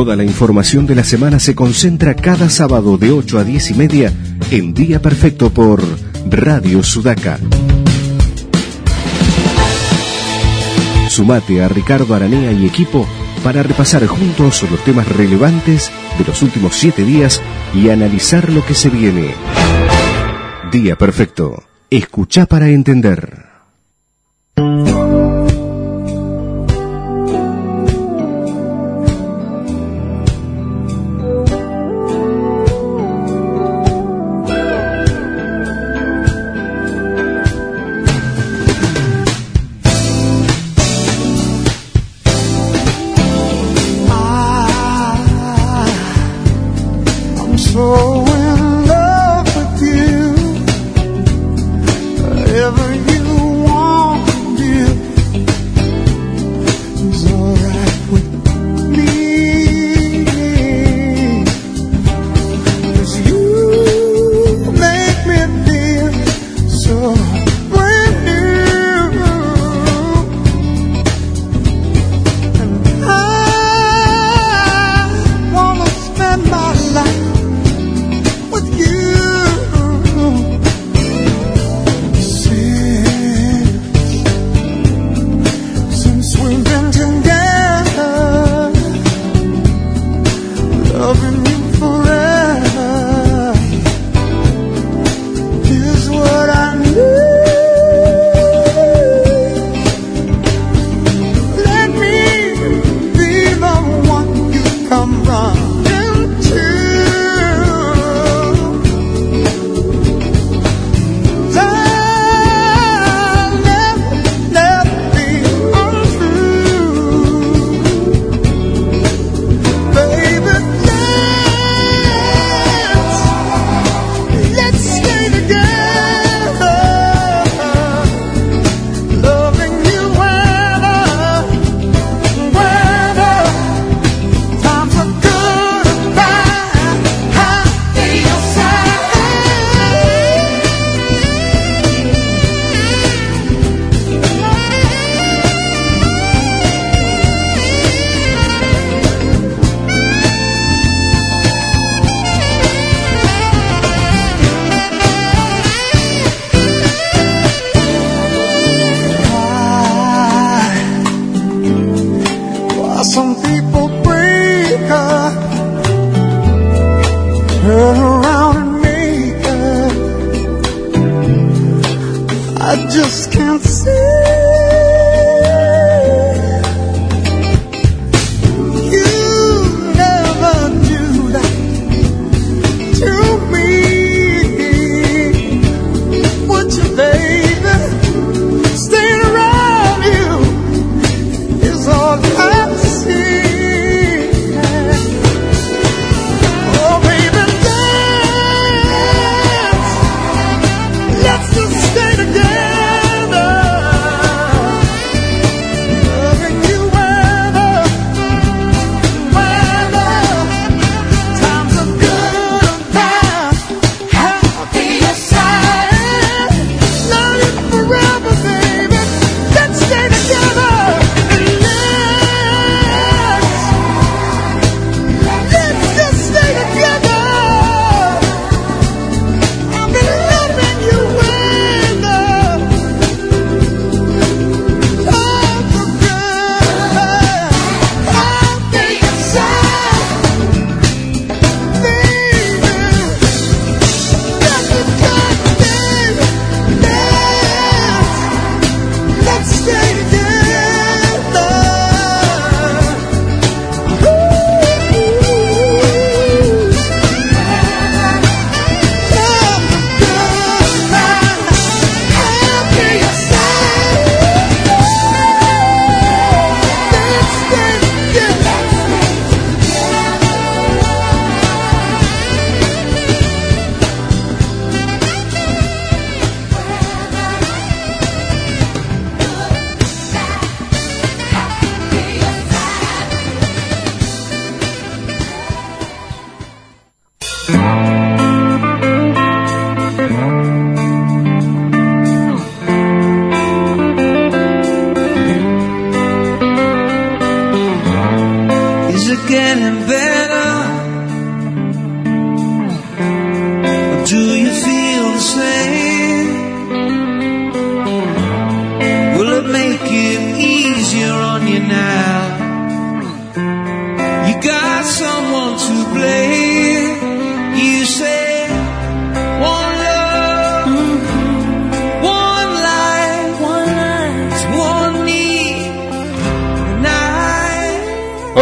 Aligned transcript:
Toda 0.00 0.16
la 0.16 0.24
información 0.24 0.86
de 0.86 0.94
la 0.94 1.04
semana 1.04 1.38
se 1.38 1.54
concentra 1.54 2.14
cada 2.14 2.48
sábado 2.48 2.96
de 2.96 3.10
8 3.10 3.38
a 3.38 3.44
10 3.44 3.72
y 3.72 3.74
media 3.74 4.10
en 4.50 4.72
Día 4.72 5.02
Perfecto 5.02 5.50
por 5.50 5.82
Radio 6.26 6.82
Sudaca. 6.82 7.38
Sumate 11.10 11.62
a 11.62 11.68
Ricardo 11.68 12.14
Aranea 12.14 12.50
y 12.50 12.66
equipo 12.66 13.06
para 13.44 13.62
repasar 13.62 14.06
juntos 14.06 14.64
los 14.70 14.82
temas 14.84 15.06
relevantes 15.06 15.92
de 16.18 16.24
los 16.24 16.40
últimos 16.40 16.76
siete 16.76 17.04
días 17.04 17.42
y 17.74 17.90
analizar 17.90 18.48
lo 18.48 18.64
que 18.64 18.72
se 18.72 18.88
viene. 18.88 19.34
Día 20.72 20.96
Perfecto. 20.96 21.62
Escucha 21.90 22.46
para 22.46 22.70
entender. 22.70 23.49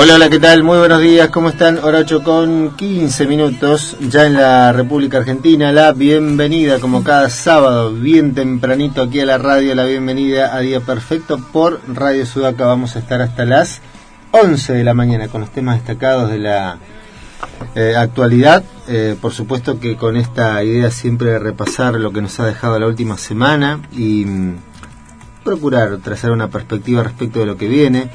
Hola, 0.01 0.15
hola, 0.15 0.31
¿qué 0.31 0.39
tal? 0.39 0.63
Muy 0.63 0.79
buenos 0.79 1.01
días, 1.01 1.29
¿cómo 1.31 1.49
están? 1.49 1.79
Hora 1.79 1.99
8 1.99 2.23
con 2.23 2.77
15 2.77 3.27
minutos, 3.27 3.97
ya 3.99 4.27
en 4.27 4.35
la 4.35 4.73
República 4.73 5.19
Argentina. 5.19 5.73
La 5.73 5.91
bienvenida, 5.91 6.79
como 6.79 7.03
cada 7.03 7.29
sábado, 7.31 7.93
bien 7.93 8.33
tempranito 8.33 9.03
aquí 9.03 9.19
a 9.19 9.27
la 9.27 9.39
radio, 9.39 9.75
la 9.75 9.87
bienvenida 9.87 10.55
a 10.55 10.61
Día 10.61 10.79
Perfecto 10.79 11.41
por 11.53 11.81
Radio 11.89 12.25
Sudaca. 12.27 12.65
Vamos 12.65 12.95
a 12.95 13.01
estar 13.01 13.21
hasta 13.21 13.45
las 13.45 13.81
11 14.31 14.73
de 14.73 14.85
la 14.85 14.95
mañana 14.95 15.27
con 15.27 15.41
los 15.41 15.51
temas 15.51 15.79
destacados 15.79 16.31
de 16.31 16.39
la 16.39 16.79
eh, 17.75 17.97
actualidad. 17.97 18.63
Eh, 18.87 19.17
por 19.21 19.33
supuesto 19.33 19.81
que 19.81 19.97
con 19.97 20.17
esta 20.17 20.63
idea 20.63 20.93
siempre 20.93 21.33
de 21.33 21.41
repasar 21.41 21.95
lo 21.95 22.13
que 22.13 22.23
nos 22.23 22.39
ha 22.39 22.47
dejado 22.47 22.79
la 22.79 22.87
última 22.87 23.19
semana 23.19 23.81
y 23.91 24.25
mm, 24.25 24.59
procurar 25.43 25.99
trazar 25.99 26.31
una 26.31 26.51
perspectiva 26.51 27.03
respecto 27.03 27.41
de 27.41 27.47
lo 27.47 27.57
que 27.57 27.67
viene, 27.67 28.11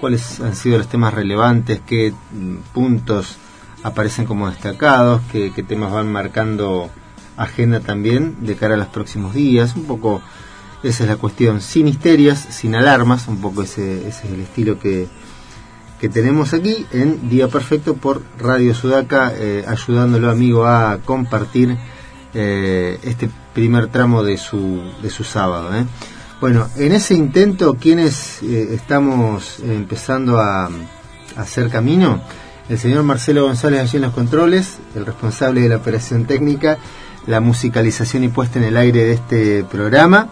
cuáles 0.00 0.40
han 0.40 0.54
sido 0.54 0.78
los 0.78 0.88
temas 0.88 1.14
relevantes, 1.14 1.80
qué 1.86 2.12
puntos 2.72 3.36
aparecen 3.82 4.24
como 4.24 4.50
destacados, 4.50 5.22
qué, 5.30 5.50
temas 5.66 5.92
van 5.92 6.10
marcando 6.10 6.90
agenda 7.36 7.80
también 7.80 8.36
de 8.40 8.56
cara 8.56 8.74
a 8.74 8.78
los 8.78 8.88
próximos 8.88 9.34
días, 9.34 9.76
un 9.76 9.84
poco 9.84 10.20
esa 10.82 11.04
es 11.04 11.10
la 11.10 11.16
cuestión, 11.16 11.60
sin 11.60 11.88
histerias, 11.88 12.38
sin 12.50 12.74
alarmas, 12.74 13.28
un 13.28 13.40
poco 13.40 13.62
ese, 13.62 14.08
ese 14.08 14.26
es 14.26 14.32
el 14.32 14.40
estilo 14.40 14.78
que, 14.78 15.08
que 16.00 16.08
tenemos 16.08 16.54
aquí 16.54 16.86
en 16.92 17.28
Día 17.28 17.48
Perfecto 17.48 17.94
por 17.94 18.22
Radio 18.38 18.74
Sudaca, 18.74 19.32
eh, 19.34 19.64
ayudándolo 19.66 20.30
amigo 20.30 20.66
a 20.66 20.98
compartir 21.04 21.76
eh, 22.34 22.98
este 23.02 23.28
primer 23.54 23.88
tramo 23.88 24.22
de 24.22 24.36
su, 24.36 24.82
de 25.02 25.10
su 25.10 25.24
sábado. 25.24 25.74
¿eh? 25.76 25.84
Bueno, 26.40 26.68
en 26.76 26.92
ese 26.92 27.14
intento, 27.14 27.74
quienes 27.74 28.40
eh, 28.44 28.68
estamos 28.72 29.58
empezando 29.58 30.38
a, 30.38 30.70
hacer 31.36 31.68
camino, 31.68 32.20
el 32.68 32.78
señor 32.78 33.02
Marcelo 33.02 33.42
González 33.42 33.80
allí 33.80 33.96
en 33.96 34.02
los 34.02 34.12
controles, 34.12 34.78
el 34.94 35.04
responsable 35.04 35.62
de 35.62 35.68
la 35.68 35.76
operación 35.76 36.26
técnica, 36.26 36.78
la 37.26 37.40
musicalización 37.40 38.22
y 38.22 38.28
puesta 38.28 38.60
en 38.60 38.66
el 38.66 38.76
aire 38.76 39.04
de 39.04 39.12
este 39.14 39.64
programa. 39.64 40.28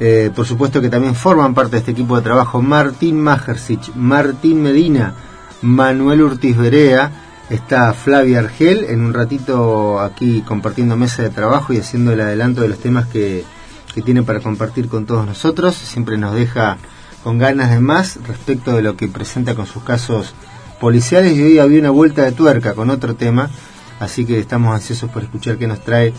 Eh, 0.00 0.30
por 0.34 0.46
supuesto 0.46 0.80
que 0.80 0.88
también 0.88 1.14
forman 1.14 1.54
parte 1.54 1.72
de 1.72 1.78
este 1.78 1.90
equipo 1.90 2.16
de 2.16 2.22
trabajo 2.22 2.62
Martín 2.62 3.20
Majersich, 3.20 3.92
Martín 3.94 4.62
Medina, 4.62 5.14
Manuel 5.60 6.22
Urtiz 6.22 6.56
Berea, 6.56 7.10
está 7.50 7.92
Flavia 7.92 8.38
Argel, 8.38 8.84
en 8.84 9.02
un 9.02 9.12
ratito 9.12 10.00
aquí 10.00 10.42
compartiendo 10.42 10.96
mesa 10.96 11.22
de 11.22 11.30
trabajo 11.30 11.74
y 11.74 11.78
haciendo 11.78 12.12
el 12.12 12.22
adelanto 12.22 12.62
de 12.62 12.68
los 12.68 12.78
temas 12.78 13.06
que, 13.06 13.44
que 13.94 14.02
tiene 14.02 14.22
para 14.22 14.40
compartir 14.40 14.88
con 14.88 15.06
todos 15.06 15.26
nosotros. 15.26 15.74
Siempre 15.74 16.18
nos 16.18 16.34
deja 16.34 16.78
con 17.22 17.38
ganas 17.38 17.70
de 17.70 17.80
más 17.80 18.18
respecto 18.26 18.74
de 18.74 18.82
lo 18.82 18.96
que 18.96 19.08
presenta 19.08 19.54
con 19.54 19.66
sus 19.66 19.82
casos 19.82 20.34
policiales 20.80 21.36
y 21.36 21.42
hoy 21.42 21.58
había 21.58 21.80
una 21.80 21.90
vuelta 21.90 22.22
de 22.22 22.32
tuerca 22.32 22.74
con 22.74 22.90
otro 22.90 23.14
tema, 23.14 23.48
así 24.00 24.24
que 24.26 24.40
estamos 24.40 24.74
ansiosos 24.74 25.10
por 25.10 25.22
escuchar 25.22 25.56
qué 25.56 25.68
nos 25.68 25.80
trae 25.80 26.12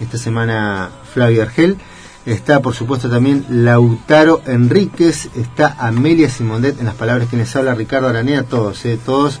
esta 0.00 0.18
semana 0.18 0.90
Flavia 1.12 1.42
Argel. 1.42 1.76
Está, 2.24 2.62
por 2.62 2.74
supuesto, 2.74 3.10
también 3.10 3.44
Lautaro 3.50 4.40
Enríquez, 4.46 5.28
está 5.36 5.76
Amelia 5.78 6.30
Simondet, 6.30 6.78
en 6.78 6.86
las 6.86 6.94
palabras 6.94 7.28
que 7.28 7.36
les 7.36 7.54
habla 7.54 7.74
Ricardo 7.74 8.08
Aranea, 8.08 8.44
todos, 8.44 8.84
eh, 8.86 8.98
todos 9.04 9.40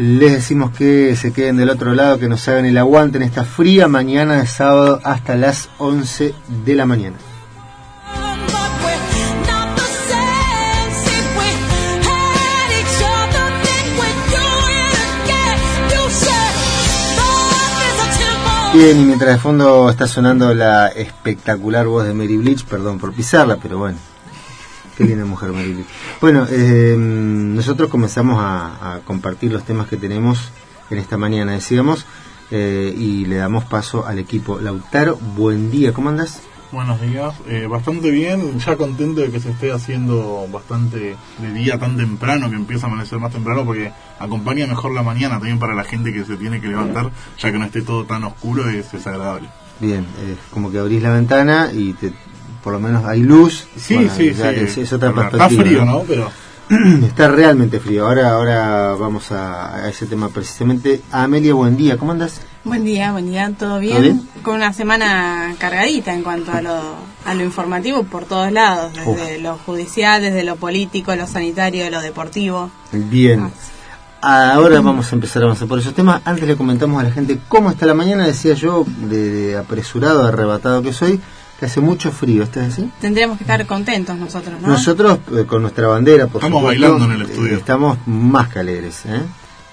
les 0.00 0.32
decimos 0.32 0.70
que 0.70 1.14
se 1.14 1.30
queden 1.30 1.58
del 1.58 1.68
otro 1.68 1.92
lado, 1.94 2.18
que 2.18 2.26
nos 2.26 2.48
hagan 2.48 2.64
el 2.64 2.78
aguante 2.78 3.18
en 3.18 3.22
esta 3.22 3.44
fría 3.44 3.86
mañana 3.86 4.40
de 4.40 4.46
sábado 4.46 4.98
hasta 5.04 5.36
las 5.36 5.68
11 5.76 6.34
de 6.64 6.74
la 6.74 6.86
mañana. 6.86 7.18
Bien, 18.72 19.00
y 19.00 19.04
mientras 19.04 19.32
de 19.34 19.38
fondo 19.38 19.90
está 19.90 20.08
sonando 20.08 20.54
la 20.54 20.88
espectacular 20.88 21.86
voz 21.86 22.06
de 22.06 22.14
Mary 22.14 22.38
Bleach, 22.38 22.64
perdón 22.64 22.98
por 22.98 23.12
pisarla, 23.12 23.58
pero 23.60 23.76
bueno, 23.76 23.98
qué 24.96 25.04
linda 25.04 25.24
mujer 25.24 25.52
Bleach. 25.52 25.86
Bueno, 26.20 26.46
eh, 26.50 26.96
nosotros 26.98 27.88
comenzamos 27.88 28.38
a, 28.40 28.94
a, 28.94 29.00
compartir 29.00 29.52
los 29.52 29.64
temas 29.64 29.88
que 29.88 29.96
tenemos 29.96 30.50
en 30.90 30.98
esta 30.98 31.16
mañana, 31.16 31.52
decíamos, 31.52 32.06
eh, 32.50 32.92
y 32.96 33.26
le 33.26 33.36
damos 33.36 33.64
paso 33.64 34.06
al 34.06 34.18
equipo. 34.18 34.58
Lautaro, 34.58 35.16
buen 35.16 35.70
día, 35.70 35.92
¿cómo 35.92 36.08
andas? 36.08 36.42
Buenos 36.72 37.00
días, 37.00 37.34
eh, 37.48 37.66
bastante 37.66 38.10
bien, 38.12 38.60
ya 38.60 38.76
contento 38.76 39.22
de 39.22 39.30
que 39.32 39.40
se 39.40 39.50
esté 39.50 39.72
haciendo 39.72 40.46
bastante 40.52 41.16
de 41.38 41.52
día 41.52 41.80
tan 41.80 41.96
temprano, 41.96 42.48
que 42.48 42.54
empieza 42.54 42.86
a 42.86 42.90
amanecer 42.90 43.18
más 43.18 43.32
temprano, 43.32 43.64
porque 43.64 43.92
acompaña 44.20 44.68
mejor 44.68 44.94
la 44.94 45.02
mañana 45.02 45.34
también 45.34 45.58
para 45.58 45.74
la 45.74 45.82
gente 45.82 46.12
que 46.12 46.24
se 46.24 46.36
tiene 46.36 46.60
que 46.60 46.68
levantar, 46.68 47.10
ya 47.38 47.50
que 47.50 47.58
no 47.58 47.64
esté 47.64 47.82
todo 47.82 48.04
tan 48.04 48.22
oscuro, 48.22 48.68
es, 48.68 48.94
es 48.94 49.04
agradable. 49.04 49.48
Bien, 49.80 50.06
es 50.24 50.38
como 50.52 50.70
que 50.70 50.78
abrís 50.78 51.02
la 51.02 51.10
ventana 51.10 51.70
y 51.72 51.92
te, 51.94 52.12
por 52.62 52.72
lo 52.72 52.80
menos 52.80 53.04
hay 53.04 53.20
luz. 53.20 53.66
Sí, 53.76 53.94
bueno, 53.94 54.10
sí, 54.16 54.34
sí. 54.34 54.42
Es, 54.42 54.78
es 54.78 54.92
otra 54.92 55.10
Está 55.10 55.30
perspectiva. 55.30 55.62
frío, 55.62 55.84
¿no? 55.84 56.02
Pero 56.06 56.30
Está 57.04 57.26
realmente 57.28 57.80
frío. 57.80 58.06
Ahora, 58.06 58.30
ahora 58.30 58.94
vamos 58.94 59.32
a, 59.32 59.74
a, 59.84 59.88
ese 59.88 60.06
tema 60.06 60.28
precisamente. 60.28 61.00
Amelia, 61.10 61.52
buen 61.54 61.76
día. 61.76 61.96
¿Cómo 61.98 62.12
andas? 62.12 62.42
Buen 62.62 62.84
día, 62.84 63.10
buen 63.10 63.26
día. 63.26 63.52
¿Todo 63.58 63.80
bien? 63.80 63.92
¿Todo 63.94 64.02
bien? 64.02 64.28
Con 64.42 64.54
una 64.54 64.72
semana 64.72 65.56
cargadita 65.58 66.14
en 66.14 66.22
cuanto 66.22 66.52
a 66.52 66.62
lo, 66.62 66.80
a 67.24 67.34
lo 67.34 67.42
informativo 67.42 68.04
por 68.04 68.24
todos 68.24 68.52
lados, 68.52 68.92
desde 68.94 69.36
Uf. 69.38 69.42
lo 69.42 69.58
judicial, 69.58 70.22
desde 70.22 70.44
lo 70.44 70.56
político, 70.56 71.14
lo 71.16 71.26
sanitario, 71.26 71.90
lo 71.90 72.00
deportivo. 72.02 72.70
Bien. 72.92 73.50
Ahora 74.22 74.80
vamos 74.80 75.10
a 75.10 75.14
empezar 75.16 75.42
a 75.42 75.46
avanzar 75.46 75.66
por 75.66 75.78
esos 75.80 75.94
temas. 75.94 76.20
Antes 76.24 76.46
le 76.46 76.54
comentamos 76.56 77.00
a 77.00 77.04
la 77.04 77.10
gente 77.10 77.40
cómo 77.48 77.70
está 77.70 77.84
la 77.86 77.94
mañana. 77.94 78.26
Decía 78.26 78.54
yo, 78.54 78.84
de, 78.86 79.30
de 79.30 79.56
apresurado, 79.58 80.24
arrebatado 80.24 80.82
que 80.82 80.92
soy, 80.92 81.20
que 81.60 81.66
hace 81.66 81.80
mucho 81.82 82.10
frío. 82.10 82.42
¿Estás 82.42 82.72
así? 82.72 82.90
Tendríamos 83.00 83.36
que 83.36 83.44
estar 83.44 83.64
contentos 83.66 84.16
nosotros, 84.16 84.60
¿no? 84.60 84.68
Nosotros, 84.68 85.18
eh, 85.36 85.44
con 85.46 85.60
nuestra 85.60 85.86
bandera, 85.88 86.26
por 86.26 86.42
Estamos 86.42 86.62
supuesto, 86.62 86.82
bailando 86.82 87.04
en 87.14 87.20
el 87.20 87.30
estudio. 87.30 87.52
eh, 87.52 87.58
estamos 87.58 87.98
más 88.06 88.48
que 88.48 88.58
alegres. 88.60 89.04
¿eh? 89.04 89.20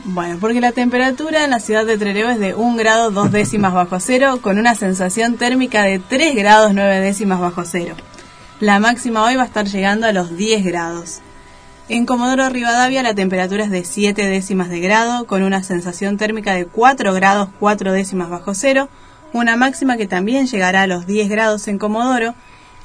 Bueno, 0.04 0.38
porque 0.40 0.60
la 0.60 0.74
temperatura 0.74 1.46
en 1.46 1.50
la 1.52 1.60
ciudad 1.62 1.86
de 1.86 1.98
Trelew 1.98 2.30
es 2.30 2.40
de 2.40 2.54
1 2.54 2.76
grado 2.78 3.10
2 3.12 3.32
décimas 3.32 3.74
bajo 3.74 4.00
cero, 4.02 4.40
con 4.42 4.60
una 4.60 4.76
sensación 4.76 5.38
térmica 5.38 5.84
de 5.84 6.00
3 6.00 6.36
grados 6.36 6.74
9 6.74 7.00
décimas 7.00 7.40
bajo 7.40 7.64
cero. 7.66 7.96
La 8.60 8.80
máxima 8.80 9.24
hoy 9.24 9.36
va 9.36 9.44
a 9.44 9.46
estar 9.46 9.66
llegando 9.66 10.08
a 10.08 10.12
los 10.12 10.36
10 10.36 10.66
grados. 10.66 11.20
En 11.90 12.06
Comodoro 12.06 12.50
Rivadavia 12.50 13.02
la 13.02 13.16
temperatura 13.16 13.64
es 13.64 13.72
de 13.72 13.86
7 13.86 14.26
décimas 14.28 14.68
de 14.68 14.82
grado, 14.82 15.26
con 15.26 15.42
una 15.42 15.64
sensación 15.64 16.18
térmica 16.18 16.54
de 16.54 16.66
4 16.66 17.14
grados 17.14 17.48
4 17.60 17.94
décimas 17.94 18.30
bajo 18.30 18.54
cero, 18.54 18.90
una 19.34 19.56
máxima 19.56 19.98
que 19.98 20.08
también 20.08 20.48
llegará 20.48 20.84
a 20.84 20.88
los 20.88 21.06
10 21.06 21.30
grados 21.30 21.68
en 21.68 21.78
Comodoro, 21.78 22.36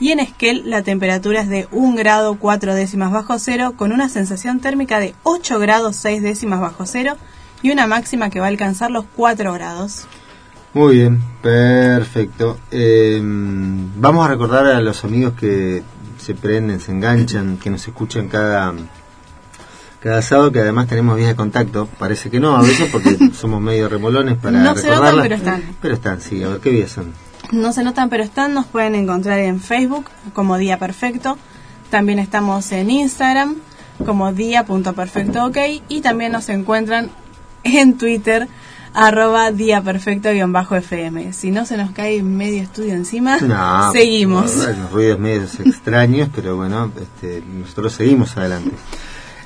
y 0.00 0.10
en 0.10 0.20
Esquel 0.20 0.68
la 0.68 0.82
temperatura 0.82 1.42
es 1.42 1.48
de 1.48 1.68
1 1.70 1.96
grado 1.96 2.36
4 2.38 2.74
décimas 2.74 3.12
bajo 3.12 3.38
cero, 3.38 3.74
con 3.76 3.92
una 3.92 4.08
sensación 4.08 4.60
térmica 4.60 4.98
de 4.98 5.14
8 5.22 5.58
grados 5.58 5.96
6 5.96 6.22
décimas 6.22 6.60
bajo 6.60 6.86
cero, 6.86 7.16
y 7.62 7.70
una 7.70 7.86
máxima 7.86 8.28
que 8.28 8.40
va 8.40 8.46
a 8.46 8.48
alcanzar 8.48 8.90
los 8.90 9.04
4 9.16 9.52
grados. 9.52 10.06
Muy 10.74 10.96
bien, 10.96 11.20
perfecto. 11.42 12.58
Eh, 12.70 13.20
vamos 13.22 14.24
a 14.24 14.28
recordar 14.28 14.66
a 14.66 14.80
los 14.80 15.04
amigos 15.04 15.34
que 15.34 15.82
se 16.18 16.34
prenden, 16.34 16.80
se 16.80 16.92
enganchan, 16.92 17.58
que 17.58 17.68
nos 17.70 17.86
escuchan 17.86 18.28
cada 18.28 18.72
cada 20.02 20.20
sábado, 20.22 20.50
que 20.50 20.60
además 20.60 20.88
tenemos 20.88 21.16
vías 21.16 21.28
de 21.28 21.36
contacto. 21.36 21.88
Parece 21.98 22.30
que 22.30 22.40
no, 22.40 22.56
a 22.56 22.62
veces 22.62 22.88
porque 22.90 23.30
somos 23.34 23.60
medio 23.60 23.88
remolones 23.88 24.36
para 24.36 24.58
No 24.58 24.74
se 24.76 24.88
notan, 24.88 25.16
pero 25.22 25.34
están. 25.34 25.62
Pero 25.80 25.94
están, 25.94 26.20
sí. 26.20 26.42
A 26.42 26.48
ver, 26.48 26.58
¿qué 26.58 26.70
vías 26.70 26.90
son? 26.90 27.12
No 27.52 27.72
se 27.72 27.84
notan, 27.84 28.08
pero 28.08 28.22
están, 28.22 28.54
nos 28.54 28.66
pueden 28.66 28.94
encontrar 28.94 29.38
en 29.38 29.60
Facebook 29.60 30.06
como 30.32 30.56
Día 30.56 30.78
Perfecto. 30.78 31.38
También 31.90 32.18
estamos 32.18 32.72
en 32.72 32.90
Instagram 32.90 33.56
como 34.04 34.32
día.perfectook 34.32 35.56
y 35.88 36.00
también 36.00 36.32
nos 36.32 36.48
encuentran 36.48 37.10
en 37.62 37.98
Twitter 37.98 38.48
arroba 38.94 39.52
día 39.52 39.82
perfecto-fm. 39.82 41.32
Si 41.32 41.50
no 41.50 41.64
se 41.64 41.76
nos 41.76 41.92
cae 41.92 42.22
medio 42.22 42.62
estudio 42.62 42.94
encima, 42.94 43.38
No, 43.38 43.92
seguimos. 43.92 44.56
Los 44.56 44.90
ruidos 44.90 45.18
medios 45.18 45.60
extraños, 45.60 46.28
pero 46.34 46.56
bueno, 46.56 46.90
este, 47.00 47.42
nosotros 47.46 47.92
seguimos 47.92 48.36
adelante. 48.36 48.72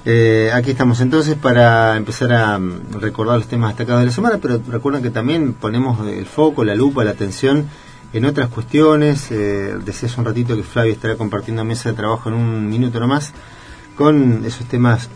Eh, 0.08 0.52
aquí 0.54 0.70
estamos 0.70 1.00
entonces 1.00 1.34
para 1.34 1.96
empezar 1.96 2.32
a 2.32 2.60
mm, 2.60 3.00
recordar 3.00 3.38
los 3.38 3.48
temas 3.48 3.70
destacados 3.70 4.02
de 4.02 4.06
la 4.06 4.12
semana, 4.12 4.38
pero 4.40 4.62
recuerden 4.68 5.02
que 5.02 5.10
también 5.10 5.52
ponemos 5.52 6.06
el 6.06 6.26
foco, 6.26 6.64
la 6.64 6.76
lupa, 6.76 7.02
la 7.02 7.10
atención 7.10 7.66
en 8.12 8.24
otras 8.24 8.48
cuestiones. 8.48 9.32
Eh, 9.32 9.76
decía 9.84 10.08
hace 10.08 10.20
un 10.20 10.26
ratito 10.26 10.54
que 10.54 10.62
Flavio 10.62 10.92
estará 10.92 11.16
compartiendo 11.16 11.64
mesa 11.64 11.90
de 11.90 11.96
trabajo 11.96 12.28
en 12.28 12.36
un 12.36 12.70
minuto 12.70 13.00
nomás 13.00 13.32
con 13.96 14.44
esos 14.44 14.68
temas 14.68 15.08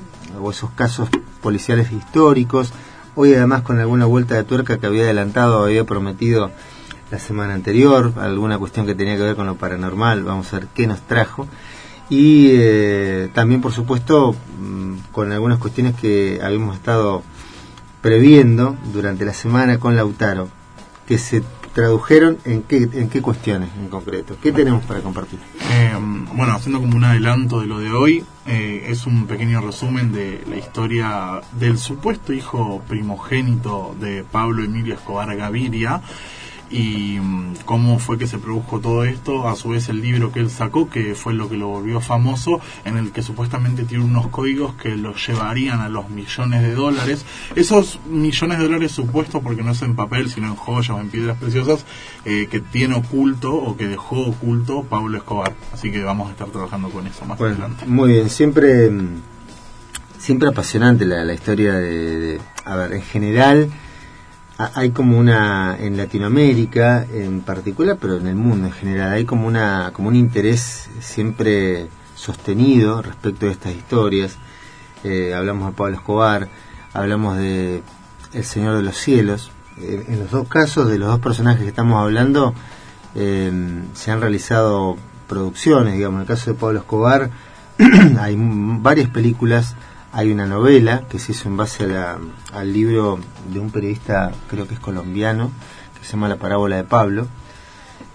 o 0.42 0.50
esos 0.50 0.70
casos 0.70 1.08
policiales 1.40 1.92
históricos. 1.92 2.72
Hoy 3.14 3.32
además 3.34 3.62
con 3.62 3.78
alguna 3.78 4.06
vuelta 4.06 4.34
de 4.34 4.42
tuerca 4.42 4.78
que 4.78 4.86
había 4.86 5.04
adelantado, 5.04 5.62
había 5.62 5.84
prometido 5.84 6.50
la 7.12 7.20
semana 7.20 7.54
anterior, 7.54 8.12
alguna 8.18 8.58
cuestión 8.58 8.86
que 8.86 8.96
tenía 8.96 9.16
que 9.16 9.22
ver 9.22 9.36
con 9.36 9.46
lo 9.46 9.54
paranormal, 9.54 10.24
vamos 10.24 10.52
a 10.52 10.58
ver 10.58 10.68
qué 10.74 10.88
nos 10.88 11.00
trajo. 11.02 11.46
Y 12.10 12.48
eh, 12.50 13.30
también, 13.32 13.60
por 13.60 13.72
supuesto, 13.72 14.34
mm, 14.60 15.12
con 15.12 15.30
algunas 15.30 15.58
cuestiones 15.58 15.94
que 15.94 16.40
habíamos 16.42 16.76
estado 16.76 17.22
previendo 18.02 18.76
durante 18.92 19.24
la 19.24 19.32
semana 19.32 19.78
con 19.78 19.94
Lautaro, 19.94 20.48
que 21.06 21.18
se 21.18 21.42
tradujeron 21.72 22.38
en 22.44 22.62
qué, 22.62 22.88
en 22.92 23.08
qué 23.08 23.22
cuestiones 23.22 23.70
en 23.78 23.88
concreto. 23.88 24.36
¿Qué 24.42 24.50
tenemos 24.50 24.84
para 24.84 25.00
compartir? 25.00 25.38
Eh, 25.70 25.92
bueno, 26.34 26.54
haciendo 26.54 26.80
como 26.80 26.96
un 26.96 27.04
adelanto 27.04 27.60
de 27.60 27.66
lo 27.66 27.78
de 27.78 27.92
hoy, 27.92 28.24
eh, 28.46 28.86
es 28.88 29.06
un 29.06 29.26
pequeño 29.26 29.60
resumen 29.60 30.12
de 30.12 30.42
la 30.48 30.56
historia 30.56 31.40
del 31.52 31.78
supuesto 31.78 32.32
hijo 32.32 32.82
primogénito 32.88 33.94
de 34.00 34.24
Pablo 34.24 34.64
Emilio 34.64 34.94
Escobar 34.94 35.34
Gaviria 35.36 36.02
y 36.70 37.18
mm, 37.20 37.54
cómo 37.64 37.98
fue 37.98 38.16
que 38.16 38.26
se 38.28 38.38
produjo 38.38 38.78
todo 38.78 39.04
esto, 39.04 39.48
a 39.48 39.56
su 39.56 39.70
vez 39.70 39.88
el 39.88 40.00
libro 40.00 40.30
que 40.30 40.38
él 40.40 40.50
sacó, 40.50 40.88
que 40.88 41.14
fue 41.16 41.34
lo 41.34 41.48
que 41.48 41.56
lo 41.56 41.66
volvió 41.68 42.00
famoso, 42.00 42.60
en 42.84 42.96
el 42.96 43.10
que 43.10 43.22
supuestamente 43.22 43.82
tiene 43.84 44.04
unos 44.04 44.28
códigos 44.28 44.74
que 44.74 44.96
los 44.96 45.26
llevarían 45.26 45.80
a 45.80 45.88
los 45.88 46.08
millones 46.10 46.62
de 46.62 46.74
dólares. 46.74 47.24
Esos 47.56 47.98
millones 48.08 48.58
de 48.58 48.64
dólares 48.64 48.92
supuestos, 48.92 49.42
porque 49.42 49.62
no 49.62 49.72
es 49.72 49.82
en 49.82 49.96
papel, 49.96 50.30
sino 50.30 50.46
en 50.46 50.54
joyas 50.56 50.90
o 50.90 51.00
en 51.00 51.08
piedras 51.10 51.36
preciosas, 51.38 51.84
eh, 52.24 52.46
que 52.50 52.60
tiene 52.60 52.94
oculto 52.94 53.52
o 53.52 53.76
que 53.76 53.88
dejó 53.88 54.26
oculto 54.28 54.84
Pablo 54.84 55.18
Escobar. 55.18 55.52
Así 55.72 55.90
que 55.90 56.02
vamos 56.04 56.28
a 56.28 56.32
estar 56.32 56.48
trabajando 56.50 56.88
con 56.90 57.06
eso 57.06 57.24
más 57.24 57.36
Bueno, 57.38 57.54
adelante. 57.56 57.84
muy 57.86 58.12
bien, 58.12 58.30
siempre, 58.30 58.88
mm, 58.90 59.22
siempre 60.18 60.48
apasionante 60.48 61.04
la, 61.04 61.24
la 61.24 61.34
historia 61.34 61.72
de, 61.74 62.18
de- 62.20 62.40
A 62.64 62.76
ver, 62.76 62.92
en 62.92 63.02
general 63.02 63.70
hay 64.74 64.90
como 64.90 65.18
una, 65.18 65.76
en 65.78 65.96
Latinoamérica 65.96 67.06
en 67.12 67.40
particular, 67.40 67.96
pero 68.00 68.16
en 68.16 68.26
el 68.26 68.36
mundo 68.36 68.66
en 68.66 68.72
general, 68.72 69.12
hay 69.12 69.24
como, 69.24 69.46
una, 69.46 69.90
como 69.92 70.08
un 70.08 70.16
interés 70.16 70.88
siempre 71.00 71.88
sostenido 72.14 73.02
respecto 73.02 73.46
de 73.46 73.52
estas 73.52 73.74
historias. 73.74 74.36
Eh, 75.04 75.34
hablamos 75.34 75.70
de 75.70 75.76
Pablo 75.76 75.96
Escobar, 75.96 76.48
hablamos 76.92 77.38
de 77.38 77.82
El 78.32 78.44
Señor 78.44 78.76
de 78.76 78.82
los 78.82 78.96
Cielos. 78.96 79.50
En 79.78 80.18
los 80.18 80.30
dos 80.30 80.46
casos 80.46 80.90
de 80.90 80.98
los 80.98 81.08
dos 81.08 81.20
personajes 81.20 81.62
que 81.62 81.68
estamos 81.68 82.02
hablando, 82.02 82.52
eh, 83.14 83.50
se 83.94 84.10
han 84.10 84.20
realizado 84.20 84.96
producciones, 85.26 85.94
digamos, 85.94 86.18
en 86.18 86.22
el 86.22 86.26
caso 86.26 86.52
de 86.52 86.58
Pablo 86.58 86.80
Escobar 86.80 87.30
hay 88.20 88.36
varias 88.38 89.08
películas, 89.08 89.74
hay 90.12 90.32
una 90.32 90.46
novela 90.46 91.04
que 91.08 91.18
se 91.18 91.32
hizo 91.32 91.48
en 91.48 91.56
base 91.56 91.84
a 91.84 91.86
la- 91.86 92.18
al 92.52 92.72
libro 92.72 93.18
de 93.52 93.60
un 93.60 93.70
periodista, 93.70 94.32
creo 94.48 94.66
que 94.66 94.74
es 94.74 94.80
colombiano, 94.80 95.50
que 95.98 96.04
se 96.04 96.12
llama 96.12 96.28
La 96.28 96.36
parábola 96.36 96.76
de 96.76 96.84
Pablo, 96.84 97.26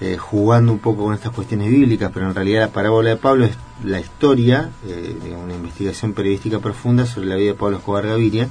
eh, 0.01 0.17
jugando 0.17 0.73
un 0.73 0.79
poco 0.79 1.05
con 1.05 1.13
estas 1.13 1.31
cuestiones 1.31 1.69
bíblicas, 1.69 2.11
pero 2.13 2.27
en 2.27 2.35
realidad 2.35 2.61
la 2.61 2.73
parábola 2.73 3.09
de 3.11 3.15
Pablo 3.15 3.45
es 3.45 3.55
la 3.83 3.99
historia 3.99 4.71
eh, 4.85 5.17
de 5.23 5.35
una 5.35 5.53
investigación 5.53 6.11
periodística 6.13 6.59
profunda 6.59 7.05
sobre 7.05 7.27
la 7.27 7.35
vida 7.35 7.51
de 7.51 7.57
Pablo 7.57 7.77
Escobar 7.77 8.05
Gaviria, 8.05 8.49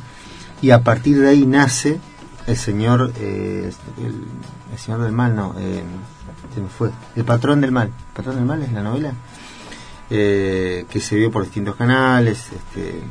y 0.63 0.71
a 0.71 0.83
partir 0.83 1.21
de 1.21 1.29
ahí 1.29 1.45
nace 1.45 2.01
el 2.47 2.57
señor, 2.57 3.13
eh, 3.19 3.71
el, 3.99 4.79
señor 4.79 5.03
del 5.03 5.13
mal, 5.13 5.37
no, 5.37 5.55
eh, 5.59 5.83
se 6.55 6.61
me 6.63 6.69
fue, 6.69 6.91
el 7.15 7.25
patrón 7.25 7.61
del 7.61 7.73
mal, 7.73 7.89
¿El 7.89 8.15
patrón 8.15 8.37
del 8.37 8.45
mal 8.47 8.63
es 8.63 8.73
la 8.73 8.83
novela, 8.83 9.13
eh, 10.11 10.87
que 10.89 11.01
se 11.01 11.17
vio 11.17 11.31
por 11.31 11.43
distintos 11.45 11.77
canales, 11.77 12.51
este, 12.53 13.03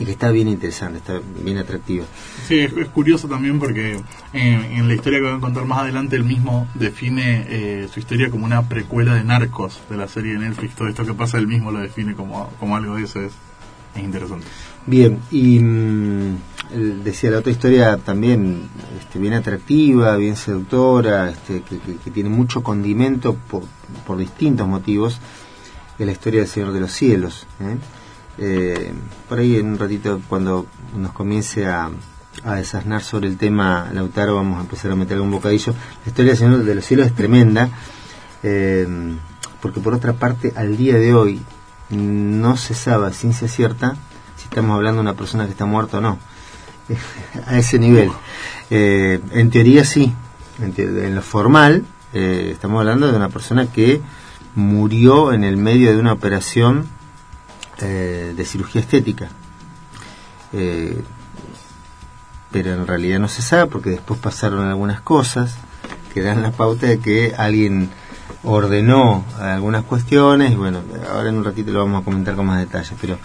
y 0.00 0.04
que 0.06 0.10
está 0.12 0.30
bien 0.32 0.48
interesante, 0.48 0.98
está 0.98 1.20
bien 1.44 1.58
atractiva. 1.58 2.04
Sí, 2.48 2.58
es, 2.58 2.72
es 2.72 2.88
curioso 2.88 3.28
también 3.28 3.58
porque 3.60 4.00
eh, 4.32 4.68
en 4.72 4.88
la 4.88 4.94
historia 4.94 5.18
que 5.20 5.26
voy 5.26 5.36
a 5.36 5.40
contar 5.40 5.64
más 5.66 5.78
adelante, 5.80 6.16
él 6.16 6.24
mismo 6.24 6.66
define 6.74 7.46
eh, 7.48 7.88
su 7.92 8.00
historia 8.00 8.30
como 8.30 8.46
una 8.46 8.68
precuela 8.68 9.14
de 9.14 9.22
Narcos, 9.24 9.80
de 9.90 9.96
la 9.96 10.08
serie 10.08 10.32
de 10.32 10.38
Netflix. 10.40 10.74
Todo 10.74 10.88
esto 10.88 11.04
que 11.04 11.14
pasa, 11.14 11.36
él 11.38 11.46
mismo 11.46 11.70
lo 11.70 11.78
define 11.80 12.14
como, 12.14 12.50
como 12.58 12.76
algo 12.76 12.96
de 12.96 13.04
eso. 13.04 13.20
Es, 13.20 13.32
es 13.94 14.02
interesante. 14.02 14.46
Bien, 14.86 15.18
y 15.30 15.58
mm, 15.60 16.36
el- 16.72 17.04
decía 17.04 17.30
la 17.32 17.38
otra 17.40 17.52
historia 17.52 17.98
también 17.98 18.68
este, 18.98 19.18
bien 19.18 19.34
atractiva, 19.34 20.16
bien 20.16 20.34
seductora, 20.36 21.28
este, 21.30 21.60
que, 21.62 21.78
que- 21.78 21.96
que 21.96 22.10
tiene 22.10 22.30
mucho 22.30 22.62
condimento 22.62 23.34
por, 23.34 23.64
por 24.06 24.16
distintos 24.16 24.66
motivos, 24.66 25.20
es 25.98 26.06
la 26.06 26.12
historia 26.12 26.40
del 26.40 26.48
Señor 26.48 26.72
de 26.72 26.80
los 26.80 26.92
Cielos. 26.92 27.46
¿eh? 27.60 27.76
Eh, 28.42 28.92
por 29.28 29.38
ahí 29.38 29.56
en 29.56 29.66
un 29.66 29.78
ratito, 29.78 30.20
cuando 30.28 30.66
nos 30.96 31.12
comience 31.12 31.66
a, 31.66 31.90
a 32.44 32.54
desasnar 32.54 33.02
sobre 33.02 33.28
el 33.28 33.36
tema, 33.36 33.90
Lautaro, 33.92 34.34
vamos 34.36 34.58
a 34.58 34.62
empezar 34.62 34.90
a 34.90 34.96
meter 34.96 35.16
algún 35.16 35.30
bocadillo. 35.30 35.74
La 36.04 36.08
historia 36.10 36.30
del 36.32 36.38
Señor 36.38 36.64
de 36.64 36.74
los 36.74 36.84
Cielos 36.84 37.06
es 37.06 37.14
tremenda, 37.14 37.68
eh, 38.42 38.88
porque 39.60 39.80
por 39.80 39.92
otra 39.94 40.14
parte, 40.14 40.52
al 40.56 40.76
día 40.76 40.96
de 40.98 41.12
hoy, 41.14 41.42
no 41.90 42.56
se 42.56 42.72
sabe 42.74 43.08
a 43.08 43.10
ciencia 43.12 43.46
cierta 43.48 43.96
si 44.36 44.44
estamos 44.44 44.74
hablando 44.74 45.02
de 45.02 45.08
una 45.08 45.16
persona 45.16 45.44
que 45.44 45.50
está 45.50 45.66
muerta 45.66 45.98
o 45.98 46.00
no. 46.00 46.18
a 47.46 47.58
ese 47.58 47.78
nivel. 47.78 48.10
Eh, 48.70 49.20
en 49.32 49.50
teoría 49.50 49.84
sí, 49.84 50.12
en, 50.62 50.72
te- 50.72 50.84
en 51.06 51.14
lo 51.14 51.20
formal, 51.22 51.84
eh, 52.14 52.48
estamos 52.52 52.80
hablando 52.80 53.10
de 53.10 53.16
una 53.16 53.28
persona 53.28 53.66
que 53.66 54.00
murió 54.54 55.32
en 55.32 55.44
el 55.44 55.56
medio 55.58 55.92
de 55.92 55.98
una 56.00 56.12
operación 56.12 56.86
eh, 57.82 58.34
de 58.36 58.44
cirugía 58.44 58.80
estética. 58.80 59.28
Eh, 60.52 61.02
pero 62.50 62.72
en 62.74 62.86
realidad 62.86 63.18
no 63.20 63.28
se 63.28 63.42
sabe 63.42 63.66
porque 63.66 63.90
después 63.90 64.18
pasaron 64.18 64.66
algunas 64.66 65.00
cosas 65.00 65.56
que 66.12 66.22
dan 66.22 66.42
la 66.42 66.50
pauta 66.50 66.86
de 66.86 66.98
que 66.98 67.32
alguien 67.36 67.90
ordenó 68.42 69.24
algunas 69.38 69.84
cuestiones 69.84 70.52
y 70.52 70.56
bueno, 70.56 70.80
ahora 71.12 71.28
en 71.28 71.36
un 71.36 71.44
ratito 71.44 71.70
lo 71.70 71.80
vamos 71.84 72.02
a 72.02 72.04
comentar 72.04 72.34
con 72.34 72.46
más 72.46 72.58
detalles, 72.58 72.94
pero 73.00 73.18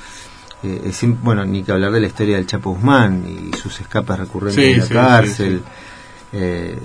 eh, 0.62 0.81
es 0.85 1.00
bueno, 1.24 1.43
ni 1.45 1.63
que 1.63 1.71
hablar 1.71 1.91
de 1.91 2.01
la 2.01 2.07
historia 2.07 2.35
del 2.35 2.45
Chapo 2.45 2.71
Guzmán 2.71 3.24
y 3.27 3.57
sus 3.57 3.79
escapes 3.81 4.19
recurrentes 4.19 4.63
Sí, 4.63 4.71
de 4.74 4.77
la 4.77 4.85
sí, 4.85 4.93
cárcel, 4.93 5.63
sí. 5.65 5.71
eh, 6.33 6.79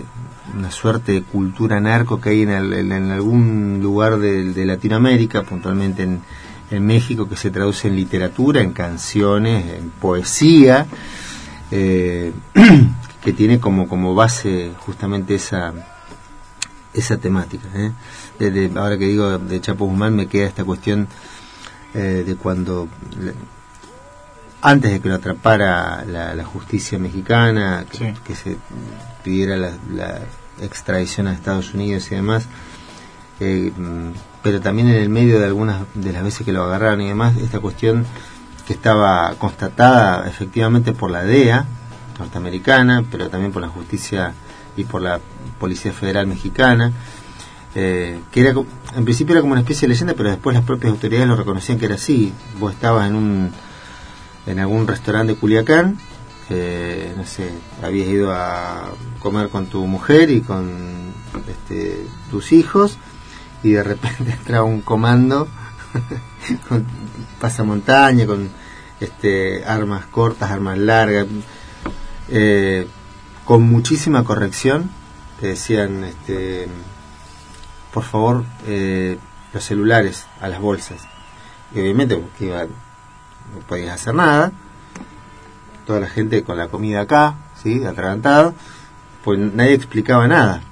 una 0.56 0.70
suerte 0.70 1.12
de 1.12 1.22
cultura 1.22 1.78
narco 1.80 2.20
que 2.20 2.30
hay 2.30 2.42
en, 2.42 2.50
el- 2.50 2.72
en- 2.72 2.92
en 2.92 3.10
algún 3.10 3.80
lugar 3.82 4.18
de, 4.18 4.52
de 4.54 4.64
Latinoamérica, 4.64 5.42
puntualmente 5.42 6.04
en, 6.04 6.22
en 6.70 6.86
México, 6.86 7.28
que 7.28 7.36
se 7.36 7.50
traduce 7.50 7.88
en 7.88 7.96
literatura, 7.96 8.60
en 8.60 8.72
canciones, 8.72 9.74
en 9.78 9.90
poesía, 9.90 10.86
eh, 11.70 12.32
que 13.24 13.32
tiene 13.32 13.58
como, 13.60 13.88
como 13.88 14.14
base 14.14 14.72
justamente 14.78 15.34
esa 15.34 15.72
esa 16.92 17.16
temática. 17.18 17.68
¿eh? 17.74 17.92
Desde, 18.38 18.70
ahora 18.78 18.98
que 18.98 19.06
digo 19.06 19.38
de 19.38 19.60
Chapo 19.60 19.86
Guzmán 19.86 20.16
me 20.16 20.26
queda 20.26 20.46
esta 20.48 20.64
cuestión 20.64 21.06
eh, 21.94 22.24
de 22.26 22.34
cuando 22.36 22.88
antes 24.62 24.90
de 24.90 25.00
que 25.00 25.08
lo 25.08 25.14
atrapara 25.14 26.04
la, 26.04 26.34
la 26.34 26.44
justicia 26.44 26.98
mexicana, 26.98 27.86
que, 27.90 27.98
Sí. 27.98 28.14
que 28.24 28.34
se 28.34 28.56
pidiera 29.24 29.56
la, 29.56 29.72
la 29.94 30.20
extradición 30.60 31.28
a 31.28 31.32
Estados 31.32 31.72
Unidos 31.74 32.10
y 32.10 32.16
demás, 32.16 32.46
eh, 33.38 33.72
pero 34.42 34.60
también 34.60 34.88
en 34.88 34.96
el 34.96 35.08
medio 35.08 35.38
de 35.38 35.46
algunas 35.46 35.82
de 35.94 36.12
las 36.12 36.22
veces 36.22 36.44
que 36.44 36.52
lo 36.52 36.64
agarraron 36.64 37.00
y 37.00 37.08
demás, 37.08 37.36
esta 37.36 37.60
cuestión 37.60 38.06
que 38.66 38.72
estaba 38.72 39.34
constatada 39.38 40.28
efectivamente 40.28 40.92
por 40.92 41.10
la 41.10 41.24
DEA 41.24 41.66
norteamericana, 42.18 43.04
pero 43.10 43.28
también 43.28 43.52
por 43.52 43.62
la 43.62 43.68
justicia 43.68 44.34
y 44.76 44.84
por 44.84 45.02
la 45.02 45.20
Policía 45.58 45.92
Federal 45.92 46.26
Mexicana, 46.26 46.92
eh, 47.74 48.20
que 48.30 48.40
era 48.40 48.54
en 48.96 49.04
principio 49.04 49.34
era 49.34 49.40
como 49.40 49.52
una 49.52 49.60
especie 49.60 49.86
de 49.86 49.94
leyenda, 49.94 50.14
pero 50.14 50.30
después 50.30 50.54
las 50.54 50.64
propias 50.64 50.92
autoridades 50.92 51.28
lo 51.28 51.36
reconocían 51.36 51.78
que 51.78 51.86
era 51.86 51.94
así. 51.94 52.32
Vos 52.58 52.72
estabas 52.72 53.08
en 53.08 53.16
un 53.16 53.50
en 54.46 54.58
algún 54.58 54.86
restaurante 54.86 55.34
de 55.34 55.38
Culiacán, 55.38 55.98
eh, 56.48 57.12
no 57.16 57.24
sé, 57.24 57.50
habías 57.82 58.08
ido 58.08 58.32
a 58.32 58.90
comer 59.20 59.50
con 59.50 59.66
tu 59.66 59.86
mujer 59.86 60.30
y 60.30 60.40
con 60.40 61.12
este, 61.48 62.06
tus 62.30 62.52
hijos 62.52 62.98
y 63.62 63.72
de 63.72 63.82
repente 63.82 64.30
entra 64.38 64.62
un 64.62 64.80
comando 64.82 65.48
con 66.68 66.86
pasamontaña 67.40 68.26
con 68.26 68.48
este 69.00 69.64
armas 69.64 70.06
cortas, 70.06 70.50
armas 70.50 70.78
largas, 70.78 71.26
eh, 72.28 72.86
con 73.44 73.62
muchísima 73.62 74.24
corrección 74.24 74.90
te 75.40 75.48
decían 75.48 76.04
este 76.04 76.68
por 77.92 78.04
favor 78.04 78.44
eh, 78.66 79.18
los 79.52 79.64
celulares 79.64 80.26
a 80.40 80.48
las 80.48 80.60
bolsas 80.60 81.00
y 81.74 81.80
obviamente 81.80 82.16
porque 82.16 82.46
iba 82.46 82.66
no 83.54 83.60
podías 83.60 83.94
hacer 83.94 84.14
nada. 84.14 84.52
Toda 85.86 86.00
la 86.00 86.08
gente 86.08 86.44
con 86.44 86.56
la 86.56 86.68
comida 86.68 87.02
acá, 87.02 87.34
¿sí? 87.62 87.84
Atragantado. 87.84 88.54
Pues 89.24 89.38
nadie 89.38 89.74
explicaba 89.74 90.26
nada. 90.28 90.62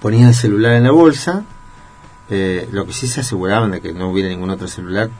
Ponían 0.00 0.28
el 0.28 0.34
celular 0.34 0.72
en 0.72 0.84
la 0.84 0.90
bolsa. 0.90 1.44
Eh, 2.30 2.68
lo 2.72 2.86
que 2.86 2.92
sí 2.92 3.06
se 3.06 3.20
aseguraban 3.20 3.70
de 3.70 3.80
que 3.80 3.92
no 3.92 4.10
hubiera 4.10 4.28
ningún 4.28 4.50
otro 4.50 4.68
celular. 4.68 5.10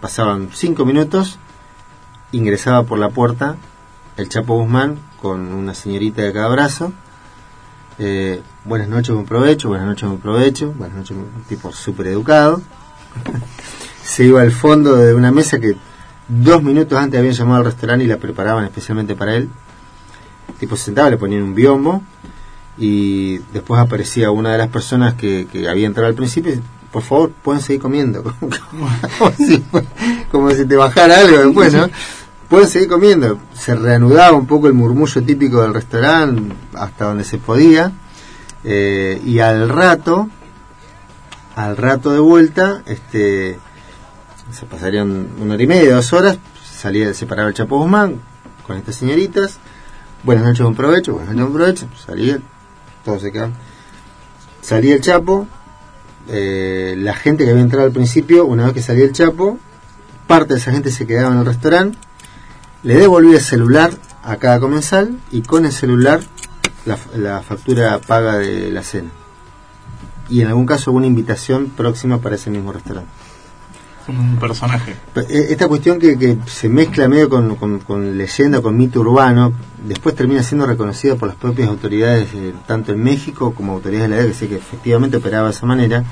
Pasaban 0.00 0.50
cinco 0.52 0.84
minutos. 0.84 1.38
Ingresaba 2.32 2.82
por 2.82 2.98
la 2.98 3.10
puerta 3.10 3.56
el 4.16 4.28
Chapo 4.28 4.58
Guzmán 4.58 4.98
con 5.20 5.52
una 5.52 5.74
señorita 5.74 6.22
de 6.22 6.32
cada 6.32 6.48
brazo. 6.48 6.92
Eh, 7.98 8.42
buenas 8.64 8.88
noches, 8.88 9.14
buen 9.14 9.26
provecho, 9.26 9.68
buenas 9.68 9.86
noches, 9.86 10.08
buen 10.08 10.20
provecho, 10.20 10.72
buenas 10.72 10.96
noches, 10.96 11.16
un 11.16 11.44
tipo 11.48 11.72
súper 11.72 12.08
educado. 12.08 12.60
Se 14.02 14.24
iba 14.24 14.42
al 14.42 14.52
fondo 14.52 14.96
de 14.96 15.14
una 15.14 15.32
mesa 15.32 15.58
que 15.58 15.76
dos 16.28 16.62
minutos 16.62 16.98
antes 16.98 17.18
habían 17.18 17.34
llamado 17.34 17.58
al 17.58 17.64
restaurante 17.66 18.04
y 18.04 18.08
la 18.08 18.18
preparaban 18.18 18.64
especialmente 18.64 19.14
para 19.14 19.34
él. 19.34 19.48
El 20.48 20.54
tipo 20.54 20.76
se 20.76 20.84
sentaba, 20.84 21.10
le 21.10 21.16
ponían 21.16 21.42
un 21.42 21.54
biombo 21.54 22.02
y 22.78 23.38
después 23.52 23.80
aparecía 23.80 24.30
una 24.30 24.52
de 24.52 24.58
las 24.58 24.68
personas 24.68 25.14
que, 25.14 25.46
que 25.50 25.68
había 25.68 25.86
entrado 25.86 26.08
al 26.08 26.14
principio 26.14 26.52
por 26.96 27.02
favor, 27.02 27.30
pueden 27.30 27.60
seguir 27.60 27.82
comiendo. 27.82 28.22
como, 30.30 30.50
si, 30.50 30.64
te 30.64 30.76
bajara 30.76 31.18
algo 31.18 31.38
después, 31.44 31.74
¿no? 31.74 31.90
Pueden 32.48 32.68
seguir 32.68 32.88
comiendo. 32.88 33.38
Se 33.52 33.74
reanudaba 33.74 34.34
un 34.34 34.46
poco 34.46 34.66
el 34.66 34.72
murmullo 34.72 35.22
típico 35.22 35.60
del 35.60 35.74
restaurante 35.74 36.54
hasta 36.72 37.04
donde 37.04 37.24
se 37.24 37.36
podía. 37.36 37.92
Eh, 38.64 39.20
y 39.26 39.40
al 39.40 39.68
rato, 39.68 40.30
al 41.54 41.76
rato 41.76 42.12
de 42.12 42.20
vuelta, 42.20 42.82
este, 42.86 43.58
se 44.50 44.64
pasarían 44.64 45.28
una 45.38 45.52
hora 45.52 45.62
y 45.62 45.66
media, 45.66 45.96
dos 45.96 46.14
horas, 46.14 46.38
salía 46.64 47.12
separado 47.12 47.48
el 47.48 47.54
Chapo 47.54 47.78
Guzmán 47.78 48.22
con 48.66 48.78
estas 48.78 48.96
señoritas. 48.96 49.58
Buenas 50.22 50.46
noches, 50.46 50.62
buen 50.62 50.74
provecho, 50.74 51.12
buenas 51.12 51.34
noches, 51.34 51.52
buen 51.52 51.62
provecho. 51.62 51.88
Salía, 52.06 52.38
todos 53.06 53.22
se. 53.22 53.54
Salía 54.60 54.94
el 54.96 55.00
Chapo, 55.00 55.46
eh, 56.28 56.94
la 56.98 57.14
gente 57.14 57.44
que 57.44 57.52
había 57.52 57.62
entrado 57.62 57.86
al 57.86 57.92
principio, 57.92 58.44
una 58.44 58.64
vez 58.64 58.74
que 58.74 58.82
salía 58.82 59.04
el 59.04 59.12
Chapo, 59.12 59.58
parte 60.26 60.54
de 60.54 60.58
esa 60.60 60.72
gente 60.72 60.90
se 60.90 61.06
quedaba 61.06 61.32
en 61.32 61.38
el 61.38 61.46
restaurante, 61.46 61.96
le 62.82 62.96
devolvía 62.96 63.36
el 63.36 63.40
celular 63.40 63.92
a 64.24 64.36
cada 64.38 64.58
comensal 64.58 65.20
y 65.30 65.42
con 65.42 65.64
el 65.64 65.72
celular 65.72 66.20
la, 66.84 66.98
la 67.16 67.42
factura 67.42 68.00
paga 68.00 68.38
de 68.38 68.72
la 68.72 68.82
cena. 68.82 69.10
Y 70.28 70.40
en 70.40 70.48
algún 70.48 70.66
caso 70.66 70.90
alguna 70.90 71.06
invitación 71.06 71.70
próxima 71.70 72.18
para 72.18 72.34
ese 72.34 72.50
mismo 72.50 72.72
restaurante. 72.72 73.10
Un 74.08 74.36
personaje. 74.36 74.94
Eh, 75.16 75.46
Esta 75.50 75.66
cuestión 75.68 75.98
que, 75.98 76.16
que 76.18 76.38
se 76.46 76.68
mezcla 76.68 77.08
medio 77.08 77.28
con, 77.28 77.56
con- 77.80 78.16
leyenda, 78.16 78.60
con 78.62 78.76
mito 78.76 79.00
urbano, 79.00 79.52
después 79.84 80.14
termina 80.14 80.42
siendo 80.42 80.66
reconocida 80.66 81.16
por 81.16 81.28
las 81.28 81.36
propias 81.36 81.68
autoridades, 81.68 82.28
eh, 82.34 82.52
tanto 82.66 82.92
en 82.92 83.02
México 83.02 83.52
como 83.54 83.72
autoridades 83.72 84.08
de 84.10 84.16
la 84.16 84.22
EDA, 84.22 84.28
que 84.28 84.34
sé 84.34 84.48
que 84.48 84.56
efectivamente 84.56 85.16
operaba 85.16 85.46
de 85.48 85.54
esa 85.54 85.66
manera. 85.66 86.04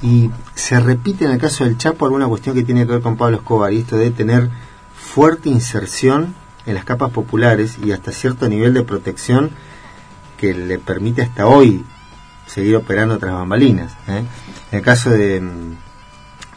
Y 0.00 0.30
se 0.54 0.78
repite 0.80 1.24
en 1.24 1.32
el 1.32 1.38
caso 1.38 1.64
del 1.64 1.76
Chapo 1.76 2.04
alguna 2.06 2.26
cuestión 2.28 2.54
que 2.54 2.62
tiene 2.62 2.86
que 2.86 2.92
ver 2.92 3.00
con 3.02 3.16
Pablo 3.16 3.38
Escobar, 3.38 3.72
y 3.72 3.78
esto 3.80 3.96
de 3.96 4.10
tener 4.10 4.48
fuerte 4.96 5.48
inserción 5.48 6.34
en 6.66 6.74
las 6.74 6.84
capas 6.84 7.10
populares 7.10 7.78
y 7.84 7.92
hasta 7.92 8.12
cierto 8.12 8.48
nivel 8.48 8.74
de 8.74 8.82
protección 8.84 9.50
que 10.36 10.54
le 10.54 10.78
permite 10.78 11.22
hasta 11.22 11.46
hoy 11.46 11.84
seguir 12.46 12.76
operando 12.76 13.18
tras 13.18 13.32
bambalinas. 13.32 13.92
¿eh? 14.06 14.22
En 14.70 14.78
el 14.78 14.84
caso 14.84 15.10
de, 15.10 15.40
mm, 15.40 15.76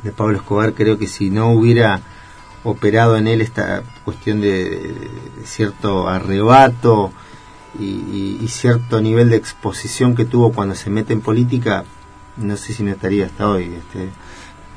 de 0.03 0.11
Pablo 0.11 0.37
Escobar, 0.37 0.73
creo 0.73 0.97
que 0.97 1.07
si 1.07 1.29
no 1.29 1.51
hubiera 1.51 2.01
operado 2.63 3.17
en 3.17 3.27
él 3.27 3.41
esta 3.41 3.83
cuestión 4.05 4.41
de, 4.41 5.09
cierto 5.45 6.07
arrebato 6.07 7.11
y, 7.79 7.85
y- 7.85 8.39
y 8.41 8.47
cierto 8.47 9.01
nivel 9.01 9.29
de 9.29 9.37
exposición 9.37 10.15
que 10.15 10.25
tuvo 10.25 10.51
cuando 10.51 10.75
se 10.75 10.89
mete 10.89 11.13
en 11.13 11.21
política, 11.21 11.83
no 12.37 12.55
sé 12.57 12.73
si 12.73 12.83
no 12.83 12.91
estaría 12.91 13.25
hasta 13.25 13.47
hoy. 13.49 13.73
Este, 13.77 14.09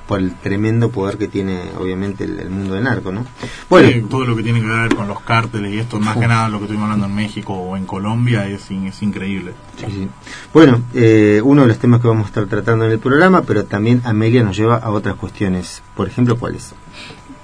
por 0.07 0.21
el 0.21 0.35
tremendo 0.35 0.91
poder 0.91 1.17
que 1.17 1.29
tiene 1.29 1.71
obviamente 1.79 2.25
el, 2.25 2.39
el 2.39 2.51
mundo 2.51 2.75
del 2.75 2.85
narco, 2.85 3.11
¿no? 3.11 3.25
Bueno, 3.71 3.89
Sí, 3.91 4.03
todo 4.09 4.25
lo 4.25 4.37
que 4.37 4.43
tiene 4.43 4.61
que 4.61 4.67
ver 4.67 4.95
con 4.95 5.09
los 5.09 5.21
cárteles 5.21 5.73
y 5.73 5.79
esto, 5.79 5.99
más 5.99 6.17
que 6.17 6.27
nada 6.27 6.49
lo 6.49 6.59
que 6.59 6.65
estuvimos 6.65 6.85
hablando 6.85 7.07
en 7.07 7.15
México 7.15 7.55
o 7.55 7.77
en 7.77 7.87
Colombia, 7.87 8.47
es, 8.47 8.71
es 8.71 9.03
increíble. 9.03 9.53
Sí, 9.79 9.87
sí. 9.89 10.09
Bueno, 10.53 10.83
eh, 10.93 11.41
uno 11.43 11.63
de 11.63 11.69
los 11.69 11.79
temas 11.79 12.01
que 12.01 12.09
vamos 12.09 12.25
a 12.25 12.29
estar 12.29 12.47
tratando 12.47 12.85
en 12.85 12.93
el 12.93 12.99
programa, 12.99 13.43
pero 13.43 13.65
también 13.65 14.03
Amelia 14.05 14.43
nos 14.43 14.57
lleva 14.57 14.77
a 14.77 14.91
otras 14.91 15.17
cuestiones. 15.17 15.83
Por 15.97 16.07
ejemplo, 16.07 16.37
¿cuáles? 16.39 16.75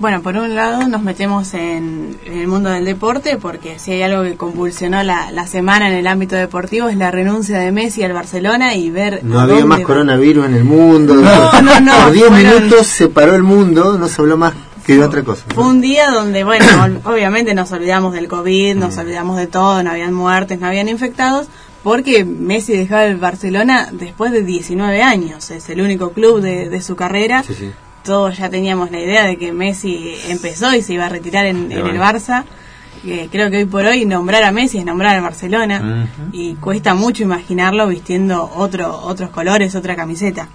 Bueno, 0.00 0.22
por 0.22 0.34
un 0.36 0.54
lado 0.54 0.88
nos 0.88 1.02
metemos 1.02 1.52
en, 1.52 2.16
en 2.24 2.38
el 2.38 2.48
mundo 2.48 2.70
del 2.70 2.86
deporte 2.86 3.36
porque 3.36 3.78
si 3.78 3.92
hay 3.92 4.02
algo 4.02 4.22
que 4.22 4.34
convulsionó 4.34 5.02
la, 5.02 5.30
la 5.30 5.46
semana 5.46 5.88
en 5.88 5.94
el 5.94 6.06
ámbito 6.06 6.36
deportivo 6.36 6.88
es 6.88 6.96
la 6.96 7.10
renuncia 7.10 7.58
de 7.58 7.70
Messi 7.70 8.02
al 8.02 8.14
Barcelona 8.14 8.74
y 8.74 8.88
ver... 8.90 9.20
No 9.22 9.38
había 9.38 9.64
más 9.66 9.80
va. 9.80 9.84
coronavirus 9.84 10.46
en 10.46 10.54
el 10.54 10.64
mundo. 10.64 11.14
No, 11.16 11.60
no, 11.60 11.80
no, 11.80 11.92
Por 12.04 12.12
10 12.12 12.26
fueron- 12.28 12.54
minutos 12.62 12.86
se 12.86 13.08
paró 13.08 13.34
el 13.34 13.42
mundo, 13.42 13.98
no 13.98 14.08
se 14.08 14.22
habló 14.22 14.38
más 14.38 14.54
que 14.86 14.94
de 14.96 15.04
otra 15.04 15.22
cosa. 15.22 15.44
Fue 15.54 15.64
un 15.66 15.82
día 15.82 16.10
donde, 16.10 16.44
bueno, 16.44 16.64
obviamente 17.04 17.54
nos 17.54 17.70
olvidamos 17.72 18.14
del 18.14 18.26
COVID, 18.26 18.76
nos 18.76 18.96
Mm. 18.96 19.00
olvidamos 19.00 19.36
de 19.36 19.46
todo, 19.48 19.82
no 19.82 19.90
habían 19.90 20.14
muertes, 20.14 20.58
no 20.60 20.66
habían 20.66 20.88
infectados, 20.88 21.46
porque 21.82 22.24
Messi 22.24 22.72
dejaba 22.74 23.04
el 23.04 23.16
Barcelona 23.16 23.90
después 23.92 24.32
de 24.32 24.42
19 24.44 25.02
años, 25.02 25.50
es 25.50 25.68
el 25.68 25.82
único 25.82 26.12
club 26.12 26.40
de, 26.40 26.70
de 26.70 26.80
su 26.80 26.96
carrera. 26.96 27.42
Sí, 27.46 27.54
sí. 27.54 27.70
Todos 28.10 28.38
ya 28.38 28.50
teníamos 28.50 28.90
la 28.90 28.98
idea 28.98 29.24
de 29.24 29.36
que 29.36 29.52
Messi 29.52 30.16
empezó 30.26 30.74
y 30.74 30.82
se 30.82 30.94
iba 30.94 31.06
a 31.06 31.08
retirar 31.08 31.46
en, 31.46 31.70
el. 31.70 31.84
Barça. 31.96 32.42
Que 33.04 33.28
creo 33.30 33.52
que 33.52 33.58
hoy 33.58 33.66
por 33.66 33.84
hoy 33.84 34.04
nombrar 34.04 34.42
a 34.42 34.50
Messi 34.50 34.78
es 34.78 34.84
nombrar 34.84 35.14
al 35.14 35.22
Barcelona 35.22 36.08
y 36.32 36.56
cuesta 36.56 36.94
mucho 36.94 37.22
imaginarlo 37.22 37.86
vistiendo 37.86 38.50
otro, 38.56 39.00
otros 39.04 39.30
colores, 39.30 39.76
otra 39.76 39.94
camiseta. 39.94 40.48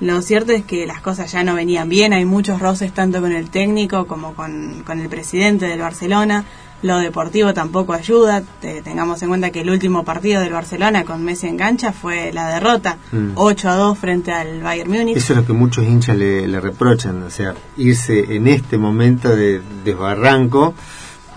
Lo 0.00 0.20
cierto 0.20 0.50
es 0.50 0.64
que 0.64 0.84
las 0.84 1.00
cosas 1.00 1.30
ya 1.30 1.44
no 1.44 1.54
venían 1.54 1.88
bien, 1.88 2.12
hay 2.12 2.24
muchos 2.24 2.58
roces 2.58 2.92
tanto 2.92 3.20
con 3.20 3.30
el 3.30 3.50
técnico 3.50 4.08
como 4.08 4.34
con, 4.34 4.82
con 4.84 4.98
el 4.98 5.08
presidente 5.08 5.66
del 5.66 5.78
Barcelona. 5.78 6.44
Lo 6.82 6.98
deportivo 6.98 7.54
tampoco 7.54 7.94
ayuda. 7.94 8.42
Te- 8.60 8.82
tengamos 8.82 9.20
en 9.22 9.28
cuenta 9.28 9.50
que 9.50 9.62
el 9.62 9.70
último 9.70 10.04
partido 10.04 10.40
del 10.42 10.52
Barcelona 10.52 11.04
con 11.04 11.24
Messi 11.24 11.46
en 11.46 11.56
cancha 11.56 11.92
fue 11.92 12.32
la 12.32 12.48
derrota, 12.48 12.98
Mm. 13.12 13.30
8 13.34 13.68
a 13.70 13.74
2 13.76 13.98
frente 13.98 14.30
al 14.32 14.62
Bayern 14.62 14.90
Múnich. 14.90 15.16
Eso 15.16 15.32
es 15.32 15.38
lo 15.40 15.46
que 15.46 15.52
muchos 15.54 15.84
hinchas 15.84 16.16
le, 16.16 16.46
le 16.46 16.60
reprochan, 16.60 17.22
o 17.22 17.30
sea, 17.30 17.54
irse 17.78 18.36
en 18.36 18.46
este 18.46 18.76
momento 18.78 19.34
de 19.34 19.62
desbarranco, 19.84 20.74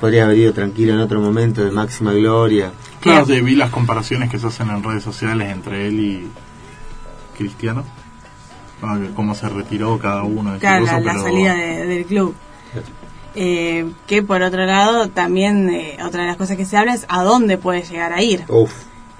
podría 0.02 0.26
haber 0.26 0.38
ido 0.40 0.54
tranquilo 0.54 0.94
en 0.94 1.00
otro 1.00 1.22
momento 1.22 1.64
de 1.64 1.72
máxima 1.72 2.12
gloria. 2.14 2.72
Claro, 3.00 3.26
sí, 3.26 3.40
vi 3.42 3.56
las 3.56 3.70
comparaciones 3.70 4.30
que 4.30 4.40
se 4.40 4.48
hacen 4.48 4.70
en 4.70 4.84
redes 4.84 5.04
sociales 5.04 5.50
entre 5.52 5.88
él 5.88 6.00
y 6.00 6.28
Cristiano. 7.38 7.86
Cómo 9.16 9.36
se 9.36 9.48
retiró 9.50 9.98
cada 10.00 10.24
uno 10.24 10.52
de 10.52 10.58
su 10.58 10.62
Claro, 10.62 10.86
la, 10.86 10.92
cosa, 10.92 11.00
la 11.04 11.12
pero- 11.14 11.24
salida 11.24 11.54
de- 11.56 11.86
del 11.86 12.06
club. 12.06 12.36
Eh, 13.36 13.86
que 14.08 14.24
por 14.24 14.42
otro 14.42 14.66
lado, 14.66 15.08
también 15.10 15.70
eh, 15.70 15.98
otra 16.06 16.22
de 16.22 16.28
las 16.28 16.38
cosas 16.38 16.58
que 16.58 16.66
se 16.66 16.78
habla 16.78 16.94
es 16.94 17.06
a 17.10 17.24
dónde 17.24 17.58
puede 17.58 17.84
llegar 17.84 18.12
a 18.14 18.22
ir. 18.22 18.44
Uf, 18.48 18.72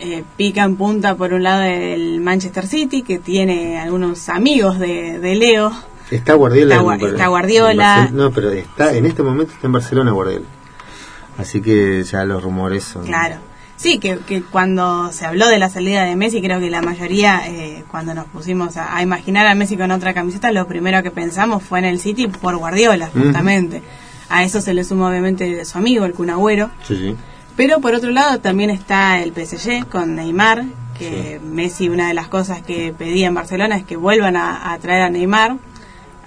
Eh, 0.02 0.24
pica 0.38 0.64
en 0.64 0.78
punta 0.78 1.16
por 1.16 1.34
un 1.34 1.44
lado 1.44 1.62
el 1.64 2.22
Manchester 2.22 2.66
City, 2.66 3.02
que 3.04 3.20
tiene 3.20 3.78
algunos 3.80 4.30
amigos 4.30 4.80
de, 4.80 5.20
de 5.20 5.36
Leo. 5.36 5.72
está 6.10 6.34
Guardiola. 6.36 6.76
Está 6.76 6.94
en- 6.96 7.06
está 7.14 7.28
Guardiola. 7.28 8.10
No, 8.14 8.32
pero 8.32 8.50
está 8.52 8.94
en 8.96 9.06
este 9.06 9.24
momento 9.24 9.54
está 9.54 9.68
en 9.68 9.74
Barcelona 9.74 10.12
Guardiola. 10.12 10.46
Así 11.38 11.62
que 11.62 12.04
ya 12.04 12.24
los 12.26 12.42
rumores 12.44 12.84
son... 12.86 13.06
Claro. 13.06 13.36
Sí, 13.80 13.98
que, 13.98 14.18
que 14.20 14.44
cuando 14.44 15.10
se 15.14 15.26
habló 15.26 15.48
de 15.48 15.58
la 15.58 15.70
salida 15.70 16.04
de 16.04 16.18
Messi, 16.18 16.42
creo 16.42 16.60
que 16.60 16.70
la 16.70 16.82
mayoría, 16.82 17.44
eh, 17.48 17.86
cuando 17.90 18.14
nos 18.14 18.26
pusimos 18.26 18.76
a, 18.76 18.94
a 18.94 19.02
imaginar 19.02 19.48
a 19.48 19.56
Messi 19.56 19.78
con 19.78 19.90
otra 19.92 20.14
camiseta, 20.14 20.52
lo 20.52 20.68
primero 20.68 21.02
que 21.02 21.12
pensamos 21.12 21.64
fue 21.64 21.80
en 21.80 21.86
el 21.86 22.02
City 22.02 22.28
por 22.28 22.58
Guardiola, 22.58 23.08
justamente. 23.08 23.82
A 24.28 24.44
eso 24.44 24.60
se 24.60 24.74
le 24.74 24.84
suma 24.84 25.08
obviamente 25.08 25.64
su 25.64 25.78
amigo, 25.78 26.04
el 26.04 26.14
Kun 26.14 26.30
Agüero. 26.30 26.70
Sí, 26.86 26.98
sí. 26.98 27.16
Pero 27.56 27.80
por 27.80 27.94
otro 27.96 28.12
lado 28.12 28.42
también 28.42 28.70
está 28.70 29.22
el 29.22 29.32
PSG 29.32 29.88
con 29.88 30.14
Neymar, 30.14 30.66
que 30.98 31.40
Messi 31.42 31.88
una 31.88 32.10
de 32.10 32.14
las 32.14 32.28
cosas 32.28 32.62
que 32.62 32.94
pedía 32.98 33.28
en 33.28 33.34
Barcelona 33.34 33.78
es 33.78 33.86
que 33.86 33.96
vuelvan 33.96 34.36
a, 34.36 34.74
a 34.74 34.78
traer 34.80 35.04
a 35.04 35.10
Neymar, 35.10 35.56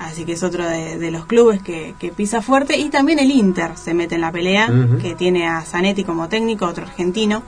así 0.05 0.25
que 0.25 0.33
es 0.33 0.43
otro 0.43 0.67
de, 0.67 0.99
de 0.99 1.11
los 1.11 1.27
clubes 1.27 1.63
que, 1.63 1.95
que 1.99 2.11
pisa 2.11 2.43
fuerte. 2.43 2.79
Y 2.79 2.91
también 2.91 3.19
el 3.19 3.31
Inter 3.31 3.77
se 3.77 3.95
mete 3.95 4.17
en 4.17 4.21
la 4.21 4.33
pelea, 4.33 4.71
que 5.01 5.15
tiene 5.15 5.47
a 5.47 5.63
Zanetti 5.63 6.05
como 6.05 6.29
técnico, 6.29 6.67
otro 6.67 6.85
argentino. 6.85 7.43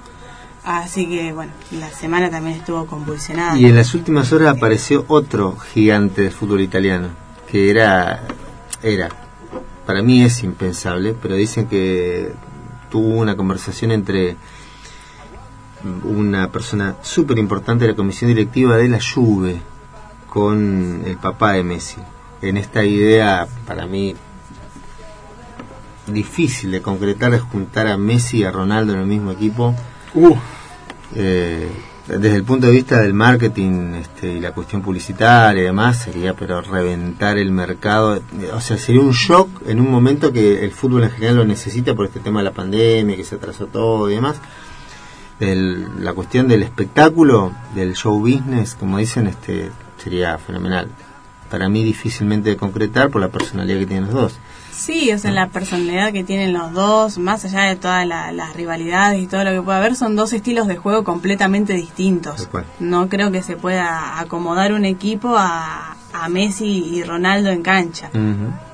Así 0.65 1.07
que 1.07 1.33
bueno, 1.33 1.53
la 1.73 1.91
semana 1.91 2.31
también 2.31 2.57
estuvo 2.57 2.87
convulsionada. 2.87 3.59
Y 3.59 3.67
en 3.67 3.77
las 3.77 3.93
últimas 3.95 4.33
horas 4.33 4.57
apareció 4.57 5.05
otro 5.09 5.57
gigante 5.57 6.23
del 6.23 6.33
fútbol 6.33 6.63
italiano, 6.63 7.09
que 7.51 7.69
era, 7.69 8.23
era, 8.83 9.11
para 9.85 10.03
mí 10.03 10.23
es 10.23 10.43
impensable, 10.43 11.15
pero 11.21 11.35
dicen 11.35 11.67
que 11.67 12.33
tuvo 12.91 13.17
una 13.19 13.37
conversación 13.37 13.91
entre 13.91 14.37
una 16.05 16.51
persona 16.51 16.97
súper 17.03 17.37
importante 17.39 17.85
de 17.85 17.91
la 17.91 17.97
comisión 17.97 18.29
directiva 18.29 18.79
de 18.79 18.89
la 18.89 18.99
Juve 19.03 19.61
con 20.31 21.03
el 21.05 21.19
papá 21.19 21.53
de 21.53 21.63
Messi. 21.63 22.01
En 22.49 22.57
esta 22.57 22.85
idea, 22.85 23.47
para 23.67 23.87
mí, 23.87 24.15
difícil 26.07 26.71
de 26.73 26.83
concretar 26.83 27.33
es 27.35 27.41
juntar 27.43 27.87
a 27.87 27.97
Messi 27.97 28.39
y 28.39 28.45
a 28.45 28.51
Ronaldo 28.53 28.93
en 28.93 29.01
el 29.01 29.07
mismo 29.07 29.31
equipo. 29.33 29.75
Uh, 30.15 30.37
Eh, 31.17 31.69
desde 32.09 32.35
el 32.37 32.43
punto 32.45 32.67
de 32.67 32.73
vista 32.73 33.01
del 33.01 33.15
marketing 33.15 33.95
este, 33.95 34.33
y 34.35 34.41
la 34.41 34.51
cuestión 34.53 34.83
publicitaria 34.83 35.63
y 35.63 35.67
demás, 35.67 36.03
sería 36.03 36.35
pero 36.35 36.61
reventar 36.61 37.39
el 37.39 37.51
mercado. 37.53 38.21
O 38.53 38.61
sea, 38.61 38.77
sería 38.77 39.01
un 39.01 39.13
shock 39.13 39.49
en 39.67 39.81
un 39.81 39.91
momento 39.91 40.33
que 40.33 40.65
el 40.65 40.73
fútbol 40.73 41.05
en 41.05 41.11
general 41.13 41.37
lo 41.37 41.45
necesita 41.45 41.95
por 41.95 42.07
este 42.07 42.19
tema 42.21 42.41
de 42.41 42.45
la 42.45 42.51
pandemia, 42.53 43.17
que 43.17 43.23
se 43.25 43.37
atrasó 43.37 43.67
todo 43.69 44.11
y 44.11 44.15
demás. 44.17 44.37
El- 45.41 46.05
la 46.05 46.13
cuestión 46.15 46.49
del 46.49 46.63
espectáculo, 46.63 47.53
del 47.75 47.95
show 47.95 48.19
business, 48.19 48.75
como 48.75 48.99
dicen, 48.99 49.27
este 49.29 49.71
sería 50.03 50.37
fenomenal. 50.39 50.89
Para 51.55 51.69
mí 51.69 51.85
difícilmente 51.85 52.51
de 52.51 52.57
concretar 52.57 53.11
por 53.11 53.21
la 53.21 53.29
personalidad 53.29 53.79
que 53.79 53.87
tienen 53.87 54.07
los 54.07 54.13
dos. 54.15 54.39
Sí, 54.73 55.13
o 55.13 55.19
sea, 55.21 55.31
la 55.31 55.51
personalidad 55.51 56.13
que 56.13 56.25
tienen 56.25 56.53
los 56.53 56.73
dos, 56.73 57.17
más 57.19 57.45
allá 57.45 57.61
de 57.63 57.77
todas 57.77 58.05
la- 58.09 58.33
las 58.33 58.57
rivalidades 58.57 59.23
y 59.23 59.29
todo 59.29 59.45
lo 59.45 59.53
que 59.53 59.63
pueda 59.63 59.79
haber, 59.79 59.95
son 59.95 60.17
dos 60.17 60.33
estilos 60.33 60.67
de 60.67 60.77
juego 60.77 61.05
completamente 61.05 61.75
distintos. 61.75 62.49
No 62.81 63.09
creo 63.09 63.31
que 63.31 63.41
se 63.43 63.57
pueda 63.57 64.19
acomodar 64.19 64.73
un 64.73 64.85
equipo 64.85 65.37
a, 65.39 65.97
a 66.13 66.29
Messi 66.29 66.67
y 66.93 67.05
Ronaldo 67.05 67.51
en 67.51 67.63
cancha. 67.63 68.11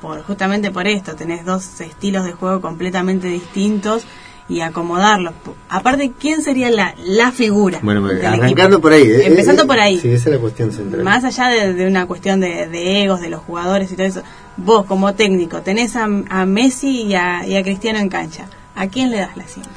por 0.00 0.22
justamente 0.22 0.70
por 0.70 0.86
esto 0.86 1.14
tenés 1.16 1.44
dos 1.44 1.82
estilos 1.82 2.24
de 2.24 2.32
juego 2.32 2.62
completamente 2.62 3.28
distintos 3.28 4.06
y 4.50 4.60
acomodarlos 4.60 5.32
aparte 5.68 6.12
quién 6.18 6.42
sería 6.42 6.68
la, 6.70 6.94
la 7.04 7.30
figura 7.32 7.78
Bueno, 7.82 8.04
arrancando 8.06 8.80
por 8.80 8.92
ahí. 8.92 9.04
eh, 9.08 9.26
empezando 9.28 9.62
eh, 9.62 9.66
por 9.66 9.78
ahí 9.80 9.98
Sí, 9.98 10.08
esa 10.12 10.28
es 10.28 10.34
la 10.34 10.40
cuestión 10.40 10.72
central. 10.72 11.02
más 11.04 11.24
allá 11.24 11.48
de, 11.48 11.72
de 11.72 11.86
una 11.86 12.04
cuestión 12.06 12.40
de, 12.40 12.66
de 12.68 13.02
egos 13.04 13.20
de 13.20 13.30
los 13.30 13.40
jugadores 13.42 13.90
y 13.92 13.94
todo 13.96 14.06
eso 14.06 14.22
vos 14.58 14.84
como 14.86 15.14
técnico 15.14 15.62
tenés 15.62 15.94
a, 15.96 16.04
a 16.28 16.44
Messi 16.46 17.02
y 17.04 17.14
a, 17.14 17.46
y 17.46 17.56
a 17.56 17.62
Cristiano 17.62 17.98
en 18.00 18.08
cancha 18.10 18.46
¿a 18.74 18.88
quién 18.88 19.10
le 19.10 19.18
das 19.18 19.36
la 19.36 19.44
cinta? 19.44 19.70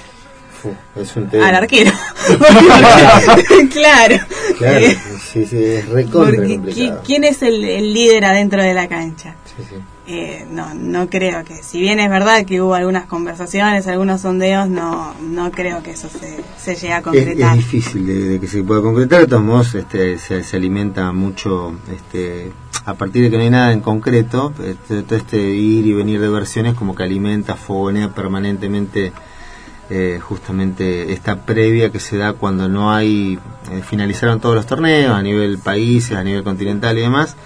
Es 0.95 1.13
un 1.17 1.29
tema. 1.29 1.49
al 1.49 1.55
arquero 1.55 1.91
claro 3.71 4.17
Claro, 4.57 4.85
Eh, 4.85 4.97
sí, 5.31 5.45
sí, 5.45 5.57
es 5.63 5.89
recontra 5.89 6.35
porque 6.37 6.55
complicado. 6.55 7.01
¿qui- 7.01 7.05
¿quién 7.05 7.23
es 7.23 7.41
el, 7.41 7.63
el 7.63 7.93
líder 7.93 8.25
adentro 8.25 8.61
de 8.63 8.73
la 8.73 8.87
cancha? 8.87 9.35
Sí, 9.57 9.63
sí. 9.69 9.75
Eh, 10.05 10.45
no, 10.51 10.73
no 10.73 11.09
creo 11.09 11.45
que, 11.45 11.63
si 11.63 11.79
bien 11.79 11.97
es 12.01 12.09
verdad 12.09 12.45
que 12.45 12.61
hubo 12.61 12.73
algunas 12.75 13.05
conversaciones, 13.05 13.87
algunos 13.87 14.19
sondeos, 14.19 14.67
no, 14.67 15.13
no 15.21 15.49
creo 15.49 15.81
que 15.81 15.91
eso 15.91 16.09
se, 16.09 16.43
se 16.57 16.75
llegue 16.75 16.91
a 16.93 16.97
Es, 16.97 17.03
concretar. 17.03 17.51
es 17.51 17.57
difícil 17.57 18.05
de, 18.05 18.13
de 18.19 18.39
que 18.41 18.47
se 18.47 18.63
pueda 18.63 18.81
concretar, 18.81 19.21
de 19.21 19.27
todos 19.27 19.43
modos 19.43 19.75
este, 19.75 20.17
se, 20.17 20.43
se 20.43 20.57
alimenta 20.57 21.13
mucho, 21.13 21.73
este, 21.89 22.51
a 22.83 22.95
partir 22.95 23.23
de 23.23 23.29
que 23.31 23.37
no 23.37 23.43
hay 23.43 23.49
nada 23.49 23.71
en 23.71 23.79
concreto, 23.79 24.51
este, 24.65 25.03
todo 25.03 25.15
este 25.15 25.37
ir 25.39 25.85
y 25.87 25.93
venir 25.93 26.19
de 26.19 26.27
versiones 26.27 26.73
como 26.73 26.95
que 26.95 27.03
alimenta, 27.03 27.55
fogonea 27.55 28.09
permanentemente 28.13 29.13
eh, 29.89 30.19
justamente 30.21 31.13
esta 31.13 31.45
previa 31.45 31.91
que 31.93 32.01
se 32.01 32.17
da 32.17 32.33
cuando 32.33 32.67
no 32.67 32.91
hay, 32.93 33.39
eh, 33.71 33.81
finalizaron 33.87 34.41
todos 34.41 34.55
los 34.55 34.65
torneos 34.65 35.15
a 35.15 35.21
nivel 35.21 35.59
países, 35.59 36.17
a 36.17 36.23
nivel 36.25 36.43
continental 36.43 36.97
y 36.97 37.01
demás, 37.01 37.37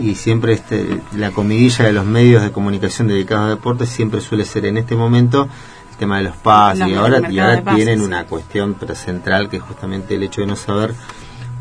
y 0.00 0.14
siempre 0.14 0.52
este, 0.52 1.00
la 1.14 1.30
comidilla 1.30 1.84
de 1.84 1.92
los 1.92 2.04
medios 2.04 2.42
de 2.42 2.52
comunicación 2.52 3.08
dedicados 3.08 3.46
a 3.46 3.50
deportes 3.50 3.88
siempre 3.88 4.20
suele 4.20 4.44
ser 4.44 4.66
en 4.66 4.76
este 4.76 4.94
momento 4.94 5.48
el 5.90 5.96
tema 5.96 6.18
de 6.18 6.24
los 6.24 6.36
pases. 6.36 6.80
Los 6.80 6.90
y 6.90 6.94
ahora, 6.94 7.30
y 7.30 7.38
ahora 7.38 7.62
pases, 7.62 7.84
tienen 7.84 8.00
una 8.02 8.24
cuestión 8.26 8.76
central 8.94 9.48
que 9.48 9.56
es 9.56 9.62
justamente 9.62 10.14
el 10.14 10.22
hecho 10.22 10.40
de 10.40 10.46
no 10.46 10.56
saber 10.56 10.94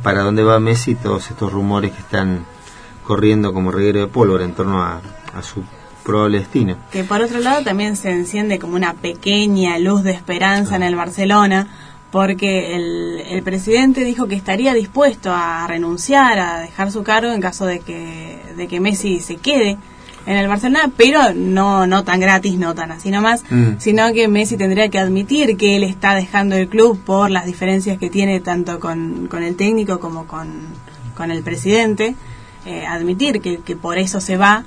para 0.04 0.22
dónde 0.22 0.44
va 0.44 0.60
Messi 0.60 0.92
y 0.92 0.96
todos 0.96 1.30
estos 1.32 1.52
rumores 1.52 1.92
que 1.92 2.00
están 2.00 2.46
corriendo 3.04 3.54
como 3.54 3.72
reguero 3.72 4.02
de 4.02 4.08
pólvora 4.08 4.44
en 4.44 4.54
torno 4.54 4.84
a, 4.84 5.02
a 5.34 5.42
su 5.42 5.64
probable 6.04 6.40
destino. 6.40 6.78
Que 6.92 7.04
por 7.04 7.22
otro 7.22 7.40
lado 7.40 7.64
también 7.64 7.96
se 7.96 8.12
enciende 8.12 8.60
como 8.60 8.76
una 8.76 8.94
pequeña 8.94 9.78
luz 9.80 10.04
de 10.04 10.12
esperanza 10.12 10.76
en 10.76 10.84
el 10.84 10.96
Barcelona, 10.96 11.68
porque 12.16 12.78
el, 12.78 13.24
el 13.28 13.44
presidente 13.44 14.06
dijo 14.06 14.26
que 14.30 14.36
estaría 14.36 14.74
dispuesto 14.74 15.34
a 15.34 15.68
renunciar, 15.68 16.40
a 16.40 16.60
dejar 16.62 16.90
su 16.90 17.04
cargo 17.04 17.34
en 17.34 17.42
caso 17.42 17.66
de 17.66 17.80
que, 17.82 18.42
de 18.56 18.70
que 18.70 18.80
Messi 18.80 19.20
se 19.20 19.36
quede 19.36 19.78
en 20.26 20.38
el 20.38 20.48
Barcelona, 20.48 20.90
pero 20.96 21.34
no, 21.36 21.86
no 21.88 22.06
tan 22.06 22.22
gratis, 22.22 22.58
no 22.58 22.74
tan 22.74 22.94
así 22.94 23.12
nomás, 23.12 23.44
Mm. 23.50 23.80
sino 23.80 24.14
que 24.14 24.30
Messi 24.30 24.56
tendría 24.56 24.88
que 24.88 24.98
admitir 24.98 25.58
que 25.58 25.76
él 25.76 25.84
está 25.84 26.16
dejando 26.16 26.56
el 26.56 26.70
club 26.70 26.98
por 27.04 27.32
las 27.32 27.46
diferencias 27.46 27.98
que 27.98 28.10
tiene 28.10 28.40
tanto 28.40 28.80
con, 28.80 29.28
con 29.28 29.44
el 29.44 29.58
técnico 29.58 30.00
como 30.00 30.26
con, 30.26 30.48
con 31.18 31.32
el 31.32 31.44
presidente, 31.44 32.16
eh, 32.66 32.86
admitir 32.88 33.42
que, 33.42 33.58
que 33.58 33.76
por 33.76 33.98
eso 33.98 34.22
se 34.22 34.38
va 34.38 34.64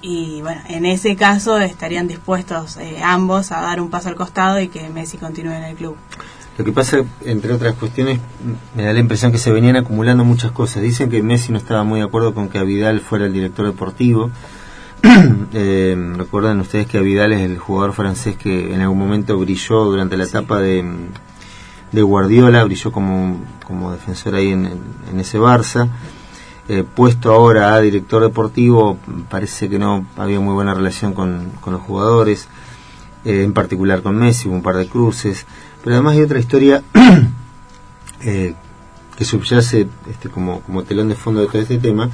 y 0.00 0.40
bueno, 0.40 0.62
en 0.68 0.86
ese 0.86 1.14
caso 1.14 1.58
estarían 1.58 2.08
dispuestos 2.08 2.78
eh, 2.78 3.02
ambos 3.04 3.52
a 3.52 3.60
dar 3.60 3.82
un 3.82 3.90
paso 3.90 4.08
al 4.08 4.14
costado 4.14 4.58
y 4.58 4.68
que 4.68 4.88
Messi 4.88 5.18
continúe 5.18 5.52
en 5.52 5.64
el 5.64 5.76
club. 5.76 5.94
Lo 6.60 6.66
que 6.66 6.72
pasa, 6.72 6.98
entre 7.24 7.54
otras 7.54 7.74
cuestiones, 7.76 8.20
me 8.76 8.82
da 8.82 8.92
la 8.92 9.00
impresión 9.00 9.32
que 9.32 9.38
se 9.38 9.50
venían 9.50 9.76
acumulando 9.76 10.26
muchas 10.26 10.52
cosas. 10.52 10.82
Dicen 10.82 11.08
que 11.08 11.22
Messi 11.22 11.52
no 11.52 11.56
estaba 11.56 11.84
muy 11.84 12.00
de 12.00 12.04
acuerdo 12.04 12.34
con 12.34 12.50
que 12.50 12.58
Avidal 12.58 13.00
fuera 13.00 13.24
el 13.24 13.32
director 13.32 13.64
deportivo. 13.64 14.30
Eh, 15.54 15.96
Recuerdan 16.18 16.60
ustedes 16.60 16.86
que 16.86 16.98
Avidal 16.98 17.32
es 17.32 17.40
el 17.40 17.56
jugador 17.56 17.94
francés 17.94 18.36
que 18.36 18.74
en 18.74 18.82
algún 18.82 18.98
momento 18.98 19.38
brilló 19.38 19.84
durante 19.86 20.18
la 20.18 20.24
etapa 20.24 20.60
de, 20.60 20.84
de 21.92 22.02
Guardiola, 22.02 22.62
brilló 22.64 22.92
como, 22.92 23.40
como 23.66 23.92
defensor 23.92 24.34
ahí 24.34 24.48
en, 24.50 24.66
en 25.10 25.18
ese 25.18 25.38
Barça. 25.38 25.88
Eh, 26.68 26.84
puesto 26.84 27.32
ahora 27.32 27.72
a 27.72 27.80
director 27.80 28.20
deportivo, 28.20 28.98
parece 29.30 29.70
que 29.70 29.78
no 29.78 30.04
había 30.18 30.40
muy 30.40 30.52
buena 30.52 30.74
relación 30.74 31.14
con, 31.14 31.52
con 31.62 31.72
los 31.72 31.80
jugadores, 31.80 32.48
eh, 33.24 33.44
en 33.44 33.54
particular 33.54 34.02
con 34.02 34.16
Messi, 34.16 34.46
hubo 34.46 34.56
un 34.56 34.62
par 34.62 34.76
de 34.76 34.86
cruces. 34.86 35.46
Pero 35.82 35.96
además 35.96 36.14
hay 36.14 36.22
otra 36.22 36.38
historia 36.38 36.82
eh, 38.22 38.54
que 39.16 39.24
subyace 39.24 39.86
este, 40.08 40.28
como, 40.28 40.62
telón 40.86 41.08
de 41.08 41.14
fondo 41.14 41.40
de 41.40 41.46
todo 41.46 41.60
este 41.60 41.78
tema, 41.78 42.10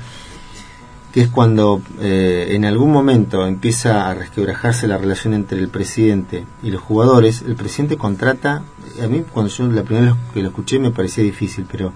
que 1.12 1.22
es 1.22 1.28
cuando 1.28 1.80
eh, 2.00 2.48
en 2.50 2.64
algún 2.64 2.92
momento 2.92 3.46
empieza 3.46 4.08
a 4.08 4.14
resquebrajarse 4.14 4.86
la 4.86 4.98
relación 4.98 5.32
entre 5.32 5.58
el 5.58 5.68
presidente 5.68 6.44
y 6.62 6.70
los 6.70 6.82
jugadores, 6.82 7.42
el 7.42 7.56
presidente 7.56 7.96
contrata, 7.96 8.62
a 9.02 9.06
mí 9.06 9.24
cuando 9.32 9.50
yo 9.50 9.66
la 9.68 9.82
primera 9.82 10.12
vez 10.12 10.16
que 10.34 10.42
lo 10.42 10.48
escuché 10.48 10.78
me 10.78 10.90
parecía 10.90 11.24
difícil, 11.24 11.66
pero 11.70 11.92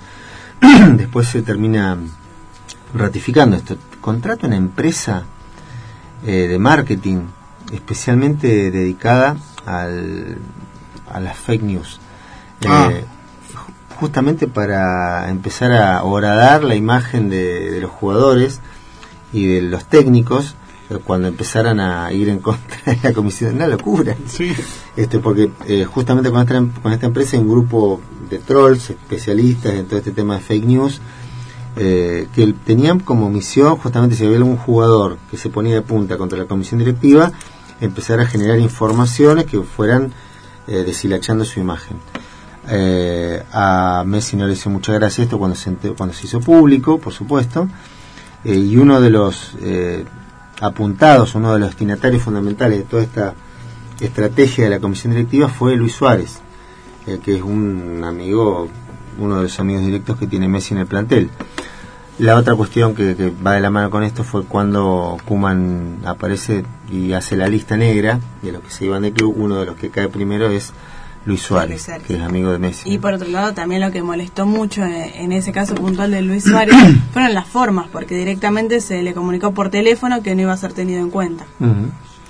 después 0.96 1.28
se 1.28 1.42
termina 1.42 1.98
ratificando 2.94 3.56
esto, 3.56 3.76
contrata 4.00 4.46
una 4.46 4.56
empresa 4.56 5.24
eh, 6.26 6.48
de 6.48 6.58
marketing 6.58 7.22
especialmente 7.72 8.70
dedicada 8.70 9.36
al, 9.66 10.38
a 11.12 11.20
las 11.20 11.36
fake 11.36 11.62
news. 11.62 12.00
Ah. 12.66 12.88
Eh, 12.92 13.04
ju- 13.54 13.96
justamente 13.96 14.46
para 14.48 15.28
empezar 15.30 15.72
a 15.72 16.02
horadar 16.04 16.64
la 16.64 16.74
imagen 16.74 17.30
de, 17.30 17.70
de 17.70 17.80
los 17.80 17.90
jugadores 17.90 18.60
y 19.32 19.46
de 19.46 19.62
los 19.62 19.84
técnicos 19.86 20.56
eh, 20.90 20.98
cuando 21.04 21.28
empezaran 21.28 21.80
a 21.80 22.12
ir 22.12 22.28
en 22.28 22.38
contra 22.40 22.78
de 22.92 22.98
la 23.02 23.12
comisión. 23.12 23.54
Una 23.54 23.66
locura. 23.66 24.16
sí. 24.26 24.52
Este, 24.96 25.18
porque 25.20 25.50
eh, 25.66 25.84
justamente 25.84 26.30
con 26.30 26.40
esta, 26.40 26.56
em- 26.56 26.70
con 26.82 26.92
esta 26.92 27.06
empresa 27.06 27.36
hay 27.36 27.42
un 27.42 27.48
grupo 27.50 28.00
de 28.28 28.38
trolls 28.38 28.90
especialistas 28.90 29.74
en 29.74 29.86
todo 29.86 29.98
este 29.98 30.10
tema 30.12 30.34
de 30.34 30.40
fake 30.40 30.64
news 30.64 31.00
eh, 31.76 32.26
que 32.34 32.52
tenían 32.66 32.98
como 33.00 33.30
misión 33.30 33.76
justamente 33.76 34.16
si 34.16 34.24
había 34.24 34.38
algún 34.38 34.56
jugador 34.56 35.18
que 35.30 35.36
se 35.36 35.48
ponía 35.50 35.74
de 35.74 35.82
punta 35.82 36.16
contra 36.18 36.36
la 36.38 36.46
comisión 36.46 36.78
directiva 36.80 37.30
empezar 37.80 38.18
a 38.20 38.26
generar 38.26 38.58
informaciones 38.58 39.46
que 39.46 39.60
fueran 39.62 40.12
eh, 40.70 40.84
deshilachando 40.84 41.44
su 41.44 41.60
imagen 41.60 41.98
Eh, 42.68 43.42
a 43.52 44.04
Messi 44.06 44.36
no 44.36 44.46
le 44.46 44.52
hizo 44.52 44.68
mucha 44.68 44.92
gracia 44.92 45.24
esto 45.24 45.38
cuando 45.38 45.56
se, 45.56 45.72
cuando 45.96 46.14
se 46.14 46.26
hizo 46.26 46.40
público 46.40 46.98
por 46.98 47.12
supuesto 47.12 47.68
eh, 48.44 48.54
y 48.54 48.76
uno 48.76 49.00
de 49.00 49.08
los 49.10 49.54
eh, 49.62 50.04
apuntados 50.60 51.34
uno 51.34 51.54
de 51.54 51.58
los 51.58 51.70
destinatarios 51.70 52.22
fundamentales 52.22 52.78
de 52.78 52.84
toda 52.84 53.02
esta 53.02 53.34
estrategia 53.98 54.64
de 54.64 54.70
la 54.70 54.78
comisión 54.78 55.14
directiva 55.14 55.48
fue 55.48 55.74
Luis 55.74 55.94
Suárez, 55.94 56.40
que 57.22 57.36
es 57.36 57.42
un 57.42 58.02
amigo, 58.02 58.68
uno 59.18 59.36
de 59.36 59.42
los 59.42 59.60
amigos 59.60 59.84
directos 59.84 60.18
que 60.18 60.26
tiene 60.26 60.48
Messi 60.48 60.72
en 60.72 60.80
el 60.80 60.86
plantel. 60.86 61.28
La 62.20 62.36
otra 62.36 62.54
cuestión 62.54 62.94
que, 62.94 63.16
que 63.16 63.30
va 63.30 63.54
de 63.54 63.60
la 63.60 63.70
mano 63.70 63.88
con 63.88 64.02
esto 64.02 64.24
fue 64.24 64.44
cuando 64.44 65.16
Kuman 65.24 66.00
aparece 66.04 66.64
y 66.92 67.14
hace 67.14 67.34
la 67.34 67.48
lista 67.48 67.78
negra 67.78 68.20
de 68.42 68.52
los 68.52 68.62
que 68.62 68.70
se 68.70 68.84
iban 68.84 69.02
del 69.02 69.14
club. 69.14 69.34
Uno 69.38 69.58
de 69.58 69.64
los 69.64 69.76
que 69.76 69.88
cae 69.88 70.08
primero 70.08 70.50
es 70.50 70.74
Luis 71.24 71.40
Suárez, 71.40 71.88
Luis 71.88 72.02
que 72.06 72.16
es 72.16 72.20
amigo 72.20 72.52
de 72.52 72.58
Messi. 72.58 72.90
Y 72.92 72.98
por 72.98 73.14
otro 73.14 73.26
lado, 73.28 73.54
también 73.54 73.80
lo 73.80 73.90
que 73.90 74.02
molestó 74.02 74.44
mucho 74.44 74.84
en, 74.84 74.92
en 74.92 75.32
ese 75.32 75.50
caso 75.50 75.74
puntual 75.74 76.10
de 76.10 76.20
Luis 76.20 76.44
Suárez 76.44 76.74
fueron 77.14 77.32
las 77.32 77.48
formas, 77.48 77.88
porque 77.90 78.14
directamente 78.14 78.82
se 78.82 79.02
le 79.02 79.14
comunicó 79.14 79.52
por 79.52 79.70
teléfono 79.70 80.22
que 80.22 80.34
no 80.34 80.42
iba 80.42 80.52
a 80.52 80.58
ser 80.58 80.74
tenido 80.74 81.00
en 81.00 81.08
cuenta. 81.08 81.46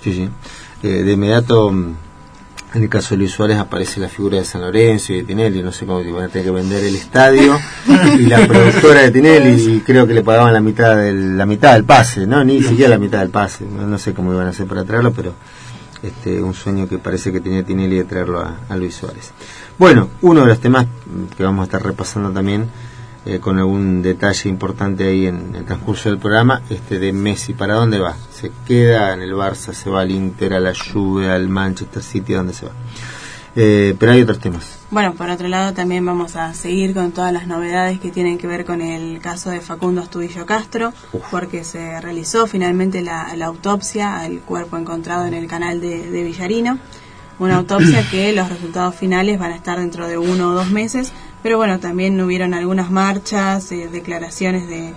Sí, 0.01 0.13
sí. 0.13 0.29
Eh, 0.83 1.03
de 1.03 1.11
inmediato, 1.11 1.69
mm, 1.69 1.95
en 2.73 2.83
el 2.83 2.89
caso 2.89 3.15
de 3.15 3.17
Luis 3.17 3.31
Suárez, 3.31 3.57
aparece 3.57 3.99
la 3.99 4.07
figura 4.07 4.37
de 4.37 4.45
San 4.45 4.61
Lorenzo 4.61 5.11
y 5.11 5.17
de 5.17 5.23
Tinelli. 5.23 5.61
No 5.61 5.71
sé 5.71 5.85
cómo 5.85 6.01
iban 6.01 6.23
a 6.23 6.27
tener 6.29 6.45
que 6.45 6.51
vender 6.51 6.83
el 6.83 6.95
estadio 6.95 7.59
y 8.17 8.25
la 8.25 8.47
productora 8.47 9.01
de 9.01 9.11
Tinelli. 9.11 9.75
Y 9.75 9.79
creo 9.81 10.07
que 10.07 10.13
le 10.13 10.23
pagaban 10.23 10.53
la 10.53 10.61
mitad 10.61 10.95
del, 10.95 11.37
la 11.37 11.45
mitad 11.45 11.73
del 11.73 11.83
pase, 11.83 12.25
¿no? 12.25 12.43
Ni 12.43 12.63
siquiera 12.63 12.91
la 12.91 12.97
mitad 12.97 13.19
del 13.19 13.29
pase. 13.29 13.65
No, 13.65 13.97
sé 13.97 14.13
cómo 14.13 14.33
iban 14.33 14.47
a 14.47 14.51
hacer 14.51 14.67
para 14.67 14.85
traerlo, 14.85 15.11
pero 15.11 15.33
este, 16.01 16.41
un 16.41 16.53
sueño 16.53 16.87
que 16.87 16.97
parece 16.97 17.31
que 17.31 17.41
tenía 17.41 17.63
Tinelli 17.63 17.97
de 17.97 18.03
traerlo 18.05 18.41
a 18.41 18.77
Luis 18.77 18.95
Suárez. 18.95 19.31
Bueno, 19.77 20.09
uno 20.21 20.41
de 20.41 20.47
los 20.47 20.59
temas 20.59 20.85
que 21.35 21.43
vamos 21.43 21.63
a 21.63 21.65
estar 21.65 21.83
repasando 21.83 22.31
también 22.31 22.69
eh, 23.25 23.39
con 23.39 23.59
algún 23.59 24.01
detalle 24.01 24.49
importante 24.49 25.07
ahí 25.07 25.27
en 25.27 25.55
el 25.55 25.65
transcurso 25.65 26.09
del 26.09 26.17
programa, 26.17 26.61
este 26.69 26.99
de 26.99 27.13
Messi, 27.13 27.53
¿para 27.53 27.75
dónde 27.75 27.99
va? 27.99 28.15
¿Se 28.31 28.51
queda 28.67 29.13
en 29.13 29.21
el 29.21 29.33
Barça, 29.33 29.73
se 29.73 29.89
va 29.89 30.01
al 30.01 30.11
Inter, 30.11 30.53
a 30.53 30.59
la 30.59 30.73
Juve, 30.73 31.29
al 31.29 31.47
Manchester 31.47 32.01
City, 32.01 32.33
¿a 32.33 32.37
dónde 32.37 32.53
se 32.53 32.65
va? 32.65 32.71
Eh, 33.53 33.95
pero 33.99 34.13
hay 34.13 34.21
otros 34.21 34.39
temas. 34.39 34.79
Bueno, 34.91 35.13
por 35.13 35.29
otro 35.29 35.49
lado 35.49 35.73
también 35.73 36.05
vamos 36.05 36.37
a 36.37 36.53
seguir 36.53 36.93
con 36.93 37.11
todas 37.11 37.33
las 37.33 37.47
novedades 37.47 37.99
que 37.99 38.09
tienen 38.09 38.37
que 38.37 38.47
ver 38.47 38.63
con 38.63 38.81
el 38.81 39.19
caso 39.19 39.49
de 39.49 39.59
Facundo 39.59 40.01
Astudillo 40.01 40.45
Castro, 40.45 40.93
porque 41.29 41.65
se 41.65 41.99
realizó 41.99 42.47
finalmente 42.47 43.01
la, 43.01 43.35
la 43.35 43.47
autopsia 43.47 44.19
al 44.19 44.39
cuerpo 44.39 44.77
encontrado 44.77 45.25
en 45.25 45.33
el 45.33 45.47
canal 45.47 45.81
de, 45.81 46.09
de 46.09 46.23
Villarino. 46.23 46.79
Una 47.39 47.57
autopsia 47.57 48.07
que 48.09 48.33
los 48.33 48.47
resultados 48.49 48.95
finales 48.95 49.39
van 49.39 49.51
a 49.51 49.55
estar 49.55 49.79
dentro 49.79 50.07
de 50.07 50.17
uno 50.17 50.49
o 50.49 50.53
dos 50.53 50.69
meses, 50.69 51.11
pero 51.43 51.57
bueno, 51.57 51.79
también 51.79 52.19
hubieron 52.21 52.53
algunas 52.53 52.91
marchas, 52.91 53.71
eh, 53.71 53.89
declaraciones 53.91 54.67
de, 54.67 54.93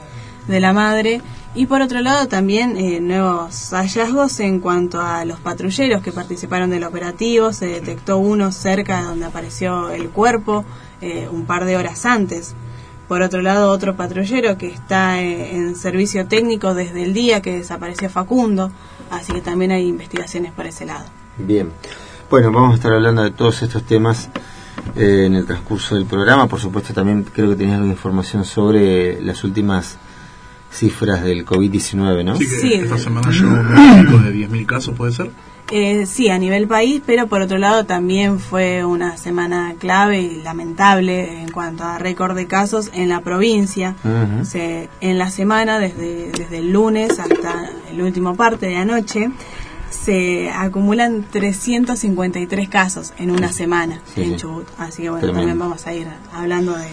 de 0.48 0.60
la 0.60 0.72
madre 0.72 1.22
y 1.56 1.66
por 1.66 1.82
otro 1.82 2.00
lado 2.00 2.26
también 2.26 2.76
eh, 2.76 3.00
nuevos 3.00 3.70
hallazgos 3.70 4.40
en 4.40 4.58
cuanto 4.58 5.00
a 5.00 5.24
los 5.24 5.38
patrulleros 5.38 6.02
que 6.02 6.10
participaron 6.10 6.70
del 6.70 6.82
operativo. 6.82 7.52
Se 7.52 7.66
detectó 7.66 8.18
uno 8.18 8.50
cerca 8.50 8.98
de 8.98 9.04
donde 9.04 9.26
apareció 9.26 9.90
el 9.90 10.10
cuerpo 10.10 10.64
eh, 11.00 11.28
un 11.30 11.46
par 11.46 11.64
de 11.64 11.76
horas 11.76 12.06
antes. 12.06 12.56
Por 13.06 13.22
otro 13.22 13.40
lado, 13.40 13.70
otro 13.70 13.94
patrullero 13.94 14.58
que 14.58 14.66
está 14.66 15.22
eh, 15.22 15.54
en 15.54 15.76
servicio 15.76 16.26
técnico 16.26 16.74
desde 16.74 17.04
el 17.04 17.14
día 17.14 17.40
que 17.40 17.58
desapareció 17.58 18.10
Facundo. 18.10 18.72
Así 19.10 19.32
que 19.32 19.40
también 19.40 19.70
hay 19.70 19.86
investigaciones 19.86 20.50
por 20.52 20.66
ese 20.66 20.86
lado. 20.86 21.04
Bien. 21.38 21.70
Bueno, 22.30 22.50
vamos 22.50 22.72
a 22.72 22.74
estar 22.74 22.92
hablando 22.92 23.22
de 23.22 23.30
todos 23.30 23.62
estos 23.62 23.84
temas 23.84 24.28
eh, 24.96 25.24
en 25.26 25.34
el 25.34 25.46
transcurso 25.46 25.94
del 25.94 26.06
programa. 26.06 26.46
Por 26.46 26.60
supuesto, 26.60 26.92
también 26.94 27.24
creo 27.24 27.50
que 27.50 27.56
tenías 27.56 27.74
alguna 27.76 27.92
información 27.94 28.44
sobre 28.44 29.20
las 29.22 29.42
últimas 29.44 29.98
cifras 30.70 31.22
del 31.22 31.44
COVID-19, 31.46 32.24
¿no? 32.24 32.36
Sí, 32.36 32.44
que 32.44 32.50
Sí. 32.60 32.72
esta 32.74 32.98
semana 32.98 33.30
llegó 33.30 33.48
un 33.48 34.04
pico 34.06 34.18
de 34.18 34.32
10.000 34.32 34.66
casos, 34.66 34.96
¿puede 34.96 35.12
ser? 35.12 35.30
Eh, 35.70 36.04
sí, 36.04 36.28
a 36.28 36.36
nivel 36.38 36.66
país, 36.68 37.00
pero 37.06 37.26
por 37.26 37.40
otro 37.40 37.56
lado 37.58 37.86
también 37.86 38.38
fue 38.38 38.84
una 38.84 39.16
semana 39.16 39.74
clave 39.78 40.20
y 40.20 40.42
lamentable 40.42 41.40
en 41.42 41.50
cuanto 41.50 41.84
a 41.84 41.96
récord 41.98 42.36
de 42.36 42.46
casos 42.46 42.90
en 42.92 43.08
la 43.08 43.20
provincia. 43.22 43.94
En 45.00 45.18
la 45.18 45.30
semana, 45.30 45.78
desde, 45.78 46.32
desde 46.32 46.58
el 46.58 46.70
lunes 46.72 47.18
hasta 47.18 47.70
el 47.90 48.02
último 48.02 48.34
parte 48.36 48.66
de 48.66 48.76
anoche, 48.76 49.30
se 49.90 50.50
acumulan 50.50 51.24
353 51.30 52.68
casos 52.68 53.12
en 53.18 53.30
una 53.30 53.52
semana 53.52 54.00
Sí, 54.14 54.22
en. 54.22 54.36
Chubut. 54.36 54.66
Así 54.78 55.02
que 55.02 55.10
bueno, 55.10 55.20
Tremendo. 55.26 55.40
también 55.40 55.58
vamos 55.58 55.86
a 55.86 55.94
ir 55.94 56.06
hablando 56.32 56.74
de, 56.76 56.88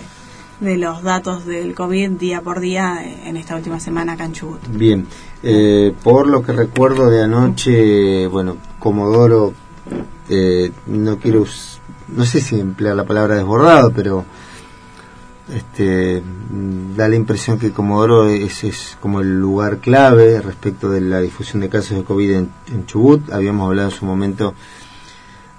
de 0.59 0.77
los 0.77 1.01
datos 1.03 1.45
del 1.45 1.73
COVID 1.73 2.11
día 2.11 2.41
por 2.41 2.59
día 2.59 3.01
eh, 3.03 3.23
en 3.25 3.37
esta 3.37 3.55
última 3.55 3.79
semana 3.79 4.13
acá 4.13 4.25
en 4.25 4.33
Chubut. 4.33 4.59
Bien, 4.69 5.07
eh, 5.43 5.93
por 6.03 6.27
lo 6.27 6.43
que 6.43 6.51
recuerdo 6.53 7.09
de 7.09 7.23
anoche, 7.23 8.27
bueno, 8.27 8.57
Comodoro, 8.79 9.53
eh, 10.29 10.71
no 10.87 11.17
quiero, 11.17 11.45
no 12.09 12.25
sé 12.25 12.39
si 12.41 12.59
emplear 12.59 12.95
la 12.95 13.05
palabra 13.05 13.35
desbordado, 13.35 13.91
pero 13.91 14.23
este 15.49 16.21
da 16.95 17.07
la 17.07 17.15
impresión 17.15 17.57
que 17.59 17.71
Comodoro 17.71 18.29
es, 18.29 18.63
es 18.63 18.97
como 19.01 19.21
el 19.21 19.39
lugar 19.39 19.77
clave 19.79 20.39
respecto 20.41 20.89
de 20.89 21.01
la 21.01 21.19
difusión 21.19 21.61
de 21.61 21.69
casos 21.69 21.97
de 21.97 22.03
COVID 22.03 22.31
en, 22.31 22.49
en 22.71 22.85
Chubut. 22.85 23.31
Habíamos 23.31 23.67
hablado 23.67 23.89
en 23.89 23.95
su 23.95 24.05
momento 24.05 24.53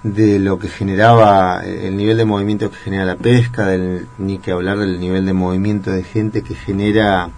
de 0.03 0.39
lo 0.39 0.59
que 0.59 0.67
generaba 0.67 1.61
eh, 1.65 1.87
el 1.87 1.95
nivel 1.95 2.17
de 2.17 2.25
movimiento 2.25 2.69
que 2.69 2.77
genera 2.77 3.05
la 3.05 3.15
pesca, 3.15 3.67
del, 3.67 4.07
ni 4.17 4.37
que 4.39 4.51
hablar 4.51 4.77
del 4.79 4.99
nivel 4.99 5.25
de 5.25 5.33
movimiento 5.33 5.91
de 5.91 6.03
gente 6.03 6.41
que 6.43 6.55
genera 6.55 7.29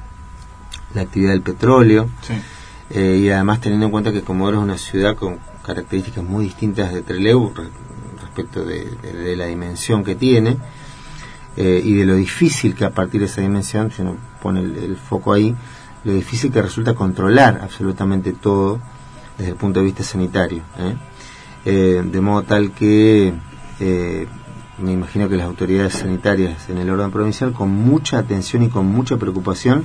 la 0.93 1.01
actividad 1.01 1.31
del 1.31 1.41
petróleo 1.41 2.09
Sí. 2.21 2.33
eh, 2.91 3.19
y 3.23 3.29
además 3.29 3.59
teniendo 3.61 3.85
en 3.87 3.91
cuenta 3.91 4.11
que 4.11 4.21
Comodoro 4.21 4.57
es 4.57 4.63
una 4.63 4.77
ciudad 4.77 5.15
con 5.15 5.39
características 5.65 6.23
muy 6.23 6.45
distintas 6.45 6.93
de 6.93 7.01
Trelew 7.01 7.53
re- 7.55 7.69
respecto 8.21 8.63
de, 8.63 8.85
de- 9.01 9.13
de 9.13 9.35
la 9.35 9.45
dimensión 9.47 10.03
que 10.03 10.15
tiene 10.15 10.57
eh, 11.57 11.81
y 11.83 11.93
de 11.93 12.05
lo 12.05 12.15
difícil 12.15 12.75
que 12.75 12.85
a 12.85 12.91
partir 12.91 13.21
de 13.21 13.27
esa 13.27 13.41
dimensión, 13.41 13.91
si 13.91 14.01
uno 14.01 14.17
pone 14.41 14.61
el, 14.61 14.97
foco 14.97 15.33
ahí, 15.33 15.55
lo 16.03 16.13
difícil 16.13 16.51
que 16.51 16.61
resulta 16.61 16.93
controlar 16.93 17.59
absolutamente 17.61 18.33
todo 18.33 18.79
desde 19.37 19.51
el 19.51 19.57
punto 19.57 19.79
de 19.79 19.85
vista 19.85 20.03
sanitario. 20.03 20.61
¿eh? 20.77 20.95
Eh, 21.65 22.03
de 22.05 22.21
modo 22.21 22.43
tal 22.43 22.71
que 22.71 23.33
eh, 23.79 24.27
me 24.77 24.91
imagino 24.91 25.27
que 25.27 25.35
las 25.35 25.47
autoridades 25.47 25.93
sanitarias 25.93 26.69
en 26.69 26.77
el 26.77 26.89
orden 26.89 27.09
provincial 27.09 27.53
con 27.53 27.69
mucha 27.69 28.19
atención 28.19 28.63
y 28.63 28.69
con 28.69 28.85
mucha 28.85 29.17
preocupación 29.17 29.83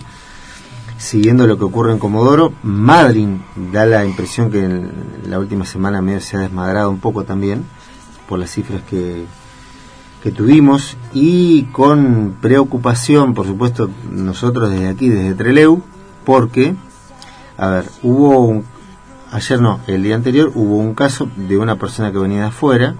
siguiendo 0.98 1.46
lo 1.46 1.56
que 1.56 1.64
ocurre 1.64 1.92
en 1.92 1.98
Comodoro. 1.98 2.52
Madryn 2.62 3.42
da 3.72 3.86
la 3.86 4.04
impresión 4.04 4.50
que 4.50 4.62
en 4.62 4.90
la 5.26 5.38
última 5.38 5.64
semana 5.64 6.02
medio 6.02 6.20
se 6.20 6.36
ha 6.36 6.40
desmadrado 6.40 6.90
un 6.90 7.00
poco 7.00 7.24
también 7.24 7.64
por 8.28 8.38
las 8.38 8.50
cifras 8.50 8.82
que, 8.82 9.24
que 10.22 10.30
tuvimos 10.30 10.96
y 11.14 11.64
con 11.72 12.36
preocupación, 12.40 13.32
por 13.34 13.46
supuesto, 13.46 13.90
nosotros 14.10 14.70
desde 14.70 14.88
aquí, 14.88 15.08
desde 15.08 15.34
Treleu, 15.34 15.82
porque, 16.24 16.74
a 17.56 17.68
ver, 17.68 17.84
hubo 18.02 18.40
un, 18.40 18.64
ayer 19.32 19.60
no, 19.60 19.80
el 19.86 20.02
día 20.02 20.14
anterior 20.16 20.52
hubo 20.54 20.76
un 20.76 20.94
caso 20.94 21.28
de 21.36 21.56
una 21.56 21.76
persona 21.76 22.12
que 22.12 22.18
venía 22.18 22.42
de 22.42 22.46
afuera, 22.48 22.94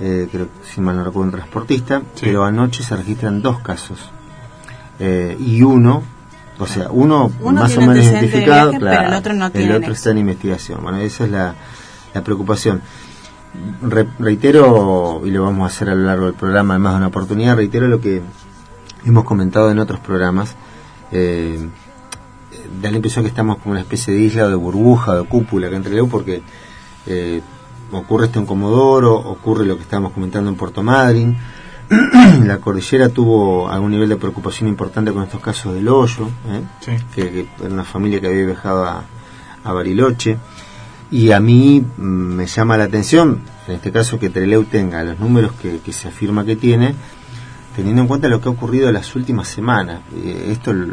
eh, 0.00 0.28
creo 0.30 0.46
que 0.46 0.66
si 0.74 0.80
mal 0.80 0.96
no 0.96 1.04
recuerdo 1.04 1.26
un 1.26 1.32
transportista, 1.32 2.00
Sí. 2.14 2.22
pero 2.26 2.44
anoche 2.44 2.82
se 2.82 2.96
registran 2.96 3.40
dos 3.42 3.60
casos 3.60 3.98
eh, 5.00 5.36
y 5.38 5.62
uno, 5.62 6.02
o 6.58 6.66
sea, 6.66 6.88
uno, 6.90 7.30
Uno 7.40 7.60
más 7.62 7.76
o 7.76 7.80
menos 7.80 8.04
identificado, 8.04 8.70
viaje, 8.70 8.84
pero 8.84 8.90
claro, 8.90 9.08
el 9.08 9.14
otro 9.14 9.34
no 9.34 9.46
el 9.46 9.52
tiene 9.52 9.74
otro 9.76 9.92
está 9.92 10.10
en 10.10 10.18
investigación. 10.18 10.80
Bueno, 10.82 10.98
esa 10.98 11.24
es 11.24 11.30
la, 11.30 11.54
la 12.12 12.24
preocupación. 12.24 12.82
Re- 13.82 14.08
reitero, 14.18 15.22
y 15.24 15.30
lo 15.30 15.44
vamos 15.44 15.64
a 15.64 15.74
hacer 15.74 15.88
a 15.90 15.94
lo 15.94 16.04
largo 16.04 16.26
del 16.26 16.34
programa, 16.34 16.74
además 16.74 16.92
de 16.92 16.96
una 16.98 17.06
oportunidad, 17.08 17.56
reitero 17.56 17.88
lo 17.88 18.00
que 18.00 18.22
hemos 19.04 19.24
comentado 19.24 19.70
en 19.70 19.78
otros 19.78 20.00
programas. 20.00 20.54
Eh, 21.12 21.66
da 22.82 22.90
la 22.90 22.96
impresión 22.96 23.24
que 23.24 23.28
estamos 23.30 23.58
como 23.58 23.72
una 23.72 23.80
especie 23.80 24.12
de 24.12 24.20
isla 24.20 24.46
de 24.48 24.54
burbuja 24.54 25.14
de 25.16 25.24
cúpula 25.24 25.68
acá 25.68 25.76
entre 25.76 25.94
Leu 25.94 26.08
porque 26.08 26.42
eh, 27.06 27.40
ocurre 27.92 28.26
esto 28.26 28.38
en 28.38 28.46
Comodoro, 28.46 29.14
ocurre 29.14 29.64
lo 29.64 29.76
que 29.76 29.82
estábamos 29.82 30.12
comentando 30.12 30.50
en 30.50 30.56
Puerto 30.56 30.82
Madryn. 30.82 31.36
la 32.44 32.58
cordillera 32.58 33.08
tuvo 33.08 33.68
algún 33.70 33.90
nivel 33.92 34.10
de 34.10 34.16
preocupación 34.16 34.68
importante 34.68 35.12
con 35.12 35.22
estos 35.22 35.40
casos 35.40 35.72
del 35.74 35.88
hoyo, 35.88 36.26
¿eh? 36.50 36.62
Sí. 36.80 36.92
que, 37.14 37.30
que 37.30 37.48
era 37.64 37.72
una 37.72 37.84
familia 37.84 38.20
que 38.20 38.26
había 38.26 38.44
viajado 38.44 38.84
a, 38.84 39.04
a 39.64 39.72
Bariloche. 39.72 40.36
Y 41.10 41.32
a 41.32 41.40
mí 41.40 41.80
mm, 41.96 42.02
me 42.02 42.46
llama 42.46 42.76
la 42.76 42.84
atención, 42.84 43.40
en 43.66 43.74
este 43.76 43.90
caso, 43.92 44.18
que 44.18 44.28
Treleu 44.30 44.64
tenga 44.64 45.02
los 45.04 45.18
números 45.18 45.52
que, 45.52 45.80
se 45.92 46.08
afirma 46.08 46.44
que 46.44 46.56
tiene, 46.56 46.94
teniendo 47.74 48.02
en 48.02 48.08
cuenta 48.08 48.28
lo 48.28 48.40
que 48.40 48.48
ha 48.48 48.52
ocurrido 48.52 48.92
las 48.92 49.14
últimas 49.16 49.48
semanas. 49.48 50.00
Eh, 50.14 50.48
esto 50.52 50.70
l- 50.72 50.92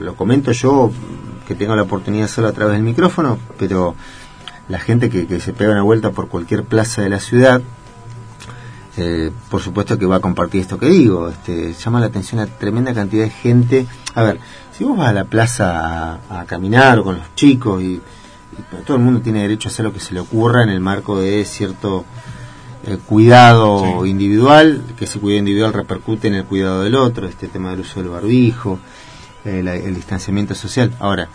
lo, 0.00 0.14
comento 0.14 0.52
yo, 0.52 0.90
que 1.48 1.54
tengo 1.54 1.74
la 1.74 1.82
oportunidad 1.82 2.22
de 2.22 2.30
hacerlo 2.30 2.50
a 2.50 2.52
través 2.52 2.74
del 2.74 2.82
micrófono, 2.84 3.38
pero 3.58 3.94
la 4.68 4.78
gente 4.78 5.10
que, 5.10 5.26
que 5.26 5.40
se 5.40 5.52
pega 5.52 5.72
una 5.72 5.82
vuelta 5.82 6.10
por 6.12 6.28
cualquier 6.28 6.64
plaza 6.64 7.02
de 7.02 7.08
la 7.10 7.18
ciudad, 7.20 7.60
eh, 8.96 9.32
por 9.50 9.60
supuesto 9.60 9.98
que 9.98 10.06
va 10.06 10.16
a 10.16 10.20
compartir 10.20 10.60
esto 10.60 10.78
que 10.78 10.86
digo. 10.86 11.28
Este, 11.28 11.72
llama 11.74 11.98
la 12.00 12.06
atención 12.06 12.40
a 12.40 12.46
tremenda 12.46 12.94
cantidad 12.94 13.24
de 13.24 13.30
gente. 13.30 13.86
A 14.14 14.22
ver, 14.22 14.38
si 14.76 14.84
vos 14.84 14.96
vas 14.96 15.08
a 15.08 15.12
la 15.12 15.24
plaza 15.24 16.14
a, 16.30 16.40
a 16.40 16.44
caminar 16.44 17.00
o 17.00 17.04
con 17.04 17.16
los 17.16 17.34
chicos 17.34 17.82
y, 17.82 18.00
todo 18.86 18.96
el 18.96 19.02
mundo 19.02 19.20
tiene 19.20 19.42
derecho 19.42 19.68
a 19.68 19.72
hacer 19.72 19.84
lo 19.84 19.92
que 19.92 20.00
se 20.00 20.14
le 20.14 20.20
ocurra 20.20 20.62
en 20.62 20.68
el 20.70 20.80
marco 20.80 21.20
de 21.20 21.44
cierto 21.44 22.04
eh, 22.86 22.98
cuidado 23.06 24.02
Sí. 24.04 24.10
individual, 24.10 24.82
que 24.98 25.06
ese 25.06 25.18
cuidado 25.18 25.38
individual 25.38 25.72
repercute 25.72 26.28
en 26.28 26.34
el 26.34 26.44
cuidado 26.44 26.82
del 26.82 26.94
otro, 26.96 27.26
este 27.26 27.48
tema 27.48 27.70
del 27.70 27.80
uso 27.80 28.00
del 28.00 28.10
barbijo, 28.10 28.78
eh, 29.44 29.62
la- 29.62 29.74
el 29.76 29.94
distanciamiento 29.94 30.54
social. 30.54 30.94
Ahora, 31.00 31.28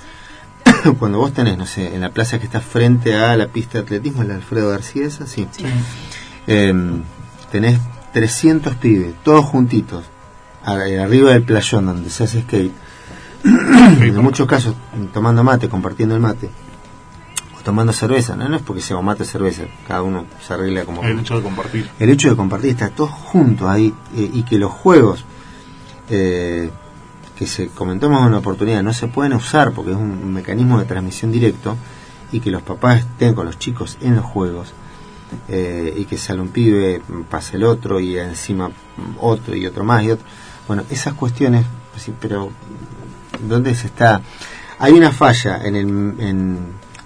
cuando 0.99 1.17
vos 1.17 1.33
tenés, 1.33 1.57
no 1.57 1.65
sé, 1.65 1.95
en 1.95 2.01
la 2.01 2.09
plaza 2.09 2.37
que 2.39 2.45
está 2.45 2.61
frente 2.61 3.15
a 3.15 3.35
la 3.35 3.47
pista 3.47 3.79
de 3.79 3.83
atletismo, 3.85 4.23
la 4.23 4.35
Alfredo 4.35 4.69
García, 4.69 5.07
esa, 5.07 5.25
sí. 5.25 5.47
Eh, 6.47 6.73
tenés 7.51 7.79
300 8.13 8.75
pibes, 8.75 9.13
todos 9.23 9.43
juntitos, 9.45 10.03
eh, 10.67 10.99
arriba 10.99 11.31
del 11.31 11.43
playón 11.43 11.85
donde 11.87 12.09
se 12.11 12.23
hace 12.25 12.41
skate. 12.41 12.73
en 13.43 14.15
muchos 14.17 14.45
casos, 14.47 14.75
tomando 15.13 15.43
mate, 15.43 15.69
compartiendo 15.69 16.13
el 16.15 16.21
mate. 16.21 16.49
O 17.59 17.63
tomando 17.63 17.91
cerveza, 17.93 18.35
no, 18.35 18.47
no 18.47 18.55
es 18.55 18.61
porque 18.61 18.81
sea 18.81 18.97
o 18.97 19.01
mate 19.01 19.25
cerveza, 19.25 19.63
cada 19.87 20.01
uno 20.01 20.25
se 20.45 20.53
arregla 20.53 20.85
como 20.85 21.03
El 21.03 21.19
hecho 21.19 21.35
de 21.37 21.43
compartir. 21.43 21.89
el 21.99 22.09
hecho 22.09 22.29
de 22.29 22.35
compartir, 22.35 22.71
estar 22.71 22.91
todos 22.91 23.11
juntos 23.11 23.67
ahí 23.67 23.93
eh, 24.15 24.29
y 24.33 24.43
que 24.43 24.57
los 24.57 24.71
juegos 24.71 25.25
eh, 26.09 26.69
que 27.35 27.45
se 27.47 27.67
comentó 27.67 28.09
más 28.09 28.21
en 28.21 28.27
una 28.27 28.39
oportunidad 28.39 28.83
no 28.83 28.93
se 28.93 29.07
pueden 29.07 29.33
usar 29.33 29.71
porque 29.71 29.91
es 29.91 29.97
un 29.97 30.33
mecanismo 30.33 30.79
de 30.79 30.85
transmisión 30.85 31.31
directo 31.31 31.75
y 32.31 32.39
que 32.39 32.51
los 32.51 32.61
papás 32.61 32.99
estén 32.99 33.33
con 33.33 33.45
los 33.45 33.57
chicos 33.57 33.97
en 34.01 34.15
los 34.15 34.25
juegos 34.25 34.73
eh, 35.47 35.93
y 35.97 36.05
que 36.05 36.17
sale 36.17 36.41
un 36.41 36.49
pibe, 36.49 37.01
pase 37.29 37.57
el 37.57 37.63
otro 37.63 37.99
y 37.99 38.17
encima 38.17 38.71
otro 39.19 39.55
y 39.55 39.65
otro 39.65 39.83
más 39.83 40.03
y 40.03 40.11
otro. 40.11 40.25
Bueno, 40.67 40.83
esas 40.89 41.13
cuestiones, 41.13 41.65
sí, 41.97 42.13
pero 42.19 42.49
¿dónde 43.47 43.73
se 43.75 43.87
está? 43.87 44.21
Hay 44.79 44.93
una 44.93 45.11
falla 45.11 45.61
en, 45.63 45.75
el, 45.75 45.87
en, 46.19 46.57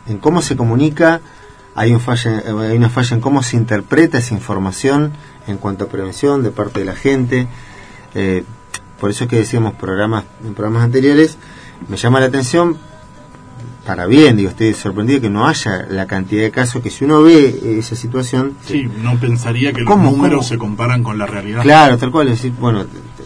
en 0.08 0.18
cómo 0.18 0.42
se 0.42 0.56
comunica, 0.56 1.22
hay, 1.76 1.94
un 1.94 2.00
falla, 2.00 2.44
hay 2.46 2.78
una 2.78 2.90
falla 2.90 3.16
en 3.16 3.22
cómo 3.22 3.42
se 3.44 3.58
interpreta 3.58 4.18
esa 4.20 4.34
información 4.34 5.14
en 5.48 5.58
cuanto 5.58 5.86
a 5.86 5.88
prevención 5.90 6.44
de 6.44 6.52
parte 6.52 6.80
de 6.82 6.86
la 6.86 6.96
gente. 6.96 7.48
Eh, 8.16 8.44
por 9.00 9.10
eso 9.10 9.24
es 9.26 9.30
que 9.30 9.38
decíamos 9.38 9.74
programas, 9.74 10.24
en 10.46 10.54
programas 10.54 10.84
anteriores, 10.84 11.38
me 11.88 11.98
llama 11.98 12.20
la 12.20 12.28
atención 12.28 12.78
para 13.86 14.06
bien, 14.06 14.38
digo, 14.38 14.50
estoy 14.50 14.74
sorprendido 14.74 15.20
que 15.20 15.30
no 15.30 15.46
haya 15.46 15.86
la 15.90 16.08
cantidad 16.08 16.44
de 16.44 16.52
casos 16.52 16.82
que 16.82 16.90
si 16.90 17.04
uno 17.04 17.22
ve 17.22 17.78
esa 17.80 17.98
situación... 17.98 18.56
Sí, 18.66 18.90
no 19.02 19.18
pensaría 19.20 19.74
que 19.74 19.82
los 19.82 19.90
¿Cómo, 19.90 20.10
números 20.12 20.38
cómo? 20.38 20.44
se 20.48 20.58
comparan 20.58 21.04
con 21.04 21.18
la 21.18 21.26
realidad. 21.26 21.64
Claro, 21.64 21.98
tal 21.98 22.10
cual, 22.10 22.30
es 22.30 22.36
decir, 22.38 22.54
bueno, 22.58 22.86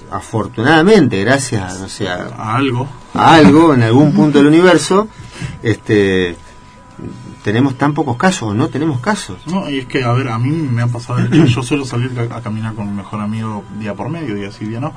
afortunadamente, 0.10 1.24
gracias 1.24 1.80
no 1.80 1.88
sé, 1.88 2.08
a, 2.10 2.30
A 2.38 2.56
algo. 2.56 2.88
a 3.14 3.36
algo 3.36 3.76
en 3.76 3.84
algún 3.84 4.14
punto 4.14 4.40
del 4.40 4.48
universo, 4.48 5.08
este 5.62 6.36
tenemos 7.48 7.78
tan 7.78 7.94
pocos 7.94 8.18
casos 8.18 8.54
no 8.54 8.68
tenemos 8.68 9.00
casos. 9.00 9.38
No, 9.46 9.70
y 9.70 9.80
es 9.80 9.86
que, 9.86 10.04
a 10.04 10.12
ver, 10.12 10.28
a 10.28 10.38
mí 10.38 10.50
me 10.50 10.82
ha 10.82 10.88
pasado 10.88 11.26
yo 11.30 11.64
suelo 11.64 11.86
salir 11.86 12.12
a, 12.20 12.36
a 12.36 12.42
caminar 12.42 12.74
con 12.74 12.90
mi 12.90 12.94
mejor 12.94 13.22
amigo 13.22 13.64
día 13.80 13.94
por 13.94 14.10
medio, 14.10 14.36
día 14.36 14.52
sí, 14.52 14.66
día 14.66 14.82
no, 14.82 14.94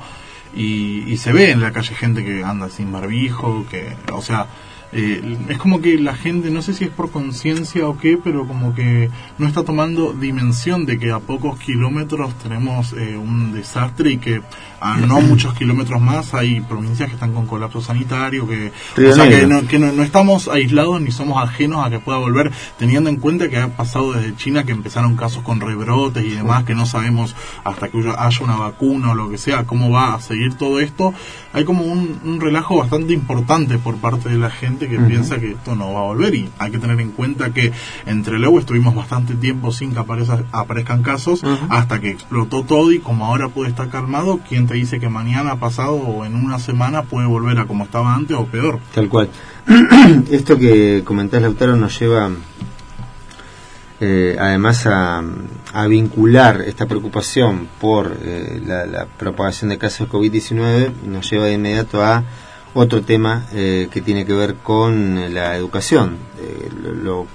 y, 0.53 1.03
y 1.07 1.15
se 1.15 1.31
ve 1.31 1.51
en 1.51 1.61
la 1.61 1.71
calle 1.71 1.95
gente 1.95 2.25
que 2.25 2.43
anda 2.43 2.67
sin 2.67 2.91
barbijo, 2.91 3.65
que, 3.71 3.95
o 4.11 4.21
sea, 4.21 4.47
eh, 4.93 5.37
es 5.47 5.57
como 5.57 5.81
que 5.81 5.97
la 5.97 6.15
gente, 6.15 6.49
no 6.49 6.61
sé 6.61 6.73
si 6.73 6.83
es 6.83 6.89
por 6.89 7.11
conciencia 7.11 7.87
o 7.87 7.97
qué, 7.97 8.17
pero 8.21 8.45
como 8.45 8.75
que 8.75 9.09
no 9.37 9.47
está 9.47 9.63
tomando 9.63 10.13
dimensión 10.13 10.85
de 10.85 10.99
que 10.99 11.11
a 11.11 11.19
pocos 11.19 11.59
kilómetros 11.59 12.33
tenemos 12.39 12.93
eh, 12.93 13.15
un 13.15 13.53
desastre 13.53 14.11
y 14.11 14.17
que 14.17 14.41
a 14.81 14.97
no 14.97 15.21
muchos 15.21 15.53
kilómetros 15.53 16.01
más 16.01 16.33
hay 16.33 16.59
provincias 16.59 17.07
que 17.07 17.13
están 17.13 17.33
con 17.33 17.45
colapso 17.45 17.81
sanitario, 17.81 18.47
que, 18.47 18.71
o 18.97 19.13
sea, 19.13 19.29
que, 19.29 19.45
no, 19.45 19.67
que 19.67 19.77
no, 19.77 19.93
no 19.93 20.03
estamos 20.03 20.47
aislados 20.47 20.99
ni 20.99 21.11
somos 21.11 21.41
ajenos 21.41 21.85
a 21.85 21.89
que 21.89 21.99
pueda 21.99 22.17
volver, 22.17 22.51
teniendo 22.77 23.09
en 23.09 23.17
cuenta 23.17 23.47
que 23.47 23.57
ha 23.57 23.69
pasado 23.69 24.13
desde 24.13 24.35
China 24.35 24.63
que 24.63 24.71
empezaron 24.71 25.15
casos 25.15 25.43
con 25.43 25.61
rebrotes 25.61 26.25
y 26.25 26.31
demás, 26.31 26.63
que 26.63 26.73
no 26.73 26.85
sabemos 26.85 27.35
hasta 27.63 27.89
que 27.89 27.99
haya 28.17 28.43
una 28.43 28.55
vacuna 28.55 29.11
o 29.11 29.15
lo 29.15 29.29
que 29.29 29.37
sea, 29.37 29.65
cómo 29.65 29.91
va 29.91 30.15
a 30.15 30.19
seguir 30.19 30.55
todo 30.55 30.79
esto. 30.79 31.13
Hay 31.53 31.63
como 31.63 31.83
un, 31.83 32.19
un 32.23 32.41
relajo 32.41 32.77
bastante 32.77 33.13
importante 33.13 33.77
por 33.77 33.97
parte 33.97 34.29
de 34.29 34.37
la 34.37 34.49
gente 34.49 34.80
que 34.89 34.99
piensa 34.99 35.39
que 35.39 35.51
esto 35.51 35.75
no 35.75 35.93
va 35.93 35.99
a 36.01 36.03
volver 36.03 36.33
y 36.35 36.49
hay 36.57 36.71
que 36.71 36.79
tener 36.79 36.99
en 36.99 37.11
cuenta 37.11 37.51
que 37.53 37.71
entre 38.05 38.39
luego 38.39 38.59
estuvimos 38.59 38.93
bastante 38.95 39.35
tiempo 39.35 39.71
sin 39.71 39.93
que 39.93 39.99
aparezca- 39.99 40.43
aparezcan 40.51 41.01
casos 41.03 41.41
hasta 41.69 41.99
que 41.99 42.09
explotó 42.09 42.63
todo 42.63 42.91
y 42.91 42.99
como 42.99 43.25
ahora 43.25 43.49
puede 43.49 43.69
estar 43.69 43.89
calmado, 43.89 44.39
¿quién 44.47 44.67
te 44.67 44.75
dice 44.75 44.99
que 44.99 45.09
mañana, 45.09 45.59
pasado 45.59 45.93
o 45.95 46.25
en 46.25 46.35
una 46.35 46.59
semana 46.59 47.03
puede 47.03 47.27
volver 47.27 47.59
a 47.59 47.65
como 47.65 47.83
estaba 47.85 48.13
antes 48.15 48.37
o 48.37 48.45
peor? 48.45 48.79
Tal 48.93 49.09
cual. 49.09 49.29
Esto 50.31 50.57
que 50.57 51.03
comentás, 51.05 51.41
Lautaro, 51.41 51.75
nos 51.75 51.99
lleva 51.99 52.29
eh, 53.99 54.35
además 54.39 54.87
a, 54.87 55.21
a 55.73 55.87
vincular 55.87 56.61
esta 56.65 56.87
preocupación 56.87 57.67
por 57.79 58.17
eh, 58.23 58.59
la, 58.65 58.85
la 58.87 59.05
propagación 59.05 59.69
de 59.69 59.77
casos 59.77 60.07
de 60.07 60.13
COVID-19, 60.17 60.91
nos 61.05 61.29
lleva 61.29 61.45
de 61.45 61.53
inmediato 61.53 62.03
a 62.03 62.23
otro 62.73 63.01
tema 63.01 63.45
eh, 63.53 63.87
que 63.91 64.01
tiene 64.01 64.25
que 64.25 64.33
ver 64.33 64.55
con 64.55 65.33
la 65.33 65.55
educación. 65.55 66.17
Eh, 66.39 66.69
lo- 66.81 66.93
lo- 66.93 67.27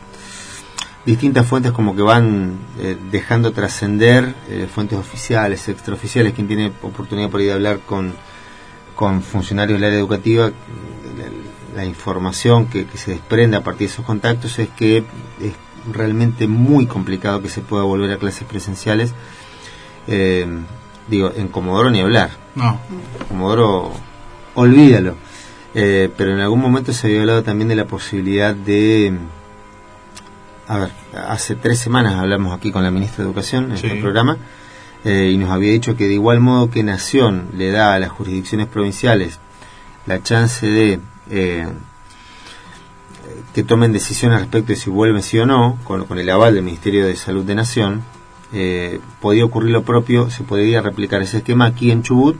distintas 1.04 1.46
fuentes 1.46 1.70
como 1.72 1.94
que 1.94 2.02
van 2.02 2.58
eh, 2.80 2.96
dejando 3.12 3.52
trascender 3.52 4.34
eh, 4.48 4.66
fuentes 4.72 4.98
oficiales, 4.98 5.68
extraoficiales, 5.68 6.32
quien 6.34 6.48
tiene 6.48 6.72
oportunidad 6.82 7.30
por 7.30 7.40
ahí 7.40 7.46
de 7.46 7.52
hablar 7.52 7.78
con, 7.86 8.12
con 8.96 9.22
funcionarios 9.22 9.78
del 9.78 9.86
área 9.88 9.98
educativa, 10.00 10.46
la, 10.46 11.76
la 11.76 11.84
información 11.84 12.66
que, 12.66 12.86
que 12.86 12.98
se 12.98 13.12
desprende 13.12 13.56
a 13.56 13.62
partir 13.62 13.86
de 13.86 13.92
esos 13.94 14.04
contactos 14.04 14.58
es 14.58 14.68
que 14.70 14.98
es 15.40 15.52
realmente 15.92 16.48
muy 16.48 16.86
complicado 16.86 17.40
que 17.40 17.48
se 17.50 17.60
pueda 17.60 17.84
volver 17.84 18.10
a 18.10 18.18
clases 18.18 18.42
presenciales. 18.42 19.14
Eh, 20.08 20.44
digo, 21.08 21.30
en 21.36 21.46
Comodoro 21.48 21.90
ni 21.90 22.00
hablar. 22.00 22.30
No, 22.56 22.80
Comodoro, 23.28 23.92
olvídalo. 24.56 25.14
Eh, 25.74 26.10
pero 26.16 26.32
en 26.32 26.40
algún 26.40 26.60
momento 26.60 26.92
se 26.92 27.06
había 27.06 27.20
hablado 27.20 27.42
también 27.42 27.68
de 27.68 27.76
la 27.76 27.84
posibilidad 27.86 28.54
de... 28.54 29.12
A 30.68 30.78
ver, 30.78 30.90
hace 31.28 31.54
tres 31.54 31.78
semanas 31.78 32.14
hablamos 32.14 32.56
aquí 32.56 32.72
con 32.72 32.82
la 32.82 32.90
ministra 32.90 33.18
de 33.22 33.30
Educación 33.30 33.70
en 33.70 33.78
Sí. 33.78 33.86
este 33.86 34.00
programa 34.00 34.36
eh, 35.04 35.30
y 35.32 35.36
nos 35.36 35.50
había 35.50 35.70
dicho 35.70 35.96
que 35.96 36.08
de 36.08 36.14
igual 36.14 36.40
modo 36.40 36.70
que 36.70 36.82
Nación 36.82 37.48
le 37.56 37.70
da 37.70 37.94
a 37.94 37.98
las 38.00 38.10
jurisdicciones 38.10 38.66
provinciales 38.66 39.38
la 40.06 40.20
chance 40.22 40.66
de 40.66 40.98
eh, 41.30 41.68
que 43.54 43.62
tomen 43.62 43.92
decisiones 43.92 44.40
respecto 44.40 44.68
de 44.72 44.76
si 44.76 44.90
vuelven 44.90 45.22
sí 45.22 45.38
o 45.38 45.46
no, 45.46 45.78
con, 45.84 46.04
con 46.06 46.18
el 46.18 46.28
aval 46.30 46.54
del 46.54 46.64
Ministerio 46.64 47.06
de 47.06 47.16
Salud 47.16 47.44
de 47.44 47.54
Nación, 47.54 48.02
eh, 48.52 49.00
podía 49.20 49.44
ocurrir 49.44 49.70
lo 49.70 49.82
propio, 49.82 50.30
se 50.30 50.42
podría 50.42 50.80
replicar 50.80 51.22
ese 51.22 51.38
esquema 51.38 51.66
aquí 51.66 51.90
en 51.90 52.02
Chubut 52.02 52.36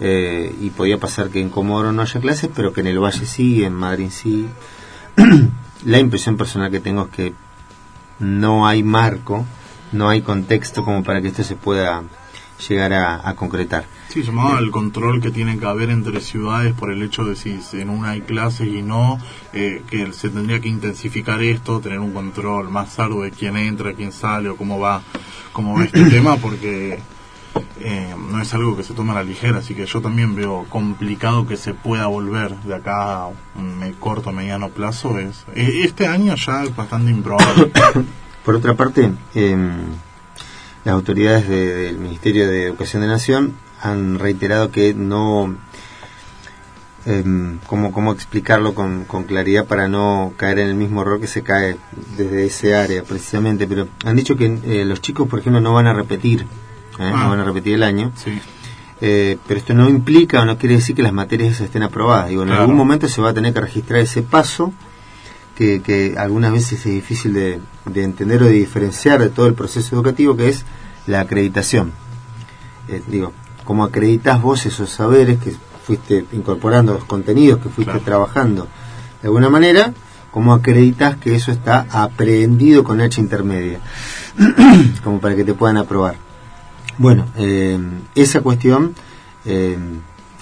eh, 0.00 0.54
y 0.60 0.70
podía 0.70 0.98
pasar 0.98 1.30
que 1.30 1.40
en 1.40 1.50
Comodoro 1.50 1.92
no 1.92 2.02
haya 2.02 2.20
clases, 2.20 2.50
pero 2.54 2.72
que 2.72 2.80
en 2.80 2.88
el 2.88 2.98
Valle 2.98 3.26
sí, 3.26 3.64
en 3.64 3.74
Madrid 3.74 4.10
sí. 4.10 4.48
la 5.84 5.98
impresión 5.98 6.36
personal 6.36 6.70
que 6.70 6.80
tengo 6.80 7.04
es 7.04 7.10
que 7.10 7.34
no 8.18 8.66
hay 8.66 8.82
marco, 8.82 9.44
no 9.92 10.08
hay 10.08 10.22
contexto 10.22 10.84
como 10.84 11.02
para 11.02 11.20
que 11.22 11.28
esto 11.28 11.44
se 11.44 11.56
pueda 11.56 12.02
llegar 12.68 12.92
a, 12.92 13.28
a 13.28 13.34
concretar. 13.34 13.84
Sí, 14.08 14.22
llamaba 14.22 14.56
al 14.56 14.70
control 14.70 15.20
que 15.20 15.30
tiene 15.30 15.58
que 15.58 15.66
haber 15.66 15.90
entre 15.90 16.20
ciudades 16.20 16.72
por 16.74 16.90
el 16.90 17.02
hecho 17.02 17.24
de 17.24 17.36
si 17.36 17.58
en 17.72 17.90
una 17.90 18.10
hay 18.10 18.20
clases 18.22 18.68
y 18.68 18.82
no, 18.82 19.18
eh, 19.52 19.82
que 19.90 20.12
se 20.12 20.30
tendría 20.30 20.60
que 20.60 20.68
intensificar 20.68 21.42
esto, 21.42 21.80
tener 21.80 21.98
un 21.98 22.12
control 22.12 22.70
más 22.70 22.98
arduo 22.98 23.24
de 23.24 23.30
quién 23.30 23.56
entra, 23.56 23.94
quién 23.94 24.12
sale 24.12 24.48
o 24.48 24.56
cómo 24.56 24.78
va, 24.78 25.02
cómo 25.52 25.76
va 25.76 25.84
este 25.84 26.04
tema, 26.10 26.36
porque 26.36 27.00
eh, 27.80 28.14
no 28.30 28.40
es 28.42 28.52
algo 28.54 28.76
que 28.76 28.82
se 28.82 28.94
toma 28.94 29.12
a 29.12 29.16
la 29.16 29.22
ligera, 29.24 29.58
así 29.58 29.74
que 29.74 29.86
yo 29.86 30.00
también 30.00 30.34
veo 30.34 30.66
complicado 30.68 31.46
que 31.46 31.56
se 31.56 31.74
pueda 31.74 32.06
volver 32.06 32.54
de 32.62 32.74
acá 32.74 33.22
a 33.22 33.26
un 33.28 33.94
corto, 34.00 34.32
mediano 34.32 34.68
plazo. 34.70 35.18
Es, 35.18 35.44
eh, 35.54 35.82
este 35.84 36.06
año 36.06 36.34
ya 36.36 36.64
es 36.64 36.74
bastante 36.74 37.10
improbable. 37.10 37.70
Por 38.44 38.54
otra 38.54 38.74
parte, 38.74 39.10
em, 39.34 39.72
las 40.84 40.94
autoridades 40.94 41.48
de- 41.48 41.74
del 41.74 41.98
Ministerio 41.98 42.48
de 42.48 42.64
Educación 42.66 43.02
de 43.02 43.08
Nación 43.08 43.54
han 43.82 44.18
reiterado 44.18 44.70
que 44.70 44.94
no, 44.94 45.56
em, 47.06 47.58
cómo, 47.66 47.92
cómo 47.92 48.12
explicarlo 48.12 48.74
con, 48.74 49.04
con 49.04 49.24
claridad 49.24 49.66
para 49.66 49.88
no 49.88 50.32
caer 50.36 50.58
en 50.60 50.68
el 50.68 50.74
mismo 50.74 51.02
error 51.02 51.20
que 51.20 51.26
se 51.26 51.42
cae 51.42 51.76
desde 52.16 52.46
ese 52.46 52.74
área 52.74 53.02
precisamente, 53.02 53.66
pero 53.66 53.88
han 54.04 54.16
dicho 54.16 54.36
que 54.36 54.58
eh, 54.64 54.84
los 54.84 55.00
chicos, 55.00 55.28
por 55.28 55.38
ejemplo, 55.40 55.60
no 55.60 55.74
van 55.74 55.86
a 55.86 55.92
repetir, 55.92 56.46
¿eh? 56.98 57.10
Ah. 57.14 57.22
no 57.24 57.30
van 57.30 57.40
a 57.40 57.44
repetir 57.44 57.74
el 57.74 57.82
año. 57.82 58.12
Sí. 58.16 58.38
Eh, 59.00 59.36
pero 59.46 59.60
esto 59.60 59.74
no 59.74 59.88
implica 59.88 60.40
o 60.40 60.44
no 60.46 60.56
quiere 60.56 60.76
decir 60.76 60.96
que 60.96 61.02
las 61.02 61.12
materias 61.12 61.60
estén 61.60 61.82
aprobadas. 61.82 62.28
Digo, 62.30 62.42
en 62.42 62.48
Claro. 62.48 62.62
algún 62.62 62.76
momento 62.76 63.08
se 63.08 63.20
va 63.20 63.30
a 63.30 63.34
tener 63.34 63.52
que 63.52 63.60
registrar 63.60 64.00
ese 64.00 64.22
paso 64.22 64.72
que, 65.54 65.82
que 65.82 66.14
algunas 66.18 66.52
veces 66.52 66.78
es 66.86 66.92
difícil 66.92 67.32
de, 67.34 67.60
de 67.86 68.02
entender 68.02 68.42
o 68.42 68.46
de 68.46 68.52
diferenciar 68.52 69.20
de 69.20 69.28
todo 69.30 69.46
el 69.46 69.54
proceso 69.54 69.94
educativo, 69.94 70.36
que 70.36 70.48
es 70.48 70.64
la 71.06 71.20
acreditación. 71.20 71.92
Eh, 72.88 73.02
digo, 73.06 73.32
¿cómo 73.64 73.84
acreditas 73.84 74.40
vos 74.40 74.64
esos 74.66 74.88
saberes 74.90 75.38
que 75.40 75.54
fuiste 75.86 76.24
incorporando, 76.32 76.94
los 76.94 77.04
contenidos 77.04 77.60
que 77.60 77.68
fuiste 77.68 77.92
Claro. 77.92 78.04
trabajando 78.04 78.66
de 79.22 79.28
alguna 79.28 79.48
manera? 79.50 79.92
¿Cómo 80.30 80.52
acreditas 80.52 81.16
que 81.16 81.34
eso 81.34 81.50
está 81.52 81.86
aprehendido 81.90 82.82
con 82.84 83.00
H 83.00 83.20
intermedia? 83.20 83.80
como 85.04 85.20
para 85.20 85.34
que 85.36 85.44
te 85.44 85.54
puedan 85.54 85.76
aprobar. 85.78 86.16
Bueno, 86.98 87.26
eh, 87.36 87.78
esa 88.14 88.40
cuestión 88.40 88.94
eh, 89.44 89.76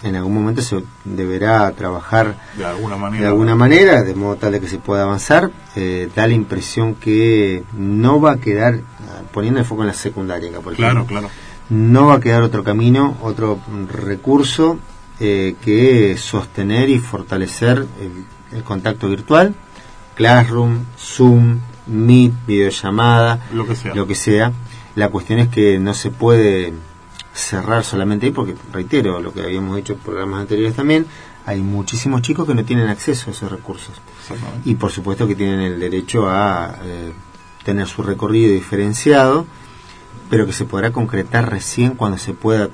en 0.03 0.17
algún 0.17 0.35
momento 0.35 0.61
se 0.63 0.83
deberá 1.05 1.71
trabajar 1.73 2.37
De 2.57 2.65
alguna 2.65 2.97
manera. 2.97 3.23
de 3.23 3.29
alguna 3.29 3.55
manera, 3.55 4.03
de 4.03 4.15
modo 4.15 4.37
tal 4.37 4.53
de 4.53 4.61
que 4.61 4.69
se 4.69 4.79
pueda 4.79 5.05
avanzar. 5.05 5.51
Eh, 5.77 6.09
da 6.15 6.27
la 6.27 6.35
impresión 6.35 6.95
que 6.95 7.65
no 7.73 8.21
va 8.21 8.33
a 8.33 8.37
quedar, 8.37 8.81
poniendo 9.33 9.61
el 9.61 9.67
foco 9.67 9.83
en 9.83 9.89
la 9.89 9.95
secundaria, 9.95 10.51
por 10.61 10.75
Claro, 10.75 11.01
ejemplo, 11.01 11.19
claro. 11.21 11.31
no 11.71 12.07
va 12.07 12.15
a 12.17 12.21
quedar 12.21 12.43
otro 12.43 12.63
camino, 12.63 13.17
otro 13.23 13.59
recurso 13.91 14.79
eh, 15.21 15.57
que 15.63 16.17
sostener 16.19 16.89
y 16.91 16.99
fortalecer 16.99 17.79
el, 18.01 18.57
el 18.59 18.63
contacto 18.65 19.09
virtual, 19.09 19.55
Classroom, 20.15 20.85
Zoom, 20.99 21.59
Meet, 21.87 22.33
videollamada, 22.47 23.41
Lo 23.53 23.67
que 23.67 23.75
sea. 23.77 23.95
lo 23.95 24.07
que 24.07 24.15
sea. 24.15 24.53
La 24.97 25.09
cuestión 25.09 25.39
es 25.39 25.49
que 25.49 25.79
no 25.79 25.95
se 25.95 26.11
puede 26.11 26.73
cerrar 27.33 27.85
solamente 27.85 28.27
ahí, 28.27 28.33
porque 28.33 28.55
reitero 28.73 29.21
lo 29.21 29.33
que 29.33 29.43
habíamos 29.43 29.77
dicho 29.77 29.95
en 29.95 29.99
programas 29.99 30.43
anteriores 30.43 30.77
también, 30.77 31.07
hay 31.47 31.61
muchísimos 31.61 32.23
chicos 32.23 32.47
que 32.47 32.55
no 32.55 32.65
tienen 32.65 32.89
acceso 32.89 33.29
a 33.29 33.33
esos 33.33 33.51
recursos. 33.51 33.95
Y 34.65 34.77
por 34.77 34.91
supuesto 34.91 35.27
que 35.27 35.35
tienen 35.35 35.61
el 35.61 35.81
derecho 35.81 36.29
a 36.29 36.77
eh, 36.85 37.13
tener 37.65 37.87
su 37.87 38.03
recorrido 38.03 38.53
diferenciado, 38.53 39.47
pero 40.31 40.47
que 40.47 40.53
se 40.53 40.65
podrá 40.65 40.91
concretar 40.93 41.51
recién 41.51 41.97
cuando 41.97 42.19
se 42.19 42.33
pueda 42.33 42.71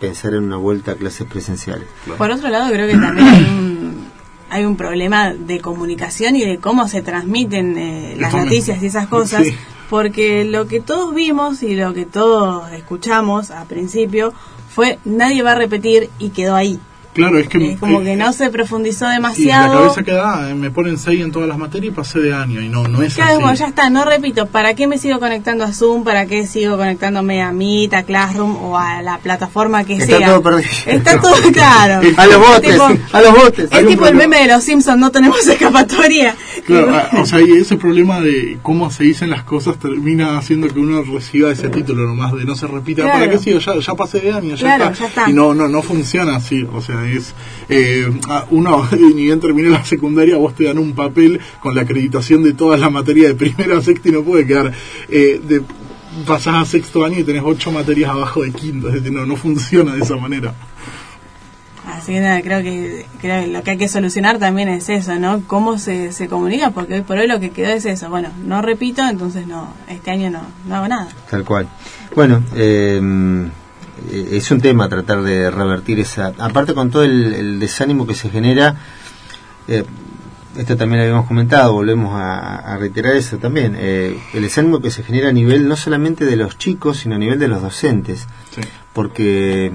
pensar 0.00 0.34
en 0.34 0.44
una 0.44 0.56
vuelta 0.56 0.92
a 0.92 0.94
clases 0.94 1.26
presenciales. 1.26 1.86
Por 2.16 2.30
otro 2.30 2.48
lado, 2.48 2.72
creo 2.72 2.88
que 2.88 2.96
también 2.96 3.28
hay 3.28 3.42
un, 3.44 4.06
hay 4.50 4.64
un 4.64 4.76
problema 4.76 5.32
de 5.34 5.60
comunicación 5.60 6.34
y 6.34 6.44
de 6.44 6.58
cómo 6.58 6.88
se 6.88 7.02
transmiten 7.02 7.76
eh, 7.76 8.16
las 8.18 8.32
noticias 8.32 8.82
y 8.82 8.86
esas 8.86 9.06
cosas, 9.06 9.44
Sí. 9.44 9.54
Porque 9.88 10.44
lo 10.44 10.66
que 10.66 10.80
todos 10.80 11.14
vimos 11.14 11.62
y 11.62 11.74
lo 11.74 11.94
que 11.94 12.06
todos 12.06 12.70
escuchamos 12.72 13.50
a 13.50 13.64
principio 13.64 14.32
fue 14.68 14.98
nadie 15.04 15.42
va 15.42 15.52
a 15.52 15.56
repetir 15.56 16.10
y 16.18 16.30
quedó 16.30 16.54
ahí. 16.54 16.78
Claro, 17.18 17.38
es 17.38 17.48
que... 17.48 17.72
Es 17.72 17.78
como 17.78 18.00
eh, 18.00 18.04
que 18.04 18.16
no 18.16 18.32
se 18.32 18.48
profundizó 18.50 19.04
Y 19.04 19.08
la 19.08 19.14
demasiado. 19.14 19.74
cabeza 19.78 20.02
queda, 20.02 20.50
eh, 20.50 20.54
me 20.54 20.70
ponen 20.70 20.96
6 20.98 21.20
en 21.20 21.32
todas 21.32 21.48
las 21.48 21.58
materias 21.58 21.92
y 21.92 21.96
pasé 21.96 22.20
de 22.20 22.32
año. 22.32 22.60
Y 22.62 22.68
no, 22.68 22.86
no 22.88 23.02
es 23.02 23.14
Claro, 23.14 23.44
así. 23.46 23.58
ya 23.58 23.66
está, 23.66 23.90
no 23.90 24.04
repito, 24.04 24.46
¿para 24.46 24.74
qué 24.74 24.86
me 24.86 24.98
sigo 24.98 25.18
conectando 25.18 25.64
a 25.64 25.72
Zoom? 25.72 26.04
¿Para 26.04 26.26
qué 26.26 26.46
sigo 26.46 26.76
conectándome 26.76 27.42
a 27.42 27.52
Meet, 27.52 27.92
a 27.94 28.02
Classroom 28.04 28.56
o 28.56 28.78
a 28.78 29.02
la 29.02 29.18
plataforma 29.18 29.84
que 29.84 29.94
Está 29.96 30.18
sea? 30.18 30.26
todo 30.28 30.42
perdido. 30.42 30.70
Está 30.86 31.20
todo 31.20 31.34
claro. 31.52 32.00
A 32.16 32.26
los 32.26 32.38
botes, 32.38 32.72
Tipo, 32.72 32.84
a 33.12 33.20
los 33.22 33.32
botes. 33.34 33.64
Es 33.64 33.70
tipo 33.70 33.90
el 33.90 33.96
problema. 33.96 34.18
meme 34.18 34.38
de 34.42 34.48
los 34.54 34.64
Simpsons, 34.64 34.98
no 34.98 35.10
tenemos 35.10 35.46
escapatoria. 35.46 36.34
Claro, 36.66 36.94
ah, 36.94 37.08
o 37.20 37.26
sea, 37.26 37.40
y 37.40 37.52
ese 37.52 37.76
problema 37.76 38.20
de 38.20 38.58
cómo 38.62 38.90
se 38.90 39.04
dicen 39.04 39.30
las 39.30 39.42
cosas 39.42 39.76
termina 39.78 40.36
haciendo 40.38 40.68
que 40.68 40.78
uno 40.78 41.02
reciba 41.02 41.50
ese 41.50 41.68
título 41.68 42.06
nomás 42.06 42.32
de 42.34 42.44
no 42.44 42.54
se 42.54 42.66
repita. 42.66 43.02
Claro. 43.02 43.18
¿Para 43.18 43.30
qué 43.30 43.38
sigo? 43.38 43.58
Ya, 43.58 43.78
ya 43.78 43.94
pasé 43.94 44.20
de 44.20 44.32
año, 44.32 44.54
ya, 44.54 44.76
Claro, 44.76 44.84
está. 44.92 44.98
ya 45.00 45.06
está. 45.08 45.30
Y 45.30 45.32
no, 45.32 45.54
no, 45.54 45.68
no 45.68 45.82
funciona 45.82 46.36
así. 46.36 46.66
O 46.72 46.80
sea, 46.80 47.06
es. 47.16 47.34
Eh, 47.68 48.06
uno, 48.50 48.88
ni 48.92 49.24
bien 49.24 49.40
termina 49.40 49.70
la 49.70 49.84
secundaria, 49.84 50.36
vos 50.36 50.54
te 50.54 50.64
dan 50.64 50.78
un 50.78 50.94
papel 50.94 51.40
con 51.60 51.74
la 51.74 51.82
acreditación 51.82 52.42
de 52.42 52.52
todas 52.52 52.80
las 52.80 52.90
materias 52.90 53.28
de 53.28 53.34
primero 53.34 53.76
a 53.76 53.82
sexto 53.82 54.08
y 54.08 54.12
no 54.12 54.22
puede 54.22 54.46
quedar. 54.46 54.72
Eh, 55.08 55.40
de, 55.42 55.62
pasás 56.26 56.54
a 56.54 56.64
sexto 56.64 57.04
año 57.04 57.18
y 57.18 57.24
tenés 57.24 57.42
ocho 57.44 57.70
materias 57.70 58.10
abajo 58.10 58.42
de 58.42 58.52
quinto. 58.52 58.88
Es 58.88 58.94
decir, 58.94 59.12
no, 59.12 59.26
no 59.26 59.36
funciona 59.36 59.94
de 59.94 60.02
esa 60.02 60.16
manera. 60.16 60.54
Así 61.86 62.12
que 62.12 62.20
nada, 62.20 62.42
creo 62.42 62.62
que, 62.62 63.06
creo 63.20 63.42
que 63.42 63.48
lo 63.48 63.62
que 63.62 63.70
hay 63.72 63.78
que 63.78 63.88
solucionar 63.88 64.38
también 64.38 64.68
es 64.68 64.88
eso, 64.90 65.18
¿no? 65.18 65.42
Cómo 65.46 65.78
se, 65.78 66.12
se 66.12 66.28
comunica, 66.28 66.70
porque 66.70 66.94
hoy 66.94 67.00
por 67.00 67.16
hoy 67.16 67.26
lo 67.26 67.40
que 67.40 67.50
quedó 67.50 67.72
es 67.72 67.86
eso. 67.86 68.10
Bueno, 68.10 68.28
no 68.44 68.60
repito, 68.60 69.02
entonces 69.08 69.46
no, 69.46 69.72
este 69.88 70.10
año 70.10 70.30
no, 70.30 70.42
no 70.66 70.76
hago 70.76 70.88
nada. 70.88 71.08
Tal 71.30 71.44
cual. 71.44 71.66
Bueno, 72.14 72.42
eh, 72.54 73.00
eh, 74.10 74.28
es 74.32 74.50
un 74.50 74.60
tema 74.60 74.88
tratar 74.88 75.22
de 75.22 75.50
revertir 75.50 75.98
esa. 76.00 76.32
Aparte, 76.38 76.74
con 76.74 76.90
todo 76.90 77.02
el, 77.04 77.34
el 77.34 77.60
desánimo 77.60 78.06
que 78.06 78.14
se 78.14 78.30
genera, 78.30 78.76
eh, 79.66 79.84
esto 80.56 80.76
también 80.76 80.98
lo 81.00 81.04
habíamos 81.04 81.26
comentado, 81.28 81.72
volvemos 81.72 82.14
a, 82.14 82.56
a 82.56 82.76
reiterar 82.78 83.14
eso 83.16 83.36
también. 83.38 83.76
eh, 83.78 84.18
el 84.34 84.42
desánimo 84.42 84.80
que 84.80 84.90
se 84.90 85.02
genera 85.04 85.28
a 85.28 85.32
nivel 85.32 85.68
no 85.68 85.76
solamente 85.76 86.24
de 86.24 86.36
los 86.36 86.58
chicos, 86.58 86.98
sino 86.98 87.14
a 87.14 87.18
nivel 87.18 87.38
de 87.38 87.48
los 87.48 87.62
docentes. 87.62 88.26
Sí. 88.54 88.60
Porque, 88.92 89.66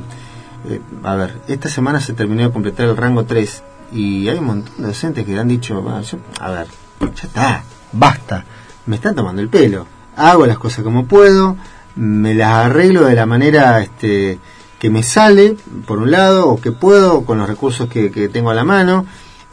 eh, 0.67 0.81
a 1.03 1.15
ver, 1.15 1.39
esta 1.47 1.69
semana 1.69 2.01
se 2.01 2.13
terminó 2.13 2.43
de 2.43 2.51
completar 2.51 2.87
el 2.87 2.97
rango 2.97 3.23
3 3.25 3.63
y 3.93 4.27
hay 4.27 4.37
un 4.39 4.45
montón 4.45 4.73
de 4.79 4.87
docentes 4.87 5.25
que 5.25 5.37
han 5.39 5.47
dicho, 5.47 5.81
"Bueno, 5.81 6.01
yo- 6.01 6.17
a 6.39 6.49
ver, 6.51 6.67
ya 6.99 7.27
está, 7.27 7.63
basta, 7.93 8.43
me 8.87 8.95
están 8.97 9.15
tomando 9.15 9.41
el 9.41 9.49
pelo, 9.49 9.85
hago 10.17 10.45
las 10.45 10.57
cosas 10.57 10.83
como 10.83 11.05
puedo, 11.05 11.55
me 11.95 12.33
las 12.33 12.65
arreglo 12.65 13.05
de 13.05 13.15
la 13.15 13.25
manera 13.25 13.81
este, 13.81 14.39
que 14.79 14.89
me 14.89 15.03
sale, 15.03 15.55
por 15.85 15.99
un 15.99 16.11
lado, 16.11 16.49
o 16.49 16.59
que 16.59 16.71
puedo 16.71 17.23
con 17.25 17.37
los 17.37 17.47
recursos 17.47 17.87
que, 17.89 18.11
que 18.11 18.27
tengo 18.29 18.49
a 18.49 18.53
la 18.55 18.63
mano. 18.63 19.05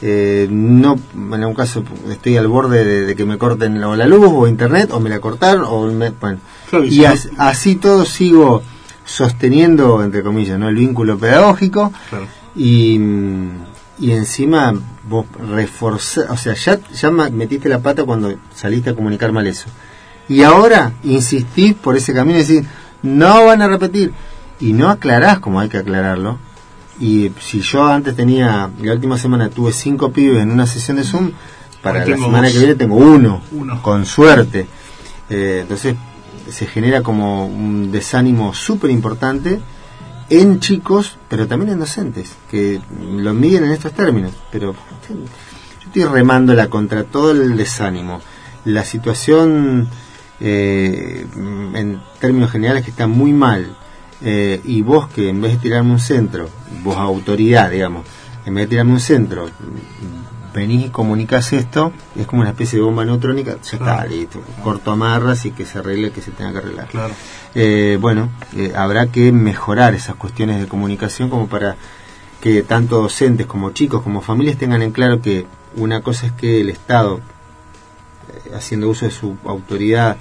Eh, 0.02 0.48
no, 0.50 0.98
en 1.14 1.34
algún 1.34 1.54
caso 1.54 1.84
estoy 2.10 2.38
al 2.38 2.48
borde 2.48 2.84
de, 2.86 3.04
de 3.04 3.14
que 3.14 3.26
me 3.26 3.36
corten 3.36 3.84
o 3.84 3.94
la 3.96 4.06
luz 4.06 4.30
o 4.32 4.46
internet 4.48 4.90
o 4.92 4.98
me 5.00 5.10
la 5.10 5.20
cortaron 5.20 5.64
o 5.68 5.86
me, 5.92 6.08
bueno 6.08 6.38
Claro, 6.70 6.86
y 6.86 7.04
as- 7.04 7.28
así 7.36 7.74
todo 7.76 8.06
sigo 8.06 8.62
sosteniendo 9.04 10.02
entre 10.02 10.22
comillas 10.22 10.58
no 10.58 10.70
el 10.70 10.76
vínculo 10.76 11.18
pedagógico 11.18 11.92
Claro. 12.08 12.26
y, 12.56 12.98
y 13.98 14.12
encima 14.12 14.72
vos 15.06 15.26
reforzar 15.50 16.30
o 16.30 16.36
sea 16.38 16.54
ya 16.54 16.80
ya 16.94 17.10
metiste 17.10 17.68
la 17.68 17.80
pata 17.80 18.04
cuando 18.04 18.32
saliste 18.54 18.88
a 18.90 18.94
comunicar 18.94 19.32
mal 19.32 19.46
eso 19.46 19.66
y 20.30 20.42
ahora 20.44 20.92
insistís 21.02 21.74
por 21.74 21.96
ese 21.96 22.14
camino 22.14 22.38
y 22.38 22.44
decís 22.44 22.62
no 23.02 23.44
van 23.44 23.60
a 23.60 23.68
repetir 23.68 24.12
y 24.60 24.72
no 24.72 24.88
aclarás 24.88 25.40
como 25.40 25.60
hay 25.60 25.68
que 25.68 25.78
aclararlo 25.78 26.38
y 26.98 27.32
si 27.40 27.60
yo 27.60 27.84
antes 27.86 28.14
tenía 28.16 28.70
la 28.80 28.92
última 28.92 29.18
semana 29.18 29.50
tuve 29.50 29.72
cinco 29.72 30.12
pibes 30.12 30.42
en 30.42 30.50
una 30.50 30.66
sesión 30.66 30.96
de 30.96 31.04
zoom 31.04 31.32
para 31.82 32.06
la 32.06 32.16
semana 32.16 32.44
dos. 32.44 32.52
que 32.52 32.58
viene 32.58 32.74
tengo 32.76 32.96
uno, 32.96 33.42
Uno. 33.52 33.82
con 33.82 34.06
suerte 34.06 34.66
Eh, 35.32 35.60
entonces 35.62 35.94
se 36.50 36.66
genera 36.66 37.02
como 37.02 37.46
un 37.46 37.92
desánimo 37.92 38.52
súper 38.52 38.90
importante 38.90 39.60
en 40.28 40.60
chicos, 40.60 41.18
pero 41.28 41.46
también 41.46 41.72
en 41.72 41.78
docentes, 41.80 42.36
que 42.50 42.80
lo 43.00 43.34
miden 43.34 43.64
en 43.64 43.72
estos 43.72 43.92
términos. 43.92 44.32
Pero 44.50 44.74
yo 45.08 45.86
estoy 45.86 46.04
remándola 46.04 46.68
contra 46.68 47.04
todo 47.04 47.32
el 47.32 47.56
desánimo. 47.56 48.20
La 48.64 48.84
situación, 48.84 49.88
eh, 50.40 51.26
en 51.74 52.00
términos 52.18 52.50
generales, 52.50 52.84
que 52.84 52.90
está 52.90 53.06
muy 53.06 53.32
mal. 53.32 53.76
Eh, 54.22 54.60
y 54.64 54.82
vos 54.82 55.08
que 55.08 55.30
en 55.30 55.40
vez 55.40 55.52
de 55.52 55.58
tirarme 55.58 55.92
un 55.92 55.98
centro, 56.00 56.48
vos 56.82 56.96
autoridad, 56.96 57.70
digamos, 57.70 58.04
en 58.44 58.54
vez 58.54 58.64
de 58.64 58.68
tirarme 58.70 58.92
un 58.92 59.00
centro, 59.00 59.48
venís 60.52 60.86
y 60.86 60.90
comunicas 60.90 61.52
esto, 61.52 61.92
es 62.16 62.26
como 62.26 62.42
una 62.42 62.50
especie 62.50 62.78
de 62.78 62.84
bomba 62.84 63.04
neutrónica, 63.04 63.52
ya 63.52 63.58
está, 63.62 63.78
Claro. 63.78 64.10
listo, 64.10 64.42
corto 64.62 64.90
amarras 64.90 65.46
y 65.46 65.52
que 65.52 65.64
se 65.64 65.78
arregle 65.78 66.10
que 66.10 66.20
se 66.20 66.32
tenga 66.32 66.52
que 66.52 66.58
arreglar. 66.58 66.88
Claro. 66.88 67.14
Eh, 67.54 67.98
bueno, 68.00 68.28
eh, 68.56 68.72
habrá 68.76 69.06
que 69.06 69.32
mejorar 69.32 69.94
esas 69.94 70.16
cuestiones 70.16 70.60
de 70.60 70.66
comunicación 70.66 71.30
como 71.30 71.46
para 71.46 71.76
que 72.40 72.62
tanto 72.62 73.00
docentes 73.00 73.46
como 73.46 73.70
chicos 73.70 74.02
como 74.02 74.22
familias 74.22 74.56
tengan 74.58 74.82
en 74.82 74.92
claro 74.92 75.20
que 75.22 75.46
una 75.76 76.00
cosa 76.02 76.26
es 76.26 76.32
que 76.32 76.60
el 76.60 76.70
Estado, 76.70 77.20
haciendo 78.54 78.88
uso 78.88 79.06
de 79.06 79.10
su 79.10 79.36
autoridad 79.44 80.16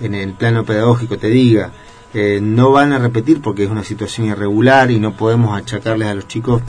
en 0.00 0.14
el 0.14 0.32
plano 0.34 0.64
pedagógico, 0.64 1.18
te 1.18 1.28
diga, 1.28 1.72
eh, 2.14 2.40
no 2.42 2.70
van 2.70 2.92
a 2.92 2.98
repetir 2.98 3.40
porque 3.40 3.64
es 3.64 3.70
una 3.70 3.84
situación 3.84 4.26
irregular 4.26 4.90
y 4.90 5.00
no 5.00 5.16
podemos 5.16 5.56
achacarles 5.56 6.08
a 6.08 6.14
los 6.14 6.28
chicos 6.28 6.62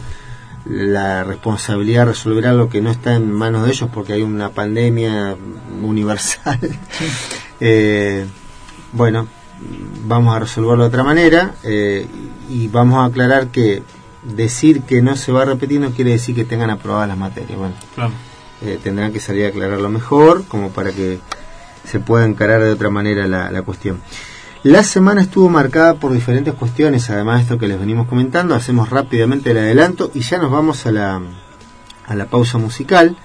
la 0.66 1.26
responsabilidad 1.26 2.02
de 2.02 2.12
resolver 2.12 2.48
algo 2.48 2.70
que 2.70 2.82
no 2.82 2.90
está 2.90 3.16
en 3.16 3.30
manos 3.32 3.66
de 3.66 3.72
ellos 3.72 3.90
porque 3.94 4.14
hay 4.14 4.22
una 4.22 4.50
pandemia 4.50 5.36
universal. 5.82 6.60
Eh, 7.66 8.26
bueno, 8.92 9.28
vamos 10.06 10.36
a 10.36 10.40
resolverlo 10.40 10.84
de 10.84 10.90
otra 10.90 11.04
manera 11.04 11.56
eh, 11.64 12.06
y 12.50 12.68
vamos 12.68 12.98
a 12.98 13.06
aclarar 13.06 13.48
que 13.50 13.84
decir 14.24 14.82
que 14.82 15.02
no 15.02 15.16
se 15.16 15.32
va 15.32 15.44
a 15.44 15.46
repetir 15.46 15.80
no 15.80 15.92
quiere 15.92 16.12
decir 16.12 16.36
que 16.36 16.44
tengan 16.44 16.72
aprobadas 16.72 17.08
las 17.08 17.18
materias. 17.18 17.58
Bueno, 17.58 17.76
Claro. 17.96 18.12
Eh, 18.64 18.80
tendrán 18.82 19.12
que 19.12 19.20
salir 19.20 19.46
a 19.46 19.50
aclararlo 19.50 19.90
mejor 19.90 20.46
como 20.46 20.70
para 20.70 20.92
que 20.92 21.20
se 21.86 22.00
pueda 22.00 22.26
encarar 22.26 22.64
de 22.64 22.72
otra 22.72 22.90
manera 22.90 23.28
la, 23.28 23.52
la 23.52 23.62
cuestión. 23.62 24.02
La 24.64 24.84
semana 24.84 25.22
estuvo 25.22 25.50
marcada 25.50 25.96
por 25.96 26.14
diferentes 26.14 26.54
cuestiones, 26.54 27.10
además 27.10 27.38
de 27.38 27.44
esto 27.44 27.58
que 27.58 27.68
les 27.68 27.78
venimos 27.78 28.08
comentando, 28.08 28.56
hacemos 28.56 28.90
rápidamente 28.90 29.52
el 29.52 29.58
adelanto 29.58 30.10
y 30.14 30.22
ya 30.22 30.38
nos 30.38 30.52
vamos 30.52 30.86
a 30.86 30.92
la, 30.92 31.22
a 32.08 32.16
la 32.16 32.26
pausa 32.28 32.58
musical. 32.58 33.18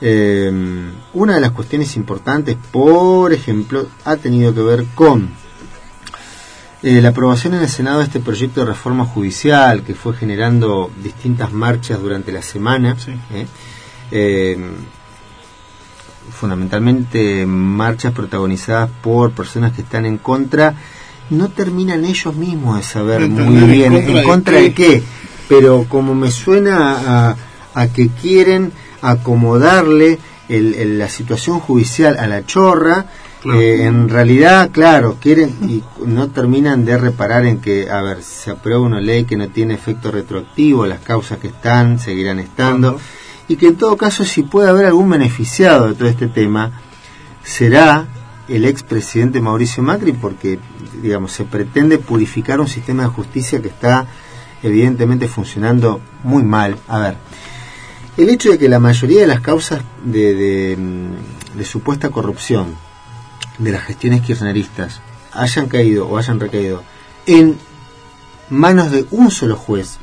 Eh, 0.00 0.52
una 1.12 1.34
de 1.34 1.40
las 1.40 1.52
cuestiones 1.52 1.94
importantes, 1.94 2.56
por 2.72 3.32
ejemplo, 3.32 3.86
ha 4.04 4.16
tenido 4.16 4.52
que 4.52 4.62
ver 4.62 4.84
con 4.96 5.30
eh, 6.82 7.00
la 7.00 7.10
aprobación 7.10 7.54
en 7.54 7.62
el 7.62 7.68
Senado 7.68 8.00
de 8.00 8.04
este 8.04 8.20
proyecto 8.20 8.60
de 8.60 8.66
reforma 8.66 9.06
judicial 9.06 9.84
que 9.84 9.94
fue 9.94 10.14
generando 10.14 10.90
distintas 11.02 11.52
marchas 11.52 12.00
durante 12.00 12.32
la 12.32 12.42
semana. 12.42 12.96
Sí. 12.98 13.12
¿eh? 13.32 13.46
Eh, 14.10 14.58
fundamentalmente 16.30 17.44
marchas 17.46 18.12
protagonizadas 18.12 18.90
por 19.02 19.32
personas 19.32 19.72
que 19.72 19.82
están 19.82 20.06
en 20.06 20.18
contra, 20.18 20.74
no 21.30 21.48
terminan 21.48 22.04
ellos 22.04 22.34
mismos 22.34 22.76
de 22.78 22.82
saber 22.82 23.20
De 23.22 23.28
muy 23.28 23.70
bien 23.76 23.92
en 23.94 24.00
contra 24.02 24.10
en 24.10 24.16
de 24.16 24.22
contra 24.24 24.54
de 24.58 24.74
qué. 24.74 24.86
qué, 25.00 25.02
pero 25.48 25.84
como 25.88 26.14
me 26.14 26.30
suena 26.30 27.30
a, 27.30 27.36
a 27.74 27.86
que 27.88 28.08
quieren 28.08 28.72
acomodarle 29.02 30.18
el- 30.48 30.74
el- 30.74 30.98
la 30.98 31.08
situación 31.08 31.60
judicial 31.60 32.16
a 32.18 32.26
la 32.26 32.44
chorra, 32.46 33.06
Claro. 33.42 33.60
eh, 33.60 33.84
en 33.84 34.08
realidad, 34.08 34.70
claro, 34.72 35.18
quieren 35.20 35.54
y 35.68 35.82
no 36.06 36.28
terminan 36.30 36.86
de 36.86 36.96
reparar 36.96 37.44
en 37.44 37.60
que, 37.60 37.90
a 37.90 38.00
ver, 38.00 38.22
se 38.22 38.50
aprueba 38.50 38.80
una 38.80 39.02
ley 39.02 39.24
que 39.24 39.36
no 39.36 39.48
tiene 39.48 39.74
efecto 39.74 40.10
retroactivo, 40.10 40.86
las 40.86 41.00
causas 41.00 41.38
que 41.38 41.48
están 41.48 41.98
seguirán 41.98 42.38
estando. 42.38 42.98
Y 43.48 43.56
que 43.56 43.68
en 43.68 43.76
todo 43.76 43.96
caso, 43.96 44.24
si 44.24 44.42
puede 44.42 44.68
haber 44.68 44.86
algún 44.86 45.10
beneficiado 45.10 45.88
de 45.88 45.94
todo 45.94 46.08
este 46.08 46.28
tema, 46.28 46.80
será 47.42 48.06
el 48.48 48.64
expresidente 48.64 49.40
Mauricio 49.40 49.82
Macri, 49.82 50.12
porque, 50.12 50.58
digamos, 51.02 51.32
se 51.32 51.44
pretende 51.44 51.98
purificar 51.98 52.60
un 52.60 52.68
sistema 52.68 53.02
de 53.04 53.08
justicia 53.10 53.60
que 53.60 53.68
está 53.68 54.06
evidentemente 54.62 55.28
funcionando 55.28 56.00
muy 56.22 56.42
mal. 56.42 56.76
A 56.88 56.98
ver, 56.98 57.16
el 58.16 58.28
hecho 58.30 58.50
de 58.50 58.58
que 58.58 58.68
la 58.68 58.78
mayoría 58.78 59.20
de 59.20 59.26
las 59.26 59.40
causas 59.40 59.82
de, 60.04 60.34
de, 60.34 60.76
mm, 60.76 61.58
de 61.58 61.64
supuesta 61.64 62.10
corrupción 62.10 62.74
de 63.58 63.72
las 63.72 63.84
gestiones 63.84 64.22
kirchneristas 64.22 65.00
hayan 65.32 65.68
caído 65.68 66.08
o 66.08 66.16
hayan 66.16 66.40
recaído 66.40 66.82
en 67.26 67.58
manos 68.50 68.90
de 68.90 69.06
un 69.10 69.30
solo 69.30 69.56
juez 69.56 69.98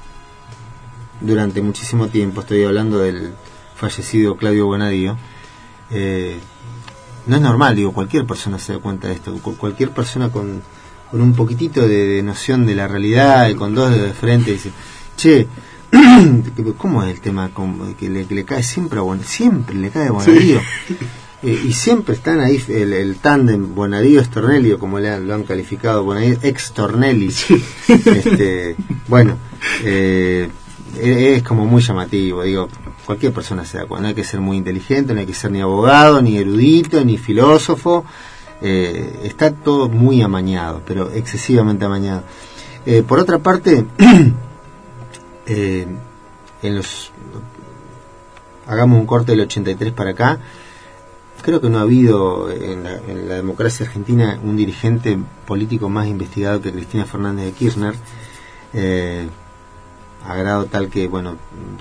durante 1.22 1.62
muchísimo 1.62 2.08
tiempo, 2.08 2.42
estoy 2.42 2.64
hablando 2.64 3.00
del 3.00 3.32
fallecido 3.76 4.36
Claudio 4.38 4.66
Bonadío, 4.68 5.18
eh, 5.92 6.38
no 7.28 7.36
es 7.36 7.42
normal, 7.42 7.76
digo, 7.76 7.92
cualquier 7.94 8.26
persona 8.26 8.58
se 8.60 8.74
da 8.74 8.80
cuenta 8.80 9.08
de 9.08 9.14
esto, 9.16 9.34
cu- 9.42 9.56
cualquier 9.58 9.92
persona 9.92 10.30
con, 10.32 10.62
con 11.10 11.22
un 11.22 11.34
poquitito 11.34 11.88
de, 11.88 12.06
de 12.08 12.24
noción 12.24 12.66
de 12.66 12.76
la 12.76 12.88
realidad 12.88 13.50
y 13.50 13.56
con 13.56 13.76
dos 13.76 13.92
dedos 13.92 14.08
de 14.08 14.14
frente 14.14 14.52
dice, 14.52 14.72
che, 15.18 15.48
¿cómo 16.78 17.04
es 17.04 17.14
el 17.14 17.22
tema? 17.22 17.52
Que, 18.00 18.10
le, 18.10 18.26
que 18.26 18.36
le 18.36 18.46
cae 18.46 18.64
siempre 18.64 19.00
a 19.00 19.02
Bon- 19.04 19.24
siempre 19.24 19.76
le 19.76 19.90
cae 19.90 20.08
a 20.08 20.12
Bonadío. 20.12 20.62
Eh, 21.44 21.60
y 21.70 21.74
siempre 21.74 22.14
están 22.14 22.40
ahí 22.40 22.64
el, 22.68 22.94
el 22.94 23.16
tándem 23.16 23.74
Bonadío-Stornelli, 23.74 24.74
o 24.74 24.78
como 24.78 25.00
le 25.00 25.10
han- 25.10 25.26
lo 25.28 25.34
han 25.34 25.42
calificado, 25.44 26.04
Bonadío 26.04 26.38
ex-Tornelli. 26.44 27.34
Este, 27.88 28.76
bueno, 29.08 29.38
eh, 29.84 30.50
es 31.00 31.44
como 31.44 31.66
muy 31.66 31.82
llamativo, 31.82 32.44
digo, 32.44 32.68
cualquier 33.06 33.34
persona 33.34 33.66
se 33.66 33.78
da 33.78 33.86
cuenta, 33.86 34.04
no 34.04 34.08
hay 34.10 34.14
que 34.14 34.24
ser 34.24 34.40
muy 34.40 34.58
inteligente, 34.58 35.14
no 35.14 35.20
hay 35.20 35.26
que 35.26 35.34
ser 35.34 35.52
ni 35.52 35.62
abogado, 35.62 36.22
ni 36.22 36.38
erudito, 36.38 37.04
ni 37.04 37.18
filósofo, 37.18 38.06
eh, 38.62 39.22
está 39.24 39.52
todo 39.52 39.90
muy 39.90 40.22
amañado, 40.22 40.82
pero 40.86 41.12
excesivamente 41.12 41.86
amañado. 41.86 42.24
Eh, 42.86 43.04
por 43.08 43.20
otra 43.20 43.40
parte, 43.40 43.86
eh, 45.46 45.88
en 46.62 46.76
los 46.76 47.12
hagamos 48.68 49.00
un 49.00 49.06
corte 49.06 49.32
del 49.32 49.42
83 49.42 49.92
para 49.94 50.12
acá, 50.12 50.40
creo 51.42 51.60
que 51.60 51.70
no 51.70 51.80
ha 51.80 51.82
habido 51.82 52.52
en 52.52 52.84
la, 52.84 52.98
en 52.98 53.28
la 53.28 53.36
democracia 53.36 53.86
argentina 53.86 54.40
un 54.44 54.56
dirigente 54.56 55.18
político 55.46 55.90
más 55.90 56.08
investigado 56.08 56.62
que 56.62 56.72
Cristina 56.72 57.06
Fernández 57.06 57.46
de 57.46 57.52
Kirchner, 57.54 57.96
a 60.28 60.36
grado 60.36 60.66
tal 60.66 60.90
que, 60.90 61.08
bueno, 61.08 61.36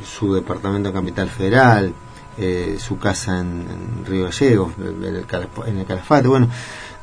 su 0.05 0.35
departamento 0.35 0.89
en 0.89 0.95
Capital 0.95 1.29
Federal, 1.29 1.95
eh, 2.39 2.77
su 2.79 2.99
casa 2.99 3.41
en, 3.41 3.67
en 3.69 4.05
Río 4.07 4.25
Gallegos, 4.25 4.73
en 4.79 5.05
el, 5.05 5.27
Calaf- 5.27 5.67
en 5.67 5.79
el 5.79 5.87
Calafate, 5.87 6.29
bueno, 6.29 6.49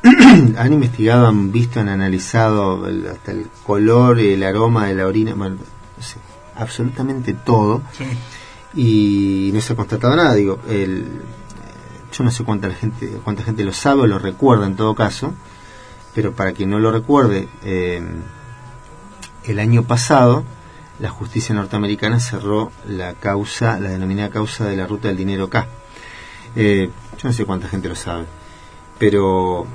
han 0.56 0.72
investigado, 0.72 1.26
han 1.28 1.52
visto, 1.52 1.80
han 1.80 1.88
analizado 1.88 2.86
el- 2.88 3.06
hasta 3.06 3.32
el 3.32 3.46
color, 3.64 4.18
el 4.18 4.42
aroma 4.42 4.86
de 4.88 4.94
la 4.94 5.06
orina, 5.06 5.34
bueno, 5.34 5.56
no 5.96 6.02
sé, 6.02 6.16
absolutamente 6.56 7.34
todo 7.34 7.82
Sí. 7.96 8.04
y 8.74 9.50
no 9.52 9.60
se 9.60 9.72
ha 9.72 9.76
constatado 9.76 10.16
nada. 10.16 10.34
Digo, 10.34 10.58
el, 10.68 11.04
yo 12.12 12.24
no 12.24 12.30
sé 12.32 12.42
cuánta 12.42 12.70
gente, 12.70 13.08
cuánta 13.22 13.44
gente 13.44 13.64
lo 13.64 13.72
sabe 13.72 14.02
o 14.02 14.06
lo 14.06 14.18
recuerda 14.18 14.66
en 14.66 14.74
todo 14.76 14.94
caso, 14.96 15.34
pero 16.14 16.32
para 16.32 16.52
quien 16.52 16.70
no 16.70 16.80
lo 16.80 16.90
recuerde, 16.90 17.48
eh, 17.64 18.02
el 19.44 19.58
año 19.60 19.84
pasado 19.84 20.42
la 21.00 21.10
justicia 21.10 21.54
norteamericana 21.54 22.18
cerró 22.20 22.72
la 22.86 23.14
causa, 23.14 23.78
la 23.78 23.90
denominada 23.90 24.30
causa 24.30 24.64
de 24.66 24.76
la 24.76 24.86
ruta 24.86 25.08
del 25.08 25.16
dinero 25.16 25.48
K. 25.48 25.66
Eh, 26.56 26.90
yo 27.16 27.28
no 27.28 27.32
sé 27.32 27.44
cuánta 27.44 27.68
gente 27.68 27.88
lo 27.88 27.94
sabe, 27.96 28.24
pero 28.98 29.66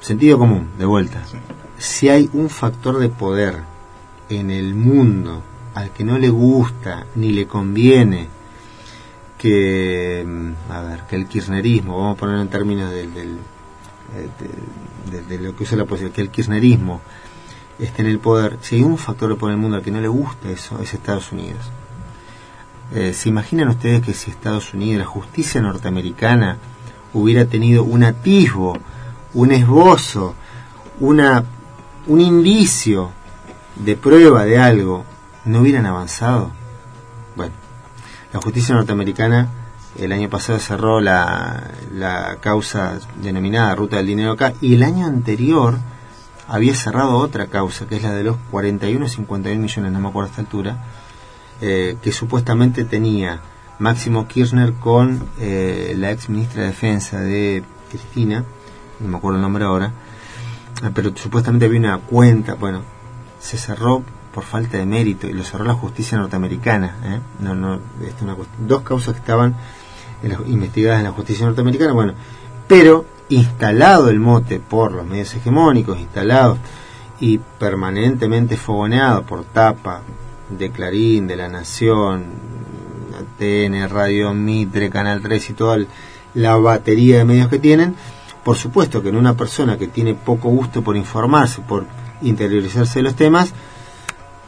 sentido 0.00 0.38
común, 0.38 0.70
de 0.78 0.84
vuelta. 0.86 1.22
Sí. 1.26 1.36
Si 1.78 2.08
hay 2.08 2.30
un 2.32 2.48
factor 2.50 2.98
de 2.98 3.08
poder 3.08 3.58
en 4.28 4.50
el 4.50 4.74
mundo 4.74 5.42
al 5.74 5.90
que 5.90 6.04
no 6.04 6.18
le 6.18 6.28
gusta 6.30 7.06
ni 7.14 7.32
le 7.32 7.46
conviene 7.46 8.28
que, 9.36 10.24
mm, 10.26 10.72
a 10.72 10.80
ver, 10.82 11.00
que 11.08 11.16
el 11.16 11.26
kirchnerismo, 11.26 11.98
vamos 11.98 12.16
a 12.16 12.20
ponerlo 12.20 12.42
en 12.42 12.48
términos 12.48 12.90
del, 12.90 13.14
del, 13.14 13.36
eh, 14.16 14.28
de, 15.10 15.20
de- 15.22 15.38
de 15.38 15.44
lo 15.44 15.54
que 15.54 15.62
usa 15.64 15.76
la 15.76 15.84
posibilidad, 15.84 16.14
que 16.14 16.22
el 16.22 16.30
kirchnerismo 16.30 17.00
esté 17.78 18.02
en 18.02 18.08
el 18.08 18.18
poder, 18.18 18.58
si 18.60 18.76
hay 18.76 18.82
un 18.82 18.98
factor 18.98 19.30
de 19.30 19.36
poder 19.36 19.54
en 19.54 19.58
el 19.58 19.62
mundo 19.62 19.76
al 19.76 19.82
que 19.82 19.90
no 19.90 20.00
le 20.00 20.08
gusta 20.08 20.50
eso, 20.50 20.80
es 20.80 20.94
Estados 20.94 21.32
Unidos. 21.32 21.70
Eh, 22.94 23.12
¿Se 23.12 23.28
imaginan 23.28 23.68
ustedes 23.68 24.00
que 24.02 24.14
si 24.14 24.30
Estados 24.30 24.74
Unidos, 24.74 25.00
la 25.00 25.06
justicia 25.06 25.60
norteamericana, 25.60 26.58
hubiera 27.12 27.44
tenido 27.44 27.84
un 27.84 28.02
atisbo, 28.02 28.78
un 29.34 29.52
esbozo, 29.52 30.34
una, 31.00 31.44
un 32.06 32.20
indicio 32.20 33.10
de 33.76 33.96
prueba 33.96 34.44
de 34.44 34.58
algo, 34.58 35.04
no 35.44 35.60
hubieran 35.60 35.86
avanzado? 35.86 36.50
Bueno, 37.36 37.52
la 38.32 38.40
justicia 38.40 38.74
norteamericana 38.74 39.48
el 39.98 40.12
año 40.12 40.28
pasado 40.28 40.58
cerró 40.58 41.00
la, 41.00 41.70
la 41.92 42.36
causa 42.40 42.98
denominada 43.20 43.74
Ruta 43.74 43.96
del 43.96 44.06
Dinero 44.06 44.32
acá 44.32 44.54
y 44.60 44.74
el 44.74 44.82
año 44.82 45.06
anterior 45.06 45.78
había 46.48 46.74
cerrado 46.74 47.16
otra 47.18 47.46
causa 47.46 47.86
que 47.86 47.96
es 47.96 48.02
la 48.02 48.12
de 48.12 48.24
los 48.24 48.36
41 48.50 49.04
o 49.04 49.08
51 49.08 49.60
millones, 49.60 49.92
no 49.92 50.00
me 50.00 50.08
acuerdo 50.08 50.28
a 50.28 50.30
esta 50.30 50.40
altura, 50.42 50.84
eh, 51.60 51.96
que 52.02 52.12
supuestamente 52.12 52.84
tenía 52.84 53.40
Máximo 53.78 54.26
Kirchner 54.26 54.72
con 54.74 55.24
eh, 55.38 55.94
la 55.96 56.10
ex 56.10 56.28
ministra 56.28 56.62
de 56.62 56.68
Defensa 56.68 57.20
de 57.20 57.62
Cristina, 57.90 58.44
no 59.00 59.08
me 59.08 59.16
acuerdo 59.18 59.36
el 59.36 59.42
nombre 59.42 59.64
ahora, 59.64 59.92
eh, 60.82 60.90
pero 60.94 61.12
supuestamente 61.16 61.66
había 61.66 61.78
una 61.80 61.98
cuenta, 61.98 62.54
bueno, 62.54 62.82
se 63.40 63.56
cerró 63.58 64.02
por 64.34 64.44
falta 64.44 64.78
de 64.78 64.86
mérito 64.86 65.26
y 65.26 65.32
lo 65.32 65.44
cerró 65.44 65.64
la 65.64 65.74
justicia 65.74 66.18
norteamericana. 66.18 66.96
¿eh? 67.04 67.20
No, 67.40 67.54
no, 67.54 67.74
es 67.74 68.14
una 68.22 68.36
cuest- 68.36 68.46
dos 68.58 68.82
causas 68.82 69.14
que 69.14 69.20
estaban 69.20 69.54
en 70.22 70.32
investigadas 70.48 70.98
en 70.98 71.04
la 71.04 71.12
justicia 71.12 71.46
norteamericana, 71.46 71.92
bueno, 71.92 72.14
pero 72.66 73.04
instalado 73.28 74.08
el 74.08 74.20
mote 74.20 74.60
por 74.60 74.92
los 74.92 75.06
medios 75.06 75.34
hegemónicos, 75.34 75.98
instalados 75.98 76.58
y 77.20 77.38
permanentemente 77.38 78.56
fogoneado 78.56 79.22
por 79.24 79.44
tapa 79.44 80.02
de 80.50 80.70
Clarín, 80.70 81.26
de 81.26 81.36
La 81.36 81.48
Nación, 81.48 82.24
TN, 83.38 83.88
Radio 83.88 84.34
Mitre, 84.34 84.90
Canal 84.90 85.20
3 85.20 85.50
y 85.50 85.52
toda 85.54 85.78
la 86.34 86.56
batería 86.56 87.18
de 87.18 87.24
medios 87.24 87.48
que 87.48 87.58
tienen, 87.58 87.94
por 88.44 88.56
supuesto 88.56 89.02
que 89.02 89.08
en 89.08 89.16
una 89.16 89.36
persona 89.36 89.76
que 89.76 89.88
tiene 89.88 90.14
poco 90.14 90.48
gusto 90.48 90.82
por 90.82 90.96
informarse, 90.96 91.60
por 91.62 91.86
interiorizarse 92.22 93.00
de 93.00 93.02
los 93.02 93.14
temas, 93.14 93.52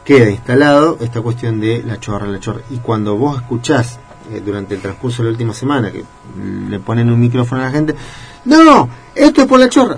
queda 0.03 0.29
instalado 0.29 0.97
esta 1.01 1.21
cuestión 1.21 1.59
de 1.59 1.83
la 1.83 1.99
chorra, 1.99 2.27
la 2.27 2.39
chorra. 2.39 2.61
Y 2.69 2.77
cuando 2.77 3.15
vos 3.15 3.41
escuchás 3.41 3.99
eh, 4.31 4.41
durante 4.43 4.75
el 4.75 4.81
transcurso 4.81 5.21
de 5.21 5.29
la 5.29 5.31
última 5.31 5.53
semana 5.53 5.91
que 5.91 6.03
le 6.69 6.79
ponen 6.79 7.11
un 7.11 7.19
micrófono 7.19 7.61
a 7.61 7.65
la 7.65 7.71
gente, 7.71 7.95
no, 8.45 8.89
esto 9.15 9.41
es 9.41 9.47
por 9.47 9.59
la 9.59 9.69
chorra. 9.69 9.97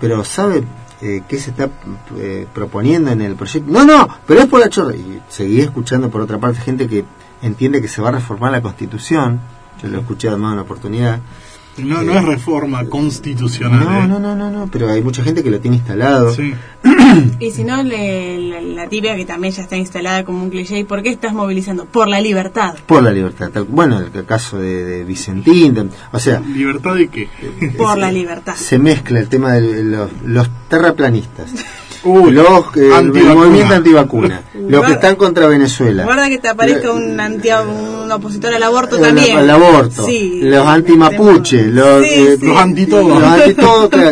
Pero 0.00 0.24
¿sabe 0.24 0.64
eh, 1.00 1.22
qué 1.28 1.38
se 1.38 1.50
está 1.50 1.68
eh, 2.16 2.46
proponiendo 2.52 3.10
en 3.10 3.20
el 3.20 3.34
proyecto? 3.34 3.70
No, 3.70 3.84
no, 3.84 4.08
pero 4.26 4.40
es 4.40 4.46
por 4.46 4.60
la 4.60 4.68
chorra. 4.68 4.94
Y 4.94 5.20
seguí 5.28 5.60
escuchando 5.60 6.10
por 6.10 6.20
otra 6.20 6.38
parte 6.38 6.60
gente 6.60 6.88
que 6.88 7.04
entiende 7.42 7.80
que 7.80 7.88
se 7.88 8.02
va 8.02 8.08
a 8.08 8.12
reformar 8.12 8.52
la 8.52 8.62
constitución. 8.62 9.40
Yo 9.82 9.88
lo 9.88 10.00
escuché 10.00 10.28
además 10.28 10.50
en 10.50 10.52
una 10.54 10.62
oportunidad. 10.62 11.20
No, 11.78 12.02
no 12.02 12.18
es 12.18 12.24
reforma 12.24 12.84
constitucional. 12.86 13.84
No, 13.84 14.04
¿eh? 14.04 14.08
no, 14.08 14.18
no, 14.18 14.34
no, 14.34 14.50
no, 14.50 14.68
pero 14.70 14.90
hay 14.90 15.02
mucha 15.02 15.22
gente 15.22 15.42
que 15.42 15.50
lo 15.50 15.60
tiene 15.60 15.76
instalado. 15.78 16.34
Sí. 16.34 16.52
Y 17.40 17.50
si 17.52 17.64
no, 17.64 17.82
le- 17.82 18.38
la, 18.38 18.60
la 18.60 18.88
tibia 18.88 19.16
que 19.16 19.24
también 19.24 19.52
ya 19.52 19.62
está 19.62 19.76
instalada 19.76 20.24
como 20.24 20.42
un 20.42 20.50
cliché, 20.50 20.78
¿y 20.78 20.84
por 20.84 21.02
qué 21.02 21.08
estás 21.10 21.32
movilizando? 21.32 21.86
Por 21.86 22.08
la 22.08 22.20
libertad. 22.20 22.74
Por 22.86 23.02
la 23.02 23.10
libertad. 23.10 23.50
Tal- 23.50 23.64
Bueno, 23.64 23.98
el 24.00 24.24
caso 24.26 24.58
de, 24.58 24.84
de 24.84 25.04
Vicentín, 25.04 25.74
de- 25.74 25.88
o 26.12 26.18
sea, 26.18 26.40
¿Libertad 26.40 26.94
de 26.94 27.08
qué? 27.08 27.28
Por 27.76 27.96
la 27.98 28.12
libertad. 28.12 28.54
se 28.56 28.78
mezcla 28.78 29.18
el 29.20 29.28
tema 29.28 29.52
de 29.54 29.82
los, 29.84 30.10
los 30.24 30.48
terraplanistas, 30.68 31.52
Uy, 32.08 32.30
los 32.32 32.70
que 32.72 32.86
el 32.86 32.92
antivacuna. 32.92 33.34
movimiento 33.34 33.74
antivacuna, 33.74 34.42
los 34.68 34.84
que 34.86 34.92
están 34.92 35.16
contra 35.16 35.46
Venezuela, 35.46 36.04
Guarda 36.04 36.28
que 36.28 36.38
te 36.38 36.48
aparezca 36.48 36.92
un, 36.92 37.18
anti, 37.20 37.48
un 37.50 38.10
opositor 38.10 38.54
al 38.54 38.62
aborto 38.62 38.96
el, 38.96 39.02
también. 39.02 39.38
el 39.38 39.50
aborto, 39.50 40.06
Sí. 40.06 40.40
los 40.42 40.66
antimapuche, 40.66 41.64
los, 41.66 42.02
Sí, 42.04 42.10
eh, 42.14 42.36
sí. 42.40 42.46
Los 42.46 42.56
antitodos. 42.58 43.20
los 43.20 43.22
antitodos, 43.22 43.88
claro, 43.90 44.10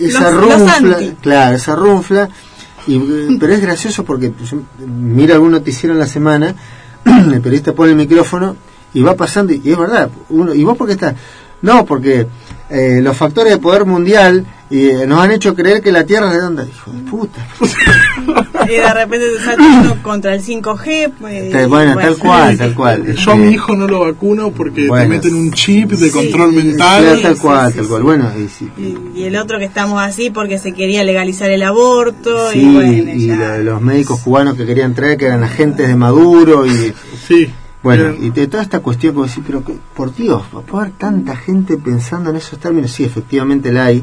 esa 0.00 0.20
Los- 0.30 0.32
los 0.32 0.60
runfla, 0.60 0.96
anti. 0.96 1.12
claro, 1.20 1.56
esa 1.56 1.76
runfla, 1.76 2.28
y, 2.86 2.96
eh, 2.96 3.36
pero 3.38 3.52
es 3.52 3.60
gracioso 3.60 4.04
porque 4.04 4.32
yo 4.50 4.58
mira 4.86 5.34
algún 5.34 5.52
noticiero 5.52 5.92
en 5.94 6.00
la 6.00 6.06
semana, 6.06 6.54
el 7.04 7.40
periodista 7.40 7.72
pone 7.72 7.90
el 7.92 7.96
micrófono 7.96 8.56
y 8.94 9.02
va 9.02 9.14
pasando, 9.14 9.52
y 9.52 9.60
es 9.64 9.76
verdad, 9.78 10.10
uno, 10.30 10.54
¿y 10.54 10.64
vos 10.64 10.76
por 10.76 10.86
qué 10.86 10.94
estás? 10.94 11.14
No, 11.60 11.84
porque 11.84 12.26
eh, 12.70 13.00
los 13.02 13.16
factores 13.16 13.52
de 13.52 13.58
poder 13.58 13.84
mundial 13.84 14.44
y, 14.70 14.88
eh, 14.88 15.06
nos 15.06 15.20
han 15.20 15.30
hecho 15.32 15.54
creer 15.54 15.80
que 15.82 15.90
la 15.92 16.04
Tierra 16.04 16.28
es 16.28 16.34
redonda. 16.34 16.64
Hijo 16.66 16.90
de 16.92 16.98
puta. 17.10 17.46
y 18.66 18.72
de 18.72 18.92
repente 18.94 19.26
te 19.36 19.44
salta 19.44 19.62
uno 19.80 20.02
contra 20.02 20.34
el 20.34 20.42
5G. 20.42 21.12
pues, 21.18 21.68
bueno, 21.68 21.94
pues, 21.94 22.06
tal 22.06 22.18
cual, 22.18 22.58
tal 22.58 22.74
cual. 22.74 23.02
Yo 23.04 23.10
a 23.32 23.34
Este, 23.34 23.46
mi 23.46 23.52
hijo 23.54 23.74
no 23.76 23.86
lo 23.88 24.00
vacuno 24.00 24.50
porque 24.50 24.86
Bueno, 24.88 25.04
te 25.04 25.08
meten 25.08 25.34
un 25.34 25.52
chip 25.52 25.90
de 25.92 26.08
sí, 26.08 26.10
control 26.10 26.52
mental. 26.52 27.16
Sí, 27.16 27.22
tal 27.22 27.38
cual, 27.38 27.70
sí, 27.72 27.76
tal 27.76 27.84
sí. 27.86 27.90
cual. 27.90 28.02
Bueno, 28.02 28.30
y 28.36 28.82
Y, 28.82 29.20
y 29.20 29.24
el 29.24 29.36
otro 29.36 29.58
que 29.58 29.64
estamos 29.64 30.00
así 30.02 30.30
porque 30.30 30.58
se 30.58 30.72
quería 30.72 31.02
legalizar 31.04 31.50
el 31.50 31.62
aborto. 31.62 32.50
Sí, 32.52 32.60
y 32.60 32.74
bueno, 32.74 32.92
y 32.92 33.26
de 33.26 33.64
los 33.64 33.80
médicos 33.80 34.20
cubanos 34.20 34.54
que 34.56 34.66
querían 34.66 34.94
traer, 34.94 35.16
que 35.16 35.26
eran 35.26 35.42
agentes 35.42 35.88
de 35.88 35.96
Maduro, 35.96 36.66
y 36.66 36.92
Sí. 37.26 37.50
bueno, 37.82 38.14
y 38.20 38.30
de 38.30 38.46
toda 38.48 38.62
esta 38.62 38.80
cuestión, 38.80 39.14
como 39.14 39.26
decir, 39.26 39.42
pero 39.46 39.64
que- 39.64 39.78
por 39.94 40.14
Dios, 40.14 40.42
¿va 40.54 40.60
a 40.78 40.80
haber 40.82 40.92
tanta 40.92 41.36
gente 41.36 41.76
pensando 41.78 42.30
en 42.30 42.36
esos 42.36 42.58
términos? 42.58 42.90
Sí, 42.90 43.04
efectivamente 43.04 43.72
la 43.72 43.86
hay, 43.86 44.02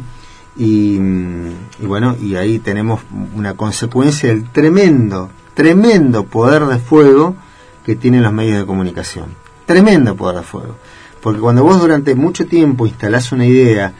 y, 0.55 0.97
y 0.97 1.85
bueno, 1.85 2.15
y 2.21 2.35
ahí 2.35 2.59
tenemos 2.59 3.01
una 3.35 3.55
consecuencia 3.55 4.29
del 4.29 4.49
tremendo, 4.49 5.29
tremendo 5.53 6.25
poder 6.25 6.65
de 6.65 6.79
fuego 6.79 7.35
que 7.85 7.95
tienen 7.95 8.23
los 8.23 8.33
medios 8.33 8.59
de 8.59 8.65
comunicación. 8.65 9.35
Tremendo 9.65 10.15
poder 10.15 10.37
de 10.37 10.43
fuego. 10.43 10.75
Porque 11.21 11.39
cuando 11.39 11.63
vos 11.63 11.79
durante 11.79 12.15
mucho 12.15 12.45
tiempo 12.45 12.85
instalás 12.85 13.31
una 13.31 13.45
idea 13.45 13.93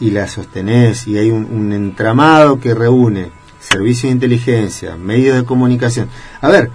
y 0.00 0.10
la 0.10 0.26
sostenés 0.26 1.06
y 1.06 1.16
hay 1.16 1.30
un, 1.30 1.72
entramado 1.72 2.58
que 2.58 2.74
reúne 2.74 3.30
servicios 3.60 4.10
de 4.10 4.14
inteligencia, 4.14 4.96
medios 4.96 5.36
de 5.36 5.44
comunicación. 5.44 6.08
A 6.40 6.48
ver, 6.48 6.70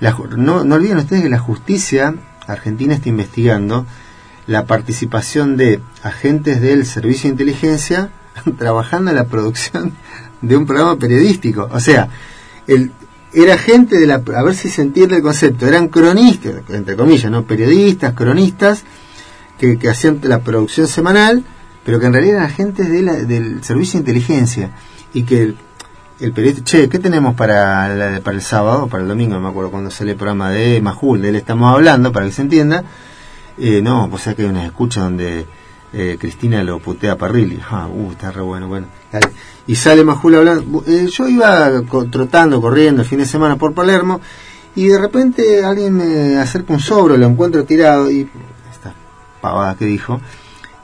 la 0.00 0.16
no, 0.36 0.64
no 0.64 0.74
olviden 0.74 0.96
ustedes 0.96 1.22
que 1.22 1.28
la 1.28 1.38
justicia 1.38 2.14
argentina 2.46 2.94
está 2.94 3.10
investigando 3.10 3.86
la 4.46 4.64
participación 4.64 5.58
de 5.58 5.80
agentes 6.02 6.60
del 6.60 6.86
servicio 6.86 7.24
de 7.24 7.32
inteligencia 7.32 8.10
trabajando 8.58 9.10
en 9.10 9.16
la 9.16 9.24
producción 9.24 9.92
de 10.40 10.56
un 10.56 10.66
programa 10.66 10.96
periodístico. 10.98 11.68
O 11.70 11.80
sea, 11.80 12.08
el, 12.66 12.92
era 13.32 13.56
gente 13.58 13.98
de 13.98 14.06
la... 14.06 14.14
A 14.36 14.42
ver 14.42 14.54
si 14.54 14.68
se 14.68 14.82
entiende 14.82 15.16
el 15.16 15.22
concepto. 15.22 15.66
Eran 15.66 15.88
cronistas, 15.88 16.54
entre 16.68 16.96
comillas, 16.96 17.30
¿no? 17.30 17.44
Periodistas, 17.44 18.14
cronistas, 18.14 18.84
que, 19.58 19.78
que 19.78 19.88
hacían 19.90 20.20
la 20.22 20.40
producción 20.40 20.86
semanal, 20.88 21.44
pero 21.84 22.00
que 22.00 22.06
en 22.06 22.12
realidad 22.12 22.36
eran 22.36 22.46
agentes 22.46 22.88
de 22.90 23.02
la- 23.02 23.14
del 23.14 23.62
servicio 23.62 23.94
de 23.94 23.98
inteligencia. 24.10 24.70
Y 25.12 25.24
que 25.24 25.54
el, 26.20 26.32
periodista, 26.32 26.64
che, 26.64 26.88
¿qué 26.88 26.98
tenemos 26.98 27.34
para, 27.34 27.88
la- 27.94 28.20
para 28.20 28.36
el 28.36 28.42
sábado, 28.42 28.86
para 28.88 29.02
el 29.02 29.08
domingo? 29.08 29.34
No 29.34 29.40
me 29.40 29.48
acuerdo 29.48 29.70
cuando 29.70 29.90
sale 29.90 30.12
el 30.12 30.16
programa 30.16 30.50
de 30.50 30.80
Majul, 30.80 31.20
de 31.22 31.28
él 31.30 31.36
estamos 31.36 31.72
hablando, 31.74 32.12
para 32.12 32.26
que 32.26 32.32
se 32.32 32.42
entienda. 32.42 32.84
Eh, 33.58 33.80
no, 33.82 34.08
pues 34.10 34.22
sea 34.22 34.34
que 34.34 34.42
hay 34.42 34.48
unas 34.48 34.64
escuchas 34.64 35.04
donde 35.04 35.46
eh, 35.92 36.16
Cristina 36.18 36.62
lo 36.62 36.78
putea 36.78 37.16
Parrilli. 37.16 37.58
Ah, 37.70 37.88
uh, 37.88 38.12
está 38.12 38.30
re 38.30 38.42
bueno, 38.42 38.68
bueno. 38.68 38.86
Y 39.66 39.74
sale 39.74 40.04
Majul 40.04 40.36
hablando. 40.36 40.84
Eh, 40.86 41.08
yo 41.10 41.28
iba 41.28 41.82
trotando, 42.10 42.60
corriendo 42.60 43.02
el 43.02 43.08
fin 43.08 43.18
de 43.18 43.26
semana 43.26 43.56
por 43.56 43.74
Palermo 43.74 44.20
y 44.74 44.86
de 44.86 44.98
repente 44.98 45.64
alguien 45.64 45.96
me 45.96 46.38
acerca 46.38 46.72
un 46.72 46.80
sobre, 46.80 47.18
lo 47.18 47.26
encuentro 47.26 47.64
tirado 47.64 48.10
y 48.10 48.28
esta 48.70 48.94
pavada 49.40 49.76
que 49.76 49.84
dijo, 49.84 50.20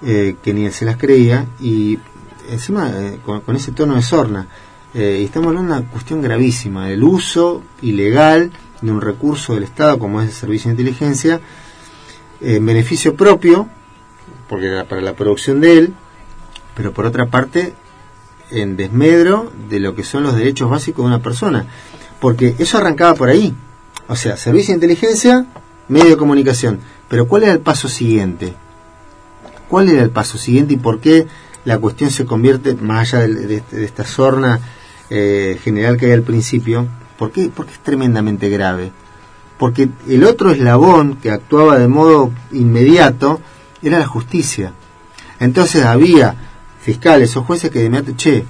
eh, 0.02 0.36
que 0.42 0.52
ni 0.52 0.70
se 0.70 0.84
las 0.84 0.96
creía 0.96 1.46
y 1.60 1.98
encima 2.50 2.90
eh, 2.94 3.18
con, 3.24 3.40
con 3.42 3.56
ese 3.56 3.72
tono 3.72 3.94
de 3.94 4.02
sorna. 4.02 4.46
Eh, 4.94 5.18
y 5.20 5.24
estamos 5.24 5.48
hablando 5.48 5.74
de 5.74 5.80
una 5.80 5.90
cuestión 5.90 6.22
gravísima, 6.22 6.88
del 6.88 7.04
uso 7.04 7.62
ilegal 7.82 8.50
de 8.80 8.90
un 8.90 9.00
recurso 9.00 9.54
del 9.54 9.64
Estado 9.64 9.98
como 9.98 10.20
es 10.20 10.28
el 10.28 10.34
servicio 10.34 10.68
de 10.68 10.72
inteligencia 10.72 11.40
en 12.40 12.64
beneficio 12.66 13.14
propio, 13.14 13.68
porque 14.48 14.66
era 14.66 14.84
para 14.84 15.00
la 15.00 15.14
producción 15.14 15.60
de 15.60 15.78
él, 15.78 15.94
pero 16.74 16.92
por 16.92 17.06
otra 17.06 17.26
parte 17.26 17.74
en 18.50 18.76
desmedro 18.76 19.52
de 19.68 19.80
lo 19.80 19.94
que 19.94 20.04
son 20.04 20.22
los 20.22 20.36
derechos 20.36 20.70
básicos 20.70 21.04
de 21.04 21.08
una 21.08 21.22
persona, 21.22 21.66
porque 22.20 22.54
eso 22.58 22.78
arrancaba 22.78 23.14
por 23.14 23.28
ahí, 23.28 23.54
o 24.08 24.16
sea, 24.16 24.36
servicio 24.36 24.72
de 24.72 24.76
inteligencia, 24.76 25.46
medio 25.88 26.10
de 26.10 26.16
comunicación, 26.16 26.80
pero 27.08 27.26
¿cuál 27.26 27.44
era 27.44 27.52
el 27.52 27.60
paso 27.60 27.88
siguiente? 27.88 28.54
¿Cuál 29.68 29.88
era 29.88 30.02
el 30.02 30.10
paso 30.10 30.38
siguiente 30.38 30.74
y 30.74 30.78
por 30.78 31.00
qué 31.00 31.26
la 31.64 31.78
cuestión 31.78 32.10
se 32.10 32.24
convierte, 32.24 32.74
más 32.74 33.14
allá 33.14 33.26
de, 33.26 33.62
esta 33.72 34.04
sorna 34.04 34.60
eh, 35.10 35.58
general 35.62 35.96
que 35.96 36.06
hay 36.06 36.12
al 36.12 36.22
principio, 36.22 36.86
¿por 37.18 37.32
qué? 37.32 37.50
Porque 37.52 37.72
es 37.72 37.80
tremendamente 37.80 38.48
grave 38.48 38.92
porque 39.58 39.88
el 40.08 40.24
otro 40.24 40.50
eslabón 40.50 41.16
que 41.16 41.30
actuaba 41.30 41.78
de 41.78 41.88
modo 41.88 42.30
inmediato 42.52 43.40
era 43.82 43.98
la 43.98 44.06
justicia. 44.06 44.72
Entonces 45.40 45.84
había 45.84 46.34
fiscales 46.80 47.36
o 47.36 47.42
jueces 47.42 47.70
que 47.70 47.88
de 47.88 48.16
che, 48.16 48.44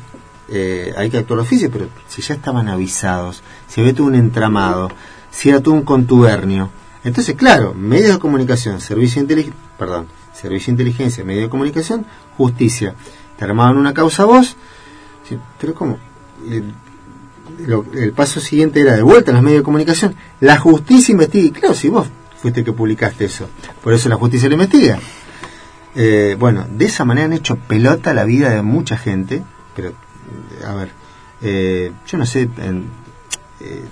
eh, 0.48 0.92
hay 0.96 1.10
que 1.10 1.18
actuar 1.18 1.40
oficio, 1.40 1.70
pero 1.70 1.88
si 2.08 2.22
ya 2.22 2.34
estaban 2.34 2.68
avisados, 2.68 3.42
si 3.66 3.80
había 3.80 3.94
todo 3.94 4.06
un 4.06 4.14
entramado, 4.14 4.90
si 5.30 5.48
era 5.48 5.60
todo 5.60 5.74
un 5.74 5.82
contubernio. 5.82 6.70
Entonces, 7.02 7.34
claro, 7.34 7.74
medios 7.74 8.12
de 8.14 8.18
comunicación, 8.18 8.80
servicio 8.80 9.16
de 9.16 9.22
inteligencia, 9.22 9.60
perdón, 9.78 10.06
servicio 10.32 10.66
de 10.66 10.72
inteligencia, 10.72 11.24
medios 11.24 11.44
de 11.44 11.50
comunicación, 11.50 12.06
justicia. 12.36 12.94
Te 13.38 13.44
armaban 13.44 13.76
una 13.76 13.94
causa 13.94 14.24
vos, 14.24 14.56
pero 15.60 15.74
¿cómo? 15.74 15.98
Lo- 17.64 17.86
el 17.94 18.12
paso 18.12 18.40
siguiente 18.40 18.80
era 18.80 18.94
de 18.96 19.02
vuelta 19.02 19.30
a 19.30 19.34
los 19.34 19.42
medios 19.42 19.60
de 19.60 19.64
comunicación. 19.64 20.14
La 20.40 20.58
justicia 20.58 21.12
investiga. 21.12 21.46
Y 21.46 21.50
claro, 21.52 21.74
si 21.74 21.88
vos 21.88 22.06
fuiste 22.46 22.62
que 22.62 22.72
publicaste 22.72 23.24
eso. 23.24 23.48
Por 23.82 23.92
eso 23.92 24.08
la 24.08 24.14
justicia 24.14 24.48
lo 24.48 24.54
investiga. 24.54 25.00
Eh, 25.96 26.36
bueno, 26.38 26.64
de 26.70 26.84
esa 26.84 27.04
manera 27.04 27.24
han 27.26 27.32
hecho 27.32 27.56
pelota 27.56 28.14
la 28.14 28.24
vida 28.24 28.50
de 28.50 28.62
mucha 28.62 28.96
gente. 28.96 29.42
Pero, 29.74 29.92
a 30.64 30.74
ver, 30.74 30.90
eh, 31.42 31.90
yo 32.06 32.18
no 32.18 32.24
sé 32.24 32.48
en- 32.58 32.84
eh, 33.58 33.84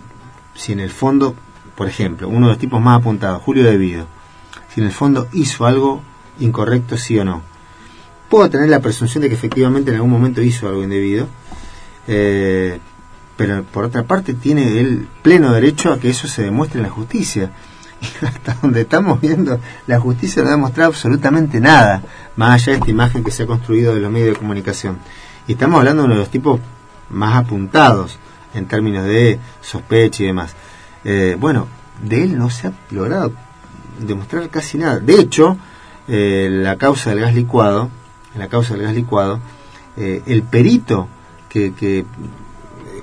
si 0.54 0.70
en 0.72 0.78
el 0.78 0.90
fondo, 0.90 1.34
por 1.74 1.88
ejemplo, 1.88 2.28
uno 2.28 2.46
de 2.46 2.52
los 2.52 2.58
tipos 2.60 2.80
más 2.80 3.00
apuntados, 3.00 3.42
Julio 3.42 3.64
Devido, 3.64 4.06
si 4.72 4.80
en 4.82 4.86
el 4.86 4.92
fondo 4.92 5.26
hizo 5.32 5.66
algo 5.66 6.00
incorrecto, 6.38 6.96
sí 6.96 7.18
o 7.18 7.24
no. 7.24 7.42
Puedo 8.28 8.48
tener 8.50 8.68
la 8.68 8.78
presunción 8.80 9.22
de 9.22 9.28
que 9.30 9.34
efectivamente 9.34 9.90
en 9.90 9.96
algún 9.96 10.10
momento 10.12 10.42
hizo 10.42 10.68
algo 10.68 10.84
indebido. 10.84 11.26
Eh, 12.06 12.78
pero 13.36 13.64
por 13.64 13.84
otra 13.84 14.04
parte 14.04 14.32
tiene 14.34 14.78
el 14.78 15.08
pleno 15.22 15.52
derecho 15.52 15.92
a 15.92 15.98
que 15.98 16.08
eso 16.10 16.28
se 16.28 16.42
demuestre 16.42 16.78
en 16.78 16.84
la 16.86 16.90
justicia. 16.92 17.50
Hasta 18.22 18.56
donde 18.60 18.82
estamos 18.82 19.20
viendo, 19.20 19.60
la 19.86 20.00
justicia 20.00 20.42
no 20.42 20.48
ha 20.48 20.52
demostrado 20.52 20.90
absolutamente 20.90 21.60
nada, 21.60 22.02
más 22.36 22.54
allá 22.54 22.72
de 22.72 22.78
esta 22.78 22.90
imagen 22.90 23.24
que 23.24 23.30
se 23.30 23.44
ha 23.44 23.46
construido 23.46 23.94
de 23.94 24.00
los 24.00 24.10
medios 24.10 24.30
de 24.30 24.36
comunicación. 24.36 24.98
Y 25.46 25.52
estamos 25.52 25.78
hablando 25.78 26.02
de 26.02 26.06
uno 26.06 26.14
de 26.14 26.20
los 26.20 26.30
tipos 26.30 26.60
más 27.10 27.36
apuntados 27.36 28.18
en 28.54 28.66
términos 28.66 29.04
de 29.04 29.38
sospecha 29.60 30.22
y 30.22 30.26
demás. 30.26 30.54
Eh, 31.04 31.36
bueno, 31.38 31.66
de 32.02 32.24
él 32.24 32.38
no 32.38 32.50
se 32.50 32.68
ha 32.68 32.72
logrado 32.90 33.32
demostrar 33.98 34.48
casi 34.48 34.78
nada. 34.78 34.98
De 34.98 35.20
hecho, 35.20 35.56
eh, 36.08 36.48
la 36.50 36.76
causa 36.76 37.10
del 37.10 37.20
gas 37.20 37.34
licuado, 37.34 37.90
la 38.36 38.48
causa 38.48 38.74
del 38.74 38.84
gas 38.84 38.94
licuado, 38.94 39.40
eh, 39.96 40.22
el 40.26 40.42
perito 40.42 41.08
que, 41.48 41.72
que 41.74 42.04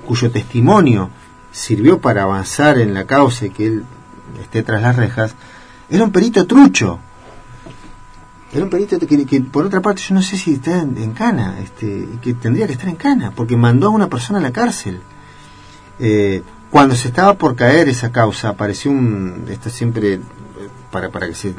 cuyo 0.06 0.30
testimonio 0.30 1.10
sirvió 1.52 2.00
para 2.00 2.24
avanzar 2.24 2.78
en 2.78 2.94
la 2.94 3.06
causa 3.06 3.46
y 3.46 3.50
que 3.50 3.66
él 3.66 3.84
esté 4.40 4.62
tras 4.62 4.82
las 4.82 4.96
rejas, 4.96 5.34
era 5.90 6.04
un 6.04 6.12
perito 6.12 6.46
trucho. 6.46 6.98
Era 8.52 8.64
un 8.64 8.70
perito 8.70 8.98
que, 8.98 9.40
por 9.40 9.64
otra 9.64 9.80
parte 9.80 10.02
yo 10.02 10.14
no 10.14 10.22
sé 10.22 10.36
si 10.36 10.54
está 10.54 10.80
en, 10.80 11.12
cana, 11.12 11.58
este, 11.62 12.06
que 12.20 12.34
tendría 12.34 12.66
que 12.66 12.74
estar 12.74 12.88
en 12.88 12.96
cana, 12.96 13.32
porque 13.34 13.56
mandó 13.56 13.86
a 13.86 13.90
una 13.90 14.08
persona 14.08 14.38
a 14.38 14.42
la 14.42 14.52
cárcel. 14.52 15.00
Eh, 15.98 16.42
cuando 16.70 16.94
se 16.94 17.08
estaba 17.08 17.34
por 17.34 17.56
caer 17.56 17.88
esa 17.88 18.12
causa, 18.12 18.50
apareció 18.50 18.90
un, 18.90 19.46
esto 19.48 19.70
siempre, 19.70 20.14
eh, 20.14 20.20
para, 20.90 21.10
para 21.10 21.28
que 21.28 21.34
se, 21.34 21.54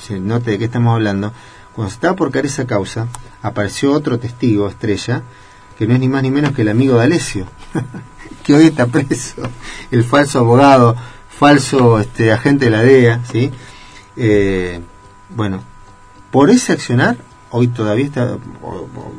se 0.00 0.18
note 0.18 0.52
de 0.52 0.58
qué 0.58 0.64
estamos 0.64 0.94
hablando, 0.94 1.32
cuando 1.74 1.90
se 1.90 1.96
estaba 1.96 2.16
por 2.16 2.30
caer 2.30 2.46
esa 2.46 2.66
causa, 2.66 3.08
apareció 3.42 3.92
otro 3.92 4.18
testigo, 4.18 4.68
estrella, 4.68 5.22
que 5.76 5.86
no 5.86 5.94
es 5.94 6.00
ni 6.00 6.08
más 6.08 6.22
ni 6.22 6.30
menos 6.30 6.52
que 6.52 6.62
el 6.62 6.68
amigo 6.68 6.98
de 6.98 7.04
Alessio, 7.04 7.46
que 8.44 8.54
hoy 8.54 8.66
está 8.66 8.86
preso, 8.86 9.42
el 9.90 10.04
falso 10.04 10.38
abogado, 10.38 10.96
falso 11.38 11.98
este, 11.98 12.32
agente 12.32 12.66
de 12.66 12.70
la 12.70 12.82
DEA, 12.82 13.20
¿sí? 13.30 13.50
Eh, 14.16 14.80
bueno, 15.30 15.62
por 16.30 16.50
ese 16.50 16.72
accionar, 16.72 17.16
hoy 17.50 17.68
todavía 17.68 18.06
está, 18.06 18.38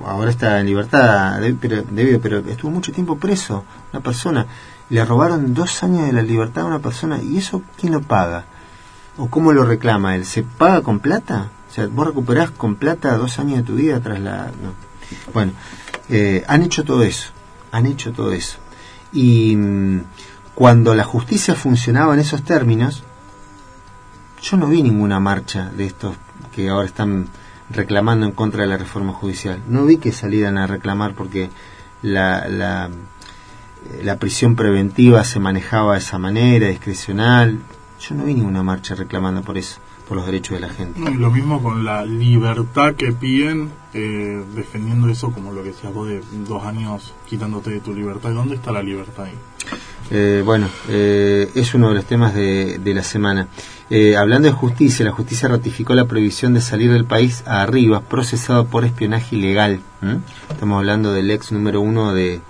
ahora 0.05 0.30
está 0.30 0.59
en 0.59 0.66
libertad, 0.66 1.39
pero, 1.59 1.84
debido, 1.84 2.20
pero 2.20 2.39
estuvo 2.39 2.72
mucho 2.72 2.91
tiempo 2.91 3.18
preso, 3.18 3.66
una 3.91 4.01
persona, 4.01 4.45
le 4.89 5.03
robaron 5.03 5.53
dos 5.53 5.84
años 5.84 6.05
de 6.05 6.13
la 6.13 6.22
libertad 6.22 6.63
a 6.63 6.68
una 6.68 6.80
persona, 6.80 7.22
¿y 7.22 7.38
eso 7.38 7.61
quién 7.80 7.93
lo 7.93 8.01
paga? 8.01 8.45
¿O 9.18 9.30
cómo 9.30 9.53
lo 9.53 9.66
reclama 9.66 10.16
él? 10.16 10.26
¿Se 10.26 10.43
paga 10.43 10.82
con 10.82 10.99
plata? 10.99 11.49
O 11.70 11.74
sea, 11.74 11.88
vos 11.88 12.07
recuperás 12.07 12.51
con 12.51 12.76
plata 12.76 13.18
dos 13.18 13.39
años 13.39 13.57
de 13.57 13.63
tu 13.63 13.76
vida 13.76 13.99
tras 13.99 14.20
la... 14.20 14.47
no. 14.47 14.74
Bueno, 15.34 15.53
eh, 16.09 16.43
han 16.47 16.63
hecho 16.63 16.84
todo 16.84 17.03
eso, 17.03 17.30
han 17.72 17.86
hecho 17.86 18.11
todo 18.11 18.32
eso. 18.32 18.57
Y 19.13 19.55
mm, 19.55 20.03
cuando 20.55 20.95
la 20.95 21.03
justicia 21.03 21.53
funcionaba 21.53 22.13
en 22.13 22.21
esos 22.21 22.43
términos, 22.43 23.03
yo 24.41 24.57
no 24.57 24.67
vi 24.67 24.81
ninguna 24.81 25.19
marcha 25.19 25.69
de 25.75 25.85
estos 25.85 26.15
que 26.55 26.69
ahora 26.69 26.87
están 26.87 27.27
reclamando 27.69 28.25
en 28.25 28.31
contra 28.31 28.61
de 28.61 28.67
la 28.67 28.77
reforma 28.77 29.11
judicial. 29.11 29.61
No 29.67 29.85
vi 29.85 29.97
que 29.97 30.13
salieran 30.13 30.57
a 30.57 30.65
reclamar 30.65 31.13
porque 31.13 31.49
la, 32.01 32.47
la, 32.47 34.17
prisión 34.17 34.55
preventiva 34.55 35.23
se 35.25 35.39
manejaba 35.39 35.93
de 35.93 35.99
esa 35.99 36.17
manera, 36.17 36.69
discrecional. 36.69 37.59
Yo 37.99 38.15
no 38.15 38.23
vi 38.23 38.33
ninguna 38.33 38.63
marcha 38.63 38.95
reclamando 38.95 39.41
por 39.41 39.57
eso, 39.57 39.79
por 40.07 40.17
los 40.17 40.25
derechos 40.25 40.59
de 40.59 40.67
la 40.67 40.73
gente. 40.73 40.99
No, 40.99 41.09
y 41.09 41.15
lo 41.15 41.31
mismo 41.31 41.61
con 41.61 41.83
la 41.83 42.05
libertad 42.05 42.95
que 42.95 43.11
piden, 43.11 43.71
eh, 43.93 44.43
defendiendo 44.55 45.09
eso 45.09 45.31
como 45.31 45.51
lo 45.51 45.63
que 45.63 45.69
decías 45.69 45.93
vos 45.93 46.07
de 46.07 46.21
dos 46.47 46.63
años 46.63 47.13
quitándote 47.27 47.71
de 47.71 47.79
tu 47.79 47.93
libertad. 47.93 48.31
¿Y 48.31 48.33
dónde 48.33 48.55
está 48.55 48.71
la 48.71 48.83
libertad 48.83 49.25
ahí? 49.25 49.35
Eh, 50.11 50.43
bueno, 50.45 50.67
eh, 50.89 51.49
es 51.55 51.73
uno 51.73 51.89
de 51.89 51.95
los 51.95 52.05
temas 52.05 52.33
de, 52.33 52.77
de 52.77 52.93
la 52.93 53.03
semana. 53.03 53.47
Eh, 53.89 54.15
hablando 54.17 54.47
de 54.47 54.53
justicia, 54.53 55.05
la 55.05 55.11
justicia 55.11 55.47
ratificó 55.47 55.93
la 55.93 56.05
prohibición 56.05 56.53
de 56.55 56.61
salir 56.61 56.91
del 56.91 57.05
país 57.05 57.43
a 57.45 57.61
Arribas, 57.61 58.01
procesado 58.01 58.65
por 58.65 58.83
espionaje 58.83 59.35
ilegal. 59.35 59.79
¿m? 60.01 60.21
Estamos 60.49 60.79
hablando 60.79 61.13
del 61.13 61.29
ex 61.29 61.51
número 61.51 61.81
uno 61.81 62.13
de, 62.13 62.41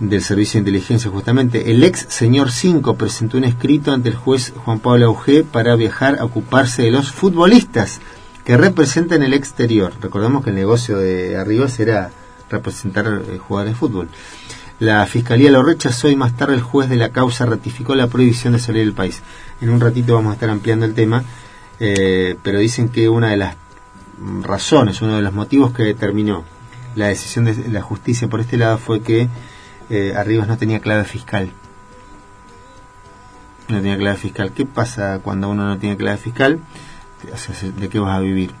del 0.00 0.22
Servicio 0.22 0.54
de 0.54 0.70
Inteligencia, 0.70 1.10
justamente. 1.10 1.70
El 1.70 1.84
ex 1.84 2.06
señor 2.08 2.50
5 2.50 2.96
presentó 2.96 3.38
un 3.38 3.44
escrito 3.44 3.92
ante 3.92 4.08
el 4.08 4.16
juez 4.16 4.52
Juan 4.64 4.80
Pablo 4.80 5.06
Augé 5.06 5.44
para 5.44 5.76
viajar 5.76 6.18
a 6.18 6.24
ocuparse 6.24 6.82
de 6.82 6.90
los 6.90 7.12
futbolistas 7.12 8.00
que 8.44 8.56
representan 8.56 9.22
el 9.22 9.34
exterior. 9.34 9.92
Recordemos 10.00 10.42
que 10.42 10.50
el 10.50 10.56
negocio 10.56 10.98
de 10.98 11.36
Arribas 11.36 11.78
era 11.78 12.10
representar 12.50 13.06
eh, 13.06 13.38
jugadores 13.38 13.74
de 13.74 13.78
fútbol. 13.78 14.08
La 14.80 15.06
fiscalía 15.06 15.50
lo 15.50 15.62
rechazó 15.62 16.08
y 16.08 16.16
más 16.16 16.36
tarde 16.36 16.54
el 16.54 16.60
juez 16.60 16.88
de 16.88 16.96
la 16.96 17.10
causa 17.10 17.46
ratificó 17.46 17.94
la 17.94 18.08
prohibición 18.08 18.52
de 18.54 18.58
salir 18.58 18.84
del 18.84 18.94
país. 18.94 19.22
En 19.60 19.70
un 19.70 19.80
ratito 19.80 20.14
vamos 20.14 20.32
a 20.32 20.34
estar 20.34 20.50
ampliando 20.50 20.86
el 20.86 20.94
tema, 20.94 21.22
eh, 21.78 22.36
pero 22.42 22.58
dicen 22.58 22.88
que 22.88 23.08
una 23.08 23.30
de 23.30 23.36
las 23.36 23.56
razones, 24.42 25.00
uno 25.02 25.16
de 25.16 25.22
los 25.22 25.32
motivos 25.32 25.72
que 25.72 25.84
determinó 25.84 26.44
la 26.96 27.08
decisión 27.08 27.44
de 27.44 27.68
la 27.68 27.80
justicia 27.80 28.28
por 28.28 28.40
este 28.40 28.56
lado 28.56 28.76
fue 28.78 29.00
que 29.00 29.28
eh, 29.92 30.14
Arribas 30.16 30.48
no 30.48 30.56
tenía 30.56 30.80
clave 30.80 31.04
fiscal. 31.04 31.52
No 33.68 33.76
tenía 33.76 33.98
clave 33.98 34.16
fiscal. 34.16 34.52
¿Qué 34.52 34.64
pasa 34.64 35.20
cuando 35.22 35.50
uno 35.50 35.66
no 35.66 35.78
tiene 35.78 35.98
clave 35.98 36.16
fiscal? 36.16 36.60
¿De 37.76 37.88
qué 37.90 37.98
vas 37.98 38.16
a 38.16 38.20
vivir? 38.20 38.52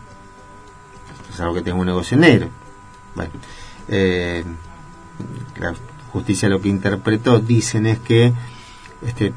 Es 1.32 1.40
algo 1.40 1.54
que 1.54 1.62
tenga 1.62 1.78
un 1.78 1.86
negocio 1.86 2.18
negro. 2.18 2.50
Bueno, 3.14 3.30
eh, 3.88 4.44
la 5.58 5.72
justicia 6.12 6.50
lo 6.50 6.60
que 6.60 6.68
interpretó, 6.68 7.38
dicen, 7.38 7.86
es 7.86 7.98
que 7.98 8.34
este 9.00 9.32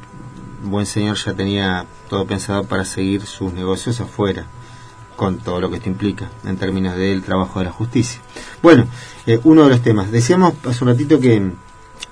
buen 0.62 0.84
señor 0.84 1.16
ya 1.16 1.32
tenía 1.32 1.86
todo 2.10 2.26
pensado 2.26 2.64
para 2.64 2.84
seguir 2.84 3.22
sus 3.24 3.54
negocios 3.54 4.02
afuera, 4.02 4.44
con 5.16 5.38
todo 5.38 5.62
lo 5.62 5.70
que 5.70 5.76
esto 5.76 5.88
implica 5.88 6.28
en 6.44 6.58
términos 6.58 6.94
del 6.94 7.22
trabajo 7.22 7.60
de 7.60 7.64
la 7.64 7.72
justicia. 7.72 8.20
Bueno, 8.62 8.86
eh, 9.26 9.40
uno 9.44 9.64
de 9.64 9.70
los 9.70 9.80
temas. 9.80 10.10
Decíamos 10.10 10.52
hace 10.66 10.84
un 10.84 10.90
ratito 10.90 11.18
que 11.18 11.52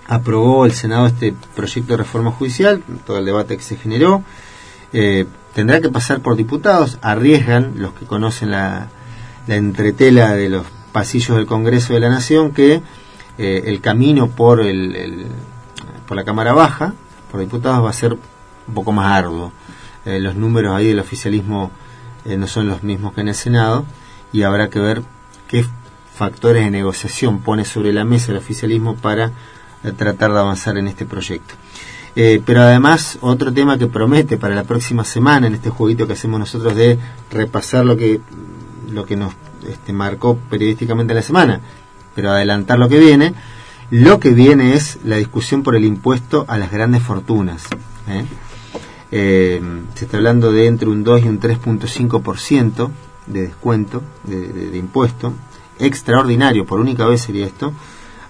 aprobó 0.07 0.67
el 0.67 0.73
Senado 0.73 1.07
este 1.07 1.35
proyecto 1.55 1.95
de 1.95 1.99
reforma 1.99 2.31
judicial, 2.31 2.83
todo 3.07 3.19
el 3.19 3.25
debate 3.25 3.57
que 3.57 3.63
se 3.63 3.77
generó. 3.77 4.23
Eh, 4.93 5.27
tendrá 5.55 5.81
que 5.81 5.89
pasar 5.89 6.21
por 6.21 6.37
diputados, 6.37 6.99
arriesgan 7.03 7.75
los 7.77 7.95
que 7.95 8.07
conocen 8.07 8.51
la, 8.51 8.89
la 9.47 9.57
entretela 9.57 10.35
de 10.35 10.49
los 10.49 10.67
pasillos 10.93 11.37
del 11.37 11.47
Congreso 11.47 11.95
de 11.95 12.01
la 12.01 12.09
Nación 12.09 12.53
que 12.53 12.83
eh, 13.39 13.63
el 13.67 13.81
camino 13.81 14.29
por, 14.29 14.61
el, 14.61 15.27
por 16.07 16.17
la 16.17 16.25
Cámara 16.25 16.53
Baja, 16.53 16.95
por 17.31 17.41
diputados, 17.41 17.85
va 17.85 17.91
a 17.91 17.95
ser 17.95 18.13
un 18.13 18.75
poco 18.75 18.93
más 18.93 19.13
arduo. 19.13 19.53
Eh, 20.05 20.21
los 20.21 20.37
números 20.37 20.75
ahí 20.77 20.89
del 20.89 21.01
oficialismo 21.01 21.71
no 22.25 22.47
son 22.47 22.69
los 22.69 22.83
mismos 22.83 23.13
que 23.13 23.21
en 23.21 23.29
el 23.29 23.35
Senado 23.35 23.85
y 24.33 24.45
habrá 24.45 24.71
que 24.71 24.79
ver 24.79 25.03
qué 25.47 25.67
factores 26.15 26.65
de 26.65 26.71
negociación 26.71 27.41
pone 27.41 27.67
sobre 27.67 27.93
la 27.93 28.05
mesa 28.05 28.33
el 28.33 28.39
oficialismo 28.39 28.95
para 28.97 29.33
tratar 29.93 30.33
de 30.33 30.39
avanzar 30.39 30.77
en 30.79 30.89
este 30.89 31.05
proyecto. 31.05 31.55
Eh, 32.17 32.41
pero 32.47 32.63
además, 32.63 33.19
otro 33.23 33.53
tema 33.53 33.77
que 33.77 33.87
promete 33.89 34.37
para 34.39 34.55
la 34.55 34.63
próxima 34.65 35.05
semana, 35.05 35.47
en 35.49 35.55
este 35.55 35.71
jueguito 35.71 36.07
que 36.07 36.13
hacemos 36.13 36.39
nosotros 36.39 36.75
de 36.77 36.99
repasar 37.31 37.85
lo 37.85 37.97
que, 37.97 38.21
lo 38.91 39.05
que 39.05 39.17
nos 39.17 39.35
este, 39.69 39.93
marcó 39.93 40.37
periodísticamente 40.49 41.13
la 41.15 41.23
semana, 41.23 41.61
pero 42.15 42.31
adelantar 42.31 42.79
lo 42.79 42.89
que 42.89 43.01
viene, 43.01 43.35
lo 43.91 44.21
que 44.21 44.31
viene 44.31 44.75
es 44.75 44.99
la 45.05 45.17
discusión 45.17 45.63
por 45.65 45.75
el 45.75 45.85
impuesto 45.85 46.45
a 46.49 46.57
las 46.57 46.71
grandes 46.71 47.03
fortunas. 47.03 47.65
¿eh? 48.09 48.25
Eh, 49.11 49.61
se 49.95 50.05
está 50.05 50.17
hablando 50.17 50.53
de 50.53 50.67
entre 50.67 50.89
un 50.89 51.03
2 51.05 51.25
y 51.25 51.29
un 51.29 51.41
3.5% 51.41 52.91
de 53.27 53.43
descuento 53.43 54.03
de, 54.25 54.49
de- 54.53 54.71
de 54.71 54.79
impuesto, 54.79 55.33
extraordinario, 55.79 56.65
por 56.67 56.81
única 56.81 57.07
vez 57.07 57.23
sería 57.23 57.47
esto, 57.47 57.73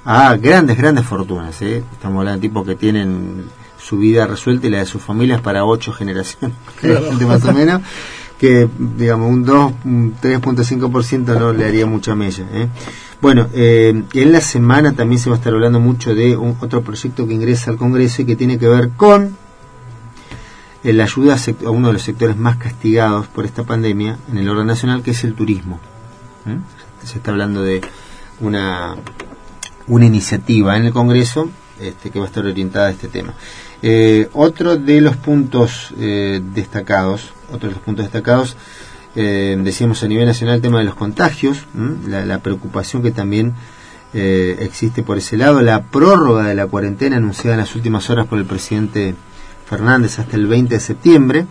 a 0.05 0.37
grandes, 0.37 0.77
grandes 0.77 1.07
fortunas. 1.07 1.61
¿eh? 1.63 1.83
Estamos 1.93 2.19
hablando 2.19 2.41
de 2.41 2.49
tipos 2.49 2.67
que 2.67 2.75
tienen 2.75 3.45
su 3.79 3.99
vida 3.99 4.27
resuelta 4.27 4.67
y 4.67 4.71
la 4.71 4.79
de 4.79 4.87
sus 4.87 5.03
familias 5.03 5.41
para 5.41 5.65
ocho 5.65 5.93
generaciones, 5.93 6.57
más 7.27 7.45
o 7.45 7.53
menos, 7.53 7.83
que 8.39 8.69
digamos 8.79 9.31
un 9.31 9.45
2, 9.45 9.73
un 9.85 10.15
3.5% 10.21 11.39
no 11.39 11.53
le 11.53 11.67
haría 11.67 11.87
mucha 11.87 12.15
mella. 12.15 12.47
¿eh? 12.53 12.69
Bueno, 13.21 13.49
eh, 13.55 14.05
en 14.13 14.33
la 14.33 14.41
semana 14.41 14.93
también 14.93 15.19
se 15.19 15.31
va 15.31 15.37
a 15.37 15.39
estar 15.39 15.53
hablando 15.53 15.81
mucho 15.81 16.15
de 16.15 16.37
un, 16.37 16.57
otro 16.61 16.83
proyecto 16.83 17.27
que 17.27 17.35
ingresa 17.35 17.71
al 17.71 17.77
Congreso 17.77 18.23
y 18.23 18.25
que 18.27 18.37
tiene 18.37 18.59
que 18.59 18.69
ver 18.69 18.91
con 18.91 19.37
eh, 20.83 20.93
la 20.93 21.05
ayuda 21.05 21.37
a, 21.37 21.71
uno 21.71 21.89
de 21.89 21.93
los 21.95 22.03
sectores 22.03 22.37
más 22.37 22.57
castigados 22.57 23.27
por 23.29 23.45
esta 23.45 23.65
pandemia 23.65 24.19
en 24.31 24.39
el 24.39 24.49
orden 24.49 24.67
nacional, 24.67 25.03
que 25.03 25.13
es 25.13 25.25
el 25.25 25.35
turismo. 25.35 25.81
¿Mm? 26.45 27.07
Se 27.07 27.19
está 27.19 27.31
hablando 27.31 27.63
de 27.63 27.81
una, 28.41 28.97
una 29.87 30.07
iniciativa 30.07 30.77
en 30.77 30.87
el 30.87 30.93
Congreso 30.93 31.51
este, 31.81 32.11
que 32.11 32.19
va 32.19 32.27
a 32.27 32.29
estar 32.29 32.47
orientada 32.47 32.89
a 32.89 32.91
este 32.91 33.09
tema. 33.09 33.35
Eh, 33.83 34.29
otro 34.33 34.77
de 34.77 35.01
los 35.01 35.17
puntos 35.17 35.93
eh, 35.99 36.41
destacados, 36.55 37.33
otro 37.53 37.69
de 37.69 37.75
los 37.75 37.83
puntos 37.83 38.05
destacados, 38.05 38.57
eh, 39.17 39.57
decíamos 39.61 40.03
a 40.03 40.09
nivel 40.09 40.27
nacional 40.27 40.57
el 40.57 40.63
tema 40.63 40.79
de 40.79 40.85
los 40.85 40.95
contagios, 40.95 41.67
la, 42.09 42.39
preocupación 42.39 43.03
que 43.03 43.13
también 43.13 43.55
eh, 44.13 44.57
existe 44.61 45.03
por 45.03 45.19
ese 45.19 45.37
lado, 45.37 45.63
la 45.63 45.83
prórroga 45.83 46.45
de 46.45 46.55
la 46.55 46.67
cuarentena 46.67 47.17
anunciada 47.17 47.55
en 47.55 47.61
las 47.61 47.75
últimas 47.77 48.09
horas 48.11 48.27
por 48.27 48.39
el 48.39 48.45
presidente 48.45 49.15
Fernández 49.67 50.19
hasta 50.19 50.37
el 50.37 50.47
20 50.47 50.75
de 50.75 50.81
septiembre, 50.81 51.47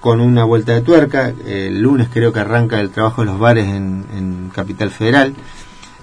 con 0.00 0.20
una 0.20 0.44
vuelta 0.44 0.72
de 0.72 0.80
tuerca. 0.80 1.32
El 1.46 1.80
lunes 1.82 2.08
creo 2.12 2.32
que 2.32 2.40
arranca 2.40 2.80
el 2.80 2.90
trabajo 2.90 3.22
de 3.22 3.26
los 3.26 3.38
bares 3.38 3.66
en 3.66 4.50
Capital 4.54 4.90
Federal, 4.90 5.34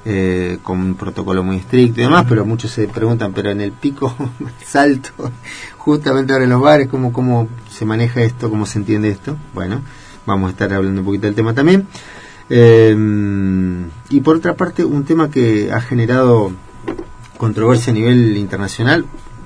eh, 0.05 0.59
con 0.63 0.79
un 0.79 0.95
protocolo 0.95 1.43
muy 1.43 1.57
estricto 1.57 1.99
y 1.99 2.03
demás, 2.03 2.25
pero 2.27 2.45
muchos 2.45 2.71
se 2.71 2.87
preguntan, 2.87 3.33
pero 3.33 3.51
en 3.51 3.61
el 3.61 3.71
pico 3.71 4.15
salto, 4.65 5.31
justamente 5.77 6.33
ahora 6.33 6.45
en 6.45 6.51
los 6.51 6.61
bares, 6.61 6.87
¿cómo, 6.87 7.11
¿cómo 7.11 7.47
se 7.69 7.85
maneja 7.85 8.21
esto? 8.21 8.49
¿Cómo 8.49 8.65
se 8.65 8.79
entiende 8.79 9.09
esto? 9.09 9.37
Bueno, 9.53 9.81
vamos 10.25 10.47
a 10.47 10.51
estar 10.51 10.73
hablando 10.73 11.01
un 11.01 11.05
poquito 11.05 11.25
del 11.25 11.35
tema 11.35 11.53
también. 11.53 11.87
Eh, 12.49 12.95
y 14.09 14.21
por 14.21 14.37
otra 14.37 14.55
parte, 14.55 14.83
un 14.83 15.03
tema 15.03 15.29
que 15.29 15.71
ha 15.71 15.81
generado 15.81 16.51
controversia 17.37 17.91
a 17.91 17.93
nivel 17.93 18.37
internacional, 18.37 19.05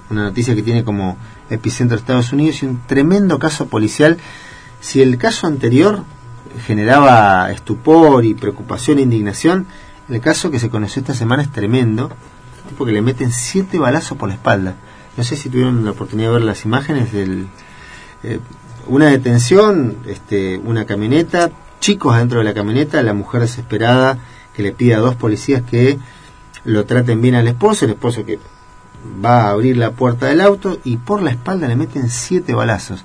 una 0.09 0.23
noticia 0.23 0.55
que 0.55 0.63
tiene 0.63 0.83
como 0.83 1.17
epicentro 1.49 1.97
Estados 1.97 2.33
Unidos 2.33 2.63
y 2.63 2.65
un 2.65 2.81
tremendo 2.85 3.39
caso 3.39 3.67
policial. 3.67 4.17
Si 4.79 5.01
el 5.01 5.17
caso 5.17 5.47
anterior 5.47 6.03
generaba 6.65 7.51
estupor 7.51 8.25
y 8.25 8.33
preocupación 8.33 8.99
e 8.99 9.01
indignación, 9.03 9.67
el 10.09 10.21
caso 10.21 10.51
que 10.51 10.59
se 10.59 10.69
conoció 10.69 11.01
esta 11.01 11.13
semana 11.13 11.43
es 11.43 11.51
tremendo, 11.51 12.11
tipo 12.69 12.85
que 12.85 12.91
le 12.91 13.01
meten 13.01 13.31
siete 13.31 13.79
balazos 13.79 14.17
por 14.17 14.29
la 14.29 14.35
espalda. 14.35 14.75
No 15.15 15.23
sé 15.23 15.35
si 15.35 15.49
tuvieron 15.49 15.85
la 15.85 15.91
oportunidad 15.91 16.29
de 16.29 16.33
ver 16.35 16.43
las 16.43 16.65
imágenes 16.65 17.11
del 17.11 17.47
eh, 18.23 18.39
una 18.87 19.07
detención, 19.07 19.97
este, 20.07 20.57
una 20.57 20.85
camioneta, 20.85 21.51
chicos 21.79 22.17
dentro 22.17 22.39
de 22.39 22.45
la 22.45 22.53
camioneta, 22.53 23.01
la 23.01 23.13
mujer 23.13 23.41
desesperada 23.41 24.17
que 24.55 24.63
le 24.63 24.71
pide 24.71 24.95
a 24.95 24.99
dos 24.99 25.15
policías 25.15 25.61
que 25.61 25.99
lo 26.65 26.85
traten 26.85 27.21
bien 27.21 27.35
al 27.35 27.47
esposo, 27.47 27.85
el 27.85 27.91
esposo 27.91 28.25
que 28.25 28.39
va 29.23 29.43
a 29.43 29.49
abrir 29.51 29.77
la 29.77 29.91
puerta 29.91 30.27
del 30.27 30.41
auto 30.41 30.79
y 30.83 30.97
por 30.97 31.21
la 31.21 31.31
espalda 31.31 31.67
le 31.67 31.75
meten 31.75 32.09
siete 32.09 32.53
balazos. 32.53 33.03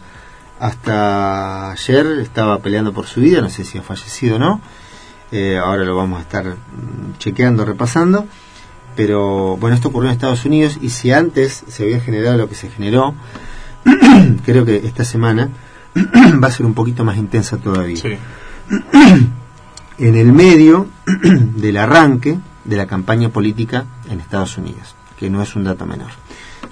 Hasta 0.61 1.71
ayer 1.71 2.07
estaba 2.21 2.59
peleando 2.59 2.93
por 2.93 3.07
su 3.07 3.21
vida, 3.21 3.41
no 3.41 3.51
sé 3.51 3.65
si 3.65 3.79
ha 3.79 3.83
fallecido 3.83 4.37
o 4.37 4.39
no. 4.39 4.61
Eh, 5.31 5.59
ahora 5.59 5.85
lo 5.85 5.97
vamos 5.97 6.19
a 6.19 6.23
estar 6.23 6.47
mm, 6.47 7.19
chequeando, 7.19 7.65
repasando. 7.65 8.27
Pero 8.97 9.57
bueno, 9.57 9.77
esto 9.77 9.89
ocurrió 9.89 10.11
en 10.11 10.15
Estados 10.15 10.45
Unidos 10.45 10.79
y 10.81 10.91
si 10.91 11.13
antes 11.13 11.65
se 11.69 11.85
había 11.85 12.01
generado 12.01 12.37
lo 12.37 12.49
que 12.49 12.57
se 12.57 12.69
generó, 12.69 13.15
creo 14.45 14.65
que 14.65 14.77
esta 14.79 15.05
semana 15.05 15.51
va 16.43 16.49
a 16.49 16.51
ser 16.51 16.67
un 16.67 16.75
poquito 16.75 17.05
más 17.05 17.17
intensa 17.17 17.59
todavía. 17.59 17.97
Sí. 17.97 18.19
En 19.99 20.15
el 20.15 20.33
medio 20.33 20.87
del 21.57 21.77
arranque 21.77 22.39
de 22.65 22.77
la 22.77 22.87
campaña 22.87 23.31
política 23.31 23.87
en 24.09 24.21
Estados 24.21 24.57
Unidos, 24.57 24.95
que 25.19 25.29
no 25.29 25.43
es 25.43 25.57
un 25.57 25.65
dato 25.65 25.87
menor. 25.87 26.11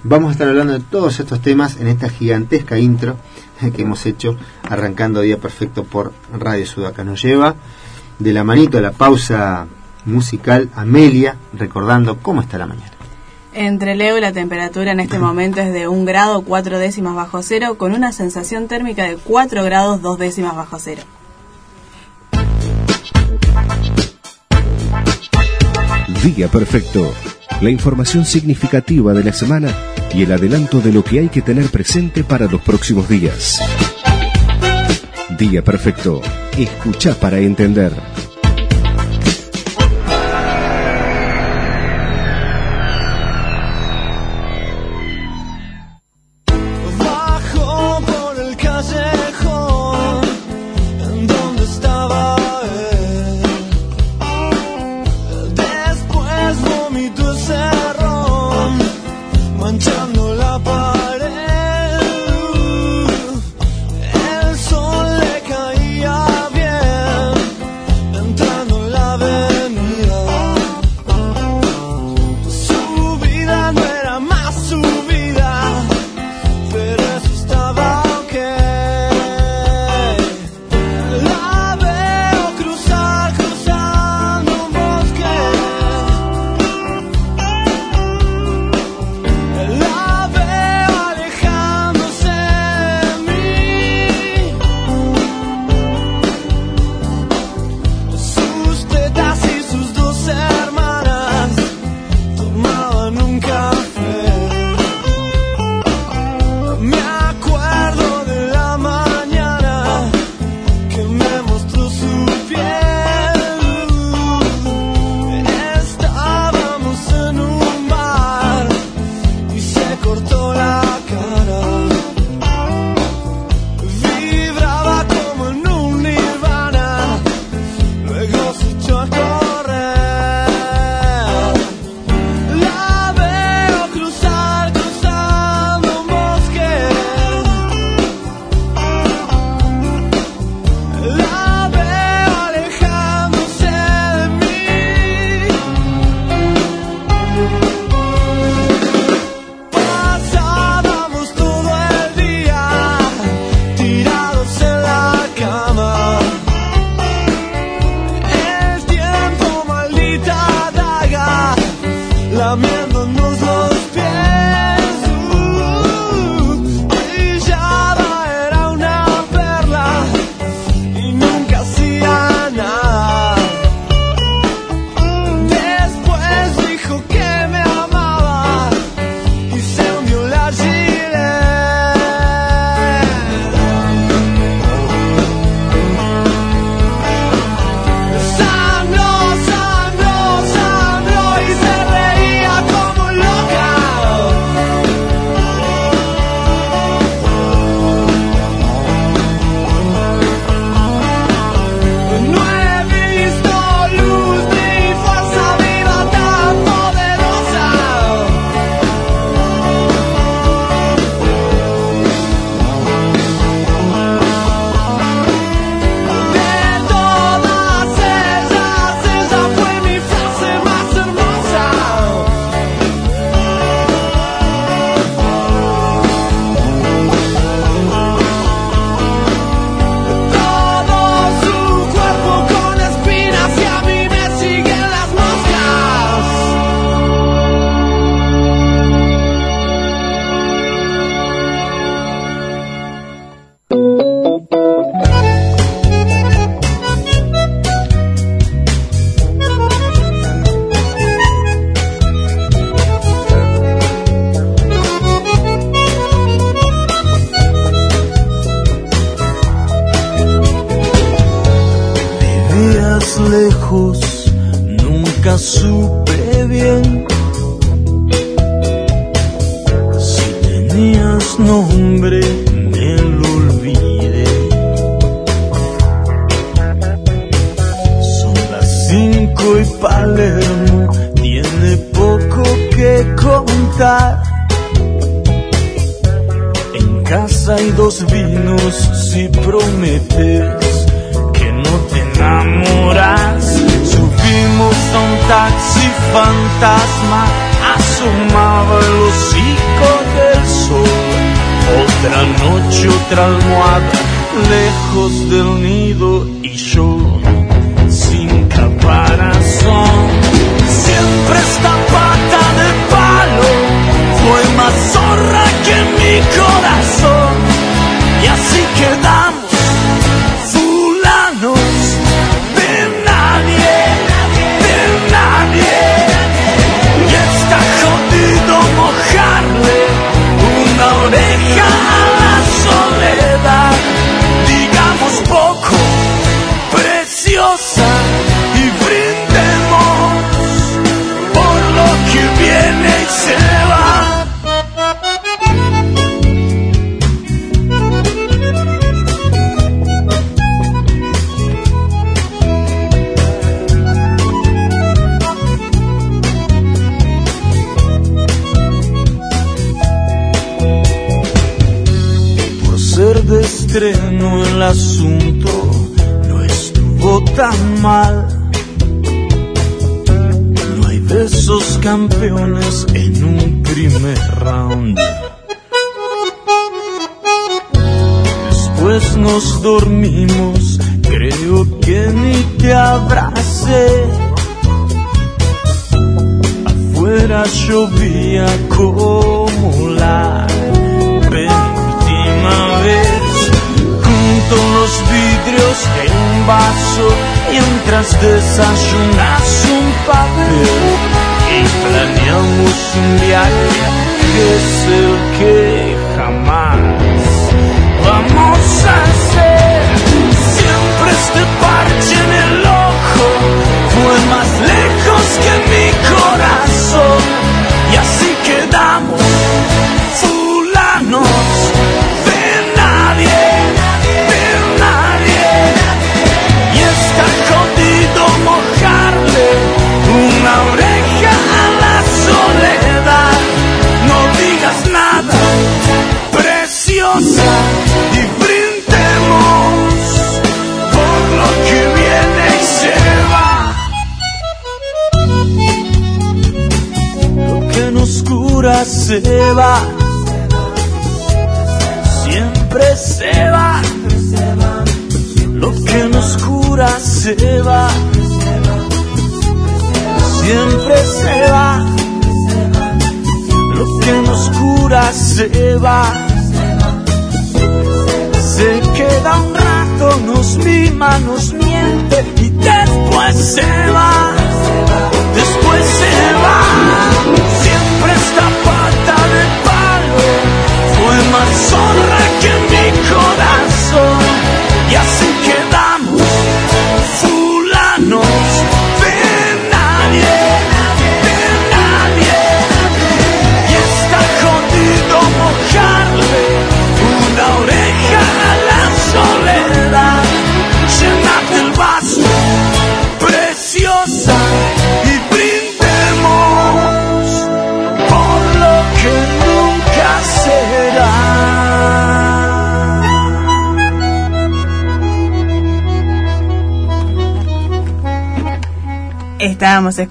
Vamos 0.03 0.29
a 0.29 0.31
estar 0.31 0.47
hablando 0.47 0.71
de 0.71 0.79
todos 0.79 1.19
estos 1.19 1.41
temas 1.41 1.75
en 1.75 1.87
esta 1.87 2.07
gigantesca 2.07 2.79
intro 2.79 3.17
que 3.75 3.81
hemos 3.81 4.05
hecho 4.05 4.37
arrancando 4.63 5.19
Día 5.19 5.39
Perfecto 5.39 5.83
por 5.83 6.13
Radio 6.31 6.65
Sudaca. 6.65 7.03
Nos 7.03 7.21
lleva 7.21 7.55
de 8.19 8.33
la 8.33 8.43
manito 8.43 8.77
a 8.77 8.81
la 8.81 8.91
pausa 8.91 9.67
musical 10.05 10.69
Amelia 10.75 11.35
recordando 11.53 12.17
cómo 12.17 12.41
está 12.41 12.57
la 12.57 12.65
mañana. 12.65 12.91
Entre 13.53 13.95
Leo 13.95 14.19
la 14.19 14.31
temperatura 14.31 14.91
en 14.91 14.99
este 14.99 15.19
momento 15.27 15.61
es 15.61 15.73
de 15.73 15.87
1 15.87 16.05
grado 16.05 16.41
4 16.41 16.79
décimas 16.79 17.15
bajo 17.15 17.41
cero 17.41 17.77
con 17.77 17.93
una 17.93 18.11
sensación 18.11 18.67
térmica 18.67 19.05
de 19.05 19.17
4 19.17 19.63
grados 19.63 20.01
2 20.01 20.19
décimas 20.19 20.55
bajo 20.55 20.79
cero. 20.79 21.03
Día 26.23 26.47
perfecto. 26.47 27.13
La 27.61 27.69
información 27.69 28.25
significativa 28.25 29.13
de 29.13 29.23
la 29.23 29.33
semana 29.33 29.73
y 30.13 30.23
el 30.23 30.31
adelanto 30.31 30.79
de 30.79 30.91
lo 30.91 31.03
que 31.03 31.19
hay 31.19 31.29
que 31.29 31.41
tener 31.41 31.69
presente 31.69 32.23
para 32.23 32.45
los 32.45 32.61
próximos 32.61 33.09
días. 33.09 33.59
Día 35.37 35.63
perfecto 35.63 36.21
Escucha 36.57 37.13
para 37.13 37.37
entender. 37.37 37.91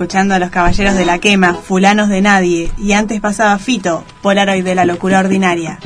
Escuchando 0.07 0.37
a 0.37 0.39
los 0.39 0.51
caballeros 0.51 0.95
de 0.95 1.05
la 1.05 1.19
quema, 1.19 1.55
fulanos 1.55 2.09
de 2.09 2.21
nadie, 2.21 2.71
y 2.79 2.93
antes 2.93 3.21
pasaba 3.21 3.59
Fito, 3.59 4.05
Polaroid 4.23 4.63
de 4.63 4.77
la 4.77 4.85
locura 4.85 5.19
ordinaria. 5.19 5.81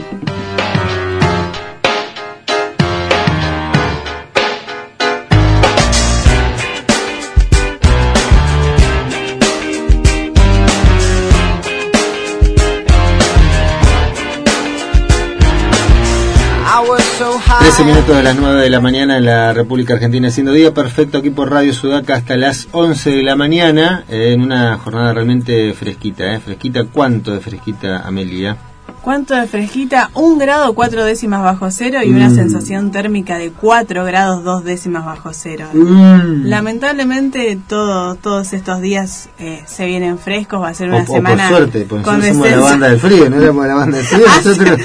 13 17.58 17.84
minutos 17.84 18.16
de 18.16 18.22
las 18.22 18.36
9 18.36 18.62
de 18.62 18.70
la 18.70 18.80
mañana 18.80 19.18
en 19.18 19.26
la 19.26 19.52
República 19.52 19.94
Argentina, 19.94 20.30
siendo 20.30 20.52
día 20.52 20.72
perfecto 20.72 21.18
aquí 21.18 21.28
por 21.28 21.50
Radio 21.50 21.74
Sudaca 21.74 22.14
hasta 22.14 22.36
las 22.36 22.68
11 22.72 23.10
de 23.10 23.22
la 23.22 23.36
mañana, 23.36 24.04
en 24.08 24.40
una 24.40 24.78
jornada 24.78 25.12
realmente 25.12 25.74
fresquita. 25.74 26.34
¿eh? 26.34 26.40
Fresquita, 26.40 26.84
¿cuánto 26.84 27.32
de 27.32 27.40
fresquita, 27.40 28.00
Amelia? 28.00 28.56
¿Cuánto 29.02 29.34
de 29.34 29.46
fresquita? 29.46 30.10
Un 30.14 30.38
grado 30.38 30.74
cuatro 30.74 31.04
décimas 31.04 31.42
bajo 31.42 31.70
cero 31.70 32.00
y 32.04 32.10
una 32.10 32.28
Mm. 32.28 32.34
sensación 32.34 32.90
térmica 32.90 33.38
de 33.38 33.50
4 33.50 34.04
grados 34.04 34.44
dos 34.44 34.62
décimas 34.62 35.06
bajo 35.06 35.30
cero. 35.32 35.66
Mm. 35.72 36.44
Lamentablemente 36.46 37.58
todo, 37.66 38.14
todos 38.16 38.52
estos 38.52 38.80
días 38.82 39.30
eh, 39.38 39.62
se 39.66 39.86
vienen 39.86 40.18
frescos, 40.18 40.60
va 40.60 40.68
a 40.68 40.74
ser 40.74 40.90
O, 40.90 40.94
una 40.96 41.02
o 41.02 41.06
por 41.06 41.16
semana 41.16 41.48
suerte, 41.48 41.86
porque 41.88 42.04
con 42.04 42.20
somos 42.20 42.36
la 42.36 42.42
descenso. 42.44 42.62
banda 42.64 42.88
del 42.90 43.00
frío, 43.00 43.30
no 43.30 43.40
éramos 43.40 43.66
la 43.66 43.74
banda 43.74 43.96
del 43.96 44.06
frío. 44.06 44.26
Nosotros, 44.36 44.80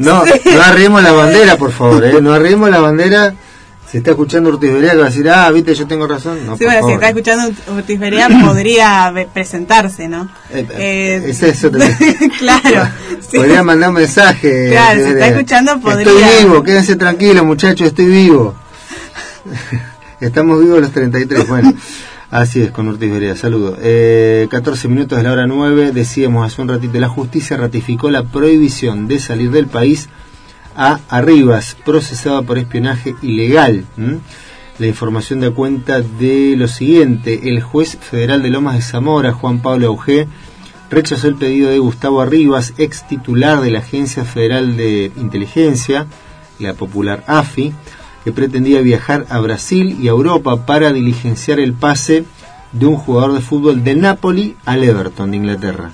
no, 0.00 0.24
sí. 0.26 0.32
no 0.54 0.62
arriemos 0.62 1.02
la 1.02 1.12
bandera, 1.12 1.56
por 1.56 1.72
favor, 1.72 2.04
¿eh? 2.04 2.20
no 2.20 2.32
arriemos 2.34 2.68
la 2.70 2.80
bandera. 2.80 3.34
Se 3.94 3.98
está 3.98 4.10
escuchando 4.10 4.50
Ortiz 4.50 4.72
Berea 4.72 4.90
que 4.90 4.96
va 4.98 5.04
a 5.04 5.08
decir, 5.08 5.30
ah, 5.30 5.48
viste, 5.52 5.72
yo 5.72 5.86
tengo 5.86 6.08
razón. 6.08 6.44
No, 6.44 6.56
Sí, 6.56 6.64
por 6.64 6.72
bueno, 6.72 6.88
si 6.88 6.94
está 6.94 7.08
escuchando 7.10 7.54
Ortiz 7.76 8.00
Berea 8.00 8.28
podría 8.44 9.14
presentarse, 9.32 10.08
¿no? 10.08 10.28
Eh, 10.50 10.66
Eh, 10.76 11.22
es 11.28 11.40
eso 11.44 11.70
claro. 12.40 12.88
sí. 13.20 13.36
Podría 13.36 13.62
mandar 13.62 13.90
un 13.90 13.94
mensaje. 13.94 14.70
Claro, 14.72 15.00
si 15.04 15.10
está 15.10 15.28
escuchando, 15.28 15.80
podría- 15.80 16.12
Estoy 16.12 16.44
vivo, 16.44 16.62
quédense 16.64 16.96
tranquilos, 16.96 17.44
muchachos, 17.44 17.86
estoy 17.86 18.06
vivo. 18.06 18.56
Estamos 20.20 20.60
vivos 20.60 20.80
los 20.80 20.90
33. 20.90 21.46
Bueno, 21.46 21.72
así 22.32 22.62
es 22.62 22.72
con 22.72 22.88
Ortiz 22.88 23.12
Berea. 23.12 23.36
Saludo. 23.36 23.78
Eh, 23.80 24.48
14 24.50 24.88
minutos 24.88 25.18
de 25.18 25.22
la 25.22 25.30
hora 25.30 25.46
9. 25.46 25.92
Decíamos 25.92 26.44
hace 26.52 26.60
un 26.60 26.66
ratito, 26.68 26.98
la 26.98 27.08
justicia 27.08 27.56
ratificó 27.56 28.10
la 28.10 28.24
prohibición 28.24 29.06
de 29.06 29.20
salir 29.20 29.52
del 29.52 29.68
país 29.68 30.08
a 30.76 31.00
Arribas, 31.08 31.76
procesado 31.84 32.42
por 32.42 32.58
espionaje 32.58 33.14
ilegal. 33.22 33.84
La 34.78 34.86
información 34.86 35.40
da 35.40 35.50
cuenta 35.52 36.00
de 36.00 36.54
lo 36.56 36.66
siguiente. 36.66 37.48
El 37.48 37.62
juez 37.62 37.96
federal 38.00 38.42
de 38.42 38.50
Lomas 38.50 38.76
de 38.76 38.82
Zamora, 38.82 39.32
Juan 39.32 39.60
Pablo 39.60 39.88
Augé, 39.88 40.26
rechazó 40.90 41.28
el 41.28 41.36
pedido 41.36 41.70
de 41.70 41.78
Gustavo 41.78 42.20
Arribas, 42.20 42.74
ex 42.78 43.06
titular 43.06 43.60
de 43.60 43.70
la 43.70 43.80
Agencia 43.80 44.24
Federal 44.24 44.76
de 44.76 45.12
Inteligencia, 45.16 46.06
la 46.58 46.74
popular 46.74 47.24
AFI, 47.26 47.72
que 48.24 48.32
pretendía 48.32 48.80
viajar 48.80 49.26
a 49.28 49.38
Brasil 49.40 49.98
y 50.00 50.08
a 50.08 50.12
Europa 50.12 50.66
para 50.66 50.92
diligenciar 50.92 51.60
el 51.60 51.74
pase 51.74 52.24
de 52.72 52.86
un 52.86 52.96
jugador 52.96 53.34
de 53.34 53.40
fútbol 53.40 53.84
del 53.84 54.00
Napoli 54.00 54.56
al 54.64 54.82
Everton 54.82 55.30
de 55.30 55.36
Inglaterra. 55.36 55.92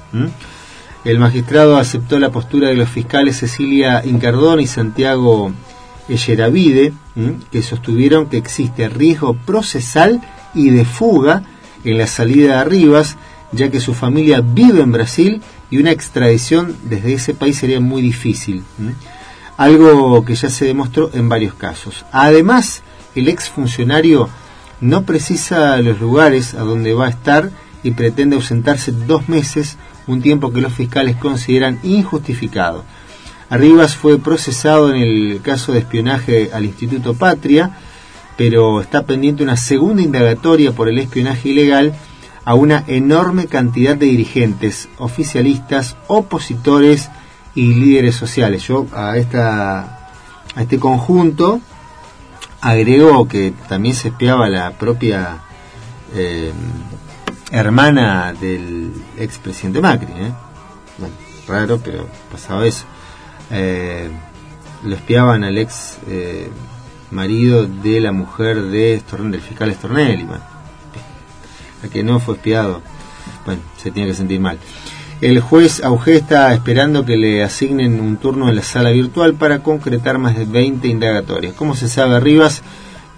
El 1.05 1.19
magistrado 1.19 1.79
aceptó 1.79 2.19
la 2.19 2.31
postura 2.31 2.69
de 2.69 2.75
los 2.75 2.89
fiscales 2.89 3.39
Cecilia 3.39 4.03
Incardón 4.05 4.61
y 4.61 4.67
Santiago 4.67 5.53
Echeravide, 6.09 6.93
que 7.51 7.63
sostuvieron 7.63 8.27
que 8.27 8.37
existe 8.37 8.89
riesgo 8.89 9.35
procesal 9.35 10.21
y 10.55 10.71
de 10.71 10.85
fuga 10.85 11.43
en 11.85 11.97
la 11.97 12.07
salida 12.07 12.55
de 12.55 12.59
Arribas, 12.59 13.17
ya 13.53 13.71
que 13.71 13.81
su 13.81 13.95
familia 13.95 14.43
vive 14.43 14.83
en 14.83 14.93
Brasil 14.93 15.43
y 15.71 15.79
una 15.79 15.91
extradición 15.91 16.77
desde 16.85 17.15
ese 17.15 17.35
país 17.35 17.57
sería 17.57 17.81
muy 17.81 18.03
difícil. 18.03 18.63
Algo 19.57 20.25
que 20.25 20.35
ya 20.35 20.51
se 20.51 20.67
demostró 20.67 21.11
en 21.15 21.29
varios 21.29 21.55
casos. 21.55 22.05
Además, 22.13 22.83
el 23.15 23.29
exfuncionario 23.29 24.29
no 24.81 25.05
precisa 25.05 25.77
los 25.79 26.01
lugares 26.01 26.55
a 26.55 26.61
donde 26.61 26.95
va 26.95 27.07
a 27.07 27.11
estar 27.11 27.51
y 27.83 27.93
pretende 27.93 28.37
ausentarse 28.37 28.93
dos 28.93 29.29
meses, 29.29 29.77
un 30.07 30.23
tiempo 30.23 30.53
que 30.53 30.61
los 30.61 30.73
fiscales 30.73 31.17
consideran 31.17 31.79
injustificado. 31.83 32.85
Arribas 33.49 33.97
fue 33.97 34.19
procesado 34.19 34.95
en 34.95 35.01
el 35.01 35.41
caso 35.43 35.73
de 35.73 35.81
espionaje 35.81 36.51
al 36.53 36.65
Instituto 36.65 37.15
Patria, 37.15 37.77
pero 38.37 38.81
está 38.81 39.05
pendiente 39.05 39.43
una 39.43 39.57
segunda 39.57 40.03
indagatoria 40.03 40.73
por 40.73 40.89
el 40.89 40.99
espionaje 40.99 41.51
ilegal 41.51 41.95
a 42.45 42.55
una 42.55 42.85
enorme 42.87 43.47
cantidad 43.47 43.97
de 43.97 44.07
dirigentes, 44.07 44.89
oficialistas, 44.99 45.97
opositores 46.07 47.11
y 47.55 47.75
líderes 47.75 48.15
sociales. 48.15 48.63
Yo 48.63 48.87
a 48.95 49.17
esta 49.17 49.97
a 50.55 50.63
este 50.63 50.79
conjunto 50.79 51.61
agregó 52.61 53.27
que 53.29 53.53
también 53.69 53.95
se 53.95 54.09
espiaba 54.09 54.49
la 54.49 54.73
propia 54.73 55.39
eh, 56.15 56.53
hermana 57.51 58.33
del 58.33 58.93
expresidente 59.19 59.81
Macri. 59.81 60.13
¿eh? 60.13 60.33
Bueno, 60.99 61.15
raro, 61.47 61.81
pero 61.83 62.07
pasaba 62.31 62.67
eso. 62.67 62.85
Eh, 63.51 64.09
lo 64.85 64.95
espiaban 64.95 65.45
al 65.45 65.59
ex 65.59 65.99
eh, 66.09 66.49
marido 67.11 67.67
de 67.67 68.01
la 68.01 68.13
mujer 68.13 68.63
de 68.63 69.03
del 69.03 69.41
fiscal 69.41 69.73
Stornelli. 69.75 70.25
Bueno, 70.25 70.45
a 71.85 71.89
que 71.89 72.03
no 72.03 72.21
fue 72.21 72.37
espiado, 72.37 72.83
bueno, 73.45 73.63
se 73.77 73.91
tiene 73.91 74.09
que 74.09 74.15
sentir 74.15 74.41
mal. 74.41 74.59
El 75.21 75.41
juez 75.41 75.83
Auge 75.85 76.17
está 76.17 76.55
esperando 76.55 77.05
que 77.05 77.19
le 77.19 77.43
asignen 77.43 78.01
un 78.01 78.17
turno 78.17 78.49
en 78.49 78.57
la 78.57 78.63
sala 78.63 78.91
virtual 78.91 79.35
para 79.35 79.63
concretar 79.63 80.17
más 80.19 80.37
de 80.39 80.47
20 80.47 80.89
indagatorias. 80.89 81.53
Como 81.55 81.75
se 81.75 81.89
sabe, 81.89 82.21
Rivas 82.21 82.63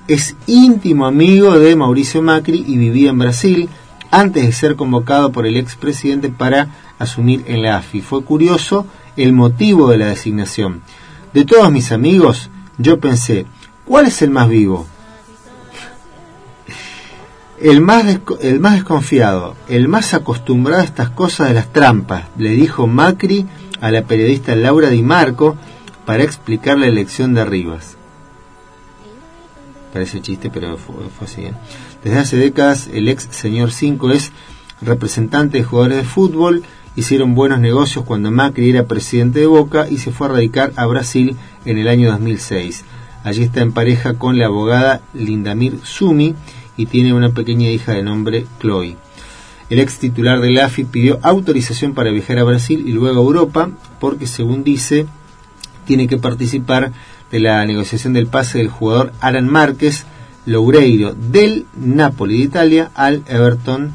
es 0.09 0.35
íntimo 0.49 1.07
amigo 1.07 1.57
de 1.61 1.76
Mauricio 1.76 2.20
Macri 2.20 2.64
y 2.66 2.76
vivía 2.76 3.11
en 3.11 3.18
Brasil 3.18 3.68
antes 4.12 4.44
de 4.44 4.52
ser 4.52 4.76
convocado 4.76 5.32
por 5.32 5.46
el 5.46 5.56
expresidente 5.56 6.28
para 6.28 6.68
asumir 6.98 7.42
en 7.48 7.62
la 7.62 7.78
AFI. 7.78 8.02
Fue 8.02 8.22
curioso 8.22 8.86
el 9.16 9.32
motivo 9.32 9.90
de 9.90 9.98
la 9.98 10.06
designación. 10.06 10.82
De 11.32 11.44
todos 11.44 11.72
mis 11.72 11.90
amigos, 11.90 12.50
yo 12.78 13.00
pensé, 13.00 13.46
¿cuál 13.84 14.06
es 14.06 14.22
el 14.22 14.30
más 14.30 14.48
vivo? 14.48 14.86
El 17.58 17.80
más, 17.80 18.04
el 18.40 18.60
más 18.60 18.74
desconfiado, 18.74 19.56
el 19.68 19.88
más 19.88 20.14
acostumbrado 20.14 20.82
a 20.82 20.84
estas 20.84 21.10
cosas 21.10 21.48
de 21.48 21.54
las 21.54 21.72
trampas, 21.72 22.24
le 22.36 22.50
dijo 22.50 22.86
Macri 22.86 23.46
a 23.80 23.90
la 23.90 24.02
periodista 24.02 24.54
Laura 24.54 24.90
Di 24.90 25.02
Marco 25.02 25.56
para 26.04 26.22
explicar 26.22 26.78
la 26.78 26.86
elección 26.86 27.34
de 27.34 27.44
Rivas. 27.44 27.96
Parece 29.92 30.20
chiste, 30.20 30.50
pero 30.50 30.76
fue, 30.76 31.08
fue 31.16 31.26
así. 31.26 31.42
¿eh? 31.42 31.54
Desde 32.05 32.18
hace 32.18 32.36
décadas, 32.36 32.88
el 32.92 33.09
ex 33.09 33.28
señor 33.30 33.70
5 33.70 34.11
es 34.11 34.32
representante 34.80 35.59
de 35.59 35.64
jugadores 35.64 35.98
de 35.98 36.05
fútbol. 36.05 36.62
Hicieron 36.96 37.34
buenos 37.34 37.61
negocios 37.61 38.05
cuando 38.05 38.30
Macri 38.30 38.70
era 38.70 38.86
presidente 38.86 39.40
de 39.40 39.46
Boca 39.46 39.88
y 39.88 39.98
se 39.98 40.11
fue 40.11 40.26
a 40.26 40.30
radicar 40.30 40.72
a 40.76 40.86
Brasil 40.86 41.36
en 41.64 41.78
el 41.78 41.88
año 41.88 42.11
2006. 42.11 42.84
Allí 43.24 43.44
está 43.44 43.61
en 43.61 43.72
pareja 43.72 44.14
con 44.14 44.36
la 44.36 44.46
abogada 44.46 45.00
Lindamir 45.14 45.78
Sumi 45.84 46.34
y 46.76 46.86
tiene 46.86 47.14
una 47.14 47.30
pequeña 47.30 47.70
hija 47.70 47.92
de 47.92 48.03
nombre 48.03 48.46
Chloe. 48.61 48.96
El 49.70 49.78
ex 49.78 49.98
titular 49.98 50.40
del 50.40 50.59
AFI 50.59 50.84
pidió 50.84 51.18
autorización 51.22 51.94
para 51.94 52.11
viajar 52.11 52.38
a 52.38 52.44
Brasil 52.44 52.82
y 52.86 52.92
luego 52.92 53.20
a 53.20 53.24
Europa 53.24 53.70
porque, 54.00 54.26
según 54.26 54.64
dice, 54.64 55.07
tiene 55.86 56.09
que 56.09 56.18
participar 56.18 56.92
de 57.30 57.40
la 57.40 57.64
negociación 57.64 58.12
del 58.12 58.26
pase 58.26 58.59
del 58.59 58.68
jugador 58.68 59.12
Alan 59.20 59.48
Márquez 59.48 60.05
Loureiro 60.47 61.14
del 61.14 61.66
Napoli 61.76 62.38
de 62.38 62.45
Italia 62.45 62.90
al 62.95 63.22
Everton 63.28 63.95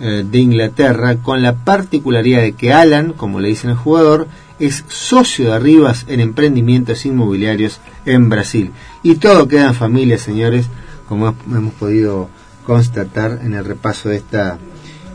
eh, 0.00 0.24
de 0.28 0.38
Inglaterra, 0.38 1.16
con 1.16 1.42
la 1.42 1.54
particularidad 1.54 2.42
de 2.42 2.52
que 2.54 2.72
Alan, 2.72 3.12
como 3.12 3.40
le 3.40 3.48
dicen 3.48 3.70
al 3.70 3.76
jugador, 3.76 4.26
es 4.58 4.84
socio 4.88 5.46
de 5.46 5.52
Arribas 5.52 6.04
en 6.08 6.20
emprendimientos 6.20 7.06
inmobiliarios 7.06 7.80
en 8.04 8.28
Brasil. 8.28 8.72
Y 9.02 9.16
todo 9.16 9.48
queda 9.48 9.68
en 9.68 9.74
familia, 9.74 10.18
señores, 10.18 10.66
como 11.08 11.34
hemos 11.46 11.74
podido 11.74 12.28
constatar 12.66 13.40
en 13.42 13.54
el 13.54 13.64
repaso 13.64 14.08
de 14.08 14.16
esta 14.16 14.58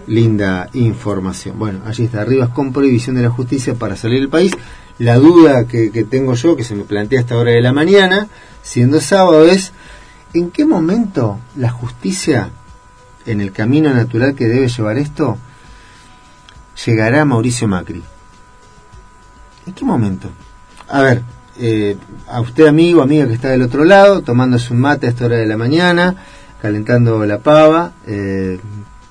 linda 0.07 0.69
información. 0.73 1.57
Bueno, 1.59 1.81
allí 1.85 2.05
está 2.05 2.21
Arribas 2.21 2.49
con 2.49 2.73
prohibición 2.73 3.15
de 3.15 3.23
la 3.23 3.29
justicia 3.29 3.75
para 3.75 3.95
salir 3.95 4.19
del 4.19 4.29
país. 4.29 4.53
La 4.97 5.15
duda 5.15 5.65
que, 5.65 5.89
tengo 6.09 6.35
yo, 6.35 6.55
que 6.55 6.63
se 6.63 6.75
me 6.75 6.83
plantea 6.83 7.19
a 7.19 7.21
esta 7.21 7.37
hora 7.37 7.51
de 7.51 7.61
la 7.61 7.71
mañana, 7.71 8.27
siendo 8.63 8.99
sábado, 8.99 9.45
es 9.45 9.71
¿en 10.33 10.51
qué 10.51 10.65
momento 10.65 11.39
la 11.55 11.69
justicia, 11.69 12.49
en 13.25 13.41
el 13.41 13.51
camino 13.51 13.93
natural 13.93 14.35
que 14.35 14.47
debe 14.47 14.67
llevar 14.67 14.97
esto, 14.97 15.37
llegará 16.85 17.21
a 17.21 17.25
Mauricio 17.25 17.67
Macri? 17.67 18.03
¿En 19.65 19.73
qué 19.73 19.85
momento? 19.85 20.29
A 20.87 21.01
ver, 21.01 21.23
eh, 21.59 21.97
a 22.27 22.41
usted 22.41 22.67
amigo, 22.67 23.01
amiga 23.01 23.27
que 23.27 23.33
está 23.33 23.49
del 23.49 23.61
otro 23.61 23.83
lado, 23.83 24.21
tomándose 24.21 24.73
un 24.73 24.79
mate 24.79 25.07
a 25.07 25.09
esta 25.09 25.25
hora 25.25 25.37
de 25.37 25.45
la 25.45 25.57
mañana, 25.57 26.15
calentando 26.61 27.25
la 27.25 27.39
pava, 27.39 27.93
eh, 28.07 28.59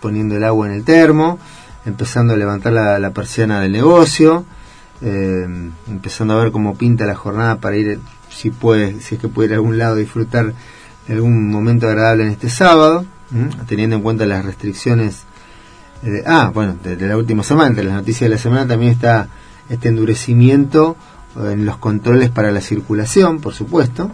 poniendo 0.01 0.37
el 0.37 0.45
agua 0.45 0.67
en 0.67 0.73
el 0.73 0.85
termo, 0.85 1.39
empezando 1.85 2.35
a 2.35 2.37
levantar 2.37 2.73
la, 2.73 3.11
persiana 3.11 3.61
del 3.61 3.73
negocio, 3.73 4.45
eh, 5.01 5.47
empezando 5.89 6.35
a 6.35 6.43
ver 6.43 6.53
cómo 6.53 6.77
pinta 6.77 7.07
la 7.07 7.15
jornada 7.15 7.57
para 7.57 7.77
ir, 7.77 8.01
si 8.31 8.51
puede, 8.51 9.01
si 9.01 9.17
es 9.17 9.21
que 9.21 9.29
puede 9.29 9.49
ir 9.49 9.53
a 9.53 9.57
algún 9.57 9.79
lado 9.79 9.97
disfrutar 9.97 10.55
algún 11.17 11.51
momento 11.51 11.89
agradable 11.89 12.25
en 12.25 12.31
este 12.31 12.49
sábado, 12.51 13.05
teniendo 13.67 13.97
en 13.97 14.03
cuenta 14.03 14.27
las 14.27 14.45
restricciones. 14.45 15.25
eh, 16.03 16.23
ah, 16.27 16.51
bueno, 16.55 16.77
de, 16.83 16.97
de 16.97 17.07
la 17.09 17.17
última 17.17 17.43
semana, 17.43 17.69
entre 17.69 17.85
las 17.85 17.95
noticias 17.95 18.29
de 18.29 18.37
la 18.37 18.41
semana 18.41 18.67
también 18.67 18.93
está 18.93 19.29
este 19.69 19.89
endurecimiento 19.89 20.97
eh, 21.37 21.53
en 21.53 21.65
los 21.65 21.77
controles 21.79 22.31
para 22.31 22.51
la 22.53 22.61
circulación, 22.61 23.41
por 23.41 23.55
supuesto. 23.55 24.11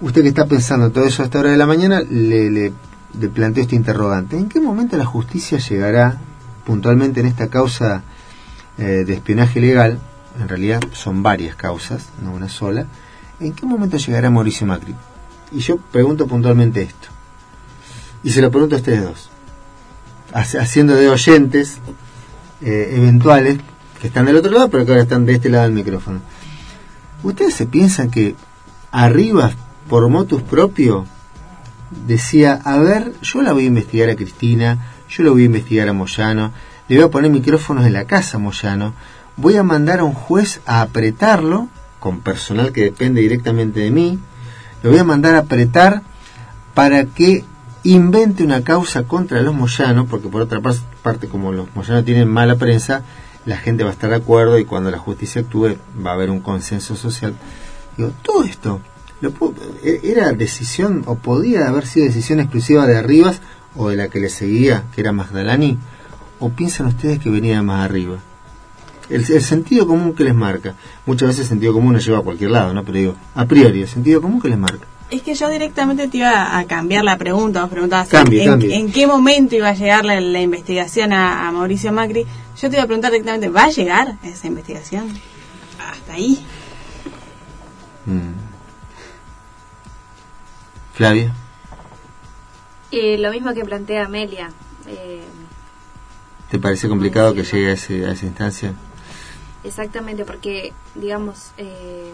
Usted 0.00 0.22
que 0.22 0.28
está 0.28 0.46
pensando 0.46 0.90
todo 0.90 1.04
eso 1.04 1.22
a 1.22 1.24
esta 1.26 1.40
hora 1.40 1.50
de 1.50 1.56
la 1.56 1.66
mañana, 1.66 2.00
le, 2.00 2.50
le, 2.50 2.72
le 3.18 3.28
planteo 3.28 3.62
este 3.62 3.76
interrogante. 3.76 4.36
¿En 4.36 4.48
qué 4.48 4.60
momento 4.60 4.96
la 4.96 5.04
justicia 5.04 5.58
llegará 5.58 6.18
puntualmente 6.64 7.20
en 7.20 7.26
esta 7.26 7.48
causa 7.48 8.02
eh, 8.78 9.04
de 9.06 9.14
espionaje 9.14 9.58
ilegal? 9.58 9.98
En 10.40 10.48
realidad 10.48 10.80
son 10.92 11.22
varias 11.22 11.56
causas, 11.56 12.10
no 12.22 12.32
una 12.32 12.48
sola. 12.48 12.86
¿En 13.40 13.52
qué 13.52 13.66
momento 13.66 13.96
llegará 13.96 14.30
Mauricio 14.30 14.66
Macri? 14.66 14.94
Y 15.52 15.60
yo 15.60 15.78
pregunto 15.78 16.26
puntualmente 16.26 16.82
esto. 16.82 17.08
Y 18.22 18.30
se 18.30 18.42
lo 18.42 18.50
pregunto 18.50 18.76
a 18.76 18.78
ustedes 18.78 19.02
dos. 19.02 19.30
Haciendo 20.32 20.94
de 20.94 21.08
oyentes 21.08 21.78
eh, 22.60 22.92
eventuales 22.96 23.58
que 24.00 24.08
están 24.08 24.26
del 24.26 24.36
otro 24.36 24.52
lado, 24.52 24.68
pero 24.68 24.84
que 24.84 24.92
ahora 24.92 25.02
están 25.02 25.26
de 25.26 25.34
este 25.34 25.48
lado 25.48 25.64
del 25.64 25.72
micrófono. 25.72 26.20
¿Ustedes 27.22 27.54
se 27.54 27.66
piensan 27.66 28.10
que 28.10 28.36
arriba, 28.92 29.52
por 29.88 30.08
motus 30.08 30.42
propio, 30.42 31.06
decía, 32.06 32.60
a 32.64 32.78
ver, 32.78 33.12
yo 33.22 33.42
la 33.42 33.52
voy 33.52 33.64
a 33.64 33.68
investigar 33.68 34.10
a 34.10 34.16
Cristina, 34.16 34.92
yo 35.08 35.24
la 35.24 35.30
voy 35.30 35.42
a 35.42 35.46
investigar 35.46 35.88
a 35.88 35.92
Moyano, 35.92 36.52
le 36.88 36.96
voy 36.96 37.04
a 37.04 37.10
poner 37.10 37.30
micrófonos 37.30 37.86
en 37.86 37.92
la 37.92 38.04
casa 38.04 38.36
a 38.36 38.40
Moyano, 38.40 38.94
voy 39.36 39.56
a 39.56 39.62
mandar 39.62 40.00
a 40.00 40.04
un 40.04 40.12
juez 40.12 40.60
a 40.66 40.82
apretarlo, 40.82 41.68
con 41.98 42.20
personal 42.20 42.72
que 42.72 42.84
depende 42.84 43.20
directamente 43.20 43.80
de 43.80 43.90
mí, 43.90 44.18
lo 44.82 44.90
voy 44.90 44.98
a 44.98 45.04
mandar 45.04 45.34
a 45.34 45.38
apretar 45.40 46.02
para 46.74 47.04
que 47.06 47.44
invente 47.84 48.44
una 48.44 48.62
causa 48.62 49.04
contra 49.04 49.40
los 49.42 49.54
Moyano, 49.54 50.06
porque 50.06 50.28
por 50.28 50.42
otra 50.42 50.60
parte, 51.02 51.28
como 51.28 51.52
los 51.52 51.66
Moyano 51.74 52.04
tienen 52.04 52.28
mala 52.28 52.56
prensa, 52.56 53.02
la 53.46 53.56
gente 53.56 53.82
va 53.84 53.90
a 53.90 53.92
estar 53.92 54.10
de 54.10 54.16
acuerdo 54.16 54.58
y 54.58 54.64
cuando 54.64 54.90
la 54.90 54.98
justicia 54.98 55.40
actúe 55.42 55.76
va 56.04 56.10
a 56.10 56.14
haber 56.14 56.30
un 56.30 56.40
consenso 56.40 56.96
social. 56.96 57.34
Digo, 57.96 58.12
todo 58.22 58.44
esto 58.44 58.80
lo 59.20 59.32
pu- 59.32 59.54
e- 59.82 60.00
era 60.04 60.32
decisión 60.32 61.02
o 61.06 61.14
podía 61.16 61.66
haber 61.68 61.86
sido 61.86 62.06
decisión 62.06 62.40
exclusiva 62.40 62.86
de 62.86 62.98
Arribas 62.98 63.40
o 63.74 63.88
de 63.88 63.96
la 63.96 64.08
que 64.08 64.20
le 64.20 64.28
seguía, 64.28 64.84
que 64.94 65.00
era 65.00 65.12
Magdalani, 65.12 65.78
o 66.40 66.50
piensan 66.50 66.86
ustedes 66.86 67.18
que 67.18 67.30
venía 67.30 67.62
más 67.62 67.84
arriba. 67.84 68.18
El, 69.10 69.24
el 69.30 69.42
sentido 69.42 69.86
común 69.86 70.14
que 70.14 70.24
les 70.24 70.34
marca, 70.34 70.74
muchas 71.06 71.28
veces 71.28 71.42
el 71.44 71.48
sentido 71.48 71.72
común 71.72 71.94
nos 71.94 72.04
lleva 72.04 72.18
a 72.18 72.22
cualquier 72.22 72.50
lado, 72.50 72.74
¿no? 72.74 72.84
Pero 72.84 72.98
digo, 72.98 73.14
a 73.34 73.46
priori, 73.46 73.80
el 73.82 73.88
sentido 73.88 74.20
común 74.20 74.40
que 74.40 74.48
les 74.48 74.58
marca. 74.58 74.86
Es 75.10 75.22
que 75.22 75.34
yo 75.34 75.48
directamente 75.48 76.06
te 76.08 76.18
iba 76.18 76.58
a 76.58 76.64
cambiar 76.66 77.02
la 77.02 77.16
pregunta. 77.16 77.62
Vos 77.62 77.70
preguntabas 77.70 78.08
Cambie, 78.08 78.42
en, 78.44 78.50
cambie. 78.50 78.76
en 78.76 78.92
qué 78.92 79.06
momento 79.06 79.56
iba 79.56 79.70
a 79.70 79.74
llegar 79.74 80.04
la, 80.04 80.20
la 80.20 80.40
investigación 80.42 81.14
a, 81.14 81.48
a 81.48 81.52
Mauricio 81.52 81.90
Macri. 81.92 82.26
Yo 82.60 82.68
te 82.68 82.76
iba 82.76 82.82
a 82.82 82.86
preguntar 82.86 83.10
directamente, 83.12 83.48
¿va 83.48 83.64
a 83.64 83.70
llegar 83.70 84.16
esa 84.22 84.46
investigación? 84.48 85.08
Hasta 85.90 86.12
ahí. 86.12 86.44
Mm. 88.04 88.32
Flavia. 90.94 91.32
Eh, 92.90 93.16
lo 93.18 93.30
mismo 93.30 93.54
que 93.54 93.64
plantea 93.64 94.04
Amelia. 94.06 94.50
Eh, 94.86 95.22
¿Te 96.50 96.58
parece 96.58 96.88
complicado 96.88 97.34
que 97.34 97.44
llegue 97.44 97.70
a, 97.70 97.72
ese- 97.72 98.06
a 98.06 98.12
esa 98.12 98.26
instancia? 98.26 98.72
Exactamente, 99.64 100.24
porque, 100.24 100.72
digamos, 100.94 101.50
eh, 101.56 102.12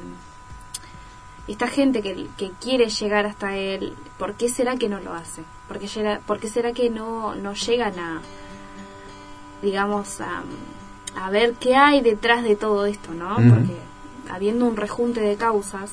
esta 1.48 1.68
gente 1.68 2.00
que, 2.02 2.26
que 2.38 2.52
quiere 2.60 2.88
llegar 2.88 3.26
hasta 3.26 3.56
él, 3.56 3.94
¿por 4.18 4.34
qué 4.34 4.48
será 4.48 4.76
que 4.76 4.88
no 4.88 5.00
lo 5.00 5.12
hace? 5.12 5.42
¿Por 5.68 5.78
qué, 5.78 5.86
llega- 5.88 6.20
por 6.26 6.38
qué 6.40 6.48
será 6.48 6.72
que 6.72 6.90
no, 6.90 7.34
no 7.34 7.52
llegan 7.54 7.98
a, 7.98 8.20
digamos, 9.62 10.20
a, 10.20 10.42
a 11.16 11.30
ver 11.30 11.54
qué 11.54 11.74
hay 11.76 12.00
detrás 12.00 12.44
de 12.44 12.56
todo 12.56 12.86
esto, 12.86 13.12
¿no? 13.14 13.36
Porque 13.36 13.76
habiendo 14.30 14.66
un 14.66 14.76
rejunte 14.76 15.20
de 15.20 15.36
causas, 15.36 15.90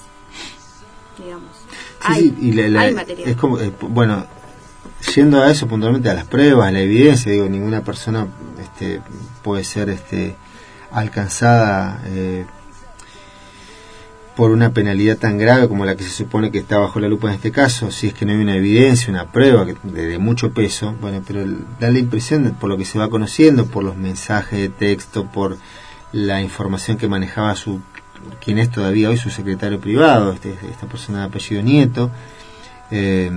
digamos, 1.23 1.51
Sí, 1.57 1.65
hay, 2.01 2.21
sí, 2.29 2.35
y 2.39 2.51
la- 2.53 2.67
la- 2.69 2.81
hay 2.81 2.93
material. 2.93 3.29
es 3.29 3.35
como, 3.35 3.59
eh, 3.59 3.71
bueno, 3.81 4.25
yendo 5.15 5.41
a 5.41 5.51
eso 5.51 5.67
puntualmente, 5.67 6.09
a 6.09 6.13
las 6.13 6.25
pruebas, 6.25 6.67
a 6.67 6.71
la 6.71 6.79
evidencia, 6.79 7.31
digo, 7.31 7.47
ninguna 7.47 7.83
persona 7.83 8.27
este, 8.59 9.01
puede 9.43 9.63
ser 9.63 9.89
este, 9.89 10.35
alcanzada 10.91 12.01
eh, 12.07 12.45
por 14.35 14.51
una 14.51 14.71
penalidad 14.73 15.17
tan 15.17 15.37
grave 15.37 15.67
como 15.67 15.85
la 15.85 15.95
que 15.95 16.03
se 16.03 16.09
supone 16.09 16.51
que 16.51 16.59
está 16.59 16.77
bajo 16.77 16.99
la 16.99 17.07
lupa 17.07 17.27
en 17.27 17.35
este 17.35 17.51
caso, 17.51 17.91
si 17.91 18.07
es 18.07 18.13
que 18.13 18.25
no 18.25 18.31
hay 18.31 18.39
una 18.39 18.55
evidencia, 18.55 19.11
una 19.11 19.31
prueba 19.31 19.65
de, 19.65 20.17
mucho 20.17 20.51
peso, 20.53 20.95
bueno, 21.01 21.21
pero 21.25 21.45
da 21.79 21.91
la 21.91 21.99
impresión, 21.99 22.55
por 22.59 22.69
lo 22.69 22.77
que 22.77 22.85
se 22.85 22.97
va 22.97 23.09
conociendo, 23.09 23.65
por 23.65 23.83
los 23.83 23.97
mensajes 23.97 24.59
de 24.59 24.69
texto, 24.69 25.25
por 25.25 25.57
la 26.13 26.41
información 26.41 26.97
que 26.97 27.07
manejaba 27.07 27.55
su 27.55 27.81
quien 28.39 28.59
es 28.59 28.69
todavía 28.69 29.09
hoy 29.09 29.17
su 29.17 29.31
secretario 29.31 29.79
privado, 29.79 30.31
este, 30.31 30.55
esta 30.69 30.85
persona 30.85 31.19
de 31.19 31.25
apellido 31.25 31.61
Nieto, 31.63 32.11
eh, 32.91 33.31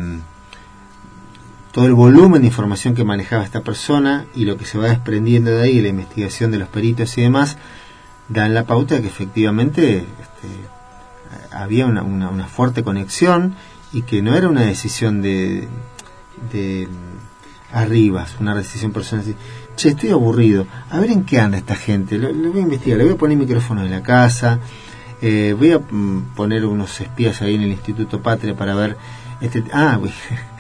todo 1.74 1.86
el 1.86 1.94
volumen 1.94 2.42
de 2.42 2.46
información 2.46 2.94
que 2.94 3.02
manejaba 3.02 3.42
esta 3.42 3.62
persona 3.62 4.26
y 4.32 4.44
lo 4.44 4.56
que 4.56 4.64
se 4.64 4.78
va 4.78 4.86
desprendiendo 4.86 5.50
de 5.50 5.64
ahí, 5.64 5.80
la 5.82 5.88
investigación 5.88 6.52
de 6.52 6.58
los 6.58 6.68
peritos 6.68 7.18
y 7.18 7.22
demás, 7.22 7.56
dan 8.28 8.54
la 8.54 8.62
pauta 8.62 8.94
de 8.94 9.02
que 9.02 9.08
efectivamente 9.08 9.96
este, 9.96 10.48
había 11.50 11.86
una, 11.86 12.46
fuerte 12.46 12.84
conexión 12.84 13.56
y 13.92 14.02
que 14.02 14.22
no 14.22 14.36
era 14.36 14.48
una 14.48 14.60
decisión 14.60 15.20
de, 15.20 15.66
de 16.52 16.86
arribas, 17.72 18.36
una 18.38 18.54
decisión 18.54 18.92
personal. 18.92 19.34
Che, 19.74 19.88
estoy 19.88 20.10
aburrido. 20.10 20.68
A 20.90 21.00
ver 21.00 21.10
en 21.10 21.24
qué 21.24 21.40
anda 21.40 21.58
esta 21.58 21.74
gente. 21.74 22.18
Lo, 22.18 22.32
lo 22.32 22.52
voy 22.52 22.60
a 22.60 22.62
investigar. 22.62 22.98
Le 22.98 23.04
voy 23.04 23.14
a 23.14 23.18
poner 23.18 23.36
micrófono 23.36 23.84
en 23.84 23.90
la 23.90 24.02
casa. 24.04 24.60
eh, 25.20 25.56
voy 25.58 25.72
a 25.72 25.80
mm, 25.80 26.34
poner 26.36 26.66
unos 26.66 27.00
espías 27.00 27.42
ahí 27.42 27.56
en 27.56 27.62
el 27.62 27.70
Instituto 27.72 28.22
Patria 28.22 28.54
para 28.54 28.76
ver. 28.76 28.96
Este, 29.40 29.64
ah, 29.72 29.98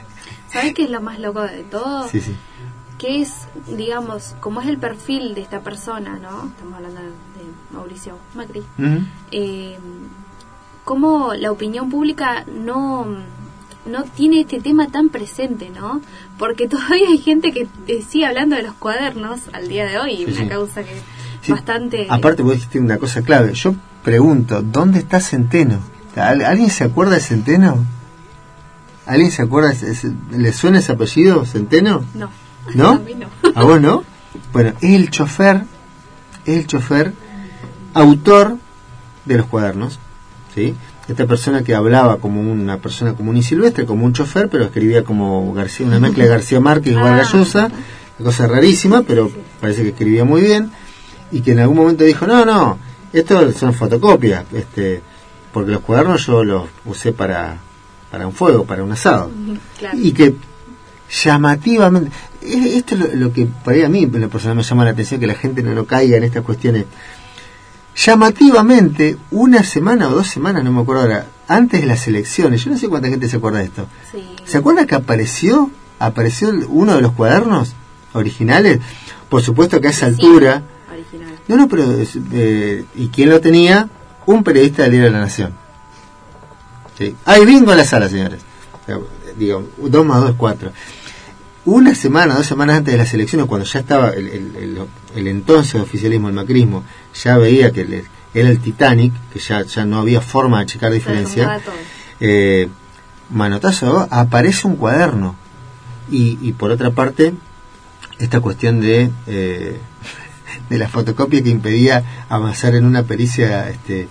¿Sabes 0.54 0.74
qué 0.74 0.84
es 0.84 0.90
lo 0.90 1.00
más 1.00 1.18
loco 1.20 1.42
de 1.42 1.62
todo? 1.64 2.08
sí, 2.08 2.20
sí. 2.20 2.34
que 2.98 3.20
es, 3.22 3.32
digamos, 3.76 4.34
como 4.40 4.60
es 4.62 4.68
el 4.68 4.78
perfil 4.78 5.34
de 5.34 5.42
esta 5.42 5.60
persona, 5.60 6.18
¿no? 6.22 6.46
Estamos 6.48 6.74
hablando 6.76 7.00
de 7.02 7.10
Mauricio 7.72 8.16
Macri. 8.34 8.60
Ujú. 8.78 9.04
Eh, 9.32 9.76
cómo 10.84 11.34
la 11.34 11.50
opinión 11.50 11.90
pública 11.90 12.44
no, 12.46 13.06
no 13.86 14.04
tiene 14.04 14.40
este 14.42 14.60
tema 14.60 14.88
tan 14.88 15.08
presente, 15.08 15.70
¿no? 15.70 16.00
Porque 16.38 16.68
todavía 16.74 17.08
hay 17.08 17.18
gente 17.18 17.52
que 17.52 17.66
eh, 17.86 18.02
sigue 18.08 18.26
hablando 18.26 18.56
de 18.56 18.62
los 18.62 18.74
cuadernos 18.74 19.40
al 19.52 19.68
día 19.68 19.86
de 19.86 19.98
hoy, 19.98 20.16
Sí, 20.18 20.24
una 20.26 20.40
sí. 20.42 20.46
causa 20.48 20.82
que 20.84 20.94
Sí, 21.42 21.52
bastante... 21.52 22.06
Aparte, 22.08 22.42
vos 22.42 22.54
dijiste 22.54 22.78
una 22.80 22.96
cosa 22.98 23.20
clave. 23.22 23.52
Yo 23.52 23.74
pregunto, 24.02 24.62
¿dónde 24.62 25.00
está 25.00 25.20
Centeno? 25.20 25.78
¿Al- 26.16 26.42
¿Alguien 26.44 26.70
se 26.70 26.84
acuerda 26.84 27.16
de 27.16 27.20
Centeno? 27.20 27.84
¿Alguien 29.06 29.30
se 29.30 29.42
acuerda? 29.42 29.72
¿Le 30.30 30.52
suena 30.52 30.78
ese 30.78 30.92
apellido, 30.92 31.44
Centeno? 31.44 32.04
No. 32.14 32.30
¿No? 32.74 32.90
A 32.92 32.98
mí 32.98 33.14
no. 33.14 33.26
¿A 33.54 33.62
vos 33.64 33.80
no? 33.80 34.04
Bueno, 34.52 34.72
es 34.80 34.94
el 34.94 35.10
chofer, 35.10 35.64
es 36.44 36.58
el 36.58 36.66
chofer, 36.66 37.12
autor 37.92 38.56
de 39.24 39.36
los 39.36 39.46
cuadernos, 39.46 39.98
¿sí? 40.54 40.74
Esta 41.06 41.26
persona 41.26 41.62
que 41.62 41.74
hablaba 41.74 42.16
como 42.18 42.40
una 42.40 42.78
persona 42.78 43.14
común 43.14 43.36
y 43.36 43.42
silvestre, 43.42 43.84
como 43.84 44.04
un 44.06 44.12
chofer, 44.12 44.48
pero 44.48 44.64
escribía 44.64 45.04
como 45.04 45.52
García, 45.52 45.86
una 45.86 46.00
mezcla 46.00 46.24
de 46.24 46.30
García 46.30 46.60
Márquez 46.60 46.94
y 46.94 46.96
Ah. 46.96 47.02
Vargas 47.02 47.32
Llosa, 47.32 47.66
una 48.18 48.26
cosa 48.26 48.46
rarísima, 48.46 49.02
pero 49.02 49.30
parece 49.60 49.82
que 49.82 49.90
escribía 49.90 50.24
muy 50.24 50.40
bien, 50.42 50.70
y 51.30 51.42
que 51.42 51.52
en 51.52 51.60
algún 51.60 51.76
momento 51.76 52.04
dijo, 52.04 52.26
no, 52.26 52.44
no, 52.44 52.78
esto 53.12 53.52
son 53.52 53.74
fotocopias, 53.74 54.44
este, 54.52 55.02
porque 55.52 55.72
los 55.72 55.80
cuadernos 55.82 56.26
yo 56.26 56.42
los 56.42 56.68
usé 56.86 57.12
para, 57.12 57.58
para 58.14 58.28
un 58.28 58.32
fuego, 58.32 58.64
para 58.64 58.84
un 58.84 58.92
asado 58.92 59.28
Claro. 59.76 59.98
y 60.00 60.12
que 60.12 60.36
llamativamente 61.24 62.12
esto 62.42 62.94
es 62.94 63.00
lo, 63.00 63.06
lo 63.26 63.32
que 63.32 63.46
por 63.46 63.72
ahí 63.74 63.82
a 63.82 63.88
mí 63.88 64.04
en 64.04 64.20
lo 64.20 64.28
personal 64.28 64.56
me 64.56 64.62
llama 64.62 64.84
la 64.84 64.90
atención 64.92 65.18
que 65.18 65.26
la 65.26 65.34
gente 65.34 65.64
no, 65.64 65.74
no 65.74 65.84
caiga 65.84 66.16
en 66.16 66.22
estas 66.22 66.44
cuestiones 66.44 66.84
llamativamente 67.96 69.16
una 69.32 69.62
semana 69.64 70.08
o 70.08 70.12
dos 70.12 70.28
semanas 70.28 70.62
no 70.62 70.72
me 70.72 70.80
acuerdo 70.82 71.02
ahora 71.02 71.26
antes 71.48 71.80
de 71.80 71.86
las 71.88 72.06
elecciones 72.06 72.64
yo 72.64 72.70
no 72.70 72.76
sé 72.78 72.88
cuánta 72.88 73.08
gente 73.08 73.28
se 73.28 73.36
acuerda 73.36 73.58
de 73.58 73.64
esto 73.64 73.86
Sí. 74.12 74.24
¿se 74.44 74.58
acuerda 74.58 74.86
que 74.86 74.94
apareció 74.94 75.70
apareció 75.98 76.50
uno 76.68 76.94
de 76.94 77.02
los 77.02 77.12
cuadernos 77.12 77.74
originales 78.12 78.78
por 79.28 79.42
supuesto 79.42 79.80
que 79.80 79.88
a 79.88 79.90
esa 79.90 80.06
Sí, 80.06 80.12
altura 80.14 80.62
Original. 80.92 81.34
no, 81.48 81.56
no, 81.56 81.68
pero. 81.68 81.84
eh, 82.32 82.84
¿Y 82.94 83.08
quién 83.08 83.30
lo 83.30 83.40
tenía? 83.40 83.88
Un 84.26 84.44
periodista 84.44 84.82
del 84.84 84.92
Diario 84.92 85.10
de 85.10 85.16
la 85.18 85.24
Nación. 85.24 85.52
Sí. 86.98 87.14
Hay 87.24 87.44
bingo 87.44 87.72
en 87.72 87.78
la 87.78 87.84
sala, 87.84 88.08
señores. 88.08 88.40
Eh, 88.88 88.96
Digo, 89.36 89.68
dos 89.78 90.06
más 90.06 90.20
dos 90.20 90.30
es 90.30 90.36
cuatro. 90.36 90.70
Una 91.64 91.94
semana, 91.94 92.34
dos 92.34 92.46
semanas 92.46 92.76
antes 92.78 92.92
de 92.92 92.98
las 92.98 93.12
elecciones, 93.14 93.46
cuando 93.48 93.64
ya 93.66 93.80
estaba 93.80 94.10
el, 94.10 94.28
el- 94.28 94.56
el- 94.56 94.86
el 95.16 95.28
entonces 95.28 95.80
oficialismo, 95.80 96.28
el 96.28 96.34
macrismo, 96.34 96.84
ya 97.22 97.36
veía 97.38 97.72
que 97.72 97.84
le- 97.84 98.04
era 98.34 98.48
el 98.50 98.60
Titanic, 98.60 99.12
que 99.32 99.38
ya, 99.40 99.62
ya 99.62 99.84
no 99.84 99.98
había 99.98 100.20
forma 100.20 100.60
de 100.60 100.66
checar 100.66 100.92
diferencia. 100.92 101.44
Eh, 102.20 102.68
manotazo, 103.30 104.06
aparece 104.10 104.66
un 104.68 104.76
cuaderno. 104.76 105.36
Y, 106.10 106.38
y 106.42 106.52
por 106.52 106.70
otra 106.70 106.90
parte, 106.90 107.32
esta 108.18 108.40
cuestión 108.40 108.80
de, 108.80 109.10
eh, 109.26 109.80
de 110.68 110.78
la 110.78 110.88
fotocopia 110.88 111.42
que 111.42 111.48
impedía 111.50 112.26
avanzar 112.28 112.74
en 112.74 112.84
una 112.84 113.02
pericia 113.04 113.68
este, 113.70 114.08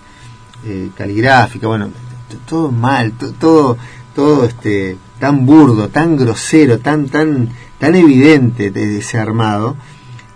eh, 0.66 0.90
caligráfica, 0.98 1.68
bueno, 1.68 1.90
todo 2.38 2.72
mal, 2.72 3.12
to- 3.14 3.34
todo, 3.34 3.78
todo 4.16 4.46
este, 4.46 4.98
tan 5.20 5.46
burdo, 5.46 5.90
tan 5.90 6.18
grosero, 6.18 6.80
tan, 6.80 7.08
tan, 7.10 7.50
tan 7.80 7.96
evidente 7.96 8.72
de 8.72 8.98
ese 8.98 9.18
armado. 9.18 9.76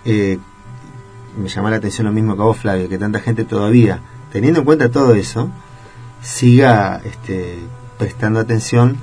eh, 0.06 0.38
me 1.38 1.49
llama 1.49 1.69
la 1.69 1.76
atención 1.78 2.07
lo 2.07 2.14
mismo 2.14 2.36
que 2.36 2.41
a 2.41 2.45
vos, 2.45 2.57
Flavio, 2.57 2.90
que 2.90 2.98
tanta 2.98 3.19
gente 3.19 3.45
todavía, 3.45 4.02
teniendo 4.32 4.60
en 4.61 4.65
cuenta 4.65 4.90
todo 4.90 5.14
eso, 5.14 5.52
siga 6.22 6.99
este, 7.06 7.60
prestando 7.99 8.40
atención 8.40 8.98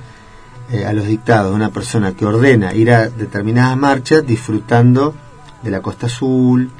eh, 0.71 0.85
a 0.85 0.93
los 0.93 1.07
dictados 1.07 1.51
de 1.51 1.55
una 1.55 1.69
persona 1.69 2.13
que 2.13 2.25
ordena 2.25 2.73
ir 2.73 2.91
a 2.91 3.07
determinadas 3.09 3.77
marchas 3.77 4.25
disfrutando 4.25 5.15
de 5.63 5.71
la 5.71 5.81
Costa 5.81 6.07
Azul 6.07 6.71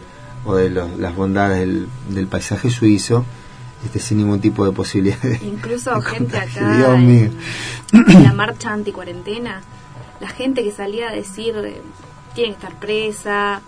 o 0.43 0.55
de 0.55 0.69
las 0.69 1.15
bondades 1.15 1.67
del 2.09 2.27
paisaje 2.27 2.69
suizo, 2.69 3.25
este, 3.85 3.99
sin 3.99 4.17
ningún 4.17 4.41
tipo 4.41 4.65
de 4.65 4.71
posibilidad 4.71 5.17
Incluso 5.41 5.95
de 5.95 6.01
gente 6.01 6.37
contagio. 6.37 6.61
acá 6.65 6.77
Dios 6.77 6.95
en, 6.95 7.07
mío. 7.07 7.29
en 7.93 8.23
la 8.23 8.33
marcha 8.33 8.73
anticuarentena, 8.73 9.61
la 10.19 10.27
gente 10.29 10.63
que 10.63 10.71
salía 10.71 11.09
a 11.09 11.13
decir 11.13 11.55
eh, 11.57 11.81
tiene 12.33 12.49
que 12.51 12.55
estar 12.55 12.79
presa, 12.79 13.61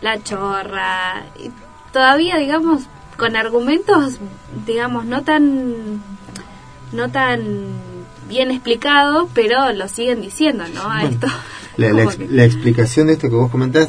la 0.00 0.22
chorra, 0.22 1.24
y 1.38 1.50
todavía 1.92 2.36
digamos 2.38 2.82
con 3.16 3.36
argumentos 3.36 4.18
digamos 4.66 5.04
no 5.04 5.22
tan 5.22 6.02
no 6.92 7.10
tan 7.10 7.40
bien 8.28 8.50
explicados, 8.50 9.28
pero 9.34 9.72
lo 9.72 9.88
siguen 9.88 10.20
diciendo, 10.22 10.64
¿no? 10.74 10.82
A 10.82 11.00
Bueno, 11.00 11.08
esto. 11.10 11.26
La, 11.76 11.86
la 11.88 11.92
Como 11.92 12.02
ex- 12.10 12.16
que- 12.16 12.28
la 12.28 12.44
explicación 12.44 13.06
de 13.08 13.12
esto 13.14 13.28
que 13.28 13.34
vos 13.34 13.50
comentás 13.50 13.88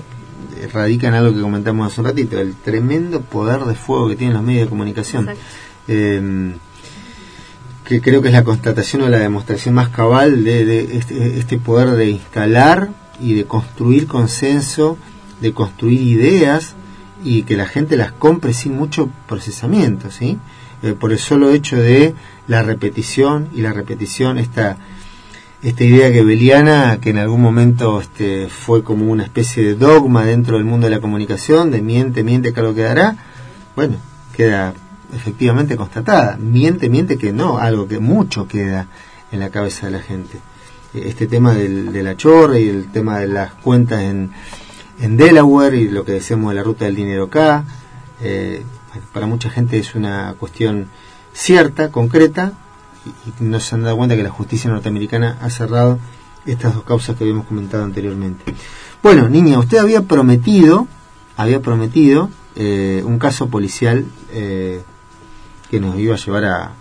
eh, 0.58 0.68
radica 0.72 1.08
en 1.08 1.14
algo 1.16 1.34
que 1.34 1.42
comentamos 1.42 1.88
hace 1.92 2.02
un 2.02 2.08
ratito, 2.08 2.40
el 2.40 2.56
tremendo 2.56 3.22
poder 3.22 3.62
de 3.62 3.76
fuego 3.76 4.08
que 4.10 4.16
tienen 4.16 4.36
los 4.36 4.44
medios 4.44 4.64
de 4.66 4.70
comunicación. 4.70 5.30
Exacto. 5.30 5.42
Eh, 5.88 6.54
que 7.92 8.00
creo 8.00 8.22
que 8.22 8.30
es 8.30 8.34
la 8.34 8.46
constatación 8.46 9.02
o 9.02 9.10
la 9.10 9.20
demostración 9.20 9.76
más 9.76 9.90
cabal 9.90 10.46
de, 10.46 10.64
de 10.64 10.98
este, 10.98 11.38
este 11.38 11.58
poder 11.58 11.90
de 11.90 12.10
instalar 12.10 12.90
y 13.20 13.34
de 13.34 13.46
construir 13.46 14.08
consenso, 14.08 14.98
de 15.42 15.54
construir 15.54 16.02
ideas 16.02 16.76
y 17.24 17.44
que 17.44 17.58
la 17.58 17.66
gente 17.66 17.98
las 17.98 18.14
compre 18.14 18.54
sin 18.54 18.76
mucho 18.76 19.10
procesamiento, 19.28 20.10
¿sí? 20.10 20.38
Eh, 20.84 20.94
por 20.94 21.12
el 21.12 21.20
solo 21.20 21.52
hecho 21.52 21.76
de 21.76 22.16
la 22.48 22.64
repetición 22.64 23.50
y 23.54 23.62
la 23.62 23.74
repetición, 23.74 24.40
esta, 24.40 24.78
esta 25.62 25.84
idea 25.84 26.12
gebeliana 26.12 26.98
que 27.02 27.12
en 27.12 27.18
algún 27.18 27.42
momento 27.42 28.02
este, 28.02 28.48
fue 28.48 28.84
como 28.84 29.12
una 29.12 29.24
especie 29.24 29.64
de 29.64 29.76
dogma 29.76 30.26
dentro 30.26 30.58
del 30.58 30.66
mundo 30.66 30.88
de 30.88 30.96
la 30.96 31.02
comunicación, 31.02 31.72
de 31.72 31.82
miente, 31.82 32.24
miente, 32.24 32.54
que 32.54 32.60
algo 32.62 32.74
quedará, 32.74 33.18
bueno, 33.76 33.98
queda 34.34 34.74
efectivamente 35.14 35.76
constatada. 35.76 36.38
Miente, 36.38 36.90
miente 36.90 37.18
que 37.18 37.32
no, 37.32 37.58
algo 37.58 37.88
que 37.88 38.00
mucho 38.00 38.48
queda 38.48 38.88
en 39.32 39.40
la 39.40 39.50
cabeza 39.50 39.88
de 39.88 39.92
la 39.94 40.00
gente. 40.00 40.40
Eh, 40.94 41.04
Este 41.08 41.28
tema 41.28 41.54
del, 41.54 41.92
de 41.92 42.04
la 42.04 42.16
chorra 42.16 42.60
y 42.60 42.68
el 42.70 42.92
tema 42.92 43.20
de 43.20 43.28
las 43.28 43.54
cuentas 43.54 44.02
en, 44.02 44.32
en 45.00 45.18
Delaware 45.18 45.76
y 45.76 45.90
lo 45.90 46.04
que 46.04 46.14
decíamos 46.14 46.52
de 46.52 46.56
la 46.56 46.64
ruta 46.64 46.86
del 46.86 46.96
dinero 46.96 47.26
acá, 47.26 47.64
eh, 48.22 48.64
para 49.14 49.26
mucha 49.26 49.50
gente 49.50 49.78
es 49.78 49.96
una 49.96 50.36
cuestión 50.38 50.88
cierta, 51.34 51.92
concreta, 51.92 52.54
y, 53.06 53.44
y 53.44 53.48
no 53.48 53.60
se 53.60 53.76
han 53.76 53.84
dado 53.84 53.98
cuenta 53.98 54.16
que 54.16 54.24
la 54.24 54.30
justicia 54.30 54.70
norteamericana 54.70 55.38
ha 55.42 55.50
cerrado 55.50 55.98
estas 56.46 56.74
dos 56.74 56.84
causas 56.84 57.16
que 57.16 57.24
habíamos 57.24 57.46
comentado 57.46 57.84
anteriormente. 57.84 58.54
Bueno, 59.02 59.30
niña, 59.30 59.58
usted 59.60 59.78
había 59.78 60.02
prometido, 60.02 60.88
había 61.38 61.62
prometido 61.62 62.30
eh, 62.56 63.02
un 63.06 63.18
caso 63.18 63.48
policial 63.48 64.06
eh, 64.34 64.84
que 65.72 65.80
nos 65.80 65.98
iba 65.98 66.16
a 66.16 66.18
llevar 66.18 66.44
a, 66.44 66.72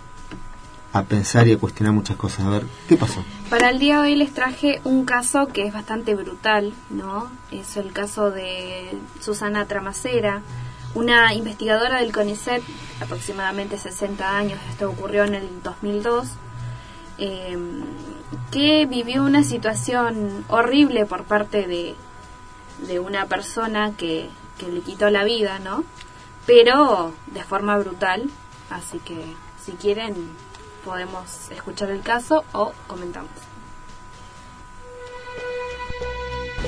a 0.91 1.03
pensar 1.03 1.47
y 1.47 1.53
a 1.53 1.57
cuestionar 1.57 1.93
muchas 1.93 2.17
cosas. 2.17 2.45
A 2.45 2.49
ver, 2.49 2.65
¿qué 2.89 2.97
pasó? 2.97 3.23
Para 3.49 3.69
el 3.69 3.79
día 3.79 3.95
de 3.95 4.01
hoy 4.01 4.15
les 4.15 4.33
traje 4.33 4.81
un 4.83 5.05
caso 5.05 5.47
que 5.47 5.65
es 5.65 5.73
bastante 5.73 6.13
brutal, 6.13 6.73
¿no? 6.89 7.31
Es 7.51 7.77
el 7.77 7.93
caso 7.93 8.31
de 8.31 8.97
Susana 9.21 9.65
Tramacera, 9.65 10.41
una 10.93 11.33
investigadora 11.33 12.01
del 12.01 12.11
CONICET, 12.11 12.61
aproximadamente 12.99 13.77
60 13.77 14.37
años, 14.37 14.59
esto 14.69 14.89
ocurrió 14.89 15.23
en 15.23 15.35
el 15.35 15.47
2002, 15.63 16.27
eh, 17.17 17.57
que 18.51 18.85
vivió 18.87 19.23
una 19.23 19.45
situación 19.45 20.43
horrible 20.49 21.05
por 21.05 21.23
parte 21.23 21.65
de, 21.65 21.95
de 22.85 22.99
una 22.99 23.25
persona 23.27 23.93
que, 23.95 24.27
que 24.57 24.67
le 24.67 24.81
quitó 24.81 25.09
la 25.09 25.23
vida, 25.23 25.59
¿no? 25.59 25.85
Pero 26.45 27.13
de 27.27 27.43
forma 27.45 27.77
brutal, 27.77 28.29
así 28.71 28.99
que 28.99 29.35
si 29.63 29.73
quieren 29.73 30.15
podemos 30.83 31.51
escuchar 31.51 31.91
el 31.91 32.01
caso 32.01 32.43
o 32.53 32.73
comentamos. 32.87 33.50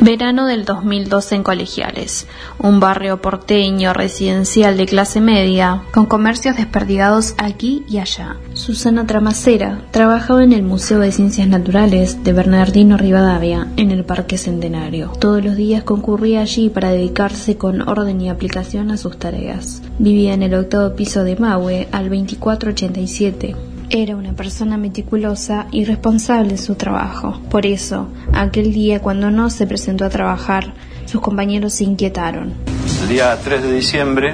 Verano 0.03 0.47
del 0.47 0.65
2012 0.65 1.35
en 1.35 1.43
Colegiales, 1.43 2.27
un 2.59 2.81
barrio 2.81 3.21
porteño 3.21 3.93
residencial 3.93 4.75
de 4.75 4.85
clase 4.85 5.21
media, 5.21 5.83
con 5.93 6.07
comercios 6.07 6.57
desperdigados 6.57 7.35
aquí 7.37 7.85
y 7.87 7.99
allá. 7.99 8.35
Susana 8.51 9.07
Tramacera 9.07 9.79
trabajaba 9.91 10.43
en 10.43 10.51
el 10.51 10.61
Museo 10.61 10.99
de 10.99 11.13
Ciencias 11.13 11.47
Naturales 11.47 12.21
de 12.21 12.33
Bernardino 12.33 12.97
Rivadavia, 12.97 13.69
en 13.77 13.91
el 13.91 14.03
Parque 14.03 14.37
Centenario. 14.37 15.09
Todos 15.21 15.41
los 15.41 15.55
días 15.55 15.83
concurría 15.83 16.41
allí 16.41 16.67
para 16.67 16.91
dedicarse 16.91 17.55
con 17.55 17.87
orden 17.87 18.19
y 18.19 18.27
aplicación 18.27 18.91
a 18.91 18.97
sus 18.97 19.17
tareas. 19.17 19.81
Vivía 19.99 20.33
en 20.33 20.43
el 20.43 20.53
octavo 20.53 20.97
piso 20.97 21.23
de 21.23 21.37
Maue, 21.37 21.87
al 21.93 22.09
2487. 22.09 23.72
Era 23.95 24.15
una 24.15 24.33
persona 24.33 24.75
meticulosa 24.75 25.67
y 25.71 25.85
responsable 25.85 26.49
en 26.49 26.57
su 26.57 26.73
trabajo. 26.73 27.39
Por 27.51 27.67
eso, 27.67 28.07
aquel 28.33 28.73
día 28.73 28.99
cuando 29.03 29.29
no 29.29 29.51
se 29.51 29.67
presentó 29.67 30.03
a 30.03 30.09
trabajar, 30.09 30.73
sus 31.05 31.21
compañeros 31.21 31.73
se 31.73 31.83
inquietaron. 31.83 32.55
El 33.03 33.07
día 33.07 33.37
3 33.37 33.61
de 33.61 33.71
diciembre 33.71 34.33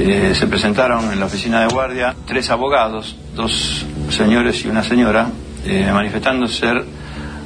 eh, 0.00 0.32
se 0.34 0.48
presentaron 0.48 1.12
en 1.12 1.20
la 1.20 1.26
oficina 1.26 1.60
de 1.60 1.72
guardia 1.72 2.16
tres 2.26 2.50
abogados, 2.50 3.14
dos 3.36 3.86
señores 4.10 4.64
y 4.64 4.68
una 4.68 4.82
señora, 4.82 5.28
eh, 5.64 5.88
manifestando 5.92 6.48
ser 6.48 6.84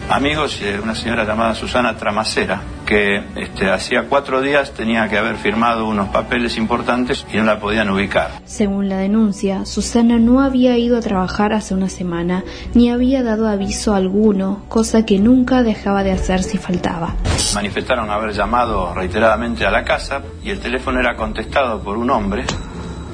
amigos 0.09 0.61
de 0.61 0.78
una 0.81 0.95
señora 0.95 1.24
llamada 1.24 1.55
Susana 1.55 1.97
Tramacera, 1.97 2.62
que 2.85 3.23
este, 3.37 3.70
hacía 3.70 4.05
cuatro 4.09 4.41
días 4.41 4.73
tenía 4.73 5.09
que 5.09 5.19
haber 5.19 5.37
firmado 5.37 5.87
unos 5.87 6.09
papeles 6.09 6.57
importantes 6.57 7.27
y 7.33 7.37
no 7.37 7.45
la 7.45 7.59
podían 7.59 7.91
ubicar. 7.91 8.31
Según 8.45 8.89
la 8.89 8.99
denuncia, 8.99 9.65
Susana 9.65 10.19
no 10.19 10.41
había 10.41 10.78
ido 10.78 10.97
a 10.97 11.01
trabajar 11.01 11.53
hace 11.53 11.74
una 11.74 11.89
semana, 11.89 12.45
ni 12.74 12.91
había 12.91 13.23
dado 13.23 13.49
aviso 13.49 13.95
alguno, 13.95 14.62
cosa 14.69 15.05
que 15.05 15.19
nunca 15.19 15.62
dejaba 15.62 16.03
de 16.03 16.12
hacer 16.12 16.43
si 16.43 16.59
faltaba. 16.59 17.15
Manifestaron 17.55 18.11
haber 18.11 18.33
llamado 18.33 18.95
reiteradamente 18.95 19.66
a 19.66 19.70
la 19.70 19.85
casa 19.85 20.23
y 20.43 20.51
el 20.51 20.61
teléfono 20.61 21.01
era 21.01 21.16
contestado 21.16 21.81
por 21.81 21.97
un 21.97 22.11
hombre 22.11 22.45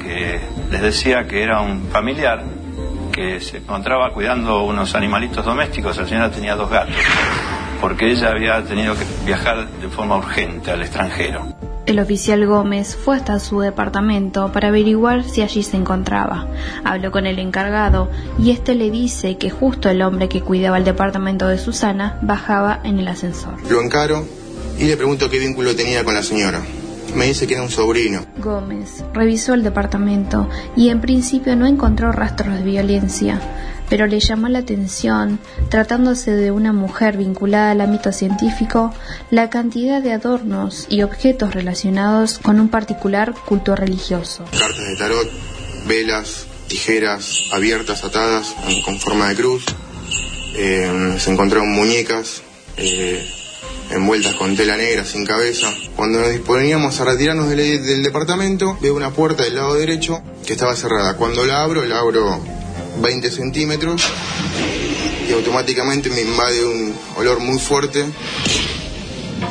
que 0.02 0.40
les 0.70 0.82
decía 0.82 1.26
que 1.26 1.42
era 1.42 1.60
un 1.60 1.88
familiar 1.88 2.42
que 3.12 3.40
se 3.40 3.58
encontraba 3.58 4.12
cuidando 4.12 4.64
unos 4.64 4.94
animalitos 4.94 5.44
domésticos. 5.44 5.96
La 5.98 6.06
señora 6.06 6.30
tenía 6.30 6.56
dos 6.56 6.70
gatos, 6.70 6.96
porque 7.80 8.10
ella 8.10 8.30
había 8.30 8.64
tenido 8.64 8.94
que 8.94 9.04
viajar 9.24 9.68
de 9.68 9.88
forma 9.88 10.16
urgente 10.16 10.70
al 10.70 10.82
extranjero. 10.82 11.46
El 11.84 11.98
oficial 11.98 12.46
Gómez 12.46 12.96
fue 12.96 13.16
hasta 13.16 13.38
su 13.40 13.60
departamento 13.60 14.52
para 14.52 14.68
averiguar 14.68 15.24
si 15.24 15.42
allí 15.42 15.64
se 15.64 15.76
encontraba. 15.76 16.46
Habló 16.84 17.10
con 17.10 17.26
el 17.26 17.40
encargado 17.40 18.08
y 18.38 18.52
este 18.52 18.76
le 18.76 18.90
dice 18.90 19.36
que 19.36 19.50
justo 19.50 19.88
el 19.88 20.00
hombre 20.02 20.28
que 20.28 20.42
cuidaba 20.42 20.78
el 20.78 20.84
departamento 20.84 21.48
de 21.48 21.58
Susana 21.58 22.18
bajaba 22.22 22.80
en 22.84 23.00
el 23.00 23.08
ascensor. 23.08 23.54
Lo 23.68 23.82
encaro 23.82 24.24
y 24.78 24.84
le 24.84 24.96
pregunto 24.96 25.28
qué 25.28 25.40
vínculo 25.40 25.74
tenía 25.74 26.04
con 26.04 26.14
la 26.14 26.22
señora. 26.22 26.62
Me 27.14 27.26
dice 27.26 27.46
que 27.46 27.54
era 27.54 27.62
un 27.62 27.70
sobrino. 27.70 28.24
Gómez 28.38 29.04
revisó 29.12 29.54
el 29.54 29.62
departamento 29.62 30.48
y 30.76 30.88
en 30.88 31.00
principio 31.00 31.56
no 31.56 31.66
encontró 31.66 32.10
rastros 32.10 32.56
de 32.56 32.62
violencia, 32.62 33.40
pero 33.90 34.06
le 34.06 34.20
llamó 34.20 34.48
la 34.48 34.60
atención, 34.60 35.38
tratándose 35.68 36.30
de 36.30 36.50
una 36.50 36.72
mujer 36.72 37.18
vinculada 37.18 37.72
al 37.72 37.82
ámbito 37.82 38.12
científico, 38.12 38.94
la 39.30 39.50
cantidad 39.50 40.00
de 40.00 40.12
adornos 40.12 40.86
y 40.88 41.02
objetos 41.02 41.52
relacionados 41.54 42.38
con 42.38 42.58
un 42.58 42.68
particular 42.68 43.34
culto 43.46 43.76
religioso. 43.76 44.44
Cartas 44.58 44.86
de 44.86 44.96
tarot, 44.96 45.28
velas, 45.86 46.46
tijeras 46.68 47.44
abiertas, 47.52 48.02
atadas, 48.04 48.54
con 48.86 48.98
forma 48.98 49.28
de 49.28 49.36
cruz. 49.36 49.64
Eh, 50.54 51.16
se 51.18 51.30
encontraron 51.30 51.70
muñecas 51.70 52.42
eh, 52.78 53.22
envueltas 53.92 54.34
con 54.34 54.56
tela 54.56 54.76
negra, 54.76 55.04
sin 55.04 55.24
cabeza. 55.26 55.72
Cuando 55.96 56.20
nos 56.20 56.30
disponíamos 56.30 56.98
a 57.00 57.04
retirarnos 57.04 57.48
del, 57.50 58.02
departamento, 58.02 58.78
veo 58.80 58.94
una 58.94 59.10
puerta 59.10 59.44
del 59.44 59.54
lado 59.56 59.74
derecho 59.74 60.22
que 60.46 60.52
estaba 60.54 60.74
cerrada. 60.76 61.16
Cuando 61.16 61.44
la 61.44 61.62
abro, 61.62 61.84
la 61.84 61.98
abro 62.00 62.40
20 63.00 63.30
centímetros 63.30 64.02
y 65.28 65.32
automáticamente 65.32 66.10
me 66.10 66.22
invade 66.22 66.64
un 66.64 66.94
olor 67.16 67.38
muy 67.40 67.58
fuerte 67.58 68.04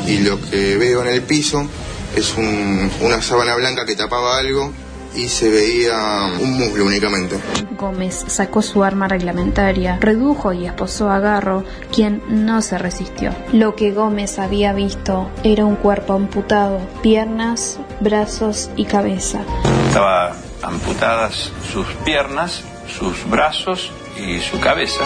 y 0.07 0.17
lo 0.19 0.39
que 0.49 0.77
veo 0.77 1.01
en 1.01 1.07
el 1.09 1.21
piso 1.21 1.67
es 2.15 2.33
un- 2.37 2.91
una 3.01 3.21
sábana 3.21 3.55
blanca 3.55 3.85
que 3.85 3.95
tapaba 3.95 4.37
algo 4.37 4.73
y 5.15 5.27
se 5.27 5.49
veía 5.49 6.29
un 6.41 6.57
muslo 6.57 6.85
únicamente. 6.85 7.37
Gómez 7.77 8.23
sacó 8.27 8.61
su 8.61 8.83
arma 8.83 9.07
reglamentaria, 9.07 9.97
redujo 9.99 10.53
y 10.53 10.65
esposó 10.65 11.09
a 11.09 11.19
Garro, 11.19 11.63
quien 11.91 12.21
no 12.27 12.61
se 12.61 12.77
resistió. 12.77 13.33
Lo 13.51 13.75
que 13.75 13.91
Gómez 13.91 14.39
había 14.39 14.73
visto 14.73 15.29
era 15.43 15.65
un 15.65 15.75
cuerpo 15.75 16.13
amputado, 16.13 16.79
piernas, 17.01 17.79
brazos 17.99 18.69
y 18.75 18.85
cabeza. 18.85 19.41
Estaba 19.87 20.35
amputadas 20.61 21.51
sus 21.71 21.87
piernas, 22.05 22.63
sus 22.87 23.29
brazos 23.29 23.91
y 24.17 24.39
su 24.39 24.59
cabeza. 24.59 25.03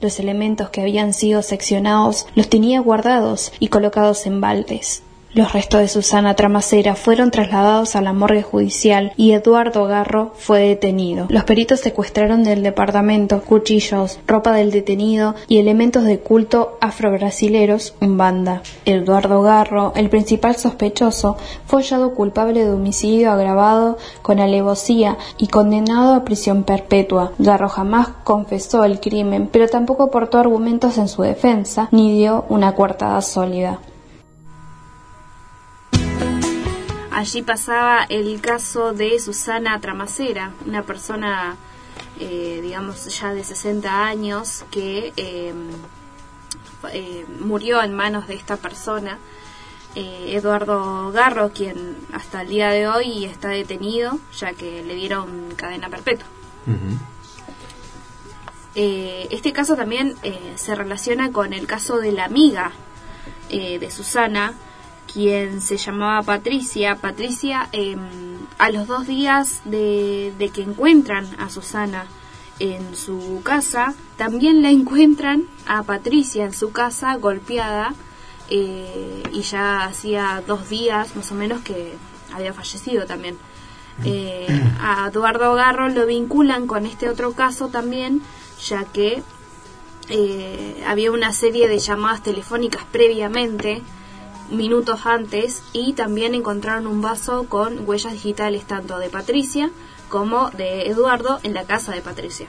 Los 0.00 0.20
elementos 0.20 0.70
que 0.70 0.80
habían 0.80 1.12
sido 1.12 1.42
seccionados 1.42 2.26
los 2.34 2.48
tenía 2.48 2.80
guardados 2.80 3.52
y 3.58 3.68
colocados 3.68 4.26
en 4.26 4.40
baldes. 4.40 5.02
Los 5.34 5.52
restos 5.52 5.80
de 5.80 5.88
Susana 5.88 6.34
Tramacera 6.34 6.94
fueron 6.94 7.30
trasladados 7.30 7.96
a 7.96 8.00
la 8.00 8.14
morgue 8.14 8.42
judicial 8.42 9.12
y 9.18 9.32
Eduardo 9.32 9.84
Garro 9.84 10.32
fue 10.34 10.60
detenido. 10.60 11.26
Los 11.28 11.44
peritos 11.44 11.80
secuestraron 11.80 12.44
del 12.44 12.62
departamento 12.62 13.42
cuchillos, 13.42 14.18
ropa 14.26 14.52
del 14.52 14.70
detenido 14.70 15.34
y 15.46 15.58
elementos 15.58 16.04
de 16.04 16.18
culto 16.20 16.78
afrobrasileros 16.80 17.94
banda. 18.00 18.62
Eduardo 18.86 19.42
Garro, 19.42 19.92
el 19.96 20.08
principal 20.08 20.56
sospechoso, 20.56 21.36
fue 21.66 21.82
hallado 21.82 22.14
culpable 22.14 22.64
de 22.64 22.72
homicidio 22.72 23.30
agravado 23.30 23.98
con 24.22 24.40
alevosía 24.40 25.18
y 25.36 25.48
condenado 25.48 26.14
a 26.14 26.24
prisión 26.24 26.64
perpetua. 26.64 27.32
Garro 27.38 27.68
jamás 27.68 28.08
confesó 28.24 28.82
el 28.82 28.98
crimen, 28.98 29.50
pero 29.52 29.68
tampoco 29.68 30.04
aportó 30.04 30.38
argumentos 30.38 30.96
en 30.96 31.08
su 31.08 31.20
defensa 31.20 31.88
ni 31.92 32.16
dio 32.16 32.46
una 32.48 32.74
coartada 32.74 33.20
sólida. 33.20 33.78
Allí 37.18 37.42
pasaba 37.42 38.04
el 38.08 38.40
caso 38.40 38.92
de 38.92 39.18
Susana 39.18 39.80
Tramacera, 39.80 40.52
una 40.64 40.84
persona, 40.84 41.56
eh, 42.20 42.60
digamos, 42.62 43.06
ya 43.06 43.34
de 43.34 43.42
60 43.42 44.04
años 44.04 44.64
que 44.70 45.12
eh, 45.16 45.52
eh, 46.92 47.26
murió 47.40 47.82
en 47.82 47.92
manos 47.92 48.28
de 48.28 48.34
esta 48.34 48.56
persona, 48.56 49.18
eh, 49.96 50.36
Eduardo 50.36 51.10
Garro, 51.10 51.50
quien 51.50 51.96
hasta 52.12 52.42
el 52.42 52.50
día 52.50 52.70
de 52.70 52.86
hoy 52.86 53.24
está 53.24 53.48
detenido, 53.48 54.20
ya 54.38 54.52
que 54.52 54.84
le 54.84 54.94
dieron 54.94 55.52
cadena 55.56 55.88
perpetua. 55.88 56.28
Eh, 58.76 59.26
este 59.32 59.52
caso 59.52 59.74
también 59.74 60.14
eh, 60.22 60.52
se 60.54 60.72
relaciona 60.76 61.32
con 61.32 61.52
el 61.52 61.66
caso 61.66 61.98
de 61.98 62.12
la 62.12 62.26
amiga 62.26 62.70
eh, 63.50 63.80
de 63.80 63.90
Susana, 63.90 64.54
quien 65.12 65.60
se 65.60 65.76
llamaba 65.76 66.22
Patricia. 66.22 66.96
Patricia, 66.96 67.68
eh, 67.72 67.96
a 68.58 68.70
los 68.70 68.86
dos 68.86 69.06
días 69.06 69.62
de, 69.64 70.32
de 70.38 70.48
que 70.50 70.62
encuentran 70.62 71.26
a 71.38 71.50
Susana 71.50 72.06
en 72.58 72.94
su 72.96 73.40
casa, 73.44 73.94
también 74.16 74.62
la 74.62 74.70
encuentran 74.70 75.44
a 75.66 75.82
Patricia 75.82 76.44
en 76.44 76.52
su 76.52 76.72
casa 76.72 77.14
golpeada 77.16 77.94
eh, 78.50 79.22
y 79.32 79.42
ya 79.42 79.84
hacía 79.84 80.42
dos 80.46 80.68
días 80.68 81.14
más 81.16 81.30
o 81.30 81.34
menos 81.34 81.60
que 81.62 81.94
había 82.32 82.52
fallecido 82.52 83.06
también. 83.06 83.38
Eh, 84.04 84.46
a 84.80 85.08
Eduardo 85.12 85.54
Garro 85.54 85.88
lo 85.88 86.06
vinculan 86.06 86.66
con 86.66 86.86
este 86.86 87.08
otro 87.08 87.32
caso 87.32 87.68
también, 87.68 88.22
ya 88.64 88.84
que 88.84 89.22
eh, 90.08 90.82
había 90.86 91.12
una 91.12 91.32
serie 91.32 91.68
de 91.68 91.78
llamadas 91.78 92.22
telefónicas 92.22 92.84
previamente, 92.90 93.82
minutos 94.50 95.00
antes, 95.04 95.62
y 95.72 95.92
también 95.92 96.34
encontraron 96.34 96.86
un 96.86 97.00
vaso 97.00 97.44
con 97.48 97.88
huellas 97.88 98.12
digitales 98.14 98.64
tanto 98.66 98.98
de 98.98 99.08
Patricia 99.08 99.70
como 100.08 100.50
de 100.50 100.88
Eduardo 100.88 101.38
en 101.42 101.54
la 101.54 101.64
casa 101.64 101.92
de 101.92 102.00
Patricia. 102.00 102.48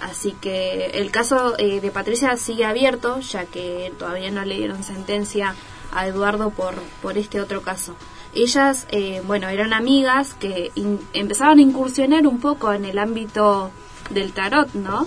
Así 0.00 0.32
que 0.40 0.86
el 0.94 1.10
caso 1.10 1.54
eh, 1.58 1.80
de 1.80 1.90
Patricia 1.90 2.36
sigue 2.36 2.64
abierto, 2.64 3.20
ya 3.20 3.44
que 3.46 3.92
todavía 3.98 4.30
no 4.30 4.44
le 4.44 4.56
dieron 4.56 4.82
sentencia 4.82 5.54
a 5.92 6.06
Eduardo 6.06 6.50
por, 6.50 6.74
por 7.00 7.16
este 7.18 7.40
otro 7.40 7.62
caso. 7.62 7.94
Ellas, 8.34 8.86
eh, 8.90 9.22
bueno, 9.26 9.48
eran 9.48 9.72
amigas 9.72 10.34
que 10.34 10.72
in- 10.74 11.00
empezaban 11.12 11.58
a 11.58 11.62
incursionar 11.62 12.26
un 12.26 12.40
poco 12.40 12.72
en 12.72 12.84
el 12.86 12.98
ámbito 12.98 13.70
del 14.10 14.32
tarot, 14.32 14.72
¿no? 14.74 15.06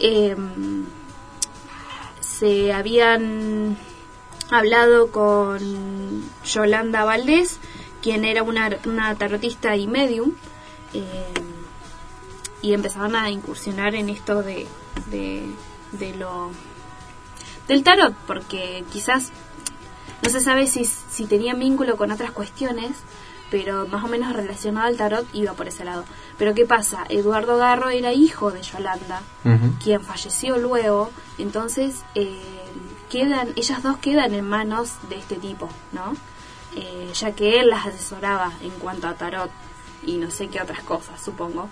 Em, 0.00 0.84
se 2.20 2.72
habían 2.72 3.76
hablado 4.50 5.10
con 5.10 6.22
Yolanda 6.44 7.04
Valdés, 7.04 7.58
quien 8.02 8.24
era 8.24 8.42
una, 8.42 8.70
una 8.86 9.14
tarotista 9.14 9.76
y 9.76 9.86
medium, 9.86 10.32
eh, 10.92 11.32
y 12.62 12.72
empezaban 12.72 13.16
a 13.16 13.30
incursionar 13.30 13.94
en 13.94 14.08
esto 14.08 14.42
de, 14.42 14.66
de, 15.06 15.46
de 15.92 16.16
lo 16.16 16.50
del 17.68 17.82
tarot, 17.82 18.14
porque 18.26 18.84
quizás 18.92 19.30
no 20.22 20.30
se 20.30 20.40
sabe 20.40 20.66
si, 20.66 20.84
si 20.84 21.26
tenía 21.26 21.54
vínculo 21.54 21.96
con 21.96 22.10
otras 22.10 22.30
cuestiones, 22.30 22.92
pero 23.50 23.86
más 23.86 24.02
o 24.04 24.08
menos 24.08 24.32
relacionado 24.32 24.86
al 24.86 24.96
tarot 24.96 25.26
iba 25.34 25.52
por 25.52 25.68
ese 25.68 25.84
lado. 25.84 26.04
Pero 26.38 26.54
¿qué 26.54 26.64
pasa? 26.64 27.04
Eduardo 27.08 27.56
Garro 27.56 27.90
era 27.90 28.12
hijo 28.12 28.50
de 28.50 28.62
Yolanda, 28.62 29.22
quien 29.82 30.02
falleció 30.02 30.56
luego, 30.58 31.10
entonces 31.38 32.02
eh, 32.14 32.40
quedan, 33.14 33.52
ellas 33.54 33.80
dos 33.80 33.98
quedan 33.98 34.34
en 34.34 34.44
manos 34.44 34.94
de 35.08 35.16
este 35.16 35.36
tipo, 35.36 35.68
¿no? 35.92 36.16
Eh, 36.74 37.12
ya 37.14 37.30
que 37.30 37.60
él 37.60 37.70
las 37.70 37.86
asesoraba 37.86 38.52
en 38.60 38.72
cuanto 38.72 39.06
a 39.06 39.14
tarot 39.14 39.52
y 40.04 40.16
no 40.16 40.32
sé 40.32 40.48
qué 40.48 40.60
otras 40.60 40.82
cosas, 40.82 41.22
supongo. 41.22 41.68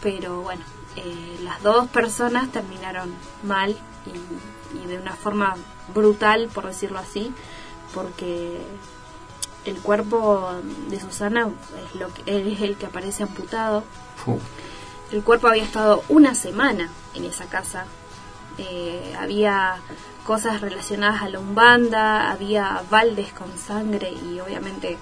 Pero 0.00 0.42
bueno, 0.42 0.62
eh, 0.94 1.40
las 1.42 1.60
dos 1.64 1.88
personas 1.88 2.52
terminaron 2.52 3.12
mal 3.42 3.76
y, 4.06 4.78
y 4.78 4.86
de 4.86 4.98
una 4.98 5.14
forma 5.16 5.56
brutal, 5.92 6.48
por 6.54 6.64
decirlo 6.68 7.00
así, 7.00 7.34
porque 7.92 8.60
el 9.64 9.78
cuerpo 9.78 10.52
de 10.90 11.00
Susana 11.00 11.48
es, 11.88 12.00
lo 12.00 12.14
que, 12.14 12.22
es 12.26 12.60
el 12.60 12.76
que 12.76 12.86
aparece 12.86 13.24
amputado. 13.24 13.82
El 15.10 15.24
cuerpo 15.24 15.48
había 15.48 15.64
estado 15.64 16.04
una 16.08 16.36
semana 16.36 16.88
en 17.14 17.24
esa 17.24 17.46
casa. 17.46 17.86
Eh, 18.58 19.12
había 19.18 19.80
cosas 20.24 20.60
relacionadas 20.60 21.22
a 21.22 21.28
la 21.28 21.38
umbanda, 21.38 22.30
había 22.30 22.82
baldes 22.90 23.32
con 23.32 23.56
sangre 23.58 24.10
y 24.12 24.40
obviamente 24.40 24.96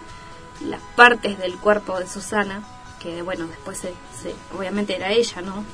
las 0.66 0.80
partes 0.96 1.38
del 1.38 1.56
cuerpo 1.56 1.98
de 1.98 2.06
Susana, 2.08 2.62
que 3.00 3.22
bueno, 3.22 3.46
después 3.46 3.78
se, 3.78 3.94
se- 4.20 4.34
obviamente 4.56 4.96
era 4.96 5.10
ella, 5.12 5.42
¿no? 5.42 5.64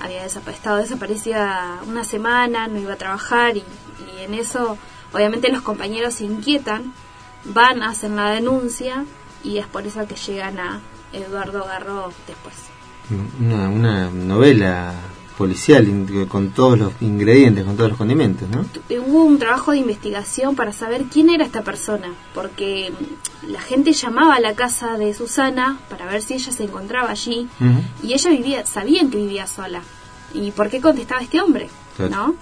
Había 0.00 0.24
estado 0.26 0.76
desaparecida 0.78 1.78
una 1.86 2.04
semana, 2.04 2.66
no 2.66 2.78
iba 2.78 2.94
a 2.94 2.96
trabajar 2.96 3.56
y, 3.56 3.64
y 4.18 4.22
en 4.22 4.34
eso 4.34 4.76
obviamente 5.12 5.50
los 5.52 5.62
compañeros 5.62 6.14
se 6.14 6.24
inquietan, 6.24 6.92
van 7.44 7.82
a 7.82 7.90
hacer 7.90 8.10
la 8.10 8.30
denuncia 8.30 9.04
y 9.44 9.58
es 9.58 9.66
por 9.66 9.86
eso 9.86 10.06
que 10.06 10.16
llegan 10.16 10.58
a 10.58 10.80
Eduardo 11.12 11.64
Garro 11.64 12.12
después. 12.26 12.54
Una, 13.38 13.68
una 13.68 14.10
novela 14.10 14.94
policial 15.36 15.86
con 16.28 16.50
todos 16.50 16.78
los 16.78 16.92
ingredientes, 17.00 17.64
con 17.64 17.76
todos 17.76 17.90
los 17.90 17.98
condimentos, 17.98 18.48
¿no? 18.48 18.64
Eh, 18.88 18.98
hubo 19.00 19.24
un 19.24 19.38
trabajo 19.38 19.72
de 19.72 19.78
investigación 19.78 20.54
para 20.54 20.72
saber 20.72 21.04
quién 21.04 21.30
era 21.30 21.44
esta 21.44 21.62
persona, 21.62 22.12
porque 22.34 22.92
mm, 22.92 23.50
la 23.50 23.60
gente 23.60 23.92
llamaba 23.92 24.34
a 24.34 24.40
la 24.40 24.54
casa 24.54 24.96
de 24.96 25.12
Susana 25.14 25.78
para 25.88 26.06
ver 26.06 26.22
si 26.22 26.34
ella 26.34 26.52
se 26.52 26.64
encontraba 26.64 27.10
allí 27.10 27.48
y 28.02 28.12
ella 28.12 28.30
vivía, 28.30 28.66
sabían 28.66 29.10
que 29.10 29.18
vivía 29.18 29.46
sola. 29.46 29.82
¿Y 30.32 30.50
por 30.50 30.68
qué 30.68 30.80
contestaba 30.80 31.22
este 31.22 31.40
hombre? 31.40 31.68
Claro. 31.96 32.10
¿No? 32.10 32.34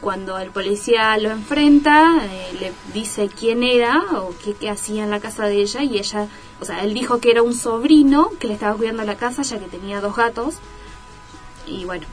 Cuando 0.00 0.38
el 0.38 0.50
policía 0.50 1.16
lo 1.16 1.30
enfrenta, 1.30 2.18
eh, 2.22 2.58
le 2.60 2.72
dice 2.92 3.28
quién 3.28 3.62
era 3.62 4.02
o 4.18 4.34
qué, 4.44 4.52
qué 4.54 4.68
hacía 4.68 5.04
en 5.04 5.10
la 5.10 5.18
casa 5.18 5.46
de 5.46 5.62
ella 5.62 5.82
y 5.82 5.98
ella, 5.98 6.28
o 6.60 6.64
sea, 6.64 6.84
él 6.84 6.92
dijo 6.92 7.20
que 7.20 7.30
era 7.30 7.42
un 7.42 7.54
sobrino 7.54 8.30
que 8.38 8.48
le 8.48 8.54
estaba 8.54 8.76
cuidando 8.76 9.04
la 9.04 9.16
casa 9.16 9.42
ya 9.42 9.58
que 9.58 9.66
tenía 9.66 10.00
dos 10.00 10.14
gatos 10.14 10.56
y 11.66 11.84
bueno, 11.84 12.06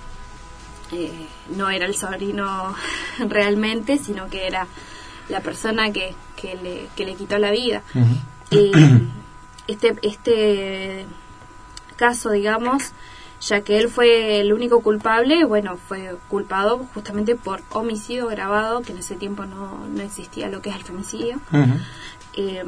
no 1.56 1.70
era 1.70 1.86
el 1.86 1.96
sobrino 1.96 2.76
realmente, 3.20 3.98
sino 3.98 4.30
que 4.30 4.48
era 4.48 4.68
la 5.30 5.42
persona 5.42 5.92
que, 5.92 6.14
que, 6.36 6.56
le, 6.56 6.88
que 6.96 7.06
le 7.06 7.16
quitó 7.16 7.38
la 7.38 7.52
vida. 7.52 7.84
Eh, 8.52 8.72
este, 9.68 9.96
este 10.02 11.06
caso, 11.96 12.32
digamos, 12.32 12.92
ya 13.42 13.62
que 13.62 13.80
él 13.80 13.90
fue 13.90 14.40
el 14.40 14.54
único 14.54 14.82
culpable, 14.82 15.46
bueno, 15.46 15.78
fue 15.78 16.18
culpado 16.28 16.86
justamente 16.94 17.36
por 17.36 17.62
homicidio 17.70 18.28
grabado, 18.28 18.82
que 18.82 18.92
en 18.92 19.00
ese 19.00 19.16
tiempo 19.16 19.46
no, 19.46 19.88
no 19.88 20.02
existía 20.02 20.50
lo 20.50 20.62
que 20.62 20.70
es 20.70 20.76
el 20.76 20.84
femicidio, 20.84 21.40
eh, 22.34 22.64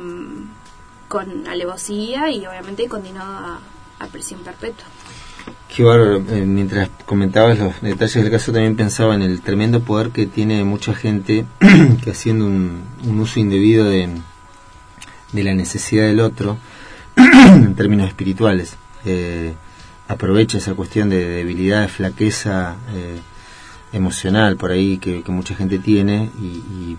con 1.07 1.47
alevosía 1.47 2.31
y 2.31 2.45
obviamente 2.47 2.87
condenado 2.87 3.37
a, 3.37 3.59
a 3.99 4.07
prisión 4.07 4.41
perpetua. 4.41 4.85
Qué 5.75 5.83
bárbaro. 5.83 6.23
Eh, 6.29 6.45
mientras 6.45 6.89
comentabas 7.05 7.57
los 7.57 7.81
detalles 7.81 8.15
del 8.15 8.31
caso, 8.31 8.51
también 8.51 8.75
pensaba 8.75 9.15
en 9.15 9.23
el 9.23 9.41
tremendo 9.41 9.81
poder 9.81 10.11
que 10.11 10.27
tiene 10.27 10.63
mucha 10.63 10.93
gente 10.93 11.45
que 12.03 12.11
haciendo 12.11 12.45
un, 12.45 12.83
un 13.03 13.19
uso 13.19 13.39
indebido 13.39 13.85
de, 13.85 14.09
la 15.33 15.53
necesidad 15.55 16.05
del 16.05 16.19
otro, 16.19 16.57
en 17.15 17.73
términos 17.73 18.07
espirituales, 18.07 18.75
eh, 19.03 19.53
aprovecha 20.07 20.59
esa 20.59 20.75
cuestión 20.75 21.09
de 21.09 21.27
debilidad, 21.27 21.81
de 21.81 21.87
flaqueza 21.87 22.75
eh, 22.93 23.19
emocional 23.93 24.57
por 24.57 24.71
ahí 24.71 24.99
que, 24.99 25.23
mucha 25.27 25.55
gente 25.55 25.79
tiene 25.79 26.29
y, 26.39 26.93
eh, 26.93 26.97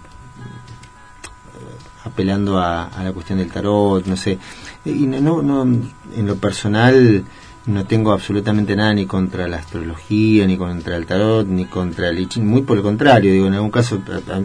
apelando 2.05 2.59
a, 2.59 2.87
a 2.87 3.05
la 3.05 3.13
cuestión 3.13 3.39
del 3.39 3.53
tarot, 3.53 4.05
no 4.07 4.17
sé. 4.17 4.39
Y 4.85 5.07
no, 5.07 5.43
no, 5.43 5.63
en 5.63 6.27
lo 6.27 6.37
personal 6.37 7.25
no 7.67 7.87
tengo 7.87 8.13
absolutamente 8.13 8.77
nada 8.77 8.93
ni 8.95 9.07
contra 9.07 9.49
la 9.49 9.57
astrología, 9.57 10.47
ni 10.47 10.57
contra 10.57 10.97
el 10.97 11.07
tarot, 11.07 11.47
ni 11.47 11.65
contra 11.65 12.09
el 12.09 12.19
I 12.21 12.41
muy 12.41 12.63
por 12.63 12.77
el 12.77 12.83
contrario, 12.83 13.33
digo, 13.33 13.47
en 13.47 13.55
algún 13.55 13.71
caso, 13.71 14.01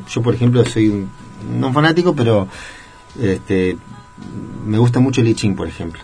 yo 0.08 0.22
por 0.22 0.34
ejemplo 0.34 0.64
soy 0.66 0.88
un, 0.88 1.10
no 1.60 1.74
fanático, 1.74 2.16
pero 2.16 2.48
este, 3.20 3.78
me 4.66 4.78
gusta 4.78 5.00
mucho 5.00 5.22
el 5.22 5.28
I 5.28 5.50
por 5.52 5.68
ejemplo. 5.68 6.02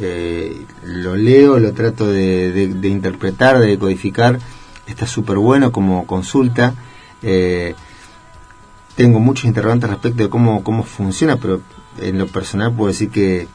Eh, 0.00 0.64
lo 0.84 1.16
leo, 1.16 1.58
lo 1.58 1.72
trato 1.72 2.06
de 2.06 2.78
interpretar, 2.84 3.58
de 3.58 3.66
decodificar, 3.66 4.38
está 4.86 5.06
súper 5.06 5.38
bueno 5.38 5.72
como 5.72 6.06
consulta. 6.06 6.74
Eh, 7.22 7.74
tengo 8.96 9.20
muchos 9.20 9.46
interrogantes 9.46 9.90
respecto 9.90 10.22
de 10.22 10.28
cómo, 10.28 10.62
cómo 10.62 10.82
funciona, 10.82 11.36
pero 11.36 11.60
en 11.98 12.18
lo 12.18 12.26
personal 12.26 12.72
puedo 12.72 12.88
decir 12.88 13.10
que 13.10 13.48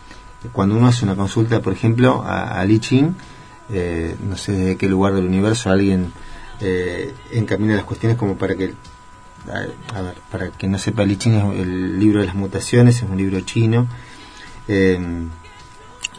cuando 0.52 0.76
uno 0.76 0.88
hace 0.88 1.06
una 1.06 1.16
consulta, 1.16 1.62
por 1.62 1.74
ejemplo, 1.74 2.24
a, 2.24 2.60
a 2.60 2.66
Li 2.66 2.80
Ching, 2.80 3.16
eh, 3.70 4.16
no 4.28 4.38
sé 4.38 4.52
desde 4.54 4.78
qué 4.78 4.88
lugar 4.88 5.14
del 5.14 5.26
universo 5.26 5.70
alguien 5.70 6.14
eh, 6.62 7.14
encamina 7.32 7.76
las 7.76 7.84
cuestiones 7.84 8.18
como 8.18 8.38
para 8.38 8.56
que, 8.56 8.74
a, 9.52 9.98
a 9.98 10.02
ver, 10.02 10.16
para 10.32 10.50
que 10.52 10.68
no 10.68 10.78
sepa, 10.78 11.06
Li 11.06 11.18
Ching 11.18 11.36
es 11.36 11.60
el 11.60 12.00
libro 12.00 12.22
de 12.22 12.28
las 12.28 12.36
mutaciones, 12.36 12.98
es 12.98 13.10
un 13.10 13.18
libro 13.18 13.40
chino, 13.42 13.88
eh, 14.68 15.28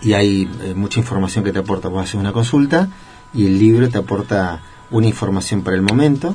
y 0.02 0.12
hay 0.12 0.50
eh, 0.62 0.74
mucha 0.74 1.00
información 1.00 1.44
que 1.44 1.52
te 1.52 1.58
aporta. 1.58 1.88
Vos 1.88 2.02
haces 2.02 2.14
una 2.14 2.32
consulta 2.32 2.88
y 3.34 3.46
el 3.46 3.58
libro 3.58 3.88
te 3.88 3.98
aporta 3.98 4.60
una 4.90 5.06
información 5.06 5.62
para 5.62 5.76
el 5.76 5.82
momento, 5.82 6.34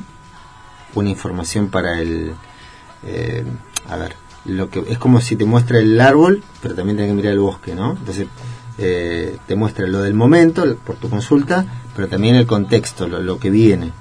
una 0.95 1.09
información 1.09 1.69
para 1.69 1.99
el, 1.99 2.33
eh, 3.03 3.45
a 3.89 3.97
ver, 3.97 4.15
lo 4.45 4.69
que 4.69 4.83
es 4.89 4.97
como 4.97 5.21
si 5.21 5.35
te 5.35 5.45
muestra 5.45 5.79
el 5.79 5.99
árbol, 5.99 6.43
pero 6.61 6.75
también 6.75 6.97
tienes 6.97 7.11
que 7.11 7.15
mirar 7.15 7.33
el 7.33 7.39
bosque, 7.39 7.75
¿no? 7.75 7.91
Entonces 7.91 8.27
eh, 8.77 9.37
te 9.47 9.55
muestra 9.55 9.87
lo 9.87 10.01
del 10.01 10.13
momento 10.13 10.75
por 10.77 10.95
tu 10.95 11.09
consulta, 11.09 11.65
pero 11.95 12.07
también 12.07 12.35
el 12.35 12.45
contexto, 12.45 13.07
lo, 13.07 13.21
lo 13.21 13.39
que 13.39 13.49
viene. 13.49 13.91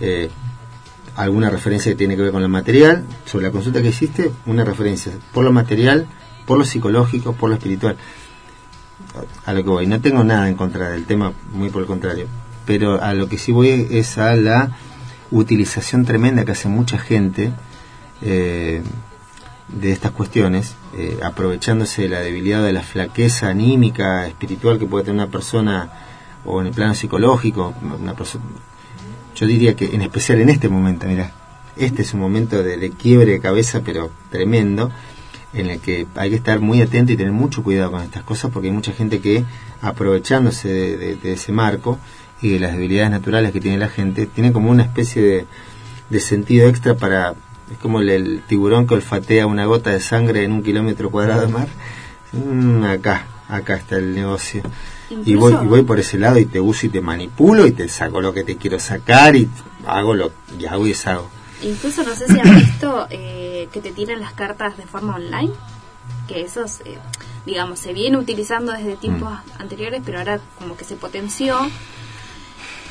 Eh, 0.00 0.30
alguna 1.16 1.50
referencia 1.50 1.92
que 1.92 1.96
tiene 1.96 2.16
que 2.16 2.22
ver 2.22 2.32
con 2.32 2.42
el 2.42 2.48
material, 2.48 3.04
sobre 3.24 3.46
la 3.46 3.52
consulta 3.52 3.80
que 3.80 3.88
hiciste, 3.88 4.32
una 4.46 4.64
referencia 4.64 5.12
por 5.32 5.44
lo 5.44 5.52
material, 5.52 6.06
por 6.46 6.58
lo 6.58 6.64
psicológico, 6.64 7.32
por 7.32 7.50
lo 7.50 7.56
espiritual. 7.56 7.96
A 9.44 9.52
lo 9.52 9.62
que 9.62 9.70
voy, 9.70 9.86
no 9.86 10.00
tengo 10.00 10.24
nada 10.24 10.48
en 10.48 10.56
contra 10.56 10.90
del 10.90 11.04
tema, 11.04 11.32
muy 11.52 11.70
por 11.70 11.82
el 11.82 11.86
contrario, 11.86 12.26
pero 12.66 13.02
a 13.02 13.14
lo 13.14 13.28
que 13.28 13.38
sí 13.38 13.52
voy 13.52 13.88
es 13.90 14.18
a 14.18 14.34
la 14.34 14.76
utilización 15.30 16.04
tremenda 16.04 16.44
que 16.44 16.52
hace 16.52 16.68
mucha 16.68 16.98
gente 16.98 17.52
eh, 18.22 18.82
de 19.68 19.92
estas 19.92 20.12
cuestiones, 20.12 20.74
eh, 20.96 21.18
aprovechándose 21.22 22.02
de 22.02 22.08
la 22.10 22.20
debilidad 22.20 22.62
de 22.62 22.72
la 22.72 22.82
flaqueza 22.82 23.48
anímica, 23.48 24.26
espiritual 24.26 24.78
que 24.78 24.86
puede 24.86 25.04
tener 25.04 25.22
una 25.22 25.30
persona, 25.32 25.90
o 26.44 26.60
en 26.60 26.66
el 26.68 26.72
plano 26.74 26.94
psicológico, 26.94 27.74
una 28.00 28.14
persona. 28.14 28.44
Yo 29.34 29.46
diría 29.46 29.74
que 29.74 29.86
en 29.94 30.02
especial 30.02 30.40
en 30.40 30.48
este 30.50 30.68
momento, 30.68 31.06
mira, 31.06 31.32
este 31.76 32.02
es 32.02 32.14
un 32.14 32.20
momento 32.20 32.62
de, 32.62 32.76
de 32.76 32.90
quiebre 32.90 33.32
de 33.32 33.40
cabeza, 33.40 33.80
pero 33.84 34.10
tremendo. 34.30 34.90
en 35.54 35.70
el 35.70 35.78
que 35.80 36.06
hay 36.16 36.30
que 36.30 36.36
estar 36.36 36.58
muy 36.60 36.82
atento 36.82 37.12
y 37.12 37.16
tener 37.16 37.32
mucho 37.32 37.62
cuidado 37.62 37.92
con 37.92 38.02
estas 38.02 38.24
cosas 38.24 38.50
porque 38.50 38.66
hay 38.68 38.74
mucha 38.74 38.92
gente 38.92 39.20
que 39.20 39.44
aprovechándose 39.82 40.68
de, 40.68 40.96
de- 40.96 41.14
de 41.16 41.32
ese 41.34 41.52
marco 41.52 41.96
y 42.42 42.48
de 42.50 42.58
las 42.58 42.72
debilidades 42.72 43.10
naturales 43.12 43.52
que 43.52 43.60
tiene 43.60 43.78
la 43.78 43.88
gente, 43.88 44.26
tiene 44.26 44.52
como 44.52 44.68
una 44.70 44.82
especie 44.82 45.46
de 46.10 46.20
sentido 46.20 46.68
extra 46.68 46.94
para... 46.96 47.34
Es 47.70 47.78
como 47.78 48.00
el, 48.00 48.10
el 48.10 48.42
tiburón 48.46 48.86
que 48.86 48.94
olfatea 48.94 49.46
una 49.46 49.64
gota 49.66 49.90
de 49.90 50.00
sangre 50.00 50.44
en 50.44 50.52
un 50.52 50.62
kilómetro 50.62 51.10
cuadrado 51.10 51.42
de 51.42 51.48
mar. 51.48 51.68
Mm, 52.32 52.84
acá, 52.84 53.26
acá 53.48 53.76
está 53.76 53.96
el 53.96 54.14
negocio. 54.14 54.62
Y 55.24 55.34
voy, 55.36 55.52
y 55.52 55.66
voy 55.66 55.82
por 55.82 56.00
ese 56.00 56.18
lado 56.18 56.38
y 56.38 56.46
te 56.46 56.60
uso 56.60 56.86
y 56.86 56.88
te 56.88 57.00
manipulo 57.00 57.66
y 57.66 57.72
te 57.72 57.88
saco 57.88 58.20
lo 58.20 58.32
que 58.32 58.42
te 58.42 58.56
quiero 58.56 58.78
sacar 58.78 59.36
y 59.36 59.48
hago 59.86 60.14
lo 60.14 60.32
y 60.58 60.66
hago 60.66 60.86
y 60.86 60.90
deshago. 60.90 61.28
Incluso 61.62 62.02
no 62.02 62.14
sé 62.14 62.26
si 62.26 62.38
has 62.38 62.54
visto 62.56 63.06
eh, 63.10 63.68
que 63.72 63.80
te 63.80 63.92
tiran 63.92 64.20
las 64.20 64.32
cartas 64.32 64.76
de 64.76 64.84
forma 64.84 65.14
online, 65.14 65.52
que 66.28 66.42
eso, 66.42 66.64
es, 66.64 66.80
eh, 66.84 66.98
digamos, 67.46 67.78
se 67.78 67.92
viene 67.92 68.18
utilizando 68.18 68.72
desde 68.72 68.96
tiempos 68.96 69.32
anteriores, 69.58 70.02
pero 70.04 70.18
ahora 70.18 70.40
como 70.58 70.76
que 70.76 70.84
se 70.84 70.96
potenció. 70.96 71.58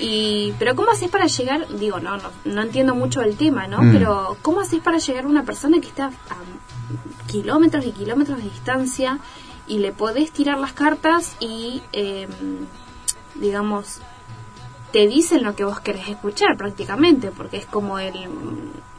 Y, 0.06 0.54
pero 0.60 0.76
¿cómo 0.76 0.92
haces 0.92 1.10
para 1.10 1.28
llegar? 1.28 1.66
Digo, 1.80 2.00
no, 2.02 2.18
no, 2.18 2.30
no 2.44 2.62
entiendo 2.62 2.94
mucho 2.94 3.22
el 3.22 3.38
tema, 3.38 3.68
¿no? 3.68 3.82
Mm. 3.82 3.94
Pero 3.94 4.38
¿cómo 4.42 4.60
haces 4.60 4.82
para 4.82 4.98
llegar 4.98 5.24
a 5.24 5.28
una 5.28 5.44
persona 5.44 5.80
que 5.80 5.88
está 5.88 6.08
a 6.08 7.32
kilómetros 7.32 7.86
y 7.86 7.92
kilómetros 7.92 8.38
de 8.40 8.44
distancia 8.50 9.20
y 9.66 9.80
le 9.80 9.94
podés 9.94 10.32
tirar 10.32 10.60
las 10.60 10.74
cartas 10.74 11.38
y, 11.40 11.82
eh, 11.94 12.28
digamos, 13.36 14.00
te 14.92 15.08
dicen 15.08 15.42
lo 15.42 15.56
que 15.56 15.64
vos 15.64 15.80
querés 15.80 16.08
escuchar 16.10 16.58
prácticamente, 16.58 17.32
porque 17.32 17.58
es 17.58 17.66
como 17.66 17.98
el 17.98 18.14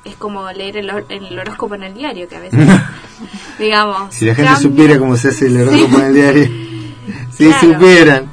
es 0.04 0.16
como 0.16 0.50
leer 0.52 0.76
el, 0.78 0.90
el 1.08 1.38
horóscopo 1.38 1.74
en 1.76 1.82
el 1.84 1.94
diario, 1.94 2.28
que 2.28 2.36
a 2.36 2.40
veces, 2.40 2.60
digamos, 3.58 4.14
Si 4.14 4.24
la 4.26 4.34
gente 4.34 4.50
cambia. 4.52 4.70
supiera 4.70 4.98
cómo 4.98 5.16
se 5.16 5.28
hace 5.28 5.46
el 5.46 5.56
horóscopo 5.60 5.98
en 5.98 6.04
el 6.06 6.14
diario, 6.14 6.44
si 7.30 7.44
Claro. 7.46 7.72
supieran. 7.72 8.30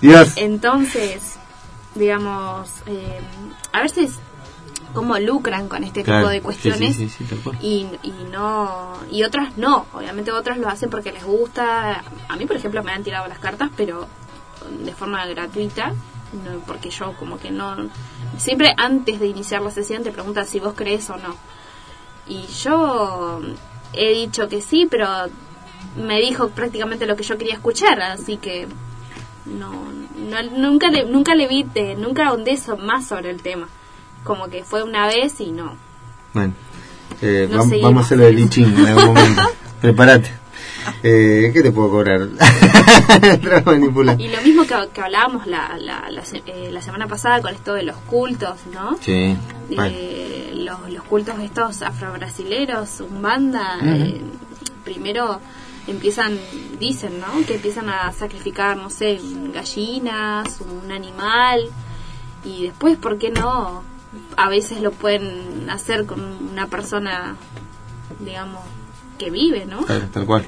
Dios. 0.00 0.32
Entonces, 0.36 1.33
digamos, 1.94 2.68
eh, 2.86 3.20
a 3.72 3.82
veces 3.82 4.18
cómo 4.94 5.18
lucran 5.18 5.68
con 5.68 5.84
este 5.84 6.04
Claro, 6.04 6.20
tipo 6.20 6.30
de 6.30 6.40
cuestiones 6.40 6.96
sí, 6.96 7.08
sí, 7.08 7.26
sí, 7.26 7.36
y, 7.60 7.88
y 8.02 8.14
no 8.30 8.92
y 9.10 9.24
otras 9.24 9.58
no. 9.58 9.86
Obviamente 9.92 10.32
otras 10.32 10.56
lo 10.56 10.68
hacen 10.68 10.88
porque 10.88 11.12
les 11.12 11.24
gusta. 11.24 12.02
A 12.28 12.36
mí 12.36 12.46
por 12.46 12.56
ejemplo 12.56 12.82
me 12.82 12.92
han 12.92 13.02
tirado 13.02 13.26
las 13.28 13.38
cartas 13.38 13.70
pero 13.76 14.06
de 14.84 14.92
forma 14.94 15.26
gratuita 15.26 15.92
no, 16.32 16.60
porque 16.66 16.90
yo 16.90 17.14
como 17.18 17.38
que 17.38 17.50
no 17.50 17.76
siempre 18.38 18.72
antes 18.76 19.20
de 19.20 19.26
iniciar 19.26 19.62
la 19.62 19.70
sesión 19.70 20.02
te 20.02 20.10
preguntan 20.12 20.46
si 20.46 20.60
vos 20.60 20.74
crees 20.74 21.10
o 21.10 21.16
no. 21.16 21.36
Y 22.26 22.46
yo 22.46 23.40
he 23.92 24.14
dicho 24.14 24.48
que 24.48 24.62
sí 24.62 24.86
pero 24.90 25.08
me 25.96 26.20
dijo 26.20 26.48
prácticamente 26.48 27.06
lo 27.06 27.16
que 27.16 27.24
yo 27.24 27.36
quería 27.36 27.54
escuchar 27.54 28.00
así 28.00 28.36
que 28.38 28.66
no, 29.44 29.70
no 30.16 30.42
nunca 30.56 30.90
le 30.90 31.04
nunca 31.06 31.34
le 31.34 31.46
vi 31.48 31.62
de- 31.64 31.94
nunca 31.96 32.28
ahondé 32.28 32.56
so- 32.56 32.76
más 32.76 33.06
sobre 33.06 33.30
el 33.30 33.42
tema 33.42 33.68
como 34.24 34.48
que 34.48 34.64
fue 34.64 34.82
una 34.82 35.06
vez 35.06 35.40
y 35.40 35.50
no 35.52 35.76
Bueno, 36.32 36.52
eh, 37.22 37.46
No 37.50 37.64
vam- 37.64 37.82
vamos 37.82 38.02
a 38.02 38.06
hacer 38.06 38.18
lo 38.18 38.24
del 38.24 38.36
lichín 38.36 38.74
en 38.78 38.86
algún 38.86 39.06
momento. 39.14 39.42
Prepárate. 39.80 40.30
Eh, 41.02 41.50
¿Qué 41.52 41.62
te 41.62 41.70
puedo 41.72 41.90
cobrar? 41.90 42.28
Y 44.18 44.28
lo 44.28 44.40
mismo 44.42 44.64
que, 44.66 44.74
que 44.92 45.00
hablábamos 45.00 45.46
la, 45.46 45.76
la, 45.78 46.10
la, 46.10 46.22
eh, 46.46 46.70
la 46.72 46.80
semana 46.82 47.06
pasada 47.06 47.40
con 47.40 47.54
esto 47.54 47.74
de 47.74 47.82
los 47.84 47.96
cultos, 47.96 48.60
¿no? 48.72 48.96
Sí. 49.00 49.36
Eh, 49.70 50.52
los, 50.56 50.90
los 50.90 51.02
cultos 51.04 51.38
estos 51.40 51.82
afrobrasileros, 51.82 53.00
Umbanda, 53.00 53.76
Ujú. 53.78 53.88
eh, 53.88 54.20
primero 54.84 55.40
empiezan, 55.86 56.38
dicen, 56.80 57.20
¿no? 57.20 57.44
Que 57.46 57.56
empiezan 57.56 57.88
a 57.88 58.12
sacrificar, 58.12 58.76
no 58.76 58.90
sé, 58.90 59.20
gallinas, 59.52 60.60
un 60.60 60.90
animal, 60.92 61.60
y 62.44 62.64
después, 62.64 62.96
¿por 62.96 63.18
qué 63.18 63.30
no? 63.30 63.82
A 64.36 64.48
veces 64.48 64.80
lo 64.80 64.92
pueden 64.92 65.68
hacer 65.70 66.06
con 66.06 66.20
una 66.52 66.66
persona, 66.68 67.36
digamos, 68.20 68.60
que 69.18 69.30
vive, 69.30 69.66
¿no? 69.66 69.80
Tal 70.12 70.24
cual. 70.26 70.44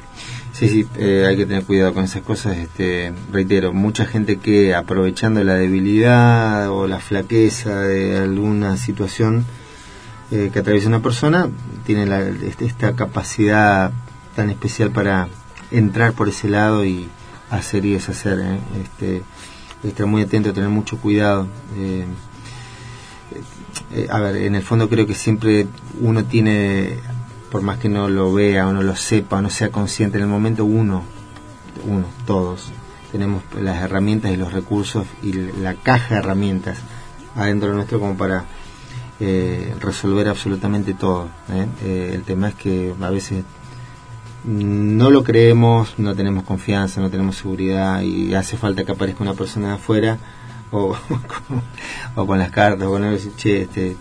Sí, 0.52 0.68
sí, 0.70 0.86
eh, 0.96 1.26
hay 1.28 1.36
que 1.36 1.44
tener 1.44 1.64
cuidado 1.64 1.92
con 1.92 2.04
esas 2.04 2.22
cosas. 2.22 2.56
Este, 2.56 3.12
reitero, 3.30 3.72
mucha 3.74 4.06
gente 4.06 4.38
que 4.38 4.74
aprovechando 4.74 5.44
la 5.44 5.54
debilidad 5.54 6.70
o 6.70 6.86
la 6.86 6.98
flaqueza 6.98 7.80
de 7.80 8.16
alguna 8.18 8.76
situación 8.78 9.44
eh, 10.32 10.50
que 10.52 10.58
atraviesa 10.60 10.88
una 10.88 11.02
persona, 11.02 11.48
tiene 11.84 12.06
la- 12.06 12.20
este- 12.26 12.64
esta 12.64 12.96
capacidad 12.96 13.92
tan 14.36 14.50
especial 14.50 14.92
para 14.92 15.28
entrar 15.72 16.12
por 16.12 16.28
ese 16.28 16.48
lado 16.48 16.84
y 16.84 17.08
hacer 17.50 17.84
y 17.84 17.94
deshacer. 17.94 18.38
¿eh? 18.40 18.58
Este, 18.82 19.22
estar 19.82 20.06
muy 20.06 20.22
atento, 20.22 20.52
tener 20.52 20.68
mucho 20.68 20.98
cuidado. 20.98 21.48
Eh, 21.76 22.04
eh, 23.92 24.06
a 24.10 24.20
ver, 24.20 24.36
en 24.36 24.54
el 24.54 24.62
fondo 24.62 24.88
creo 24.88 25.06
que 25.06 25.14
siempre 25.14 25.66
uno 26.00 26.24
tiene, 26.24 26.98
por 27.50 27.62
más 27.62 27.78
que 27.78 27.88
no 27.88 28.08
lo 28.08 28.32
vea 28.32 28.68
o 28.68 28.72
no 28.72 28.82
lo 28.82 28.94
sepa 28.94 29.38
o 29.38 29.42
no 29.42 29.50
sea 29.50 29.70
consciente, 29.70 30.18
en 30.18 30.24
el 30.24 30.30
momento 30.30 30.64
uno, 30.64 31.02
uno, 31.84 32.06
todos, 32.26 32.70
tenemos 33.12 33.42
las 33.60 33.82
herramientas 33.82 34.32
y 34.32 34.36
los 34.36 34.52
recursos 34.52 35.06
y 35.22 35.32
la 35.32 35.74
caja 35.74 36.14
de 36.14 36.20
herramientas 36.20 36.78
adentro 37.34 37.74
nuestro 37.74 38.00
como 38.00 38.16
para 38.16 38.44
eh, 39.20 39.74
resolver 39.80 40.28
absolutamente 40.28 40.94
todo. 40.94 41.28
¿eh? 41.50 42.12
El 42.14 42.22
tema 42.22 42.48
es 42.48 42.54
que 42.54 42.94
a 43.00 43.10
veces 43.10 43.44
no 44.46 45.10
lo 45.10 45.24
creemos, 45.24 45.98
no 45.98 46.14
tenemos 46.14 46.44
confianza, 46.44 47.00
no 47.00 47.10
tenemos 47.10 47.36
seguridad 47.36 48.02
y 48.02 48.34
hace 48.34 48.56
falta 48.56 48.84
que 48.84 48.92
aparezca 48.92 49.22
una 49.22 49.34
persona 49.34 49.68
de 49.68 49.74
afuera 49.74 50.18
o, 50.70 50.88
con, 50.88 51.62
o 52.14 52.26
con 52.26 52.38
las 52.38 52.50
cartas 52.50 52.86
o 52.86 52.90
con 52.92 53.04
algo 53.04 53.18
che, 53.36 53.62
este, 53.62 53.96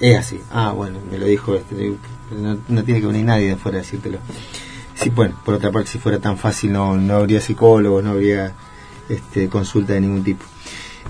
es 0.00 0.16
así. 0.16 0.40
Ah, 0.52 0.72
bueno, 0.72 1.00
me 1.10 1.18
lo 1.18 1.26
dijo 1.26 1.54
este. 1.54 1.96
No, 2.30 2.58
no 2.68 2.84
tiene 2.84 3.00
que 3.00 3.06
venir 3.06 3.24
nadie 3.24 3.46
de 3.46 3.52
afuera 3.52 3.78
a 3.78 3.80
decírtelo. 3.80 4.18
Sí, 4.94 5.10
bueno, 5.10 5.40
por 5.44 5.54
otra 5.54 5.70
parte, 5.70 5.90
si 5.90 5.98
fuera 5.98 6.18
tan 6.18 6.38
fácil 6.38 6.72
no, 6.72 6.96
no 6.96 7.14
habría 7.14 7.40
psicólogos, 7.40 8.02
no 8.02 8.10
habría 8.10 8.52
este, 9.08 9.48
consulta 9.48 9.94
de 9.94 10.00
ningún 10.00 10.24
tipo. 10.24 10.44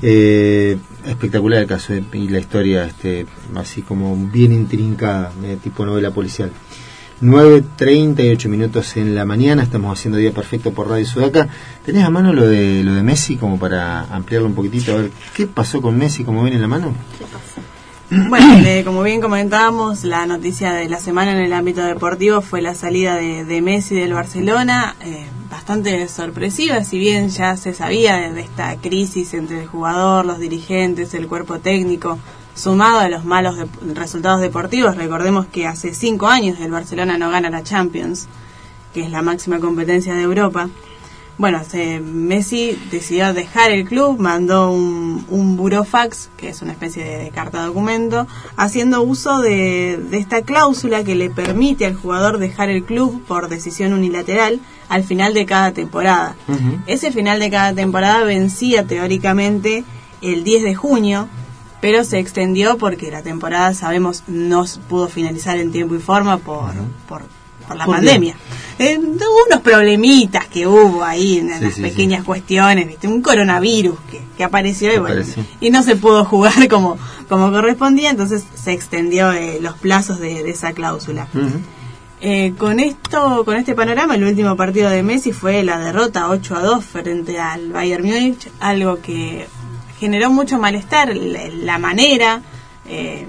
Eh, 0.00 0.78
espectacular 1.06 1.62
el 1.62 1.66
caso 1.66 1.92
eh, 1.92 2.04
y 2.12 2.28
la 2.28 2.38
historia, 2.38 2.84
este, 2.84 3.26
así 3.56 3.82
como 3.82 4.16
bien 4.16 4.52
intrincada, 4.52 5.32
eh, 5.42 5.58
tipo 5.62 5.84
novela 5.84 6.10
policial. 6.10 6.52
9.38 7.20 8.48
minutos 8.48 8.96
en 8.96 9.16
la 9.16 9.24
mañana, 9.24 9.64
estamos 9.64 9.98
haciendo 9.98 10.18
día 10.18 10.30
perfecto 10.30 10.72
por 10.72 10.88
Radio 10.88 11.04
Sudaca. 11.04 11.48
¿Tenés 11.84 12.04
a 12.04 12.10
mano 12.10 12.32
lo 12.32 12.46
de 12.46 12.84
lo 12.84 12.94
de 12.94 13.02
Messi 13.02 13.36
como 13.36 13.58
para 13.58 14.02
ampliarlo 14.14 14.46
un 14.46 14.54
poquitito? 14.54 14.92
A 14.92 14.98
ver, 14.98 15.10
¿qué 15.34 15.48
pasó 15.48 15.82
con 15.82 15.98
Messi 15.98 16.22
como 16.22 16.42
viene 16.42 16.56
en 16.56 16.62
la 16.62 16.68
mano? 16.68 16.94
Bueno, 18.10 18.46
como 18.84 19.02
bien 19.02 19.20
comentábamos, 19.20 20.04
la 20.04 20.26
noticia 20.26 20.72
de 20.72 20.88
la 20.88 20.98
semana 20.98 21.32
en 21.32 21.38
el 21.38 21.52
ámbito 21.52 21.82
deportivo 21.82 22.40
fue 22.40 22.62
la 22.62 22.74
salida 22.74 23.16
de, 23.16 23.44
de 23.44 23.60
Messi 23.60 23.96
del 23.96 24.14
Barcelona, 24.14 24.96
eh, 25.00 25.26
bastante 25.50 26.08
sorpresiva, 26.08 26.84
si 26.84 26.98
bien 26.98 27.28
ya 27.28 27.56
se 27.56 27.74
sabía 27.74 28.16
de, 28.16 28.32
de 28.32 28.40
esta 28.40 28.76
crisis 28.76 29.34
entre 29.34 29.60
el 29.60 29.66
jugador, 29.66 30.24
los 30.24 30.38
dirigentes, 30.38 31.12
el 31.12 31.26
cuerpo 31.26 31.58
técnico, 31.58 32.18
sumado 32.58 32.98
a 33.00 33.08
los 33.08 33.24
malos 33.24 33.56
de- 33.56 33.94
resultados 33.94 34.40
deportivos. 34.40 34.96
Recordemos 34.96 35.46
que 35.46 35.66
hace 35.66 35.94
cinco 35.94 36.26
años 36.28 36.58
el 36.60 36.70
Barcelona 36.70 37.16
no 37.18 37.30
gana 37.30 37.50
la 37.50 37.62
Champions, 37.62 38.26
que 38.92 39.02
es 39.02 39.10
la 39.10 39.22
máxima 39.22 39.58
competencia 39.60 40.14
de 40.14 40.22
Europa. 40.22 40.68
Bueno, 41.38 41.62
se- 41.62 42.00
Messi 42.00 42.76
decidió 42.90 43.32
dejar 43.32 43.70
el 43.70 43.84
club, 43.88 44.18
mandó 44.18 44.72
un, 44.72 45.24
un 45.28 45.56
burofax, 45.56 46.30
que 46.36 46.48
es 46.48 46.62
una 46.62 46.72
especie 46.72 47.04
de, 47.04 47.18
de 47.18 47.30
carta 47.30 47.64
documento, 47.64 48.26
haciendo 48.56 49.02
uso 49.02 49.38
de, 49.40 50.00
de 50.10 50.18
esta 50.18 50.42
cláusula 50.42 51.04
que 51.04 51.14
le 51.14 51.30
permite 51.30 51.86
al 51.86 51.94
jugador 51.94 52.38
dejar 52.38 52.70
el 52.70 52.82
club 52.82 53.22
por 53.24 53.48
decisión 53.48 53.92
unilateral 53.92 54.58
al 54.88 55.04
final 55.04 55.32
de 55.32 55.46
cada 55.46 55.70
temporada. 55.70 56.34
Ese 56.88 57.12
final 57.12 57.38
de 57.38 57.50
cada 57.50 57.72
temporada 57.72 58.24
vencía 58.24 58.84
teóricamente 58.84 59.84
el 60.22 60.42
10 60.42 60.64
de 60.64 60.74
junio, 60.74 61.28
pero 61.80 62.04
se 62.04 62.18
extendió 62.18 62.76
porque 62.78 63.10
la 63.10 63.22
temporada, 63.22 63.74
sabemos, 63.74 64.24
no 64.26 64.64
pudo 64.88 65.08
finalizar 65.08 65.56
en 65.58 65.72
tiempo 65.72 65.94
y 65.94 65.98
forma 65.98 66.38
por, 66.38 66.72
por, 67.08 67.22
por 67.66 67.76
la 67.76 67.86
pandemia. 67.86 68.36
Eh, 68.78 68.98
hubo 68.98 69.46
unos 69.48 69.60
problemitas 69.60 70.46
que 70.46 70.66
hubo 70.66 71.02
ahí 71.02 71.38
en, 71.38 71.50
en 71.50 71.58
Sí, 71.58 71.64
las 71.64 71.74
sí, 71.74 71.82
pequeñas 71.82 72.24
cuestiones, 72.24 72.86
¿viste? 72.86 73.08
un 73.08 73.22
coronavirus 73.22 73.98
que, 74.10 74.22
que 74.36 74.44
apareció 74.44 74.92
y, 74.94 74.98
bueno, 74.98 75.22
y 75.60 75.70
no 75.70 75.82
se 75.82 75.96
pudo 75.96 76.24
jugar 76.24 76.68
como, 76.70 76.96
como 77.28 77.50
correspondía, 77.50 78.10
entonces 78.10 78.44
se 78.54 78.72
extendió 78.72 79.32
eh, 79.32 79.58
los 79.60 79.76
plazos 79.78 80.20
de, 80.20 80.42
de 80.42 80.50
esa 80.50 80.72
cláusula. 80.72 81.26
Eh, 82.20 82.54
con 82.58 82.80
esto, 82.80 83.44
con 83.44 83.56
este 83.56 83.76
panorama, 83.76 84.16
el 84.16 84.24
último 84.24 84.56
partido 84.56 84.90
de 84.90 85.04
Messi 85.04 85.32
fue 85.32 85.62
la 85.62 85.78
derrota 85.78 86.28
8 86.28 86.56
a 86.56 86.62
2 86.62 86.84
frente 86.84 87.38
al 87.38 87.70
Bayern 87.70 88.04
Múnich, 88.04 88.48
algo 88.58 89.00
que 89.00 89.46
generó 89.98 90.30
mucho 90.30 90.58
malestar, 90.58 91.14
la, 91.16 91.48
la 91.48 91.78
manera, 91.78 92.42
eh, 92.86 93.26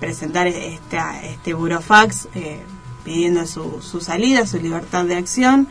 presentar 0.00 0.46
esta, 0.46 1.22
este 1.22 1.54
burofax, 1.54 2.28
eh, 2.34 2.62
pidiendo 3.04 3.46
su, 3.46 3.80
su 3.82 4.00
salida, 4.00 4.46
su 4.46 4.58
libertad 4.58 5.04
de 5.04 5.16
acción, 5.16 5.68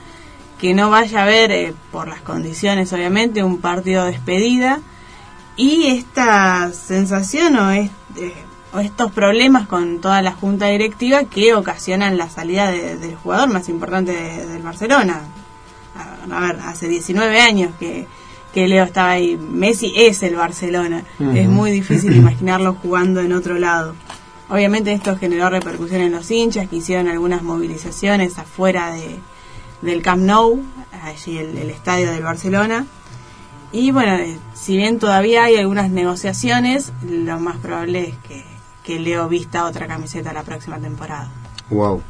que 0.59 0.73
no 0.73 0.89
vaya 0.89 1.19
a 1.19 1.23
haber, 1.23 1.51
eh, 1.51 1.73
por 1.91 2.07
las 2.07 2.21
condiciones 2.21 2.91
obviamente, 2.93 3.43
un 3.43 3.59
partido 3.59 4.05
de 4.05 4.11
despedida 4.11 4.79
y 5.55 5.87
esta 5.87 6.71
sensación 6.73 7.55
o, 7.57 7.71
eh, 7.71 7.89
o 8.73 8.79
estos 8.79 9.11
problemas 9.11 9.67
con 9.67 10.01
toda 10.01 10.21
la 10.21 10.31
junta 10.33 10.67
directiva 10.67 11.23
que 11.25 11.53
ocasionan 11.55 12.17
la 12.17 12.29
salida 12.29 12.69
de- 12.71 12.97
del 12.97 13.15
jugador 13.15 13.49
más 13.49 13.69
importante 13.69 14.11
de- 14.11 14.45
del 14.45 14.61
Barcelona. 14.63 15.21
A 16.29 16.41
ver, 16.41 16.59
hace 16.63 16.87
19 16.87 17.39
años 17.41 17.71
que, 17.79 18.07
que 18.57 18.67
Leo 18.67 18.85
estaba 18.85 19.11
ahí. 19.11 19.37
Messi 19.37 19.93
es 19.95 20.23
el 20.23 20.35
Barcelona. 20.35 21.03
Es 21.19 21.47
muy 21.47 21.69
difícil 21.69 22.15
imaginarlo 22.23 22.73
jugando 22.73 23.21
en 23.21 23.31
otro 23.31 23.59
lado. 23.59 23.93
Obviamente 24.49 24.91
esto 24.93 25.15
generó 25.15 25.51
repercusión 25.51 26.01
en 26.01 26.11
los 26.11 26.31
hinchas 26.31 26.67
que 26.67 26.77
hicieron 26.77 27.07
algunas 27.07 27.43
movilizaciones 27.43 28.39
afuera 28.39 28.89
de, 28.93 29.19
del 29.83 30.01
Camp 30.01 30.23
Nou, 30.23 30.59
allí 31.03 31.37
el, 31.37 31.55
el 31.55 31.69
estadio 31.69 32.09
del 32.09 32.23
Barcelona. 32.23 32.87
Y 33.71 33.91
bueno, 33.91 34.15
eh, 34.15 34.39
si 34.55 34.75
bien 34.75 34.97
todavía 34.97 35.43
hay 35.43 35.57
algunas 35.57 35.91
negociaciones, 35.91 36.93
lo 37.07 37.39
más 37.39 37.57
probable 37.57 38.07
es 38.07 38.17
que, 38.27 38.43
que 38.83 38.99
Leo 38.99 39.29
vista 39.29 39.65
otra 39.65 39.85
camiseta 39.85 40.33
la 40.33 40.41
próxima 40.41 40.79
temporada. 40.79 41.29
Wow. 41.69 42.01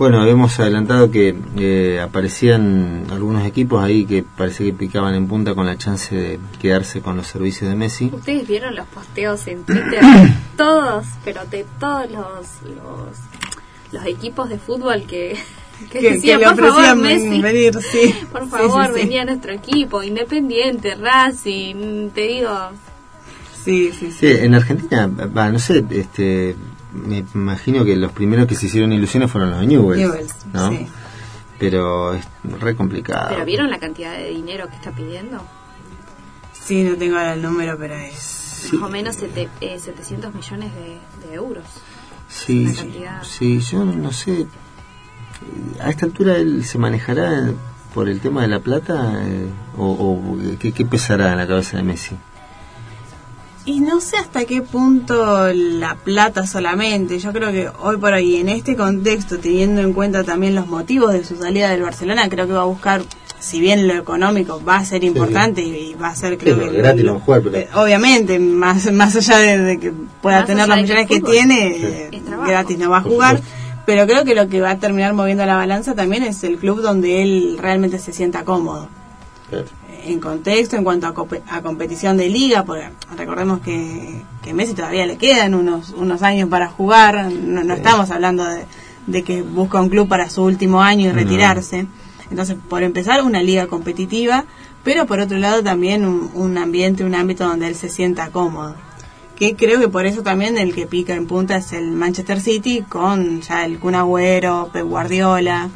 Bueno, 0.00 0.22
habíamos 0.22 0.58
adelantado 0.58 1.10
que 1.10 1.36
eh, 1.58 2.00
aparecían 2.00 3.04
algunos 3.10 3.46
equipos 3.46 3.84
ahí 3.84 4.06
que 4.06 4.22
parece 4.22 4.64
que 4.64 4.72
picaban 4.72 5.14
en 5.14 5.28
punta 5.28 5.54
con 5.54 5.66
la 5.66 5.76
chance 5.76 6.14
de 6.16 6.40
quedarse 6.58 7.02
con 7.02 7.18
los 7.18 7.26
servicios 7.26 7.68
de 7.68 7.76
Messi. 7.76 8.10
Ustedes 8.10 8.48
vieron 8.48 8.74
los 8.74 8.86
posteos 8.86 9.46
en 9.46 9.62
Twitter, 9.64 10.00
todos, 10.56 11.04
pero 11.22 11.44
de 11.50 11.66
todos 11.78 12.10
los 12.10 12.74
los, 12.76 13.18
los 13.92 14.06
equipos 14.06 14.48
de 14.48 14.56
fútbol 14.58 15.02
que, 15.06 15.36
que, 15.92 15.98
Que- 15.98 16.12
decían, 16.12 16.40
que 16.40 16.46
le 16.46 16.50
por 16.54 16.56
favor, 16.56 16.70
ofrecían 16.98 17.02
Messi, 17.02 17.42
venir, 17.42 17.74
sí. 17.92 18.14
por 18.32 18.48
favor, 18.48 18.86
sí, 18.86 18.92
sí. 18.94 19.00
venía 19.02 19.20
a 19.20 19.24
nuestro 19.26 19.52
equipo, 19.52 20.02
Independiente, 20.02 20.94
Racing, 20.94 22.08
te 22.14 22.22
digo, 22.22 22.70
Sí, 23.62 23.92
sí, 23.92 24.10
Sí, 24.10 24.28
en 24.28 24.54
Argentina, 24.54 25.06
no 25.06 25.58
sé, 25.58 25.84
este, 25.90 26.56
me 26.92 27.24
imagino 27.34 27.84
que 27.84 27.96
los 27.96 28.12
primeros 28.12 28.46
que 28.46 28.54
se 28.54 28.66
hicieron 28.66 28.92
ilusiones 28.92 29.30
fueron 29.30 29.50
los 29.50 29.66
Newells, 29.66 30.00
Newell's, 30.00 30.34
¿no? 30.52 30.70
sí. 30.70 30.86
Pero 31.58 32.14
es 32.14 32.24
re 32.60 32.74
complicado. 32.74 33.28
pero 33.30 33.44
¿vieron 33.44 33.70
la 33.70 33.78
cantidad 33.78 34.16
de 34.16 34.30
dinero 34.30 34.66
que 34.68 34.76
está 34.76 34.92
pidiendo? 34.92 35.42
Sí, 36.52 36.82
no 36.84 36.96
tengo 36.96 37.16
ahora 37.18 37.34
el 37.34 37.42
número, 37.42 37.76
pero 37.78 37.94
es... 37.96 38.70
Más 38.74 38.82
o 38.82 38.88
menos 38.90 39.16
sete- 39.16 39.48
eh, 39.60 39.78
700 39.78 40.34
millones 40.34 40.70
de, 40.74 41.28
de 41.28 41.34
euros. 41.34 41.64
Sí, 42.28 42.72
cantidad. 42.76 43.22
sí, 43.24 43.60
yo 43.60 43.84
no 43.84 44.12
sé. 44.12 44.46
A 45.82 45.90
esta 45.90 46.06
altura 46.06 46.36
él 46.36 46.64
se 46.64 46.78
manejará 46.78 47.50
por 47.94 48.08
el 48.08 48.20
tema 48.20 48.42
de 48.42 48.48
la 48.48 48.60
plata 48.60 49.14
eh, 49.24 49.46
o, 49.76 49.86
o 49.86 50.38
¿qué, 50.58 50.72
qué 50.72 50.84
pesará 50.86 51.32
en 51.32 51.38
la 51.38 51.46
cabeza 51.48 51.76
de 51.78 51.82
Messi. 51.82 52.16
Y 53.66 53.80
no 53.80 54.00
sé 54.00 54.16
hasta 54.16 54.44
qué 54.46 54.62
punto 54.62 55.52
la 55.52 55.94
plata 55.96 56.46
solamente. 56.46 57.18
Yo 57.18 57.32
creo 57.32 57.52
que 57.52 57.68
hoy 57.82 57.98
por 57.98 58.12
hoy, 58.14 58.36
en 58.36 58.48
este 58.48 58.74
contexto, 58.74 59.38
teniendo 59.38 59.82
en 59.82 59.92
cuenta 59.92 60.24
también 60.24 60.54
los 60.54 60.66
motivos 60.66 61.12
de 61.12 61.24
su 61.24 61.36
salida 61.36 61.68
del 61.70 61.82
Barcelona, 61.82 62.28
creo 62.28 62.46
que 62.46 62.54
va 62.54 62.62
a 62.62 62.66
buscar, 62.66 63.02
si 63.38 63.60
bien 63.60 63.86
lo 63.86 63.94
económico 63.94 64.62
va 64.66 64.76
a 64.76 64.84
ser 64.84 65.04
importante 65.04 65.62
y, 65.62 65.90
y 65.90 65.94
va 65.94 66.08
a 66.08 66.16
ser, 66.16 66.38
creo 66.38 66.56
Sí, 66.56 66.70
que. 66.70 66.76
gratis 66.78 67.04
jugar, 67.24 67.42
pero- 67.42 67.56
eh, 67.58 67.68
Obviamente, 67.74 68.38
más, 68.38 68.90
más 68.92 69.14
allá 69.16 69.36
de, 69.38 69.58
de 69.58 69.78
que 69.78 69.92
pueda 70.22 70.38
Más 70.38 70.46
tener 70.46 70.66
que 70.66 70.76
millones 70.76 71.06
que 71.06 71.20
tiene, 71.20 71.74
Sí. 71.78 71.84
eh, 72.16 72.22
gratis 72.46 72.78
no 72.78 72.90
va 72.90 72.98
a 72.98 73.02
jugar. 73.02 73.40
Pero 73.86 74.06
creo 74.06 74.24
que 74.24 74.34
lo 74.34 74.48
que 74.48 74.60
va 74.60 74.70
a 74.70 74.78
terminar 74.78 75.14
moviendo 75.14 75.44
la 75.46 75.56
balanza 75.56 75.94
también 75.94 76.22
es 76.22 76.44
el 76.44 76.58
club 76.58 76.80
donde 76.80 77.22
él 77.22 77.56
realmente 77.60 77.98
se 77.98 78.12
sienta 78.12 78.44
cómodo 78.44 78.88
en 80.04 80.20
contexto 80.20 80.76
en 80.76 80.84
cuanto 80.84 81.06
a, 81.06 81.62
competición 81.62 82.16
de 82.16 82.28
liga, 82.28 82.64
porque 82.64 82.88
recordemos 83.16 83.60
que, 83.60 84.22
que 84.42 84.52
Messi 84.54 84.74
todavía 84.74 85.06
le 85.06 85.16
quedan 85.16 85.54
unos, 85.54 85.90
unos 85.90 86.22
años 86.22 86.48
para 86.48 86.68
jugar, 86.68 87.30
no, 87.32 87.62
no 87.64 87.74
estamos 87.74 88.10
hablando 88.10 88.44
de, 88.44 88.64
de 89.06 89.22
que 89.22 89.42
busca 89.42 89.80
un 89.80 89.88
club 89.88 90.08
para 90.08 90.28
su 90.30 90.42
último 90.42 90.82
año 90.82 91.06
y 91.06 91.12
No. 91.12 91.14
retirarse. 91.14 91.86
Entonces, 92.30 92.56
por 92.68 92.82
empezar, 92.82 93.22
una 93.22 93.42
liga 93.42 93.66
competitiva, 93.66 94.44
pero 94.84 95.06
por 95.06 95.18
otro 95.20 95.38
lado 95.38 95.62
también 95.62 96.04
un, 96.06 96.30
un 96.34 96.56
ambiente, 96.58 97.04
un 97.04 97.14
ámbito 97.14 97.44
donde 97.46 97.66
él 97.66 97.74
se 97.74 97.88
sienta 97.88 98.30
cómodo. 98.30 98.74
Que 99.36 99.56
creo 99.56 99.80
que 99.80 99.88
por 99.88 100.04
eso 100.06 100.22
también 100.22 100.58
el 100.58 100.74
que 100.74 100.86
pica 100.86 101.14
en 101.14 101.26
punta 101.26 101.56
es 101.56 101.72
el 101.72 101.90
Manchester 101.92 102.40
City 102.40 102.84
con 102.88 103.40
ya 103.40 103.64
el 103.64 103.78
Kun 103.78 103.94
Agüero, 103.94 104.68
Pep 104.72 104.84
Guardiola. 104.86 105.70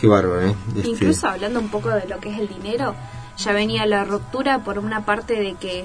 Qué 0.00 0.06
bárbaro, 0.06 0.46
¿eh? 0.48 0.54
Este, 0.76 0.88
Incluso 0.88 1.28
hablando 1.28 1.60
un 1.60 1.68
poco 1.68 1.90
de 1.90 2.08
lo 2.08 2.18
que 2.20 2.30
es 2.30 2.38
el 2.38 2.48
dinero, 2.48 2.94
ya 3.36 3.52
venía 3.52 3.84
la 3.86 4.04
ruptura 4.04 4.60
por 4.60 4.78
una 4.78 5.04
parte 5.04 5.34
de 5.34 5.54
que, 5.54 5.84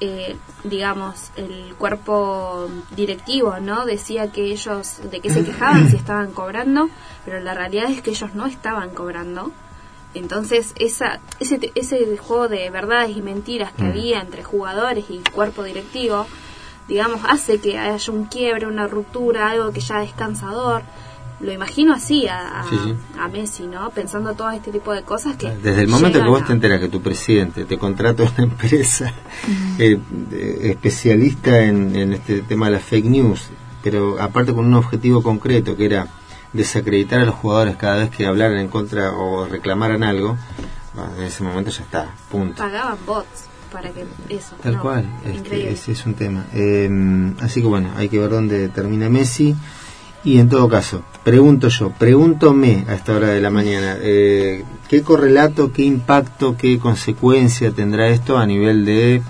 eh, 0.00 0.36
digamos, 0.64 1.30
el 1.36 1.74
cuerpo 1.78 2.68
directivo, 2.94 3.58
¿no? 3.60 3.84
Decía 3.86 4.30
que 4.32 4.44
ellos, 4.52 4.98
de 5.10 5.20
que 5.20 5.30
se 5.30 5.44
quejaban 5.48 5.88
si 5.90 5.96
estaban 5.96 6.32
cobrando, 6.32 6.88
pero 7.24 7.40
la 7.40 7.54
realidad 7.54 7.90
es 7.90 8.02
que 8.02 8.10
ellos 8.10 8.34
no 8.34 8.46
estaban 8.46 8.90
cobrando. 8.90 9.50
Entonces, 10.14 10.74
esa, 10.78 11.20
ese, 11.40 11.72
ese 11.74 12.16
juego 12.18 12.46
de 12.48 12.68
verdades 12.70 13.16
y 13.16 13.22
mentiras 13.22 13.72
que 13.72 13.82
Mm. 13.84 13.88
había 13.90 14.20
entre 14.20 14.44
jugadores 14.44 15.06
y 15.08 15.18
cuerpo 15.32 15.62
directivo, 15.64 16.26
digamos, 16.86 17.20
hace 17.26 17.60
que 17.60 17.78
haya 17.78 18.12
un 18.12 18.26
quiebre, 18.26 18.66
una 18.66 18.86
ruptura, 18.86 19.48
algo 19.50 19.72
que 19.72 19.80
ya 19.80 20.02
es 20.02 20.12
cansador. 20.12 20.82
Lo 21.42 21.50
imagino 21.52 21.92
así 21.92 22.26
a, 22.28 22.60
a, 22.60 22.68
Sí, 22.70 22.76
sí. 22.84 22.94
a 23.18 23.26
Messi, 23.28 23.66
¿no? 23.66 23.90
Pensando 23.90 24.32
todo 24.34 24.50
este 24.52 24.70
tipo 24.70 24.92
de 24.92 25.02
cosas 25.02 25.36
que... 25.36 25.50
Desde 25.56 25.82
el 25.82 25.88
momento 25.88 26.22
que 26.22 26.28
vos 26.28 26.42
a- 26.42 26.46
te 26.46 26.52
enteras 26.52 26.78
que 26.80 26.88
tu 26.88 27.02
presidente 27.02 27.64
te 27.64 27.78
contrata 27.78 28.22
una 28.22 28.32
empresa 28.44 29.12
eh, 29.78 29.98
especialista 30.62 31.60
en, 31.64 31.94
en 31.96 32.12
este 32.12 32.42
tema 32.42 32.66
de 32.66 32.72
las 32.72 32.82
fake 32.84 33.06
news, 33.06 33.48
pero 33.82 34.20
aparte 34.20 34.52
con 34.54 34.66
un 34.66 34.74
objetivo 34.74 35.22
concreto 35.22 35.76
que 35.76 35.86
era 35.86 36.06
desacreditar 36.52 37.20
a 37.20 37.24
los 37.24 37.34
jugadores 37.34 37.76
cada 37.76 37.96
vez 37.96 38.10
que 38.10 38.26
hablaran 38.26 38.58
en 38.58 38.68
contra 38.68 39.12
o 39.12 39.46
reclamaran 39.46 40.02
algo, 40.02 40.36
bueno, 40.94 41.10
en 41.16 41.22
ese 41.24 41.42
momento 41.42 41.70
ya 41.70 41.82
está, 41.82 42.14
punto. 42.30 42.56
Pagaban 42.62 42.98
bots 43.06 43.46
para 43.72 43.88
que 43.90 44.04
eso... 44.28 44.54
Tal 44.62 44.76
no, 44.76 44.82
cual, 44.82 45.06
este, 45.24 45.72
ese 45.72 45.92
es 45.92 46.04
un 46.06 46.14
tema. 46.14 46.44
Eh, 46.52 46.88
así 47.40 47.62
que 47.62 47.66
bueno, 47.66 47.88
hay 47.96 48.08
que 48.08 48.18
ver 48.18 48.30
dónde 48.30 48.68
termina 48.68 49.08
Messi. 49.08 49.56
Y 50.24 50.38
en 50.38 50.48
todo 50.48 50.68
caso, 50.68 51.02
pregunto 51.24 51.68
yo, 51.68 51.90
pregúntome 51.90 52.84
a 52.88 52.94
esta 52.94 53.14
hora 53.16 53.28
de 53.28 53.40
la 53.40 53.50
mañana, 53.50 53.96
eh, 54.00 54.64
¿qué 54.88 55.02
correlato, 55.02 55.72
qué 55.72 55.82
impacto, 55.82 56.56
qué 56.56 56.78
consecuencia 56.78 57.72
tendrá 57.72 58.08
esto 58.08 58.38
a 58.38 58.46
nivel 58.46 58.84
de 58.84 59.20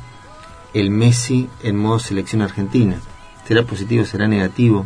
el 0.75 0.91
Messi 0.91 1.49
en 1.63 1.77
modo 1.77 1.99
selección 1.99 2.43
argentina? 2.43 2.97
¿Será 3.49 3.63
positivo, 3.65 4.05
será 4.05 4.29
negativo? 4.29 4.85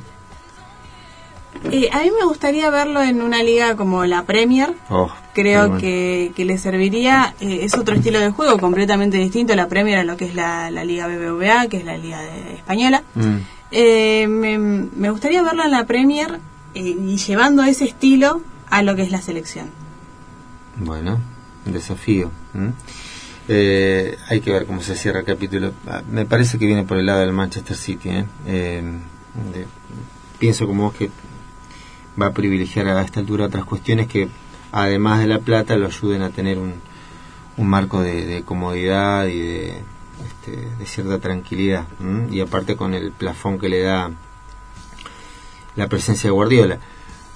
Eh, 1.72 1.88
a 1.92 2.02
mí 2.02 2.10
me 2.16 2.24
gustaría 2.26 2.70
verlo 2.70 3.02
en 3.02 3.22
una 3.22 3.42
liga 3.42 3.76
como 3.76 4.04
la 4.04 4.22
Premier. 4.24 4.74
Oh, 4.90 5.10
Creo 5.34 5.62
bueno. 5.66 5.80
que, 5.80 6.32
que 6.36 6.44
le 6.44 6.58
serviría, 6.58 7.34
eh, 7.40 7.60
es 7.62 7.74
otro 7.76 7.96
estilo 7.96 8.20
de 8.20 8.30
juego 8.30 8.58
completamente 8.58 9.16
distinto 9.16 9.54
a 9.54 9.56
la 9.56 9.66
Premier 9.66 9.98
a 9.98 10.04
lo 10.04 10.16
que 10.16 10.26
es 10.26 10.34
la, 10.34 10.70
la 10.70 10.84
Liga 10.84 11.08
BBVA, 11.08 11.66
que 11.68 11.78
es 11.78 11.84
la 11.84 11.96
Liga 11.98 12.20
de- 12.20 12.54
Española. 12.54 13.02
Mm, 13.14 13.36
Eh, 13.78 14.26
me, 14.26 14.56
me 14.58 15.10
gustaría 15.10 15.42
verlo 15.42 15.62
en 15.62 15.70
la 15.70 15.84
Premier 15.84 16.40
eh, 16.74 16.80
y 16.80 17.18
llevando 17.18 17.62
ese 17.62 17.84
estilo 17.84 18.40
a 18.70 18.82
lo 18.82 18.96
que 18.96 19.02
es 19.02 19.10
la 19.10 19.20
selección. 19.20 19.68
Bueno, 20.76 21.20
desafío. 21.66 22.30
Eh, 23.48 24.16
hay 24.28 24.40
que 24.40 24.50
ver 24.50 24.64
cómo 24.64 24.80
se 24.80 24.94
cierra 24.96 25.20
el 25.20 25.26
capítulo. 25.26 25.72
Ah, 25.86 26.00
Me 26.10 26.24
parece 26.24 26.58
que 26.58 26.64
viene 26.64 26.84
por 26.84 26.96
el 26.96 27.04
lado 27.04 27.20
del 27.20 27.32
Manchester 27.32 27.76
City. 27.76 28.08
¿eh? 28.08 28.24
Eh, 28.46 28.82
pienso 30.38 30.66
como 30.66 30.84
vos 30.84 30.94
que 30.94 31.10
va 32.20 32.28
a 32.28 32.32
privilegiar 32.32 32.88
a 32.88 33.02
esta 33.02 33.20
altura 33.20 33.44
otras 33.44 33.66
cuestiones 33.66 34.06
que, 34.06 34.30
además 34.72 35.20
de 35.20 35.26
la 35.26 35.40
plata, 35.40 35.76
lo 35.76 35.86
ayuden 35.86 36.22
a 36.22 36.30
tener 36.30 36.58
un, 36.58 36.72
un 37.58 37.66
marco 37.66 38.00
de, 38.00 38.24
de 38.24 38.42
comodidad 38.42 39.26
y 39.26 39.38
de, 39.38 39.82
este, 40.24 40.68
de 40.78 40.86
cierta 40.86 41.18
tranquilidad. 41.18 41.86
¿m? 42.00 42.28
Y 42.34 42.40
aparte 42.40 42.76
con 42.76 42.94
el 42.94 43.12
plafón 43.12 43.58
que 43.58 43.68
le 43.68 43.82
da 43.82 44.10
la 45.76 45.88
presencia 45.88 46.28
de 46.28 46.32
Guardiola. 46.32 46.78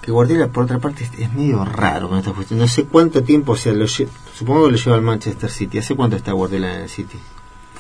Que 0.01 0.11
Guardiola, 0.13 0.49
por 0.49 0.65
otra 0.65 0.79
parte, 0.79 1.09
es, 1.19 1.33
medio 1.33 1.65
raro 1.65 2.09
con 2.09 2.19
esta 2.19 2.33
cuestión. 2.33 2.59
No 2.59 2.69
sé 2.69 2.85
cuánto 2.85 3.23
tiempo, 3.23 3.53
o 3.53 3.57
sea, 3.57 3.73
lo 3.73 3.87
supongo 3.87 4.67
que 4.67 4.73
lo 4.73 4.79
lleva 4.79 4.97
al 4.97 5.03
Manchester 5.03 5.51
City. 5.51 5.79
¿Hace 5.79 5.95
cuánto 5.95 6.17
está 6.17 6.33
Guardiola 6.33 6.75
en 6.75 6.83
el 6.83 6.89
City? 6.89 7.19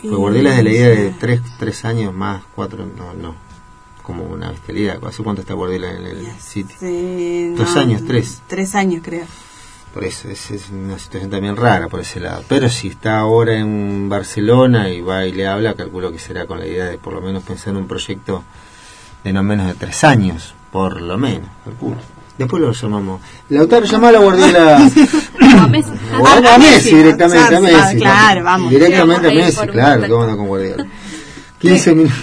Pues 0.02 0.14
Guardiola 0.14 0.51
es 0.51 0.56
de 0.59 0.62
la 0.62 0.70
idea 0.70 0.89
de 0.89 1.10
tres, 1.18 1.43
tres 1.59 1.85
años 1.85 2.14
más, 2.14 2.43
cuatro, 2.55 2.86
no, 2.86 3.14
no. 3.14 3.35
Como 4.02 4.24
una 4.24 4.51
bestialidad. 4.51 5.02
¿Hace 5.05 5.22
cuánto 5.22 5.43
está 5.43 5.55
Guardiola 5.55 5.93
en 5.93 6.06
el 6.06 6.27
City? 6.39 7.55
Dos 7.56 7.77
años, 7.77 8.02
tres. 8.06 8.43
Tres 8.47 8.74
años, 8.74 9.02
creo. 9.05 9.24
Por 9.95 10.05
eso, 10.05 10.29
es, 10.29 10.51
es 10.53 10.71
una 10.71 10.99
situación 10.99 11.31
también 11.31 11.57
rara 11.57 11.89
por 11.89 12.01
ese 12.01 12.21
lado. 12.21 12.45
Pero 12.49 12.69
si 12.69 12.89
está 12.89 13.19
ahora 13.19 13.57
en 13.57 14.09
Barcelona 14.09 14.89
y 14.89 15.01
va 15.01 15.27
y 15.27 15.33
le 15.33 15.47
habla, 15.49 15.75
calculo 15.75 16.12
que 16.12 16.19
será 16.21 16.47
con 16.47 16.61
la 16.61 16.67
idea 16.67 16.85
de 16.85 16.97
por 16.99 17.12
lo 17.12 17.21
menos 17.21 17.43
pensar 17.43 17.71
en 17.71 17.79
un 17.79 17.89
proyecto 17.89 18.45
de 19.25 19.33
no 19.33 19.43
menos 19.43 19.67
de 19.67 19.75
tres 19.75 20.05
años, 20.05 20.55
por 20.71 21.01
lo 21.01 21.19
menos, 21.19 21.49
calculo. 21.65 21.97
Después 22.39 22.62
lo 22.62 22.73
llamamos. 22.73 23.21
Lautaro 23.51 23.85
llamó 23.85 24.07
a 24.07 24.12
la 24.12 24.19
Guardiola. 24.21 24.77
a 24.79 25.67
Messi. 25.67 25.91
A, 26.49 26.59
Messi 26.59 26.95
directamente, 26.97 27.55
a 27.55 27.59
Ah, 27.59 27.61
Messi. 27.61 27.97
claro, 27.99 28.45
vamos. 28.45 28.71
Directamente 28.71 29.29
a 29.29 29.31
Messi, 29.35 29.67
claro, 29.67 30.09
cómo 30.09 30.25
no 30.27 30.37
con 30.37 30.47
Guardiola. 30.47 30.87
15 31.59 31.95
minutos. 31.95 32.17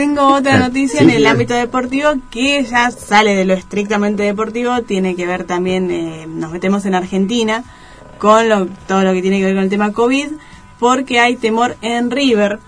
Tengo 0.00 0.28
otra 0.34 0.54
Ah, 0.54 0.58
noticia 0.60 1.00
sí, 1.00 1.04
en 1.04 1.10
el 1.10 1.26
ámbito 1.26 1.52
deportivo 1.52 2.12
que 2.30 2.64
ya 2.64 2.90
sale 2.90 3.36
de 3.36 3.44
lo 3.44 3.52
estrictamente 3.52 4.22
deportivo, 4.22 4.80
tiene 4.80 5.14
que 5.14 5.26
ver 5.26 5.44
también, 5.44 5.90
eh, 5.90 6.24
nos 6.26 6.50
metemos 6.52 6.86
en 6.86 6.94
Argentina 6.94 7.64
con 8.16 8.48
lo- 8.48 8.64
todo 8.88 9.02
lo 9.02 9.12
que 9.12 9.20
tiene 9.20 9.40
que 9.40 9.44
ver 9.44 9.54
con 9.56 9.64
el 9.64 9.68
tema 9.68 9.92
COVID, 9.92 10.28
porque 10.78 11.20
hay 11.20 11.36
temor 11.36 11.76
en 11.82 12.10
River 12.10 12.60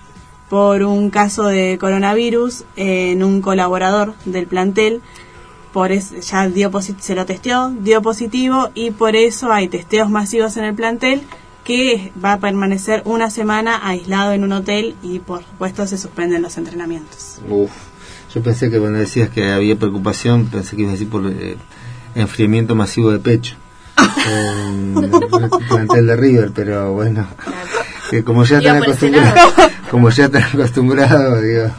por 0.50 0.82
un 0.82 1.08
caso 1.08 1.44
de 1.46 1.78
coronavirus 1.80 2.64
en 2.76 3.24
un 3.24 3.40
colaborador 3.40 4.12
del 4.26 4.46
plantel. 4.46 5.00
Por 5.72 5.90
eso 5.90 6.16
ya 6.16 6.46
dio 6.50 6.70
se 6.98 7.14
lo 7.14 7.24
testeó, 7.24 7.70
dio 7.70 8.02
positivo 8.02 8.68
y 8.74 8.90
por 8.90 9.16
eso 9.16 9.50
hay 9.50 9.68
testeos 9.68 10.10
masivos 10.10 10.58
en 10.58 10.64
el 10.64 10.74
plantel 10.74 11.22
que 11.64 12.12
va 12.22 12.34
a 12.34 12.40
permanecer 12.40 13.02
una 13.04 13.30
semana 13.30 13.80
aislado 13.86 14.32
en 14.32 14.44
un 14.44 14.52
hotel 14.52 14.96
y 15.02 15.20
por 15.20 15.44
supuesto 15.44 15.86
se 15.86 15.96
suspenden 15.98 16.42
los 16.42 16.56
entrenamientos. 16.58 17.40
Uf, 17.48 17.70
yo 18.34 18.42
pensé 18.42 18.70
que 18.70 18.78
cuando 18.78 18.98
decías 18.98 19.28
que 19.30 19.52
había 19.52 19.76
preocupación, 19.76 20.46
pensé 20.46 20.76
que 20.76 20.82
ibas 20.82 20.90
a 20.90 20.94
decir 20.94 21.08
por 21.08 21.26
eh, 21.26 21.56
enfriamiento 22.14 22.74
masivo 22.74 23.12
de 23.12 23.18
pecho. 23.18 23.56
en 24.26 24.96
el 24.96 25.10
plantel 25.68 26.06
de 26.06 26.16
River, 26.16 26.50
pero 26.54 26.92
bueno, 26.94 27.26
que 28.10 28.24
como 28.24 28.44
ya 28.44 28.58
están 28.58 28.82
acostumbrados, 28.82 29.54
como 29.90 30.10
ya 30.10 30.24
están 30.24 30.42
acostumbrados, 30.42 31.42
digo. 31.42 31.70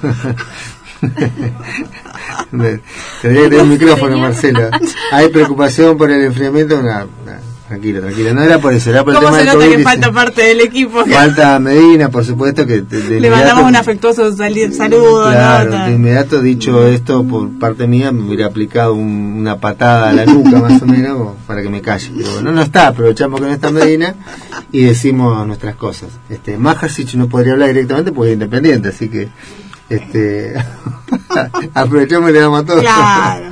Tendría 3.22 3.43
que 3.43 3.49
tener 3.49 3.61
un 3.61 3.69
micrófono, 3.69 4.18
Marcelo. 4.19 4.69
¿Hay 5.11 5.30
preocupación 5.30 5.97
por 5.97 6.11
el 6.11 6.23
enfriamiento? 6.23 6.81
No, 6.81 6.99
no, 7.01 7.53
tranquilo, 7.68 8.02
tranquilo. 8.02 8.34
No 8.34 8.41
era 8.44 8.60
por 8.60 8.73
eso, 8.73 8.90
era 8.90 9.03
por 9.03 9.14
el 9.14 9.19
¿Cómo 9.19 9.27
tema 9.30 9.40
se 9.40 9.45
del 9.45 9.53
nota 9.53 9.65
COVID. 9.65 9.77
que 9.77 9.84
falta 9.84 10.11
parte 10.11 10.41
del 10.44 10.61
equipo? 10.61 11.06
Falta 11.06 11.60
Medina, 11.60 12.10
por 12.10 12.23
supuesto, 12.26 12.65
que 12.68 12.81
de 12.81 13.19
Le 13.19 13.30
mandamos 13.30 13.64
un 13.65 13.76
afectuoso 13.76 14.31
saludo. 14.35 15.30
Claro, 15.31 15.72
¿no? 15.72 15.85
de 15.85 15.91
inmediato 15.94 16.41
dicho 16.41 16.85
esto 16.88 17.23
por 17.23 17.49
parte 17.60 17.88
mía 17.88 18.11
me 18.11 18.23
hubiera 18.26 18.45
aplicado 18.48 18.94
un- 18.94 19.35
una 19.40 19.60
patada 19.60 20.10
a 20.10 20.14
la 20.14 20.26
nuca 20.26 20.60
más 20.60 20.81
o 20.81 20.85
menos 20.85 21.34
para 21.48 21.61
que 21.61 21.69
me 21.69 21.81
calle. 21.81 22.11
Pero 22.15 22.31
bueno, 22.34 22.52
no 22.52 22.61
está, 22.61 22.88
aprovechamos 22.88 23.40
que 23.41 23.48
no 23.48 23.53
está 23.53 23.72
Medina 23.72 24.15
y 24.72 24.84
decimos 24.84 25.45
nuestras 25.48 25.76
cosas. 25.76 26.10
Este, 26.30 26.57
Majasic 26.57 27.14
no 27.15 27.27
podría 27.27 27.53
hablar 27.53 27.69
directamente 27.69 28.11
porque 28.11 28.31
es 28.31 28.34
independiente, 28.34 28.90
así 28.90 29.10
que 29.10 29.30
este 29.90 30.53
aprovechamos 31.73 32.30
y 32.30 32.34
le 32.34 32.40
damos 32.40 32.61
a 32.61 32.65
todos. 32.65 32.81
Claro. 32.81 33.45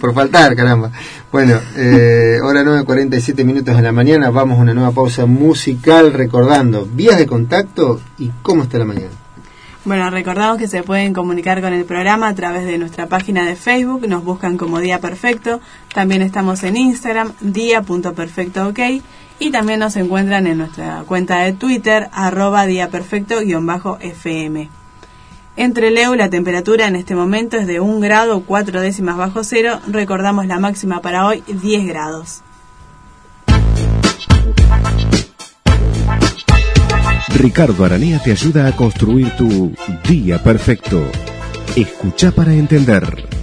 por 0.00 0.14
faltar, 0.14 0.56
caramba. 0.56 0.90
Bueno, 1.30 1.60
eh, 1.76 2.38
hora 2.42 2.62
9.47 2.62 3.44
minutos 3.44 3.76
de 3.76 3.82
la 3.82 3.92
mañana, 3.92 4.30
vamos 4.30 4.58
a 4.58 4.62
una 4.62 4.72
nueva 4.72 4.92
pausa 4.92 5.26
musical 5.26 6.14
recordando 6.14 6.88
vías 6.90 7.18
de 7.18 7.26
contacto 7.26 8.00
y 8.16 8.30
cómo 8.40 8.62
está 8.62 8.78
la 8.78 8.86
mañana. 8.86 9.10
Bueno, 9.84 10.08
recordamos 10.08 10.56
que 10.56 10.68
se 10.68 10.82
pueden 10.82 11.12
comunicar 11.12 11.60
con 11.60 11.74
el 11.74 11.84
programa 11.84 12.28
a 12.28 12.34
través 12.34 12.64
de 12.64 12.78
nuestra 12.78 13.08
página 13.08 13.44
de 13.44 13.56
Facebook, 13.56 14.08
nos 14.08 14.24
buscan 14.24 14.56
como 14.56 14.80
Día 14.80 15.00
Perfecto, 15.00 15.60
también 15.92 16.22
estamos 16.22 16.64
en 16.64 16.78
Instagram, 16.78 17.32
día.perfectook, 17.40 18.78
y 19.38 19.50
también 19.50 19.80
nos 19.80 19.96
encuentran 19.96 20.46
en 20.46 20.56
nuestra 20.56 21.04
cuenta 21.06 21.40
de 21.40 21.52
Twitter, 21.52 22.08
arroba 22.12 22.64
Día 22.64 22.88
Perfecto-FM. 22.88 24.77
Entre 25.58 25.90
Leo, 25.90 26.14
la 26.14 26.30
temperatura 26.30 26.86
en 26.86 26.94
este 26.94 27.16
momento 27.16 27.56
es 27.56 27.66
de 27.66 27.80
1 27.80 27.98
grado 27.98 28.44
4 28.46 28.80
décimas 28.80 29.16
bajo 29.16 29.42
cero, 29.42 29.80
recordamos 29.88 30.46
la 30.46 30.60
máxima 30.60 31.02
para 31.02 31.26
hoy 31.26 31.42
10 31.48 31.84
grados. 31.84 32.42
Ricardo 37.34 37.84
Aranea 37.84 38.20
te 38.22 38.30
ayuda 38.30 38.68
a 38.68 38.76
construir 38.76 39.36
tu 39.36 39.74
día 40.08 40.40
perfecto. 40.40 41.02
Escucha 41.74 42.30
para 42.30 42.52
entender. 42.52 43.37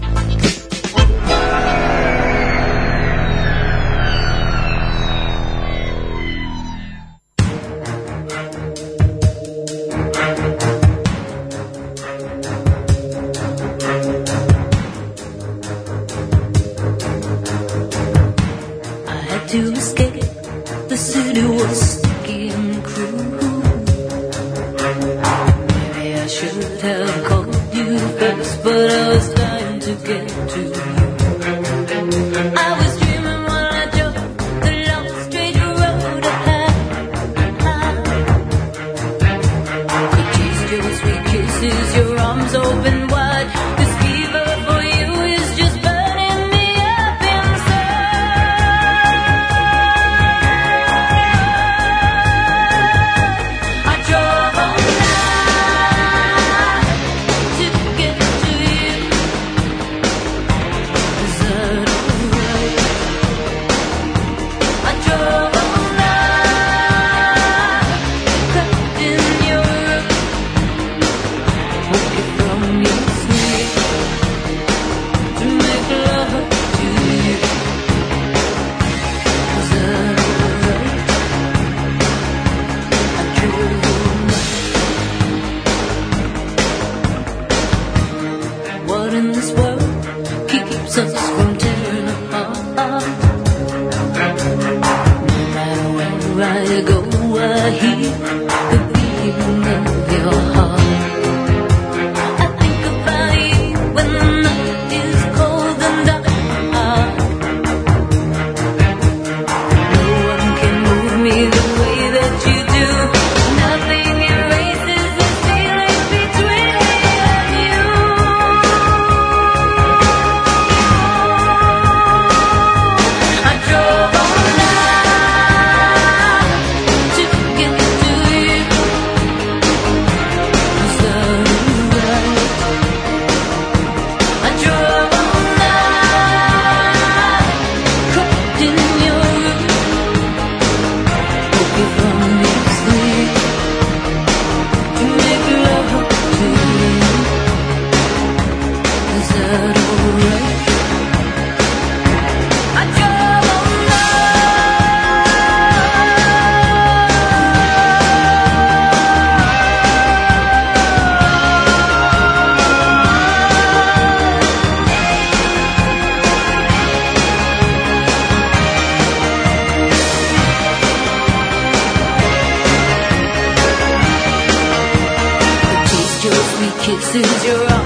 kisses 176.86 177.46
your 177.46 177.64
own. 177.74 177.85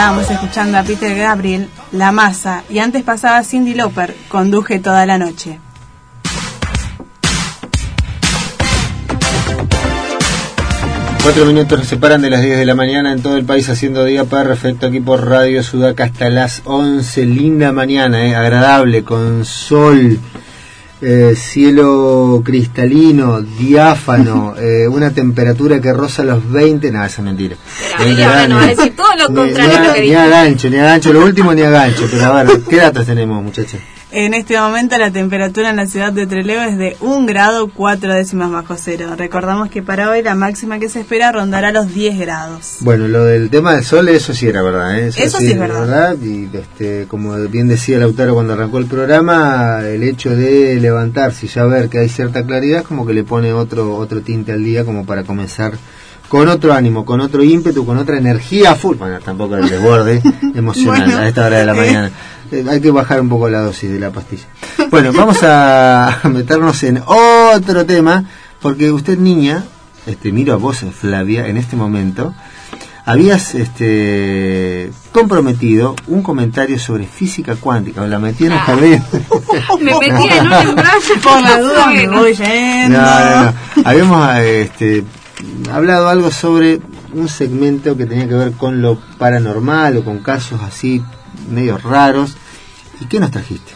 Estábamos 0.00 0.30
escuchando 0.30 0.78
a 0.78 0.82
Peter 0.82 1.14
Gabriel, 1.14 1.68
La 1.92 2.10
Masa, 2.10 2.64
y 2.70 2.78
antes 2.78 3.02
pasaba 3.02 3.44
Cindy 3.44 3.74
Lauper, 3.74 4.16
Conduje 4.30 4.78
toda 4.78 5.04
la 5.04 5.18
noche. 5.18 5.60
Cuatro 11.22 11.44
minutos 11.44 11.78
nos 11.78 11.86
separan 11.86 12.22
de 12.22 12.30
las 12.30 12.40
10 12.40 12.56
de 12.56 12.64
la 12.64 12.74
mañana 12.74 13.12
en 13.12 13.20
todo 13.22 13.36
el 13.36 13.44
país 13.44 13.68
haciendo 13.68 14.06
día 14.06 14.24
perfecto 14.24 14.86
aquí 14.86 15.00
por 15.00 15.28
Radio 15.28 15.62
Sudaca 15.62 16.04
hasta 16.04 16.30
las 16.30 16.62
11. 16.64 17.26
Linda 17.26 17.70
mañana, 17.70 18.26
eh, 18.26 18.34
agradable, 18.34 19.04
con 19.04 19.44
sol, 19.44 20.18
eh, 21.02 21.34
cielo 21.36 22.42
cristalino, 22.44 23.40
diáfano, 23.40 24.54
eh, 24.60 24.86
una 24.88 25.10
temperatura 25.10 25.80
que 25.80 25.92
roza 25.92 26.22
los 26.22 26.50
20. 26.50 26.90
No, 26.92 27.04
esa 27.04 27.20
es 27.22 27.24
mentira. 27.24 27.56
Pero 27.96 28.04
20 28.04 28.24
ahora 28.24 28.48
no 28.48 28.56
va 28.56 28.62
a 28.62 28.66
decir 28.66 28.94
todo 28.96 29.06
lo 29.16 29.28
ni- 29.28 29.34
contrario 29.34 29.76
a 29.76 29.80
ni, 29.80 29.86
lo 29.88 29.94
que 29.94 30.00
ni 30.02 30.14
a 30.14 30.26
gancho, 30.26 30.70
ni 30.70 30.76
a 30.78 30.84
gancho, 30.84 31.12
lo 31.12 31.24
último 31.24 31.54
ni 31.54 31.62
a 31.62 31.70
gancho. 31.70 32.06
Pero 32.10 32.24
a 32.26 32.42
ver, 32.42 32.60
¿qué 32.68 32.76
datos 32.76 33.06
tenemos, 33.06 33.42
muchachos? 33.42 33.80
En 34.12 34.34
este 34.34 34.58
momento 34.58 34.98
la 34.98 35.12
temperatura 35.12 35.70
en 35.70 35.76
la 35.76 35.86
ciudad 35.86 36.12
de 36.12 36.26
Trelew 36.26 36.60
es 36.62 36.76
de 36.76 36.96
1 37.00 37.26
grado 37.26 37.70
4 37.72 38.12
décimas 38.12 38.50
bajo 38.50 38.74
cero. 38.76 39.14
Recordamos 39.16 39.70
que 39.70 39.82
para 39.82 40.10
hoy 40.10 40.20
la 40.20 40.34
máxima 40.34 40.80
que 40.80 40.88
se 40.88 41.00
espera 41.00 41.30
rondará 41.30 41.70
los 41.70 41.94
10 41.94 42.18
grados. 42.18 42.78
Bueno, 42.80 43.06
lo 43.06 43.24
del 43.24 43.50
tema 43.50 43.74
del 43.74 43.84
sol, 43.84 44.08
eso 44.08 44.34
sí 44.34 44.48
era 44.48 44.62
verdad. 44.62 44.98
¿eh? 44.98 45.12
Eso 45.14 45.38
sí 45.38 45.52
es 45.52 45.58
verdad. 45.58 46.16
Y 46.20 46.48
este, 46.52 47.06
como 47.06 47.36
bien 47.48 47.68
decía 47.68 47.98
Lautaro 48.00 48.34
cuando 48.34 48.54
arrancó 48.54 48.78
el 48.78 48.86
programa, 48.86 49.82
el 49.84 50.02
hecho 50.02 50.34
de 50.34 50.80
levantarse 50.80 51.46
y 51.46 51.48
ya 51.48 51.64
ver 51.66 51.88
que 51.88 52.00
hay 52.00 52.08
cierta 52.08 52.44
claridad, 52.44 52.82
como 52.82 53.06
que 53.06 53.14
le 53.14 53.22
pone 53.22 53.52
otro 53.52 53.94
otro 53.94 54.22
tinte 54.22 54.50
al 54.50 54.64
día, 54.64 54.84
como 54.84 55.06
para 55.06 55.22
comenzar 55.22 55.74
con 56.30 56.48
otro 56.48 56.72
ánimo, 56.72 57.04
con 57.04 57.20
otro 57.20 57.42
ímpetu, 57.42 57.84
con 57.84 57.98
otra 57.98 58.16
energía 58.16 58.76
full. 58.76 58.96
Bueno, 58.96 59.18
tampoco 59.18 59.56
el 59.56 59.68
desborde 59.68 60.22
emocional 60.54 61.02
Bueno, 61.06 61.18
a 61.18 61.28
esta 61.28 61.46
hora 61.46 61.58
de 61.58 61.66
la 61.66 61.72
eh. 61.72 61.76
mañana. 61.76 62.06
Eh, 62.06 62.12
hay 62.52 62.80
que 62.80 62.90
bajar 62.90 63.20
un 63.20 63.28
poco 63.28 63.48
la 63.48 63.60
dosis 63.60 63.90
de 63.90 63.98
la 63.98 64.10
pastilla. 64.10 64.44
Bueno, 64.90 65.12
vamos 65.12 65.38
a 65.42 66.20
meternos 66.24 66.82
en 66.82 67.02
otro 67.06 67.86
tema, 67.86 68.24
porque 68.60 68.90
usted, 68.90 69.18
niña, 69.18 69.64
este, 70.06 70.32
miro 70.32 70.54
a 70.54 70.56
vos, 70.56 70.84
Flavia, 70.98 71.46
en 71.46 71.56
este 71.56 71.76
momento, 71.76 72.34
habías 73.04 73.54
este, 73.54 74.90
comprometido 75.12 75.96
un 76.06 76.22
comentario 76.22 76.78
sobre 76.78 77.06
física 77.06 77.56
cuántica, 77.56 78.02
o 78.02 78.06
la 78.06 78.18
metí 78.18 78.46
en 78.46 78.52
el 78.52 78.58
jardín. 78.58 79.02
Me 79.80 79.92
metí 79.98 80.28
en 80.32 80.46
un 80.46 80.52
embrazo 80.52 81.14
Por 81.22 81.42
la 81.42 81.60
duda 81.60 81.86
me 81.86 82.08
voy 82.08 82.34
yendo. 82.34 82.98
No, 82.98 83.20
no, 83.20 83.44
no. 83.44 83.54
Habíamos 83.84 84.36
este, 84.38 85.04
hablado 85.72 86.08
algo 86.08 86.30
sobre 86.30 86.80
un 87.12 87.28
segmento 87.28 87.96
que 87.96 88.06
tenía 88.06 88.28
que 88.28 88.34
ver 88.34 88.52
con 88.52 88.82
lo 88.82 88.98
paranormal 89.18 89.96
o 89.96 90.04
con 90.04 90.18
casos 90.18 90.60
así 90.62 91.02
medio 91.48 91.78
raros. 91.78 92.36
¿Y 93.00 93.06
qué 93.06 93.18
nos 93.20 93.30
trajiste? 93.30 93.72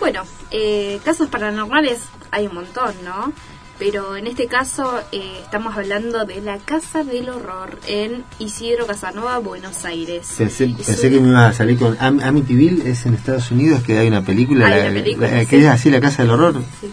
Bueno, 0.00 0.22
eh, 0.50 1.00
casos 1.04 1.28
paranormales 1.28 1.98
hay 2.30 2.46
un 2.46 2.54
montón, 2.54 2.94
¿no? 3.04 3.32
Pero 3.78 4.16
en 4.16 4.26
este 4.26 4.46
caso 4.46 4.98
eh, 5.12 5.40
estamos 5.42 5.76
hablando 5.76 6.24
de 6.24 6.40
la 6.40 6.56
Casa 6.56 7.04
del 7.04 7.28
Horror 7.28 7.78
en 7.86 8.24
Isidro 8.38 8.86
Casanova, 8.86 9.36
Buenos 9.38 9.84
Aires. 9.84 10.32
Pensé, 10.38 10.74
que 10.74 11.20
me 11.20 11.28
ibas 11.28 11.50
a 11.50 11.52
salir 11.52 11.78
con 11.78 11.94
Am- 12.00 12.20
Amityville, 12.20 12.88
es 12.90 13.04
en 13.04 13.12
Estados 13.14 13.50
Unidos, 13.50 13.82
que 13.82 13.98
hay 13.98 14.08
una 14.08 14.22
película, 14.22 14.66
Hay 14.66 14.80
la- 14.82 14.90
una 14.90 15.02
película, 15.02 15.30
la- 15.30 15.40
sí. 15.40 15.46
que 15.46 15.58
es 15.58 15.66
así, 15.66 15.90
la 15.90 16.00
Casa 16.00 16.22
del 16.22 16.30
Horror. 16.32 16.62
Sí. 16.80 16.90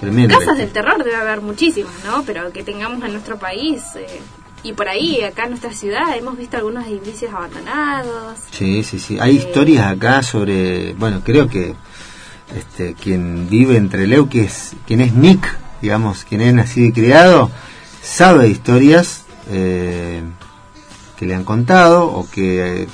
Tremendo. 0.00 0.38
Casas 0.38 0.56
del 0.58 0.70
terror 0.72 1.02
debe 1.04 1.16
haber 1.16 1.40
muchísimas, 1.42 1.92
¿no? 2.04 2.22
Pero 2.24 2.50
que 2.52 2.62
tengamos 2.62 3.02
en 3.04 3.12
nuestro 3.12 3.38
país 3.38 3.82
eh, 3.96 4.20
y 4.66 4.72
por 4.72 4.88
ahí, 4.88 5.22
acá 5.22 5.44
en 5.44 5.50
nuestra 5.50 5.72
ciudad, 5.72 6.16
hemos 6.16 6.36
visto 6.36 6.56
algunos 6.56 6.86
edificios 6.86 7.32
abandonados. 7.32 8.38
Sí, 8.50 8.82
sí, 8.82 8.98
sí. 8.98 9.18
Hay 9.20 9.36
Eh, 9.36 9.38
historias 9.38 9.86
acá 9.86 10.22
sobre, 10.24 10.92
bueno, 10.94 11.22
creo 11.24 11.48
que 11.48 11.74
este 12.56 12.94
quien 12.94 13.48
vive 13.48 13.76
entre 13.76 14.06
Leu, 14.08 14.28
que 14.28 14.42
es 14.42 14.72
quien 14.86 15.00
es 15.00 15.12
Nick, 15.12 15.56
digamos, 15.80 16.24
quien 16.24 16.40
es 16.40 16.52
nacido 16.52 16.88
y 16.88 16.92
criado, 16.92 17.50
sabe 18.02 18.48
historias 18.48 19.24
eh, 19.50 20.22
que 21.16 21.26
le 21.26 21.34
han 21.36 21.44
contado 21.44 22.06
o 22.06 22.28
que 22.28 22.82
eh, 22.82 22.88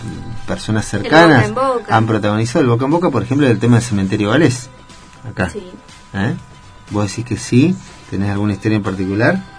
personas 0.47 0.87
cercanas 0.87 1.49
boca 1.51 1.71
en 1.71 1.79
boca. 1.79 1.97
han 1.97 2.07
protagonizado 2.07 2.61
el 2.61 2.69
boca 2.69 2.85
en 2.85 2.91
boca, 2.91 3.11
por 3.11 3.23
ejemplo, 3.23 3.47
del 3.47 3.59
tema 3.59 3.77
del 3.77 3.85
cementerio 3.85 4.31
Galés. 4.31 4.69
Acá. 5.27 5.49
Sí. 5.49 5.63
¿Eh? 6.13 6.35
¿Vos 6.91 7.09
decís 7.09 7.25
que 7.25 7.37
sí? 7.39 7.75
¿Tenés 8.11 8.31
alguna 8.31 8.53
historia 8.53 8.77
en 8.77 8.83
particular? 8.83 9.52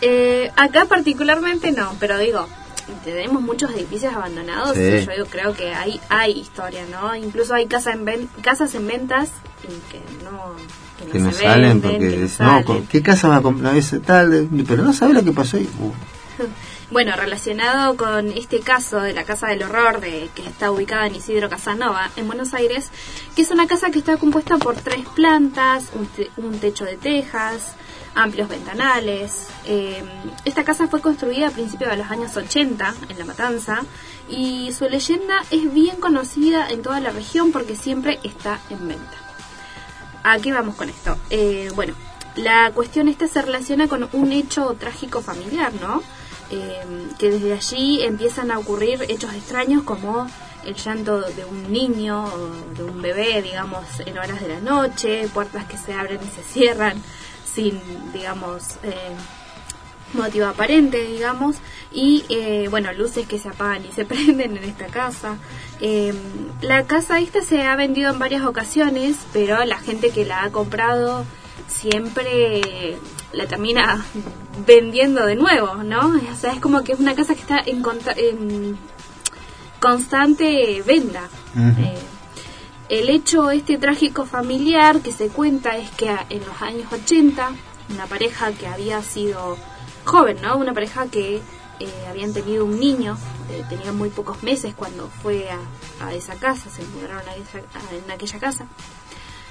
Eh, 0.00 0.50
acá 0.56 0.84
particularmente 0.84 1.72
no, 1.72 1.94
pero 1.98 2.18
digo, 2.18 2.46
tenemos 3.04 3.42
muchos 3.42 3.70
edificios 3.72 4.14
abandonados 4.14 4.76
Sí. 4.76 4.80
y 5.12 5.16
yo 5.16 5.26
creo 5.26 5.54
que 5.54 5.74
hay, 5.74 6.00
hay 6.08 6.32
historia, 6.38 6.84
¿no? 6.90 7.14
Incluso 7.16 7.54
hay 7.54 7.66
casa 7.66 7.92
en 7.92 8.04
ven- 8.04 8.28
casas 8.42 8.74
en 8.74 8.86
ventas 8.86 9.30
y 9.64 9.92
que 9.92 10.00
no, 10.24 10.54
que 10.98 11.04
no 11.06 11.12
Que 11.12 11.18
no 11.18 11.32
se 11.32 11.42
salen 11.42 11.62
venden, 11.62 11.80
porque 11.82 11.98
que 11.98 12.16
no 12.16 12.22
dicen, 12.22 12.46
no, 12.46 12.50
salen. 12.52 12.64
¿con 12.64 12.86
¿qué 12.86 13.02
casa 13.02 13.28
va 13.28 13.36
a 13.36 13.42
comprar 13.42 13.76
ese 13.76 13.98
tal? 13.98 14.48
Pero 14.66 14.82
no 14.84 14.92
sabe 14.92 15.14
lo 15.14 15.24
que 15.24 15.32
pasó. 15.32 15.58
Y, 15.58 15.64
uh, 15.80 15.92
Bueno, 16.90 17.14
relacionado 17.16 17.96
con 17.96 18.28
este 18.32 18.60
caso 18.60 19.00
de 19.00 19.12
la 19.12 19.24
Casa 19.24 19.48
del 19.48 19.62
Horror, 19.64 20.00
de 20.00 20.30
que 20.34 20.46
está 20.46 20.70
ubicada 20.70 21.06
en 21.06 21.16
Isidro 21.16 21.50
Casanova, 21.50 22.10
en 22.16 22.26
Buenos 22.28 22.54
Aires, 22.54 22.88
que 23.36 23.42
es 23.42 23.50
una 23.50 23.66
casa 23.66 23.90
que 23.90 23.98
está 23.98 24.16
compuesta 24.16 24.56
por 24.56 24.76
tres 24.76 25.04
plantas, 25.14 25.90
un, 25.94 26.06
te- 26.06 26.30
un 26.38 26.58
techo 26.58 26.86
de 26.86 26.96
tejas, 26.96 27.74
amplios 28.14 28.48
ventanales. 28.48 29.48
Eh, 29.64 30.02
esta 30.44 30.64
casa 30.64 30.88
fue 30.88 31.00
construida 31.00 31.48
a 31.48 31.50
principios 31.50 31.90
de 31.90 31.96
los 31.96 32.10
años 32.10 32.36
80 32.36 32.94
en 33.08 33.18
La 33.18 33.24
Matanza 33.24 33.82
y 34.28 34.72
su 34.72 34.88
leyenda 34.88 35.42
es 35.50 35.72
bien 35.72 35.96
conocida 35.96 36.68
en 36.70 36.82
toda 36.82 37.00
la 37.00 37.10
región 37.10 37.52
porque 37.52 37.76
siempre 37.76 38.18
está 38.22 38.60
en 38.70 38.88
venta. 38.88 39.16
¿A 40.24 40.38
qué 40.38 40.52
vamos 40.52 40.74
con 40.74 40.88
esto? 40.88 41.16
Eh, 41.30 41.70
bueno, 41.74 41.94
la 42.36 42.70
cuestión 42.72 43.08
esta 43.08 43.28
se 43.28 43.42
relaciona 43.42 43.88
con 43.88 44.08
un 44.12 44.32
hecho 44.32 44.74
trágico 44.78 45.20
familiar, 45.20 45.72
¿no? 45.80 46.02
Eh, 46.50 47.08
que 47.18 47.30
desde 47.30 47.52
allí 47.52 48.02
empiezan 48.02 48.50
a 48.50 48.58
ocurrir 48.58 49.04
hechos 49.08 49.34
extraños 49.34 49.82
como 49.82 50.26
el 50.64 50.74
llanto 50.74 51.20
de 51.20 51.44
un 51.44 51.72
niño 51.72 52.24
o 52.24 52.48
de 52.76 52.84
un 52.84 53.00
bebé, 53.00 53.42
digamos, 53.42 53.84
en 54.04 54.18
horas 54.18 54.40
de 54.40 54.48
la 54.48 54.60
noche, 54.60 55.28
puertas 55.32 55.66
que 55.66 55.76
se 55.76 55.92
abren 55.92 56.20
y 56.22 56.28
se 56.28 56.42
cierran 56.42 57.02
sin, 57.58 57.80
digamos, 58.12 58.76
eh, 58.84 58.94
motivo 60.12 60.46
aparente, 60.46 61.02
digamos, 61.02 61.56
y 61.90 62.24
eh, 62.28 62.68
bueno, 62.70 62.92
luces 62.92 63.26
que 63.26 63.40
se 63.40 63.48
apagan 63.48 63.84
y 63.84 63.90
se 63.90 64.04
prenden 64.12 64.56
en 64.56 64.62
esta 64.62 64.86
casa. 64.86 65.38
Eh, 65.80 66.14
la 66.60 66.84
casa 66.84 67.18
esta 67.18 67.42
se 67.42 67.62
ha 67.62 67.74
vendido 67.74 68.12
en 68.12 68.20
varias 68.20 68.44
ocasiones, 68.44 69.16
pero 69.32 69.64
la 69.64 69.78
gente 69.78 70.10
que 70.10 70.24
la 70.24 70.44
ha 70.44 70.52
comprado 70.52 71.24
siempre 71.66 72.96
la 73.32 73.46
termina 73.46 74.04
vendiendo 74.66 75.26
de 75.26 75.34
nuevo, 75.34 75.82
¿no? 75.82 76.12
O 76.32 76.36
sea, 76.40 76.52
es 76.52 76.60
como 76.60 76.84
que 76.84 76.92
es 76.92 77.00
una 77.00 77.16
casa 77.16 77.34
que 77.34 77.40
está 77.40 77.58
en, 77.58 77.82
en 78.18 78.78
constante 79.80 80.80
venda. 80.86 81.28
Eh, 81.56 81.98
el 82.88 83.10
hecho 83.10 83.50
este 83.50 83.76
trágico 83.78 84.24
familiar 84.26 85.00
que 85.00 85.12
se 85.12 85.28
cuenta 85.28 85.76
es 85.76 85.90
que 85.90 86.14
en 86.30 86.44
los 86.46 86.62
años 86.62 86.90
80 86.92 87.50
una 87.94 88.06
pareja 88.06 88.52
que 88.52 88.66
había 88.66 89.02
sido 89.02 89.56
joven, 90.04 90.38
¿no? 90.42 90.56
Una 90.56 90.72
pareja 90.74 91.06
que 91.06 91.40
eh, 91.80 91.90
habían 92.08 92.32
tenido 92.32 92.64
un 92.64 92.78
niño, 92.80 93.16
eh, 93.50 93.64
tenían 93.68 93.96
muy 93.96 94.10
pocos 94.10 94.42
meses 94.42 94.74
cuando 94.74 95.08
fue 95.22 95.48
a, 96.00 96.12
esa 96.12 96.34
casa, 96.34 96.68
se 96.70 96.82
mudaron 96.84 97.18
a 97.28 97.34
esa- 97.36 97.58
en 97.94 98.10
aquella 98.10 98.38
casa. 98.38 98.66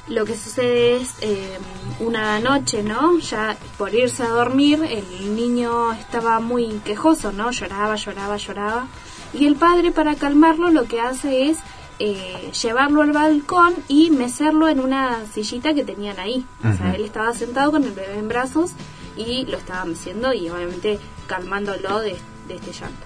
Lo 0.08 0.24
que 0.26 0.36
sucede 0.38 0.98
es 0.98 1.16
eh, 1.22 1.58
una 2.00 2.40
noche, 2.40 2.82
¿no? 2.84 3.18
Ya 3.20 3.58
por 3.78 3.94
irse 3.94 4.24
a 4.24 4.30
dormir, 4.30 4.82
el 4.84 5.36
niño 5.36 5.92
estaba 5.94 6.40
muy 6.40 6.80
quejoso, 6.86 7.32
¿no? 7.34 7.52
Lloraba, 7.52 7.96
lloraba, 7.96 8.38
lloraba. 8.38 8.88
Y 9.34 9.46
el 9.48 9.56
padre, 9.56 9.92
para 9.92 10.16
calmarlo, 10.16 10.70
lo 10.70 10.86
que 10.86 11.02
hace 11.02 11.50
es 11.50 11.58
eh, 12.00 12.52
llevarlo 12.62 13.02
al 13.02 13.12
balcón 13.12 13.74
y 13.88 14.12
mecerlo 14.12 14.70
en 14.70 14.80
una 14.80 15.26
sillita 15.26 15.74
que 15.74 15.84
tenían 15.84 16.20
ahí. 16.20 16.46
O 16.60 16.76
sea, 16.76 16.94
él 16.94 17.06
estaba 17.06 17.34
sentado 17.34 17.72
con 17.72 17.84
el 17.84 17.92
bebé 17.92 18.18
en 18.18 18.28
brazos 18.28 18.72
y 19.16 19.46
lo 19.46 19.58
estaba 19.58 19.84
meciendo 19.86 20.34
y 20.34 20.50
obviamente 20.50 21.00
calmándolo 21.28 22.00
de, 22.00 22.16
de 22.48 22.56
este 22.56 22.72
llanto. 22.72 23.06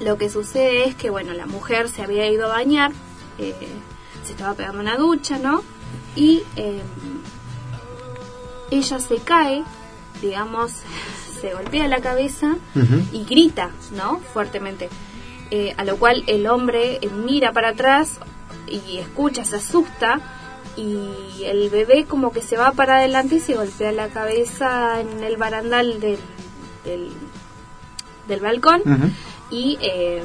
Lo 0.00 0.16
que 0.16 0.30
sucede 0.30 0.84
es 0.88 0.94
que, 0.94 1.10
bueno, 1.10 1.34
la 1.34 1.44
mujer 1.44 1.90
se 1.90 2.02
había 2.02 2.26
ido 2.26 2.46
a 2.46 2.48
bañar, 2.48 2.92
eh, 3.38 3.54
se 4.24 4.32
estaba 4.32 4.54
pegando 4.54 4.80
una 4.80 4.96
ducha, 4.96 5.38
¿no? 5.38 5.62
Y 6.16 6.42
eh, 6.56 6.80
ella 8.70 8.98
se 8.98 9.16
cae, 9.16 9.62
digamos, 10.22 10.72
se 11.40 11.52
golpea 11.52 11.86
la 11.86 12.00
cabeza 12.00 12.56
y 13.12 13.24
grita, 13.24 13.70
¿no? 13.92 14.20
Fuertemente. 14.32 14.88
Eh, 15.50 15.74
a 15.76 15.84
lo 15.84 15.96
cual 15.96 16.22
el 16.28 16.46
hombre 16.46 16.98
eh, 17.02 17.08
mira 17.08 17.52
para 17.52 17.70
atrás 17.70 18.20
y 18.68 18.98
escucha, 18.98 19.44
se 19.44 19.56
asusta 19.56 20.20
y 20.76 21.42
el 21.44 21.70
bebé 21.70 22.04
como 22.04 22.30
que 22.30 22.40
se 22.40 22.56
va 22.56 22.70
para 22.70 22.98
adelante 22.98 23.36
y 23.36 23.40
se 23.40 23.54
golpea 23.54 23.90
la 23.90 24.08
cabeza 24.08 25.00
en 25.00 25.24
el 25.24 25.36
barandal 25.36 25.98
del, 25.98 26.20
del, 26.84 27.10
del 28.28 28.40
balcón. 28.40 28.82
Y 29.50 29.76
eh, 29.80 30.22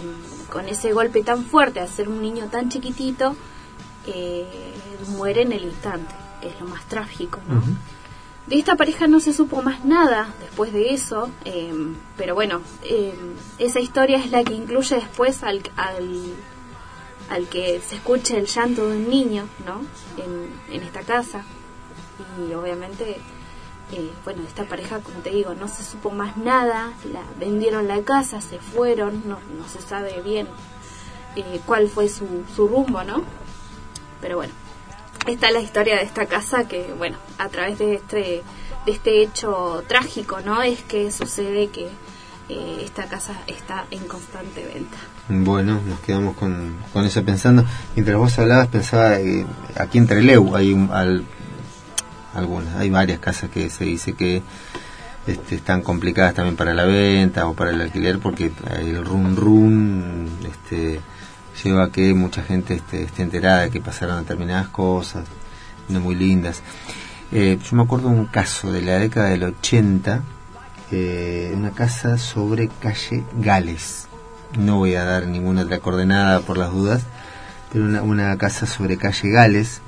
con 0.52 0.70
ese 0.70 0.94
golpe 0.94 1.24
tan 1.24 1.44
fuerte, 1.46 1.80
al 1.80 1.90
ser 1.90 2.08
un 2.08 2.22
niño 2.22 2.46
tan 2.52 2.70
chiquitito, 2.70 3.36
eh, 4.06 4.46
muere 5.18 5.42
en 5.42 5.52
el 5.52 5.64
instante, 5.64 6.14
que 6.40 6.50
es 6.50 6.60
lo 6.60 6.68
más 6.68 6.86
trágico, 6.86 7.40
¿no? 7.48 7.64
De 8.48 8.60
esta 8.60 8.76
pareja 8.76 9.08
no 9.08 9.20
se 9.20 9.34
supo 9.34 9.64
más 9.64 9.84
nada 9.86 10.32
después 10.40 10.72
de 10.72 10.94
eso, 10.94 11.32
eh, 11.46 11.74
pero 12.16 12.36
bueno, 12.36 12.62
eh, 12.84 13.14
esa 13.58 13.80
historia 13.80 14.18
es 14.20 14.30
la 14.30 14.44
que 14.44 14.54
incluye 14.54 14.96
después 14.98 15.42
al, 15.42 15.64
al, 15.76 16.34
al 17.32 17.48
que 17.48 17.82
se 17.82 17.96
escuche 17.96 18.38
el 18.38 18.46
llanto 18.46 18.88
de 18.88 18.98
un 18.98 19.10
niño, 19.10 19.48
¿no? 19.66 19.82
En, 20.24 20.76
en 20.76 20.84
esta 20.84 21.02
casa. 21.02 21.44
Y 22.48 22.54
obviamente, 22.54 23.18
eh, 23.92 24.12
bueno, 24.24 24.44
de 24.44 24.48
esta 24.48 24.66
pareja, 24.66 25.00
como 25.00 25.20
te 25.22 25.32
digo, 25.32 25.56
no 25.56 25.68
se 25.68 25.84
supo 25.84 26.12
más 26.12 26.38
nada, 26.38 26.94
la 27.12 27.24
vendieron 27.40 27.88
la 27.88 28.02
casa, 28.04 28.42
se 28.42 28.60
fueron, 28.60 29.24
no, 29.28 29.40
no 29.58 29.68
se 29.68 29.82
sabe 29.82 30.22
bien 30.22 30.48
eh, 31.36 31.60
cuál 31.66 31.90
fue 31.90 32.10
su, 32.10 32.44
su 32.56 32.68
rumbo, 32.68 33.04
¿no? 33.04 33.24
Pero 34.22 34.38
bueno, 34.38 34.54
esta 35.28 35.48
es 35.48 35.54
la 35.54 35.60
historia 35.62 35.96
de 35.98 36.04
esta 36.04 36.26
casa 36.26 36.68
que, 36.68 36.94
bueno, 36.98 37.18
a 37.38 37.50
través 37.50 37.78
de 37.80 37.96
este, 37.96 38.44
de 38.86 38.92
este 38.92 39.22
hecho 39.22 39.84
trágico, 39.88 40.40
¿no? 40.46 40.62
Es 40.62 40.82
que 40.84 41.12
sucede 41.12 41.68
que 41.70 41.88
eh, 42.50 42.82
esta 42.84 43.06
casa 43.06 43.34
está 43.48 43.86
en 43.92 44.06
constante 44.08 44.64
venta. 44.74 44.98
Bueno, 45.28 45.82
nos 45.88 46.00
quedamos 46.02 46.36
con, 46.38 46.76
con 46.94 47.06
eso 47.06 47.24
pensando. 47.24 47.66
Mientras 47.96 48.18
vos 48.18 48.38
hablabas, 48.38 48.68
pensaba, 48.68 49.20
eh, 49.20 49.46
aquí 49.78 49.98
en 49.98 50.08
Treleu 50.08 50.56
hay 50.56 50.72
un- 50.74 50.92
al- 50.92 51.26
algunas, 52.36 52.76
hay 52.76 52.90
varias 52.90 53.20
casas 53.20 53.50
que 53.50 53.70
se 53.70 53.86
dice 53.86 54.14
que 54.14 54.44
este, 55.26 55.56
están 55.56 55.82
complicadas 55.82 56.36
también 56.36 56.56
para 56.56 56.74
la 56.76 56.86
venta 56.86 57.48
o 57.48 57.54
para 57.56 57.72
el 57.72 57.82
alquiler 57.82 58.20
porque 58.20 58.52
el 58.78 59.04
run 59.04 59.36
run 59.36 60.30
este, 60.48 61.00
lleva 61.64 61.86
a 61.86 61.92
que 61.92 62.14
mucha 62.14 62.44
gente 62.44 62.76
esté, 62.76 63.04
esté 63.04 63.24
enterada 63.24 63.62
de 63.62 63.72
que 63.72 63.82
pasaron 63.82 64.20
determinadas 64.20 64.68
cosas, 64.70 65.26
no 65.90 66.00
muy 66.00 66.16
lindas. 66.16 66.62
Eh, 67.32 67.58
yo 67.62 67.76
me 67.78 67.84
acuerdo 67.84 68.10
de 68.10 68.16
un 68.16 68.26
caso 68.26 68.72
de 68.72 68.82
la 68.82 69.00
década 69.00 69.30
del 69.30 69.44
80, 69.44 70.24
eh, 70.92 71.54
una 71.56 71.72
casa 71.72 72.18
sobre 72.18 72.68
calle 72.68 73.24
Gales. 73.38 74.08
No 74.58 74.78
voy 74.78 74.96
a 74.96 75.04
dar 75.04 75.28
ninguna 75.28 75.64
otra 75.64 75.80
coordenada 75.80 76.42
por 76.42 76.58
las 76.58 76.72
dudas, 76.72 77.04
pero 77.72 77.86
una, 77.86 78.04
una 78.04 78.38
casa 78.38 78.66
sobre 78.66 78.98
calle 78.98 79.30
Gales 79.30 79.82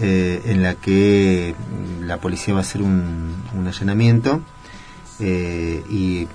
eh, 0.00 0.42
en 0.46 0.62
la 0.62 0.74
que 0.74 1.54
mm, 1.54 2.04
la 2.04 2.18
policía 2.18 2.54
va 2.54 2.60
a 2.60 2.62
hacer 2.62 2.82
un, 2.82 3.34
un 3.54 3.66
allanamiento 3.66 4.42
eh, 5.20 5.82
y 5.88 6.28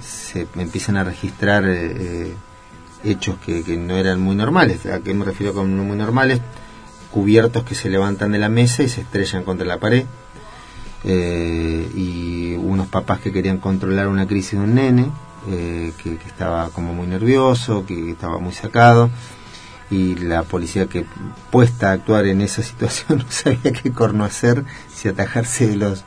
se 0.00 0.48
empiezan 0.56 0.96
a 0.96 1.04
registrar 1.04 1.64
hechos 3.04 3.36
que, 3.44 3.62
que 3.62 3.76
no 3.76 3.96
eran 3.96 4.20
muy 4.20 4.36
normales. 4.36 4.86
¿A 4.86 5.00
qué 5.00 5.14
me 5.14 5.24
refiero 5.24 5.54
con 5.54 5.76
no 5.76 5.84
muy 5.84 5.96
normales? 5.96 6.40
Cubiertos 7.10 7.64
que 7.64 7.74
se 7.74 7.90
levantan 7.90 8.32
de 8.32 8.38
la 8.38 8.48
mesa 8.48 8.82
y 8.82 8.88
se 8.88 9.02
estrellan 9.02 9.44
contra 9.44 9.66
la 9.66 9.78
pared. 9.78 10.06
Eh, 11.08 11.88
y 11.94 12.54
unos 12.54 12.88
papás 12.88 13.20
que 13.20 13.32
querían 13.32 13.58
controlar 13.58 14.08
una 14.08 14.26
crisis 14.26 14.52
de 14.52 14.58
un 14.58 14.74
nene 14.74 15.10
eh, 15.48 15.92
que, 16.02 16.14
estaba 16.26 16.70
como 16.70 16.94
muy 16.94 17.06
nervioso, 17.06 17.86
que 17.86 18.10
estaba 18.10 18.38
muy 18.38 18.52
sacado 18.52 19.10
y 19.88 20.16
la 20.16 20.42
policía 20.42 20.86
que 20.86 21.06
puesta 21.52 21.90
a 21.90 21.92
actuar 21.92 22.26
en 22.26 22.40
esa 22.40 22.62
situación 22.64 23.18
no 23.18 23.24
sabía 23.28 23.72
qué 23.72 23.92
corno 23.92 24.24
hacer, 24.24 24.64
si 24.92 25.08
atajarse 25.08 25.68
de 25.68 25.76
los 25.76 26.04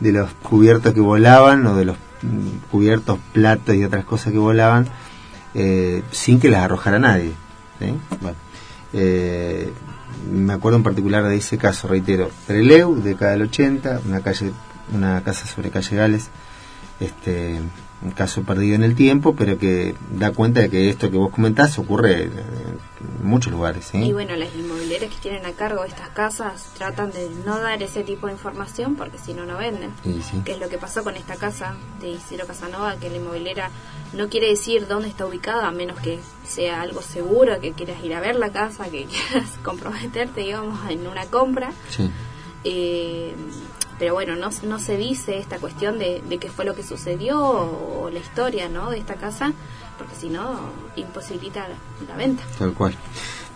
de 0.00 0.12
los 0.12 0.32
cubiertos 0.42 0.94
que 0.94 1.00
volaban 1.00 1.64
o 1.66 1.76
de 1.76 1.84
los 1.84 1.96
mm, 2.22 2.70
cubiertos, 2.72 3.18
platos 3.32 3.76
y 3.76 3.84
otras 3.84 4.04
cosas 4.04 4.32
que 4.32 4.38
volaban 4.38 4.88
eh, 5.54 6.02
sin 6.10 6.40
que 6.40 6.50
las 6.50 6.64
arrojara 6.64 6.98
nadie. 6.98 7.32
Bueno, 8.20 8.36
eh, 8.92 9.72
me 10.30 10.52
acuerdo 10.52 10.76
en 10.78 10.82
particular 10.82 11.24
de 11.24 11.36
ese 11.36 11.56
caso, 11.58 11.88
reitero, 11.88 12.30
Treleu, 12.46 12.96
década 12.96 13.32
del 13.32 13.42
80, 13.42 14.02
una 14.06 14.20
calle, 14.20 14.52
una 14.92 15.22
casa 15.22 15.46
sobre 15.46 15.70
calle 15.70 15.96
Gales, 15.96 16.28
este, 16.98 17.60
un 18.02 18.12
caso 18.12 18.42
perdido 18.42 18.74
en 18.76 18.82
el 18.82 18.94
tiempo, 18.94 19.34
pero 19.36 19.58
que 19.58 19.94
da 20.10 20.32
cuenta 20.32 20.60
de 20.60 20.70
que 20.70 20.88
esto 20.88 21.10
que 21.10 21.18
vos 21.18 21.30
comentás 21.30 21.78
ocurre 21.78 22.24
en 22.24 22.30
muchos 23.22 23.52
lugares. 23.52 23.90
Y 23.92 24.12
bueno, 24.12 24.34
las 24.36 24.54
inmobiliarias 24.54 25.12
que 25.12 25.20
tienen 25.20 25.44
a 25.44 25.52
cargo 25.52 25.84
estas 25.84 26.08
casas 26.10 26.70
tratan 26.78 27.10
de 27.12 27.28
no 27.44 27.58
dar 27.58 27.82
ese 27.82 28.02
tipo 28.02 28.26
de 28.26 28.32
información 28.32 28.96
porque 28.96 29.18
si 29.18 29.34
no, 29.34 29.44
no 29.44 29.58
venden. 29.58 29.90
Sí. 30.02 30.40
Que 30.44 30.52
es 30.52 30.60
lo 30.60 30.68
que 30.68 30.78
pasó 30.78 31.04
con 31.04 31.14
esta 31.16 31.36
casa 31.36 31.74
de 32.00 32.10
Isidro 32.10 32.46
Casanova, 32.46 32.96
que 32.96 33.10
la 33.10 33.16
inmobiliaria 33.16 33.70
no 34.14 34.28
quiere 34.28 34.48
decir 34.48 34.86
dónde 34.86 35.08
está 35.08 35.26
ubicada, 35.26 35.68
a 35.68 35.70
menos 35.70 36.00
que 36.00 36.20
sea 36.46 36.80
algo 36.80 37.02
seguro, 37.02 37.60
que 37.60 37.72
quieras 37.72 38.02
ir 38.02 38.14
a 38.14 38.20
ver 38.20 38.36
la 38.36 38.50
casa, 38.50 38.84
que 38.84 39.04
quieras 39.30 39.50
comprometerte, 39.62 40.40
digamos, 40.40 40.90
en 40.90 41.06
una 41.06 41.26
compra. 41.26 41.72
Sí. 41.90 42.10
Eh, 42.64 43.34
pero 44.00 44.14
bueno, 44.14 44.34
no, 44.34 44.48
no 44.62 44.78
se 44.78 44.96
dice 44.96 45.38
esta 45.38 45.58
cuestión 45.58 45.98
de, 45.98 46.22
de 46.26 46.38
qué 46.38 46.48
fue 46.48 46.64
lo 46.64 46.74
que 46.74 46.82
sucedió 46.82 47.38
o, 47.38 48.08
la 48.10 48.18
historia 48.18 48.68
¿no? 48.70 48.90
de 48.90 48.98
esta 48.98 49.14
casa, 49.14 49.52
porque 49.98 50.14
si 50.18 50.30
no, 50.30 50.58
imposibilita 50.96 51.68
la, 51.68 51.74
la 52.08 52.16
venta. 52.16 52.42
Tal 52.58 52.72
cual. 52.72 52.94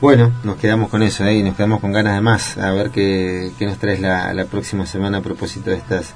Bueno, 0.02 0.32
nos 0.44 0.56
quedamos 0.56 0.90
con 0.90 1.02
eso 1.02 1.24
ahí, 1.24 1.42
nos 1.42 1.56
quedamos 1.56 1.80
con 1.80 1.92
ganas 1.92 2.14
de 2.14 2.20
más, 2.20 2.58
a 2.58 2.72
ver 2.72 2.90
qué, 2.90 3.52
qué 3.58 3.64
nos 3.64 3.78
traes 3.78 4.00
la, 4.00 4.34
la 4.34 4.44
próxima 4.44 4.84
semana 4.84 5.18
a 5.18 5.22
propósito 5.22 5.70
de 5.70 5.76
estas 5.76 6.12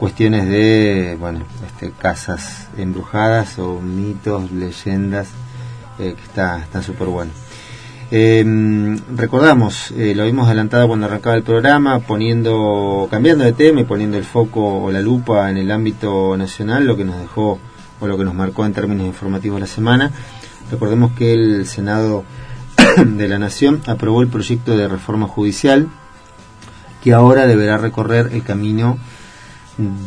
cuestiones 0.00 0.48
de, 0.48 1.16
bueno, 1.20 1.44
este, 1.64 1.92
casas 1.92 2.66
embrujadas 2.76 3.56
o 3.60 3.80
mitos, 3.80 4.50
leyendas, 4.50 5.28
eh, 6.00 6.14
que 6.16 6.22
está 6.22 6.58
está 6.58 6.82
súper 6.82 7.06
bueno. 7.06 7.30
Eh, 8.12 8.44
recordamos, 9.14 9.92
eh, 9.92 10.14
lo 10.16 10.22
habíamos 10.22 10.48
adelantado 10.48 10.88
cuando 10.88 11.06
arrancaba 11.06 11.36
el 11.36 11.44
programa, 11.44 12.00
poniendo, 12.00 13.06
cambiando 13.08 13.44
de 13.44 13.52
tema 13.52 13.82
y 13.82 13.84
poniendo 13.84 14.18
el 14.18 14.24
foco 14.24 14.82
o 14.82 14.90
la 14.90 15.00
lupa 15.00 15.48
en 15.48 15.58
el 15.58 15.70
ámbito 15.70 16.36
nacional, 16.36 16.86
lo 16.86 16.96
que 16.96 17.04
nos 17.04 17.20
dejó 17.20 17.60
o 18.00 18.06
lo 18.08 18.18
que 18.18 18.24
nos 18.24 18.34
marcó 18.34 18.66
en 18.66 18.72
términos 18.72 19.06
informativos 19.06 19.60
la 19.60 19.66
semana. 19.66 20.10
Recordemos 20.72 21.12
que 21.12 21.34
el 21.34 21.66
Senado 21.66 22.24
de 23.06 23.28
la 23.28 23.38
Nación 23.38 23.80
aprobó 23.86 24.22
el 24.22 24.28
proyecto 24.28 24.76
de 24.76 24.88
reforma 24.88 25.28
judicial 25.28 25.88
que 27.04 27.12
ahora 27.12 27.46
deberá 27.46 27.78
recorrer 27.78 28.30
el 28.32 28.42
camino 28.42 28.98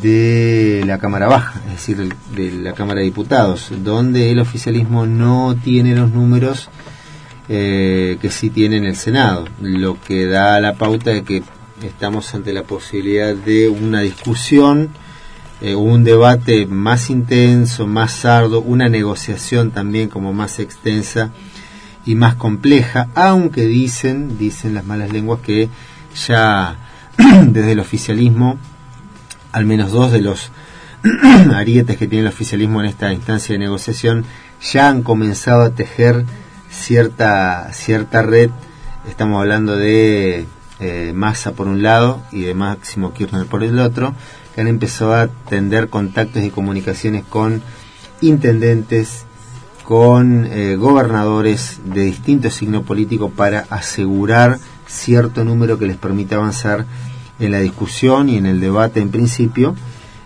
de 0.02 0.84
la 0.86 1.00
Cámara 1.00 1.28
Baja, 1.28 1.62
es 1.68 1.88
decir, 1.88 2.14
de 2.36 2.52
la 2.52 2.74
Cámara 2.74 3.00
de 3.00 3.06
Diputados, 3.06 3.72
donde 3.84 4.32
el 4.32 4.40
oficialismo 4.40 5.06
no 5.06 5.56
tiene 5.64 5.96
los 5.96 6.12
números 6.12 6.70
eh, 7.50 8.18
que 8.22 8.32
sí 8.32 8.50
tiene 8.50 8.78
en 8.78 8.86
el 8.86 8.96
Senado, 8.96 9.46
lo 9.60 10.00
que 10.02 10.26
da 10.26 10.60
la 10.60 10.76
pauta 10.76 11.12
de 11.12 11.24
que 11.24 11.44
estamos 11.82 12.34
ante 12.34 12.54
la 12.54 12.64
posibilidad 12.64 13.36
de 13.36 13.68
una 13.70 14.02
discusión, 14.02 14.90
eh, 15.62 15.76
un 15.76 16.04
debate 16.04 16.66
más 16.66 17.10
intenso, 17.10 17.88
más 17.88 18.12
sardo, 18.12 18.62
una 18.62 18.90
negociación 18.90 19.72
también 19.72 20.10
como 20.10 20.34
más 20.34 20.60
extensa 20.60 21.32
y 22.06 22.16
más 22.16 22.36
compleja, 22.36 23.10
aunque 23.16 23.66
dicen, 23.66 24.38
dicen 24.38 24.74
las 24.74 24.86
malas 24.86 25.12
lenguas 25.12 25.40
que 25.42 25.70
ya 26.28 26.78
desde 27.48 27.74
el 27.74 27.80
oficialismo, 27.80 28.58
al 29.52 29.66
menos 29.66 29.92
dos 29.92 30.12
de 30.12 30.22
los 30.22 30.52
arietes 31.54 31.98
que 31.98 32.08
tiene 32.08 32.28
el 32.28 32.34
oficialismo 32.34 32.82
en 32.82 32.88
esta 32.88 33.12
instancia 33.12 33.54
de 33.54 33.60
negociación 33.60 34.26
ya 34.62 34.88
han 34.88 35.04
comenzado 35.04 35.64
a 35.64 35.72
tejer 35.72 36.26
cierta 36.74 37.72
cierta 37.72 38.22
red. 38.22 38.50
Estamos 39.08 39.40
hablando 39.40 39.78
de 39.78 40.46
eh, 40.80 41.12
Massa 41.14 41.54
por 41.54 41.68
un 41.68 41.84
lado 41.84 42.22
y 42.32 42.42
de 42.42 42.54
Máximo 42.54 43.14
Kirchner 43.14 43.46
por 43.46 43.64
el 43.64 43.80
otro, 43.80 44.14
que 44.54 44.62
han 44.62 44.68
empezado 44.68 45.14
a 45.14 45.28
tender 45.28 45.90
contactos 45.90 46.44
y 46.44 46.50
comunicaciones 46.50 47.24
con 47.24 47.62
intendentes, 48.22 49.26
con 49.84 50.46
eh, 50.46 50.76
gobernadores 50.76 51.82
de 51.86 52.02
distinto 52.02 52.50
signo 52.50 52.84
político 52.84 53.30
para 53.30 53.66
asegurar 53.70 54.60
cierto 54.88 55.44
número 55.44 55.78
que 55.78 55.88
les 55.88 55.98
permita 55.98 56.36
avanzar 56.36 56.86
en 57.40 57.52
la 57.52 57.60
discusión 57.60 58.30
y 58.30 58.38
en 58.38 58.46
el 58.46 58.60
debate 58.60 59.00
en 59.00 59.10
principio 59.10 59.76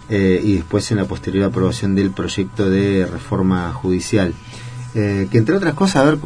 eh, 0.09 0.41
y 0.43 0.53
después 0.55 0.89
en 0.91 0.97
la 0.97 1.05
posterior 1.05 1.45
aprobación 1.45 1.95
del 1.95 2.11
proyecto 2.11 2.69
de 2.69 3.05
reforma 3.05 3.71
judicial. 3.73 4.33
Eh, 4.95 5.27
que 5.29 5.37
entre 5.37 5.55
otras 5.55 5.73
cosas, 5.75 5.97
a 5.97 6.03
ver, 6.05 6.17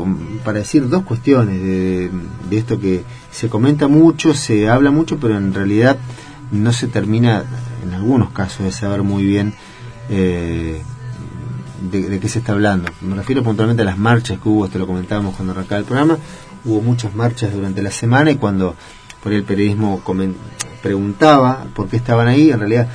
para 0.45 0.59
decir 0.59 0.87
dos 0.87 1.03
cuestiones 1.03 1.61
de, 1.61 2.09
de 2.49 2.57
esto 2.57 2.79
que 2.79 3.03
se 3.31 3.49
comenta 3.49 3.87
mucho, 3.87 4.33
se 4.33 4.69
habla 4.69 4.91
mucho, 4.91 5.17
pero 5.17 5.35
en 5.37 5.53
realidad 5.53 5.97
no 6.51 6.71
se 6.71 6.87
termina, 6.87 7.43
en 7.83 7.93
algunos 7.93 8.31
casos, 8.31 8.65
de 8.65 8.71
saber 8.71 9.03
muy 9.03 9.23
bien 9.25 9.53
eh, 10.09 10.81
de, 11.91 12.19
qué 12.19 12.29
se 12.29 12.39
está 12.39 12.53
hablando. 12.53 12.89
Me 13.01 13.15
refiero 13.15 13.43
puntualmente 13.43 13.81
a 13.81 13.85
las 13.85 13.97
marchas 13.97 14.39
que 14.39 14.47
hubo, 14.47 14.65
esto 14.65 14.77
lo 14.79 14.87
comentábamos 14.87 15.35
cuando 15.35 15.53
arrancaba 15.53 15.79
el 15.79 15.85
programa, 15.85 16.17
hubo 16.63 16.81
muchas 16.81 17.13
marchas 17.15 17.53
durante 17.53 17.81
la 17.81 17.91
semana 17.91 18.31
y 18.31 18.35
cuando 18.35 18.75
por 19.23 19.31
ahí 19.31 19.39
el 19.39 19.43
periodismo 19.43 20.01
comen- 20.05 20.35
preguntaba 20.81 21.65
por 21.73 21.87
qué 21.89 21.97
estaban 21.97 22.27
ahí, 22.27 22.51
en 22.51 22.59
realidad 22.59 22.87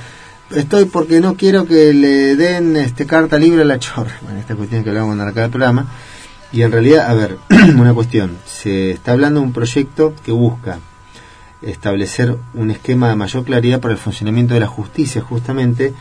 estoy 0.51 0.85
porque 0.85 1.19
no 1.19 1.35
quiero 1.35 1.65
que 1.65 1.93
le 1.93 2.35
den 2.35 2.75
este 2.77 3.05
carta 3.05 3.37
libre 3.37 3.61
a 3.61 3.65
la 3.65 3.79
chorra, 3.79 4.17
bueno, 4.23 4.39
esta 4.39 4.55
cuestión 4.55 4.83
que 4.83 4.91
cuando 4.91 5.23
arrancaba 5.23 5.45
el 5.45 5.51
programa, 5.51 5.87
Y 6.53 6.61
en 6.61 6.71
realidad, 6.71 7.09
a 7.09 7.13
ver, 7.13 7.37
una 7.77 7.93
cuestión, 7.93 8.37
se 8.45 8.91
está 8.91 9.11
hablando 9.11 9.41
de 9.41 9.45
un 9.47 9.51
proyecto 9.53 10.13
que 10.23 10.31
busca 10.31 10.79
establecer 11.61 12.37
un 12.53 12.71
esquema 12.71 13.09
de 13.09 13.15
mayor 13.17 13.43
claridad 13.43 13.81
para 13.81 13.93
el 13.93 13.99
funcionamiento 13.99 14.53
de 14.53 14.61
la 14.61 14.67
justicia, 14.67 15.21
justamente, 15.21 15.93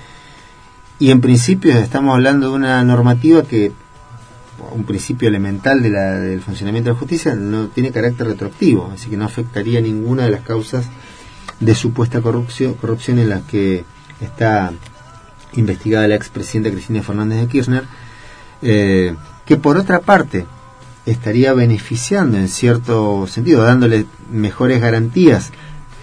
y 1.01 1.11
en 1.11 1.21
principio 1.21 1.77
estamos 1.77 2.15
hablando 2.15 2.49
de 2.51 2.55
una 2.55 2.83
normativa 2.85 3.43
que, 3.43 3.73
un 4.71 4.85
principio 4.85 5.29
elemental 5.29 5.83
de 5.83 5.91
la- 5.91 6.15
del 6.19 6.41
funcionamiento 6.41 6.91
de 6.91 6.95
la 6.95 7.01
justicia, 7.01 7.35
no 7.35 7.67
tiene 7.67 7.91
carácter 7.91 8.29
retroactivo, 8.29 8.93
así 8.95 9.11
que 9.11 9.17
no 9.17 9.25
afectaría 9.25 9.81
ninguna 9.81 10.25
de 10.27 10.31
las 10.31 10.43
causas 10.43 10.87
de 11.59 11.75
supuesta 11.75 12.21
corrupción, 12.21 12.75
corrupción 12.75 13.19
en 13.19 13.31
las 13.31 13.43
que 13.43 13.85
está 14.21 14.73
investigada 15.55 16.09
la 16.09 16.15
expresidenta 16.15 16.71
Cristina 16.71 17.03
Fernández 17.03 17.41
de 17.41 17.47
Kirchner, 17.49 17.85
eh, 18.63 19.15
que 19.45 19.57
por 19.57 19.77
otra 19.77 20.01
parte 20.01 20.47
estaría 21.07 21.53
beneficiando 21.55 22.37
en 22.37 22.49
cierto 22.49 23.27
sentido, 23.27 23.63
dándole 23.63 24.07
mejores 24.31 24.81
garantías 24.81 25.53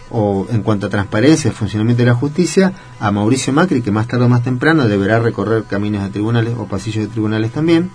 o 0.09 0.47
en 0.49 0.61
cuanto 0.61 0.87
a 0.87 0.89
transparencia 0.89 1.49
y 1.49 1.53
funcionamiento 1.53 2.03
de 2.03 2.09
la 2.09 2.15
justicia 2.15 2.73
a 2.99 3.11
Mauricio 3.11 3.51
Macri, 3.51 3.81
que 3.81 3.91
más 3.91 4.07
tarde 4.07 4.25
o 4.25 4.29
más 4.29 4.43
temprano 4.43 4.87
deberá 4.87 5.19
recorrer 5.19 5.63
caminos 5.63 6.03
de 6.03 6.09
tribunales 6.09 6.53
o 6.57 6.67
pasillos 6.67 7.05
de 7.05 7.11
tribunales 7.11 7.51
también. 7.51 7.89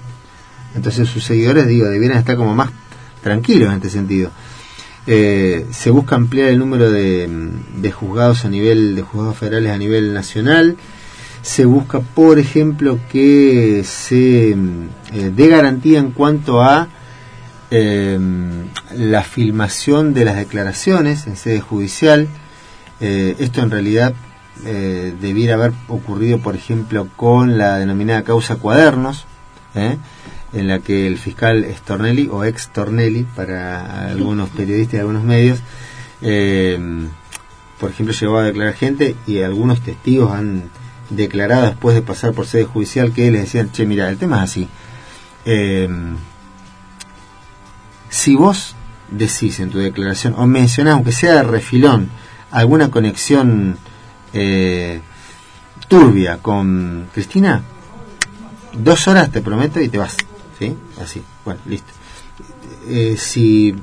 Entonces 0.74 1.09
sus 1.09 1.24
seguidores, 1.24 1.66
digo, 1.66 1.86
debieran 1.86 2.19
estar 2.19 2.36
como 2.36 2.55
más 2.55 2.70
tranquilos 3.23 3.69
en 3.69 3.77
este 3.77 3.90
sentido. 3.90 4.31
Eh, 5.10 5.64
se 5.70 5.89
busca 5.89 6.16
ampliar 6.16 6.48
el 6.48 6.59
número 6.59 6.90
de, 6.90 7.26
de 7.76 7.90
juzgados 7.90 8.44
a 8.44 8.51
nivel 8.51 8.94
de 8.94 9.01
juzgados 9.01 9.39
federales 9.39 9.72
a 9.72 9.78
nivel 9.78 10.12
nacional. 10.12 10.76
Se 11.40 11.64
busca, 11.64 12.01
por 12.01 12.39
ejemplo, 12.39 13.01
que 13.10 13.85
se 13.86 14.51
eh, 14.51 14.56
dé 15.35 15.48
garantía 15.48 15.98
en 15.98 16.10
cuanto 16.10 16.60
a 16.60 16.89
eh, 17.70 18.18
la 18.98 19.22
filmación 19.22 20.12
de 20.12 20.26
las 20.26 20.36
declaraciones 20.36 21.26
en 21.26 21.36
sede 21.36 21.62
judicial. 21.62 22.28
Eh, 23.01 23.35
esto 23.39 23.62
en 23.62 23.70
realidad 23.70 24.14
debiera 24.62 25.55
haber 25.55 25.72
ocurrido, 25.86 26.40
por 26.40 26.56
ejemplo, 26.56 27.06
con 27.16 27.56
la 27.56 27.78
denominada 27.78 28.24
causa 28.24 28.56
cuadernos. 28.56 29.24
En 30.53 30.69
la 30.69 30.79
que 30.81 31.07
el 31.07 31.19
fiscal 31.19 31.66
Stornelli 31.77 32.29
o 32.31 32.45
ex 32.45 32.69
Tornelli 32.69 33.25
para 33.25 34.09
algunos 34.09 34.49
periodistas 34.51 34.95
y 34.95 34.99
algunos 34.99 35.25
medios, 35.25 35.61
eh, 36.23 36.79
por 37.79 37.91
ejemplo, 37.91 38.15
llegó 38.15 38.39
a 38.39 38.45
declarar 38.45 38.75
gente 38.75 39.15
y 39.27 39.41
algunos 39.43 39.81
testigos 39.83 40.33
han 40.33 40.70
declarado 41.11 41.66
después 41.66 41.95
de 41.95 42.03
pasar 42.03 42.33
por 42.33 42.47
sede 42.47 42.65
judicial 42.65 43.12
que 43.12 43.31
les 43.31 43.43
decían, 43.43 43.70
che, 43.73 43.87
mira, 43.87 44.09
el 44.09 44.19
tema 44.19 44.39
es 44.39 44.43
así. 44.51 44.69
Eh, 45.45 45.89
si 48.11 48.35
vos 48.35 48.75
decís 49.11 49.61
en 49.61 49.70
tu 49.70 49.79
declaración 49.79 50.35
o 50.37 50.47
mencionás, 50.47 50.95
aunque 50.95 51.12
sea 51.12 51.37
de 51.37 51.43
refilón, 51.43 52.11
alguna 52.51 52.91
conexión 52.91 53.79
eh, 54.33 55.01
turbia 55.89 56.39
con 56.39 57.09
Cristina, 57.12 57.62
dos 58.73 59.09
horas 59.09 59.31
te 59.31 59.41
prometo 59.41 59.81
y 59.81 59.89
te 59.89 59.99
vas. 59.99 60.16
¿Sí? 60.59 60.76
Así. 61.01 61.22
Bueno, 61.44 61.60
listo. 61.66 61.93
Eh, 62.89 63.16
si 63.18 63.74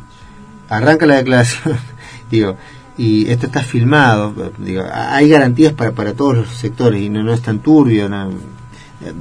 arranca 0.70 1.06
la 1.06 1.16
declaración, 1.16 1.78
digo, 2.32 2.58
y 2.98 3.30
esto 3.30 3.46
está 3.48 3.62
filmado, 3.62 4.52
digo, 4.58 4.84
hay 4.92 5.30
garantías 5.30 5.74
para, 5.74 5.92
para 5.92 6.14
todos 6.14 6.36
los 6.38 6.50
sectores 6.50 7.02
y 7.02 7.10
no, 7.10 7.24
no 7.24 7.34
es 7.34 7.42
tan 7.42 7.60
turbio. 7.60 8.10
no- 8.10 8.30
eh, 8.32 9.14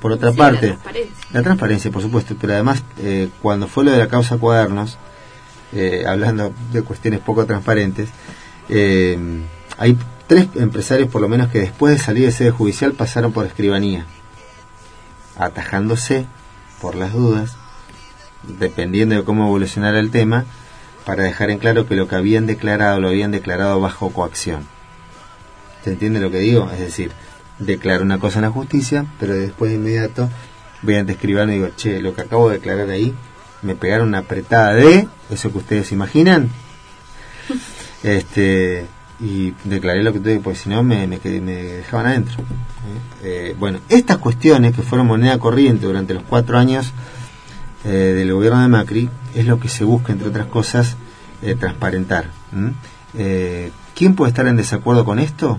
por 0.00 0.12
otra 0.12 0.30
Sí, 0.32 0.36
la 0.36 0.44
parte, 0.44 0.66
transparencia. 0.68 1.14
la 1.32 1.42
transparencia, 1.42 1.90
por 1.90 2.02
supuesto, 2.02 2.36
pero 2.40 2.52
además, 2.52 2.82
eh, 2.98 3.30
cuando 3.42 3.66
fue 3.68 3.82
lo 3.84 3.90
de 3.90 3.98
la 3.98 4.08
causa 4.08 4.36
cuadernos, 4.36 4.98
eh, 5.72 6.04
hablando 6.06 6.52
de 6.72 6.82
cuestiones 6.82 7.20
poco 7.20 7.44
transparentes, 7.46 8.10
eh, 8.68 9.18
hay 9.78 9.96
tres 10.26 10.48
empresarios, 10.56 11.08
por 11.08 11.20
lo 11.22 11.28
menos, 11.28 11.48
que 11.48 11.58
después 11.60 11.94
de 11.96 12.04
salir 12.04 12.26
de 12.26 12.32
sede 12.32 12.50
judicial 12.50 12.92
pasaron 12.92 13.32
por 13.32 13.46
escribanía, 13.46 14.06
atajándose 15.36 16.26
por 16.80 16.94
las 16.94 17.12
dudas, 17.12 17.56
dependiendo 18.42 19.14
de 19.14 19.24
cómo 19.24 19.46
evolucionara 19.46 19.98
el 19.98 20.10
tema, 20.10 20.44
para 21.04 21.22
dejar 21.22 21.50
en 21.50 21.58
claro 21.58 21.86
que 21.86 21.96
lo 21.96 22.08
que 22.08 22.16
habían 22.16 22.46
declarado 22.46 23.00
lo 23.00 23.08
habían 23.08 23.30
declarado 23.30 23.80
bajo 23.80 24.10
coacción. 24.10 24.66
¿Se 25.82 25.92
entiende 25.92 26.20
lo 26.20 26.30
que 26.30 26.38
digo? 26.38 26.70
Es 26.70 26.80
decir, 26.80 27.12
declaro 27.58 28.02
una 28.02 28.18
cosa 28.18 28.38
en 28.38 28.44
la 28.44 28.50
justicia, 28.50 29.06
pero 29.20 29.34
después 29.34 29.70
de 29.70 29.76
inmediato 29.76 30.30
voy 30.82 30.96
ante 30.96 31.12
escribano 31.12 31.52
y 31.52 31.56
digo, 31.56 31.68
che, 31.76 32.00
lo 32.00 32.14
que 32.14 32.22
acabo 32.22 32.48
de 32.48 32.56
declarar 32.56 32.88
ahí, 32.90 33.14
me 33.62 33.74
pegaron 33.74 34.08
una 34.08 34.18
apretada 34.18 34.74
de, 34.74 35.08
eso 35.30 35.52
que 35.52 35.58
ustedes 35.58 35.92
imaginan, 35.92 36.50
este 38.02 38.86
y 39.24 39.54
declaré 39.64 40.02
lo 40.02 40.12
que 40.12 40.20
tuve, 40.20 40.38
porque 40.40 40.58
si 40.58 40.68
no 40.68 40.82
me, 40.82 41.06
dejaban 41.06 42.06
adentro. 42.06 42.42
¿eh? 42.42 43.22
Eh, 43.22 43.56
bueno, 43.58 43.78
estas 43.88 44.18
cuestiones 44.18 44.76
que 44.76 44.82
fueron 44.82 45.06
moneda 45.06 45.38
corriente 45.38 45.86
durante 45.86 46.12
los 46.12 46.22
cuatro 46.24 46.58
años 46.58 46.92
eh, 47.86 47.88
del 47.88 48.34
gobierno 48.34 48.60
de 48.60 48.68
Macri 48.68 49.08
es 49.34 49.46
lo 49.46 49.58
que 49.58 49.70
se 49.70 49.84
busca, 49.84 50.12
entre 50.12 50.28
otras 50.28 50.46
cosas, 50.46 50.96
transparentar. 51.58 52.30
¿Quién 53.94 54.14
puede 54.14 54.30
estar 54.30 54.46
en 54.46 54.56
desacuerdo 54.56 55.04
con 55.04 55.18
esto? 55.18 55.58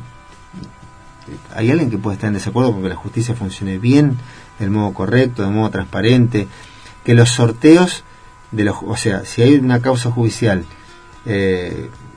¿Hay 1.55 1.69
alguien 1.69 1.91
que 1.91 1.97
puede 1.97 2.15
estar 2.15 2.27
en 2.27 2.33
desacuerdo 2.35 2.71
con 2.71 2.81
que 2.81 2.89
la 2.89 2.95
justicia 2.95 3.35
funcione 3.35 3.77
bien, 3.77 4.17
del 4.59 4.71
modo 4.71 4.93
correcto, 4.93 5.43
de 5.43 5.49
modo 5.49 5.69
transparente? 5.69 6.47
Que 7.03 7.13
los 7.13 7.29
sorteos, 7.29 8.03
de 8.51 8.63
los, 8.63 8.77
o 8.83 8.95
sea, 8.95 9.25
si 9.25 9.43
hay 9.43 9.55
una 9.55 9.79
causa 9.79 10.09
judicial 10.09 10.65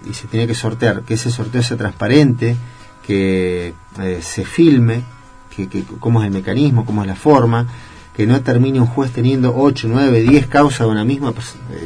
y 0.09 0.15
se 0.15 0.27
tiene 0.27 0.47
que 0.47 0.55
sortear, 0.55 1.03
que 1.03 1.15
ese 1.15 1.31
sorteo 1.31 1.63
sea 1.63 1.77
transparente, 1.77 2.57
que 3.07 3.75
eh, 4.01 4.21
se 4.23 4.45
filme, 4.45 5.03
que, 5.55 5.69
que 5.69 5.85
cómo 6.01 6.21
es 6.21 6.27
el 6.27 6.33
mecanismo, 6.33 6.85
cómo 6.85 7.03
es 7.03 7.09
la 7.09 7.17
forma, 7.17 7.67
que 8.15 8.27
no 8.27 8.41
termine 8.43 8.81
un 8.81 8.87
juez 8.87 9.13
teniendo 9.13 9.55
8, 9.57 9.89
9, 9.91 10.23
10 10.23 10.47
causas 10.49 10.81
de 10.81 10.87
una 10.87 11.05
misma, 11.05 11.33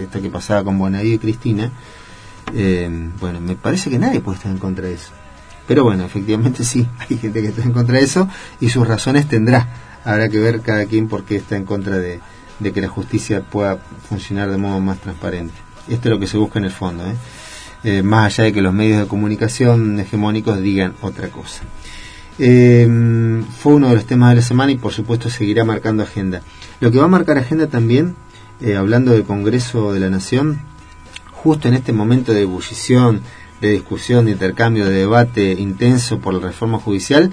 esto 0.01 0.23
que 0.23 0.31
pasaba 0.31 0.65
con 0.65 0.79
Bonadío 0.79 1.15
y 1.15 1.19
Cristina, 1.19 1.71
eh, 2.55 3.11
bueno, 3.21 3.41
me 3.41 3.55
parece 3.57 3.91
que 3.91 3.99
nadie 3.99 4.21
puede 4.21 4.39
estar 4.39 4.51
en 4.51 4.59
contra 4.59 4.87
de 4.87 4.95
eso. 4.95 5.11
Pero 5.67 5.85
bueno, 5.85 6.05
efectivamente 6.05 6.65
sí, 6.65 6.87
hay 6.99 7.19
gente 7.19 7.41
que 7.43 7.49
está 7.49 7.63
en 7.63 7.73
contra 7.73 7.99
de 7.99 8.05
eso 8.05 8.29
y 8.61 8.69
sus 8.69 8.87
razones 8.87 9.29
tendrá. 9.29 9.69
Habrá 10.05 10.29
que 10.29 10.39
ver 10.39 10.61
cada 10.63 10.87
quien 10.87 11.09
por 11.09 11.25
qué 11.25 11.37
está 11.37 11.57
en 11.57 11.65
contra 11.65 11.99
de, 11.99 12.21
de 12.59 12.73
que 12.73 12.81
la 12.81 12.89
justicia 12.89 13.43
pueda 13.43 13.79
funcionar 14.09 14.51
de 14.51 14.57
modo 14.57 14.81
más 14.81 14.99
transparente. 14.99 15.55
Esto 15.89 16.09
es 16.09 16.15
lo 16.15 16.19
que 16.19 16.27
se 16.27 16.39
busca 16.39 16.59
en 16.59 16.65
el 16.65 16.73
fondo, 16.73 17.05
¿eh? 17.07 17.15
Eh, 17.85 18.03
más 18.03 18.27
allá 18.27 18.45
de 18.45 18.53
que 18.53 18.63
los 18.63 18.73
medios 18.73 19.01
de 19.01 19.07
comunicación 19.09 19.99
hegemónicos 19.99 20.61
digan 20.61 20.95
otra 21.01 21.29
cosa. 21.29 21.63
Eh, 22.39 22.89
fue 23.59 23.75
uno 23.75 23.89
de 23.89 23.97
los 23.97 24.07
temas 24.07 24.31
de 24.31 24.37
la 24.37 24.43
semana 24.43 24.73
y 24.73 24.77
por 24.77 24.93
supuesto 24.93 25.29
seguirá 25.29 25.65
marcando 25.65 26.03
agenda. 26.03 26.43
Lo 26.81 26.91
que 26.91 26.99
va 26.99 27.05
a 27.05 27.09
marcar 27.09 27.39
agenda 27.39 27.67
también, 27.67 28.15
eh, 28.61 28.77
hablando 28.77 29.13
del 29.13 29.25
Congreso 29.25 29.93
de 29.93 30.01
la 30.01 30.11
Nación, 30.11 30.61
justo 31.31 31.69
en 31.69 31.75
este 31.75 31.93
momento 31.93 32.33
de 32.33 32.43
ebullición, 32.43 33.21
de 33.61 33.71
discusión, 33.71 34.27
de 34.27 34.33
intercambio, 34.33 34.87
de 34.87 34.93
debate 34.93 35.53
intenso 35.53 36.19
por 36.21 36.35
la 36.35 36.41
reforma 36.41 36.79
judicial, 36.79 37.33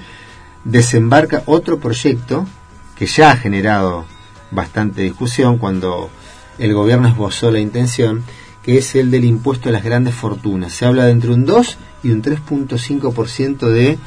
desembarca 0.64 1.44
otro 1.46 1.80
proyecto 1.80 2.48
que 2.96 3.06
ya 3.06 3.32
ha 3.32 3.38
generado 3.38 4.06
bastante 4.52 5.04
discusión 5.04 5.58
cuando 5.58 6.10
el 6.58 6.74
gobierno 6.74 7.08
esbozó 7.08 7.52
la 7.52 7.60
intención, 7.60 8.24
que 8.64 8.78
es 8.78 8.96
el 8.96 9.10
del 9.12 9.26
impuesto 9.26 9.70
a 9.70 9.72
las 9.72 9.84
grandes 9.84 10.16
fortunas. 10.16 10.74
Se 10.74 10.86
habla 10.86 11.06
de 11.06 11.12
entre 11.12 11.32
un 11.32 11.46
2 11.46 11.78
y 12.04 12.12
un 12.12 12.22
3.5% 12.22 13.68
de 13.70 13.98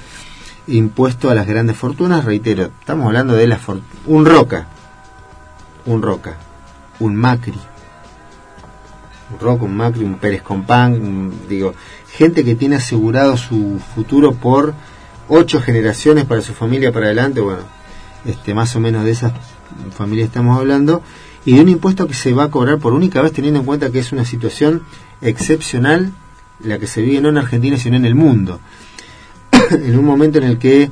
impuesto 0.69 1.31
a 1.31 1.35
las 1.35 1.47
grandes 1.47 1.77
fortunas. 1.77 2.25
Reitero, 2.25 2.71
estamos 2.81 3.07
hablando 3.07 3.35
de 3.35 3.47
la 3.47 3.59
un 4.07 4.27
Roca, 4.27 4.69
un 5.87 6.03
Roca, 6.03 6.37
un 7.01 7.17
Macri, 7.17 7.59
un 9.33 9.39
Roca, 9.41 9.65
un 9.65 9.77
Macri, 9.77 10.05
un 10.05 10.17
Pérez 10.17 10.43
Compán, 10.43 10.93
un- 10.95 11.49
digo, 11.49 11.75
gente 12.13 12.45
que 12.45 12.55
tiene 12.55 12.77
asegurado 12.77 13.37
su 13.37 13.81
futuro 13.95 14.33
por 14.35 14.75
ocho 15.29 15.61
generaciones 15.61 16.27
para 16.27 16.43
su 16.43 16.53
familia 16.53 16.93
para 16.93 17.07
adelante, 17.07 17.41
bueno, 17.41 17.63
este 18.27 18.55
más 18.55 18.77
o 18.77 18.81
menos 18.81 19.05
de 19.05 19.13
esas 19.13 19.33
familias 19.97 20.27
estamos 20.29 20.59
hablando, 20.59 21.03
y 21.45 21.55
de 21.55 21.61
un 21.61 21.69
impuesto 21.69 22.07
que 22.07 22.15
se 22.15 22.33
va 22.33 22.45
a 22.45 22.51
cobrar 22.51 22.79
por 22.79 22.93
única 22.93 23.21
vez 23.23 23.33
teniendo 23.33 23.61
en 23.61 23.67
cuenta 23.67 23.91
que 23.91 23.99
es 23.99 24.13
una 24.13 24.25
situación 24.25 24.83
excepcional 25.21 26.13
la 26.61 26.79
que 26.79 26.87
se 26.87 27.03
vive 27.03 27.21
no 27.21 27.29
en 27.31 27.39
Argentina 27.39 27.77
sino 27.77 27.97
en 27.97 28.05
el 28.05 28.15
mundo. 28.15 28.61
en 29.71 29.99
un 29.99 30.05
momento 30.05 30.39
en 30.39 30.45
el 30.45 30.59
que 30.59 30.91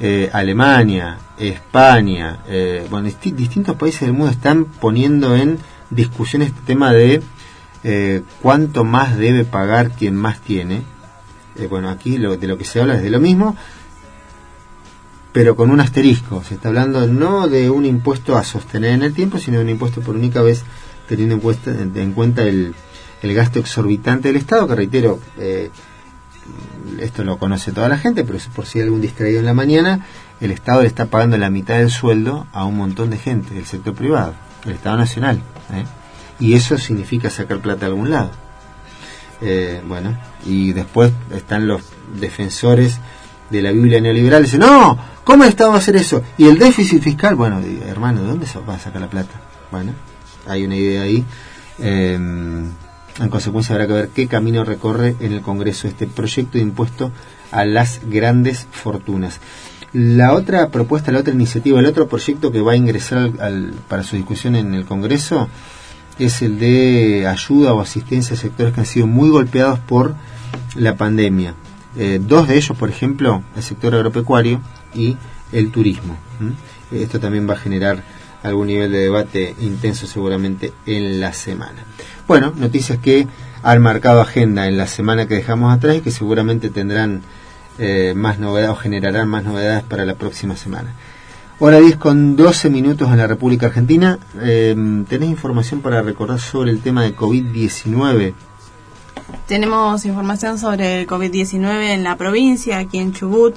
eh, 0.00 0.30
Alemania, 0.32 1.18
España, 1.38 2.38
eh, 2.48 2.86
bueno, 2.90 3.08
disti- 3.08 3.34
distintos 3.34 3.76
países 3.76 4.02
del 4.02 4.12
mundo 4.14 4.30
están 4.32 4.64
poniendo 4.64 5.36
en 5.36 5.58
discusión 5.90 6.40
este 6.42 6.60
tema 6.64 6.92
de 6.92 7.22
eh, 7.84 8.22
cuánto 8.40 8.84
más 8.84 9.18
debe 9.18 9.44
pagar 9.44 9.90
quien 9.90 10.14
más 10.16 10.40
tiene. 10.40 10.82
Eh, 11.56 11.66
bueno, 11.68 11.90
aquí 11.90 12.16
lo, 12.16 12.36
de 12.38 12.46
lo 12.46 12.56
que 12.56 12.64
se 12.64 12.80
habla 12.80 12.94
es 12.94 13.02
de 13.02 13.10
lo 13.10 13.20
mismo. 13.20 13.56
Pero 15.32 15.56
con 15.56 15.70
un 15.70 15.80
asterisco. 15.80 16.42
Se 16.42 16.54
está 16.54 16.68
hablando 16.68 17.06
no 17.06 17.48
de 17.48 17.70
un 17.70 17.84
impuesto 17.84 18.36
a 18.36 18.44
sostener 18.44 18.92
en 18.92 19.02
el 19.02 19.14
tiempo, 19.14 19.38
sino 19.38 19.58
de 19.58 19.64
un 19.64 19.70
impuesto 19.70 20.00
por 20.00 20.16
única 20.16 20.42
vez 20.42 20.64
teniendo 21.08 21.34
en 21.34 21.40
cuenta, 21.40 21.70
en 21.70 22.12
cuenta 22.12 22.42
el, 22.42 22.74
el 23.22 23.34
gasto 23.34 23.58
exorbitante 23.58 24.28
del 24.28 24.36
Estado, 24.36 24.66
que 24.68 24.74
reitero, 24.74 25.18
eh, 25.38 25.70
esto 27.00 27.24
lo 27.24 27.38
conoce 27.38 27.72
toda 27.72 27.88
la 27.88 27.98
gente, 27.98 28.24
pero 28.24 28.38
por 28.54 28.66
si 28.66 28.78
hay 28.78 28.84
algún 28.84 29.00
distraído 29.00 29.40
en 29.40 29.46
la 29.46 29.54
mañana, 29.54 30.06
el 30.40 30.50
Estado 30.50 30.82
le 30.82 30.88
está 30.88 31.06
pagando 31.06 31.36
la 31.36 31.50
mitad 31.50 31.78
del 31.78 31.90
sueldo 31.90 32.46
a 32.52 32.64
un 32.64 32.76
montón 32.76 33.10
de 33.10 33.18
gente 33.18 33.54
del 33.54 33.66
sector 33.66 33.94
privado, 33.94 34.34
el 34.64 34.72
Estado 34.72 34.96
Nacional. 34.96 35.40
¿eh? 35.72 35.84
Y 36.38 36.54
eso 36.54 36.78
significa 36.78 37.28
sacar 37.28 37.58
plata 37.58 37.80
de 37.80 37.86
algún 37.86 38.10
lado. 38.10 38.30
Eh, 39.42 39.82
bueno, 39.86 40.18
y 40.44 40.72
después 40.72 41.12
están 41.34 41.66
los 41.66 41.82
defensores 42.18 42.98
de 43.50 43.62
la 43.62 43.72
Biblia 43.72 44.00
neoliberal, 44.00 44.44
dicen, 44.44 44.60
no, 44.60 44.98
¿cómo 45.30 45.44
el 45.44 45.50
Estado 45.50 45.70
va 45.70 45.76
a 45.76 45.78
hacer 45.78 45.94
eso? 45.94 46.24
Y 46.38 46.46
el 46.46 46.58
déficit 46.58 47.00
fiscal, 47.00 47.36
bueno, 47.36 47.60
hermano, 47.86 48.22
¿de 48.22 48.26
dónde 48.26 48.46
se 48.46 48.58
va 48.58 48.74
a 48.74 48.78
sacar 48.80 49.00
la 49.00 49.08
plata? 49.08 49.40
Bueno, 49.70 49.92
hay 50.48 50.64
una 50.64 50.74
idea 50.74 51.02
ahí. 51.02 51.24
Eh, 51.78 52.14
en 52.14 53.28
consecuencia 53.30 53.76
habrá 53.76 53.86
que 53.86 53.92
ver 53.92 54.08
qué 54.08 54.26
camino 54.26 54.64
recorre 54.64 55.14
en 55.20 55.32
el 55.32 55.40
Congreso 55.40 55.86
este 55.86 56.08
proyecto 56.08 56.58
de 56.58 56.64
impuesto 56.64 57.12
a 57.52 57.64
las 57.64 58.00
grandes 58.04 58.66
fortunas. 58.72 59.38
La 59.92 60.34
otra 60.34 60.68
propuesta, 60.70 61.12
la 61.12 61.20
otra 61.20 61.32
iniciativa, 61.32 61.78
el 61.78 61.86
otro 61.86 62.08
proyecto 62.08 62.50
que 62.50 62.60
va 62.60 62.72
a 62.72 62.76
ingresar 62.76 63.30
para 63.86 64.02
su 64.02 64.16
discusión 64.16 64.56
en 64.56 64.74
el 64.74 64.84
Congreso 64.84 65.48
es 66.18 66.42
el 66.42 66.58
de 66.58 67.28
ayuda 67.28 67.72
o 67.72 67.80
asistencia 67.80 68.34
a 68.34 68.36
sectores 68.36 68.74
que 68.74 68.80
han 68.80 68.86
sido 68.86 69.06
muy 69.06 69.30
golpeados 69.30 69.78
por 69.78 70.16
la 70.74 70.96
pandemia. 70.96 71.54
Eh, 71.96 72.20
dos 72.20 72.48
de 72.48 72.56
ellos, 72.56 72.76
por 72.76 72.90
ejemplo, 72.90 73.44
el 73.54 73.62
sector 73.62 73.94
agropecuario 73.94 74.60
y 74.94 75.16
el 75.52 75.70
turismo. 75.70 76.16
Esto 76.90 77.20
también 77.20 77.48
va 77.48 77.54
a 77.54 77.58
generar 77.58 78.02
algún 78.42 78.68
nivel 78.68 78.90
de 78.92 78.98
debate 78.98 79.54
intenso 79.60 80.06
seguramente 80.06 80.72
en 80.86 81.20
la 81.20 81.32
semana. 81.32 81.84
Bueno, 82.26 82.52
noticias 82.56 82.98
que 82.98 83.26
han 83.62 83.82
marcado 83.82 84.20
agenda 84.20 84.66
en 84.66 84.76
la 84.76 84.86
semana 84.86 85.26
que 85.26 85.34
dejamos 85.34 85.74
atrás 85.74 85.96
y 85.96 86.00
que 86.00 86.10
seguramente 86.10 86.70
tendrán 86.70 87.22
eh, 87.78 88.14
más 88.16 88.38
novedades 88.38 88.70
o 88.70 88.76
generarán 88.76 89.28
más 89.28 89.44
novedades 89.44 89.82
para 89.84 90.04
la 90.04 90.14
próxima 90.14 90.56
semana. 90.56 90.94
Hora 91.58 91.78
10 91.78 91.96
con 91.96 92.36
12 92.36 92.70
minutos 92.70 93.10
en 93.10 93.18
la 93.18 93.26
República 93.26 93.66
Argentina. 93.66 94.18
Eh, 94.40 94.74
¿Tenés 95.08 95.28
información 95.28 95.82
para 95.82 96.00
recordar 96.00 96.40
sobre 96.40 96.70
el 96.70 96.80
tema 96.80 97.02
de 97.02 97.14
COVID-19? 97.14 98.32
Tenemos 99.46 100.04
información 100.06 100.58
sobre 100.58 101.02
el 101.02 101.06
COVID-19 101.06 101.90
en 101.90 102.02
la 102.02 102.16
provincia, 102.16 102.78
aquí 102.78 102.98
en 102.98 103.12
Chubut, 103.12 103.54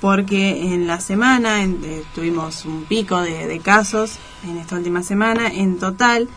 porque 0.00 0.72
en 0.74 0.86
la 0.86 1.00
semana 1.00 1.62
en- 1.62 1.78
eh, 1.84 2.02
tuvimos 2.14 2.64
un 2.64 2.84
pico 2.84 3.20
de, 3.20 3.46
de 3.46 3.58
casos 3.60 4.18
en 4.44 4.56
esta 4.56 4.76
última 4.76 5.02
semana. 5.02 5.48
En 5.52 5.78
total, 5.78 6.28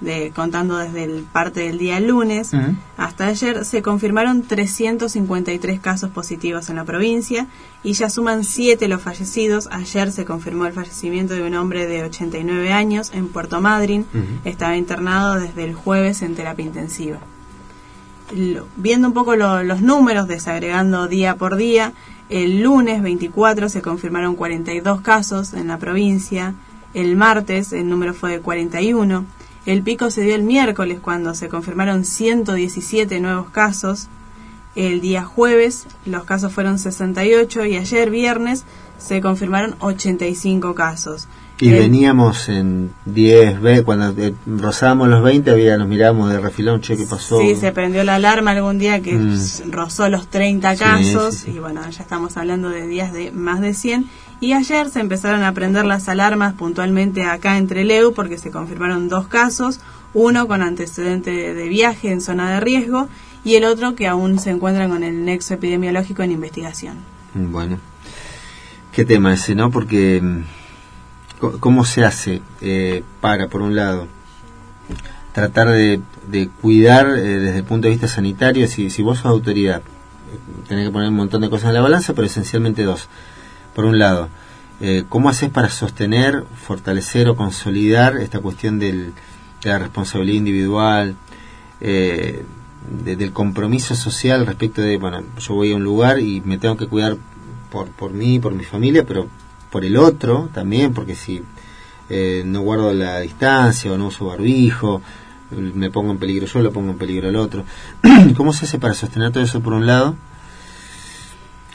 de, 0.00 0.32
contando 0.34 0.78
desde 0.78 1.04
el 1.04 1.24
parte 1.24 1.60
del 1.60 1.76
día 1.76 2.00
lunes 2.00 2.54
hasta 2.96 3.26
ayer, 3.26 3.66
se 3.66 3.82
confirmaron 3.82 4.40
353 4.42 5.78
casos 5.78 6.08
positivos 6.10 6.70
en 6.70 6.76
la 6.76 6.84
provincia 6.84 7.46
y 7.82 7.92
ya 7.92 8.08
suman 8.08 8.44
7 8.44 8.88
los 8.88 9.02
fallecidos. 9.02 9.68
Ayer 9.70 10.10
se 10.10 10.24
confirmó 10.24 10.64
el 10.64 10.72
fallecimiento 10.72 11.34
de 11.34 11.42
un 11.42 11.54
hombre 11.54 11.86
de 11.86 12.04
89 12.04 12.72
años 12.72 13.10
en 13.12 13.28
Puerto 13.28 13.60
Madryn. 13.60 14.06
Estaba 14.46 14.78
internado 14.78 15.34
desde 15.38 15.64
el 15.64 15.74
jueves 15.74 16.22
en 16.22 16.34
terapia 16.34 16.64
intensiva 16.64 17.18
lo- 18.34 18.66
viendo 18.76 19.08
un 19.08 19.14
poco 19.14 19.34
lo- 19.36 19.62
los 19.64 19.80
números, 19.82 20.28
desagregando 20.28 21.08
día 21.08 21.34
por 21.36 21.56
día, 21.56 21.92
el 22.30 22.62
lunes 22.62 23.02
24 23.02 23.68
se 23.68 23.82
confirmaron 23.82 24.36
42 24.36 25.00
casos 25.00 25.52
en 25.52 25.66
la 25.66 25.78
provincia, 25.78 26.54
el 26.94 27.16
martes 27.16 27.72
el 27.72 27.88
número 27.88 28.14
fue 28.14 28.30
de 28.30 28.40
41, 28.40 29.24
el 29.66 29.82
pico 29.82 30.10
se 30.10 30.22
dio 30.22 30.36
el 30.36 30.44
miércoles 30.44 31.00
cuando 31.00 31.34
se 31.34 31.48
confirmaron 31.48 32.04
117 32.04 33.20
nuevos 33.20 33.50
casos, 33.50 34.08
el 34.76 35.00
día 35.00 35.24
jueves 35.24 35.86
los 36.06 36.24
casos 36.24 36.52
fueron 36.52 36.78
68 36.78 37.66
y 37.66 37.76
ayer 37.76 38.10
viernes 38.10 38.64
se 38.98 39.20
confirmaron 39.20 39.74
85 39.80 40.74
casos. 40.76 41.26
Y 41.60 41.70
veníamos 41.70 42.48
en 42.48 42.90
10, 43.04 43.60
ve, 43.60 43.82
cuando 43.82 44.14
eh, 44.22 44.34
rozábamos 44.46 45.08
los 45.08 45.22
20, 45.22 45.50
había, 45.50 45.76
nos 45.76 45.88
mirábamos 45.88 46.30
de 46.32 46.40
refilón, 46.40 46.80
che, 46.80 46.96
¿qué 46.96 47.04
pasó? 47.04 47.40
Sí, 47.40 47.54
se 47.54 47.70
prendió 47.72 48.02
la 48.02 48.14
alarma 48.14 48.52
algún 48.52 48.78
día 48.78 49.00
que 49.02 49.12
Mm. 49.14 49.70
rozó 49.70 50.08
los 50.08 50.28
30 50.28 50.72
Sí, 50.74 50.78
casos 50.82 51.34
sí, 51.34 51.40
sí. 51.46 51.50
y 51.56 51.58
bueno, 51.58 51.82
ya 51.90 52.02
estamos 52.02 52.36
hablando 52.38 52.70
de 52.70 52.86
días 52.86 53.12
de 53.12 53.30
más 53.32 53.60
de 53.60 53.74
100 53.74 54.06
y 54.40 54.54
ayer 54.54 54.88
se 54.88 55.00
empezaron 55.00 55.42
a 55.42 55.52
prender 55.52 55.84
las 55.84 56.08
alarmas 56.08 56.54
puntualmente 56.54 57.24
acá 57.24 57.58
en 57.58 57.66
Treleu 57.66 58.14
porque 58.14 58.38
se 58.38 58.50
confirmaron 58.50 59.08
dos 59.10 59.28
casos, 59.28 59.80
uno 60.14 60.48
con 60.48 60.62
antecedente 60.62 61.30
de, 61.54 61.68
viaje 61.68 62.10
en 62.10 62.22
zona 62.22 62.50
de 62.54 62.60
riesgo 62.60 63.08
y 63.44 63.56
el 63.56 63.64
otro 63.64 63.94
que 63.94 64.06
aún 64.06 64.38
se 64.38 64.48
encuentra 64.50 64.88
con 64.88 65.02
el 65.04 65.24
nexo 65.26 65.54
epidemiológico 65.54 66.22
en 66.22 66.32
investigación. 66.32 66.96
Bueno, 67.34 67.78
qué 68.92 69.04
tema 69.04 69.34
ese, 69.34 69.54
¿no? 69.54 69.70
Porque, 69.70 70.20
mm, 70.22 70.42
¿cómo 71.40 71.84
se 71.84 72.04
hace 72.04 72.42
eh, 72.60 73.02
para, 73.20 73.48
por 73.48 73.62
un 73.62 73.74
lado, 73.74 74.06
tratar 75.32 75.68
de, 75.68 76.00
de 76.28 76.48
cuidar 76.48 77.06
eh, 77.08 77.20
desde 77.38 77.58
el 77.58 77.64
punto 77.64 77.86
de 77.86 77.90
vista 77.92 78.08
sanitario? 78.08 78.66
Si, 78.68 78.90
si 78.90 79.02
vos 79.02 79.18
sos 79.18 79.26
autoridad, 79.26 79.82
tenés 80.68 80.86
que 80.86 80.92
poner 80.92 81.08
un 81.08 81.16
montón 81.16 81.40
de 81.42 81.50
cosas 81.50 81.68
en 81.68 81.74
la 81.74 81.80
balanza, 81.80 82.14
pero 82.14 82.26
esencialmente 82.26 82.82
dos. 82.84 83.08
Por 83.74 83.84
un 83.84 83.98
lado, 83.98 84.28
eh, 84.80 85.04
¿cómo 85.08 85.28
haces 85.28 85.50
para 85.50 85.68
sostener, 85.68 86.44
fortalecer 86.54 87.28
o 87.28 87.36
consolidar 87.36 88.16
esta 88.16 88.40
cuestión 88.40 88.78
del, 88.78 89.12
de 89.62 89.70
la 89.70 89.78
responsabilidad 89.78 90.36
individual? 90.38 91.16
eh, 91.82 92.44
de- 93.04 93.16
del 93.16 93.32
compromiso 93.32 93.94
social 93.94 94.46
respecto 94.46 94.82
de, 94.82 94.96
bueno, 94.98 95.22
yo 95.38 95.54
voy 95.54 95.72
a 95.72 95.76
un 95.76 95.84
lugar 95.84 96.18
y 96.18 96.40
me 96.42 96.58
tengo 96.58 96.76
que 96.76 96.86
cuidar 96.86 97.16
por, 97.70 97.88
por 97.88 98.12
mí, 98.12 98.38
por 98.38 98.52
mi 98.54 98.64
familia, 98.64 99.04
pero 99.06 99.28
por 99.70 99.84
el 99.84 99.96
otro 99.96 100.48
también, 100.52 100.92
porque 100.92 101.14
si 101.14 101.42
eh, 102.08 102.42
no 102.44 102.60
guardo 102.60 102.92
la 102.92 103.20
distancia 103.20 103.92
o 103.92 103.98
no 103.98 104.06
uso 104.08 104.26
barbijo, 104.26 105.02
me 105.50 105.90
pongo 105.90 106.12
en 106.12 106.18
peligro 106.18 106.46
yo, 106.46 106.60
lo 106.60 106.72
pongo 106.72 106.92
en 106.92 106.98
peligro 106.98 107.28
al 107.28 107.36
otro. 107.36 107.64
¿Cómo 108.36 108.52
se 108.52 108.64
hace 108.66 108.78
para 108.78 108.94
sostener 108.94 109.32
todo 109.32 109.42
eso 109.42 109.60
por 109.60 109.72
un 109.72 109.86
lado? 109.86 110.16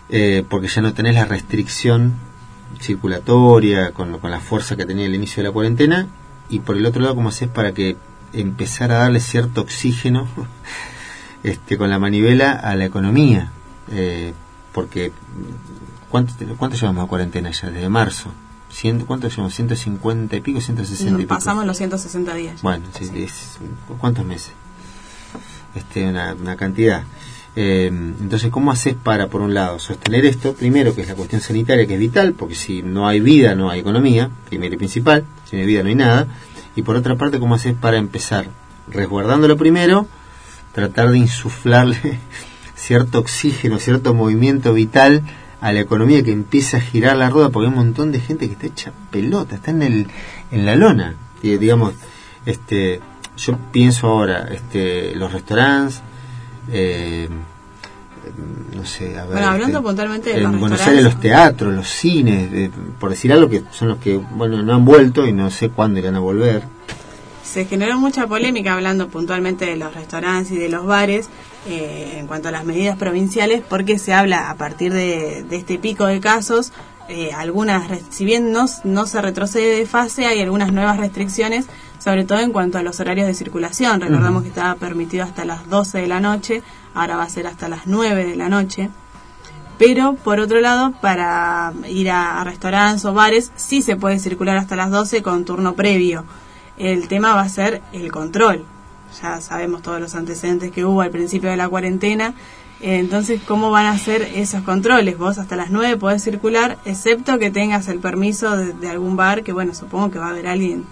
Eh, 0.09 0.43
porque 0.47 0.67
ya 0.67 0.81
no 0.81 0.93
tenés 0.93 1.15
la 1.15 1.25
restricción 1.25 2.13
circulatoria 2.79 3.91
con, 3.91 4.19
con 4.19 4.31
la 4.31 4.39
fuerza 4.39 4.75
que 4.75 4.85
tenía 4.85 5.05
el 5.05 5.15
inicio 5.15 5.41
de 5.41 5.49
la 5.49 5.53
cuarentena 5.53 6.07
y 6.49 6.59
por 6.59 6.77
el 6.77 6.85
otro 6.85 7.01
lado 7.01 7.15
cómo 7.15 7.29
haces 7.29 7.47
para 7.47 7.73
que 7.73 7.95
empezar 8.33 8.91
a 8.91 8.99
darle 8.99 9.19
cierto 9.19 9.61
oxígeno 9.61 10.27
este 11.43 11.77
con 11.77 11.89
la 11.89 11.99
manivela 11.99 12.51
a 12.51 12.75
la 12.75 12.85
economía 12.85 13.51
Eh, 13.91 14.33
porque 14.73 15.11
¿cuánto, 16.15 16.33
te- 16.35 16.45
¿cuánto 16.45 16.77
llevamos 16.77 17.03
a 17.03 17.07
cuarentena 17.09 17.51
ya? 17.51 17.69
desde 17.69 17.89
marzo 17.89 18.31
¿cuánto 19.05 19.27
llevamos? 19.27 19.53
150 19.53 20.35
y 20.35 20.39
pico 20.41 20.61
160 20.61 21.13
y 21.13 21.17
pico 21.23 21.27
Pasamos 21.35 21.65
los 21.65 21.75
160 21.77 22.33
días. 22.35 22.61
bueno, 22.61 22.85
sí, 22.97 23.09
es- 23.23 23.57
¿cuántos 23.99 24.23
meses? 24.25 24.53
Este, 25.75 26.07
una, 26.07 26.33
una 26.33 26.55
cantidad. 26.55 27.03
Eh, 27.57 27.87
entonces, 27.87 28.49
¿cómo 28.49 28.71
haces 28.71 28.95
para, 28.95 29.27
por 29.27 29.41
un 29.41 29.53
lado, 29.53 29.77
sostener 29.79 30.25
esto? 30.25 30.53
Primero, 30.53 30.93
que 30.95 31.01
es 31.01 31.07
la 31.09 31.15
cuestión 31.15 31.41
sanitaria, 31.41 31.85
que 31.87 31.93
es 31.95 31.99
vital, 31.99 32.33
porque 32.33 32.55
si 32.55 32.81
no 32.81 33.07
hay 33.07 33.19
vida, 33.19 33.55
no 33.55 33.69
hay 33.69 33.79
economía, 33.81 34.29
primero 34.49 34.75
y 34.75 34.77
principal, 34.77 35.25
si 35.49 35.55
no 35.57 35.61
hay 35.61 35.67
vida, 35.67 35.83
no 35.83 35.89
hay 35.89 35.95
nada. 35.95 36.27
Y 36.77 36.81
por 36.81 36.95
otra 36.97 37.15
parte, 37.15 37.39
¿cómo 37.39 37.55
haces 37.55 37.73
para 37.73 37.97
empezar? 37.97 38.47
Resguardándolo 38.89 39.55
primero, 39.57 40.07
tratar 40.73 41.11
de 41.11 41.17
insuflarle 41.17 42.19
cierto 42.75 43.19
oxígeno, 43.19 43.79
cierto 43.79 44.13
movimiento 44.13 44.73
vital 44.73 45.23
a 45.61 45.71
la 45.71 45.79
economía 45.79 46.23
que 46.23 46.31
empiece 46.31 46.77
a 46.77 46.81
girar 46.81 47.15
la 47.17 47.29
rueda, 47.29 47.49
porque 47.49 47.67
hay 47.67 47.73
un 47.73 47.79
montón 47.79 48.11
de 48.11 48.19
gente 48.19 48.47
que 48.47 48.53
está 48.53 48.67
hecha 48.67 48.91
pelota, 49.11 49.55
está 49.55 49.71
en, 49.71 49.81
el, 49.81 50.07
en 50.51 50.65
la 50.65 50.75
lona. 50.75 51.15
Y, 51.41 51.57
digamos, 51.57 51.93
este, 52.45 53.01
yo 53.37 53.57
pienso 53.71 54.07
ahora, 54.07 54.47
este, 54.51 55.15
los 55.15 55.31
restaurantes, 55.31 56.01
eh, 56.71 57.29
no 58.75 58.85
sé, 58.85 59.17
a 59.17 59.23
ver, 59.23 59.33
Bueno, 59.33 59.47
hablando 59.47 59.77
este, 59.77 59.87
puntualmente 59.87 60.29
de 60.31 60.37
en 60.37 60.43
los 60.51 60.59
Buenos. 60.59 60.81
Aires 60.87 61.03
los 61.03 61.19
teatros, 61.19 61.73
los 61.73 61.87
cines, 61.87 62.51
eh, 62.53 62.71
por 62.99 63.11
decir 63.11 63.31
algo 63.31 63.49
que 63.49 63.63
son 63.71 63.89
los 63.89 63.97
que, 63.99 64.17
bueno, 64.17 64.61
no 64.63 64.73
han 64.73 64.83
vuelto 64.85 65.27
y 65.27 65.31
no 65.31 65.49
sé 65.51 65.69
cuándo 65.69 65.99
irán 65.99 66.15
a 66.15 66.19
volver. 66.19 66.63
se 67.43 67.65
generó 67.65 67.97
mucha 67.99 68.27
polémica 68.27 68.73
hablando 68.73 69.07
puntualmente 69.07 69.65
de 69.65 69.77
los 69.77 69.93
restaurantes 69.93 70.51
y 70.51 70.57
de 70.57 70.69
los 70.69 70.85
bares 70.85 71.29
eh, 71.65 72.17
en 72.17 72.27
cuanto 72.27 72.49
a 72.49 72.51
las 72.51 72.65
medidas 72.65 72.97
provinciales 72.97 73.61
porque 73.67 73.97
se 73.99 74.13
habla 74.13 74.49
a 74.49 74.55
partir 74.55 74.93
de, 74.93 75.43
de 75.43 75.55
este 75.55 75.77
pico 75.77 76.05
de 76.05 76.19
casos 76.19 76.71
eh, 77.07 77.31
algunas 77.33 77.89
si 78.09 78.25
bien 78.25 78.51
no, 78.51 78.65
no 78.83 79.05
se 79.05 79.21
retrocede 79.21 79.77
de 79.77 79.85
fase 79.85 80.25
hay 80.25 80.41
algunas 80.41 80.71
nuevas 80.71 80.97
restricciones 80.97 81.67
sobre 81.99 82.23
todo 82.23 82.39
en 82.39 82.51
cuanto 82.51 82.77
a 82.77 82.83
los 82.83 82.99
horarios 82.99 83.27
de 83.27 83.33
circulación 83.33 84.01
recordamos 84.01 84.43
que 84.43 84.49
estaba 84.49 84.75
permitido 84.75 85.23
hasta 85.23 85.45
las 85.45 85.69
12 85.69 85.99
de 85.99 86.07
la 86.07 86.19
noche 86.19 86.61
ahora 86.93 87.17
va 87.17 87.23
a 87.23 87.29
ser 87.29 87.47
hasta 87.47 87.67
las 87.67 87.87
9 87.87 88.25
de 88.25 88.35
la 88.35 88.49
noche 88.49 88.89
Pero, 89.77 90.13
por 90.13 90.39
otro 90.39 90.61
lado, 90.61 90.93
para 91.01 91.73
ir 91.89 92.09
a, 92.09 92.39
a 92.39 92.43
restaurantes 92.45 93.03
o 93.05 93.13
bares, 93.13 93.51
sí 93.55 93.81
se 93.81 93.97
puede 93.97 94.19
circular 94.19 94.57
hasta 94.57 94.75
las 94.75 94.89
12 94.89 95.21
con 95.21 95.43
turno 95.43 95.73
previo. 95.75 96.23
El 96.77 97.07
tema 97.07 97.35
va 97.35 97.41
a 97.41 97.49
ser 97.49 97.81
el 97.91 98.11
control. 98.11 98.65
Ya 99.21 99.39
sabemos 99.41 99.81
todos 99.81 99.99
los 100.01 100.15
antecedentes 100.15 100.71
que 100.71 100.83
hubo 100.85 101.01
al 101.01 101.09
principio 101.11 101.49
de 101.49 101.57
la 101.57 101.69
cuarentena. 101.69 102.33
Eh, 102.81 102.99
Entonces, 102.99 103.41
¿cómo 103.47 103.71
van 103.71 103.85
a 103.85 103.97
ser 103.97 104.21
esos 104.35 104.61
controles? 104.63 105.17
Vos 105.17 105.37
hasta 105.37 105.55
las 105.55 105.69
9 105.71 105.97
podés 105.97 106.23
circular, 106.23 106.77
excepto 106.85 107.39
que 107.39 107.49
tengas 107.49 107.87
el 107.87 107.99
permiso 107.99 108.55
de, 108.57 108.73
de 108.73 108.89
algún 108.89 109.15
bar, 109.15 109.43
que 109.43 109.53
bueno, 109.53 109.73
supongo 109.73 110.11
que 110.11 110.19
va 110.19 110.27
a 110.27 110.29
haber 110.31 110.47
alguien 110.47 110.85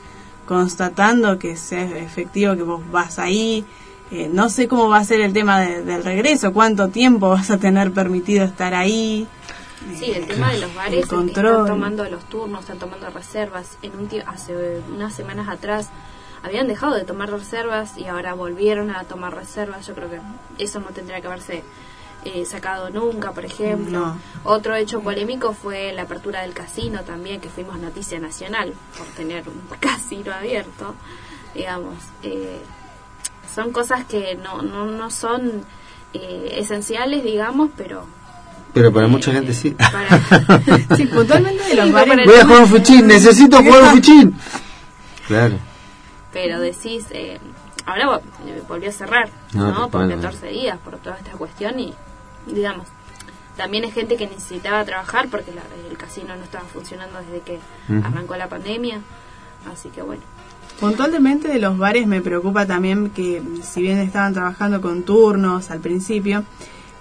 constatando 0.48 1.40
que 1.40 1.56
sea 1.56 1.84
efectivo 1.98 2.56
que 2.56 2.64
vos 2.64 2.82
vas 2.92 3.20
ahí. 3.20 3.66
Eh, 4.12 4.30
no 4.32 4.50
sé 4.50 4.68
cómo 4.68 4.90
va 4.90 4.98
a 4.98 5.04
ser 5.04 5.22
el 5.22 5.34
tema 5.34 5.60
de- 5.60 5.84
del 5.84 6.04
regreso, 6.04 6.54
cuánto 6.54 6.90
tiempo 6.90 7.30
vas 7.30 7.50
a 7.50 7.58
tener 7.58 7.92
permitido 7.92 8.46
estar 8.46 8.74
ahí. 8.76 9.28
Sí, 10.00 10.12
el 10.12 10.28
tema 10.28 10.52
de 10.54 10.60
los 10.60 10.74
bares 10.76 11.02
El 11.04 11.08
control. 11.08 11.46
están 11.64 11.66
tomando 11.68 12.06
los 12.10 12.24
turnos, 12.26 12.62
están 12.62 12.78
tomando 12.80 13.10
reservas. 13.10 13.78
En 13.82 13.92
un 13.98 14.08
hace 14.28 14.54
unas 14.94 15.14
semanas 15.14 15.50
atrás 15.50 15.90
habían 16.44 16.68
dejado 16.68 16.94
de 16.96 17.06
tomar 17.06 17.32
reservas 17.32 17.98
y 17.98 18.06
ahora 18.06 18.34
volvieron 18.34 18.92
a 18.92 19.04
tomar 19.06 19.34
reservas. 19.36 19.88
Yo 19.88 19.96
creo 19.96 20.10
que 20.10 20.20
eso 20.60 20.80
no 20.82 20.88
tendría 20.88 21.22
que 21.22 21.28
haberse 21.28 21.64
eh, 22.26 22.46
sacado 22.46 22.90
nunca, 22.90 23.32
por 23.32 23.46
ejemplo. 23.46 24.00
No. 24.00 24.18
Otro 24.44 24.76
hecho 24.76 25.02
polémico 25.02 25.54
fue 25.54 25.94
la 25.94 26.04
apertura 26.04 26.42
del 26.42 26.54
casino 26.54 27.02
también, 27.02 27.42
que 27.42 27.50
fuimos 27.50 27.80
noticia 27.80 28.20
nacional 28.20 28.74
por 28.98 29.08
tener 29.08 29.48
un 29.48 29.62
casino 29.80 30.34
abierto, 30.34 30.96
digamos. 31.56 31.96
Eh, 32.24 32.60
son 33.54 33.72
cosas 33.72 34.06
que 34.06 34.36
no, 34.36 34.62
no, 34.62 34.86
no 34.86 35.12
son 35.12 35.64
eh, 36.14 36.56
esenciales, 36.58 37.24
digamos, 37.24 37.70
pero 37.78 38.06
Pero 38.74 38.92
para 38.92 39.08
mucha 39.08 39.32
gente 39.32 39.54
sí. 39.54 39.72
para... 39.72 40.20
Sí, 40.98 41.06
puntualmente 41.06 41.64
de 41.64 41.76
los 41.76 41.86
Sí, 41.86 41.92
bares. 41.92 42.26
Voy 42.26 42.36
a 42.36 42.46
jugar 42.46 42.62
un 42.64 42.68
fuchín, 42.68 43.08
necesito 43.08 43.58
jugar 43.64 43.84
un 43.84 43.90
fuchín. 43.92 44.36
Claro. 45.28 45.58
Pero 46.34 46.60
decís, 46.60 47.06
eh, 47.12 47.40
ahora 47.86 48.08
vo- 48.08 48.22
eh, 48.48 48.62
volvió 48.68 48.90
a 48.90 48.92
cerrar, 48.92 49.30
No, 49.54 49.68
¿no? 49.68 49.74
tal 49.74 49.90
Por 49.92 50.08
cual, 50.08 50.10
14 50.16 50.48
días, 50.48 50.78
por 50.84 50.98
toda 50.98 51.18
esta 51.18 51.32
cuestión 51.32 51.80
y, 51.80 51.94
digamos, 52.48 52.88
también 53.56 53.84
es 53.84 53.94
gente 53.94 54.18
que 54.18 54.26
necesitaba 54.28 54.84
trabajar 54.84 55.28
porque 55.30 55.52
la- 55.54 55.62
el 55.90 55.96
casino 55.98 56.36
no 56.36 56.44
estaba 56.44 56.66
funcionando 56.66 57.20
desde 57.20 57.42
que 57.42 57.60
arrancó 58.04 58.36
la 58.36 58.50
pandemia, 58.50 59.00
así 59.72 59.90
que 59.90 60.02
bueno. 60.02 60.24
Puntualmente 60.80 61.48
de 61.48 61.60
los 61.60 61.78
bares 61.78 62.08
me 62.08 62.20
preocupa 62.22 62.66
también 62.66 63.12
que 63.12 63.42
si 63.62 63.82
bien 63.82 64.00
estaban 64.00 64.34
trabajando 64.34 64.82
con 64.82 65.04
turnos 65.04 65.70
al 65.70 65.80
principio, 65.80 66.44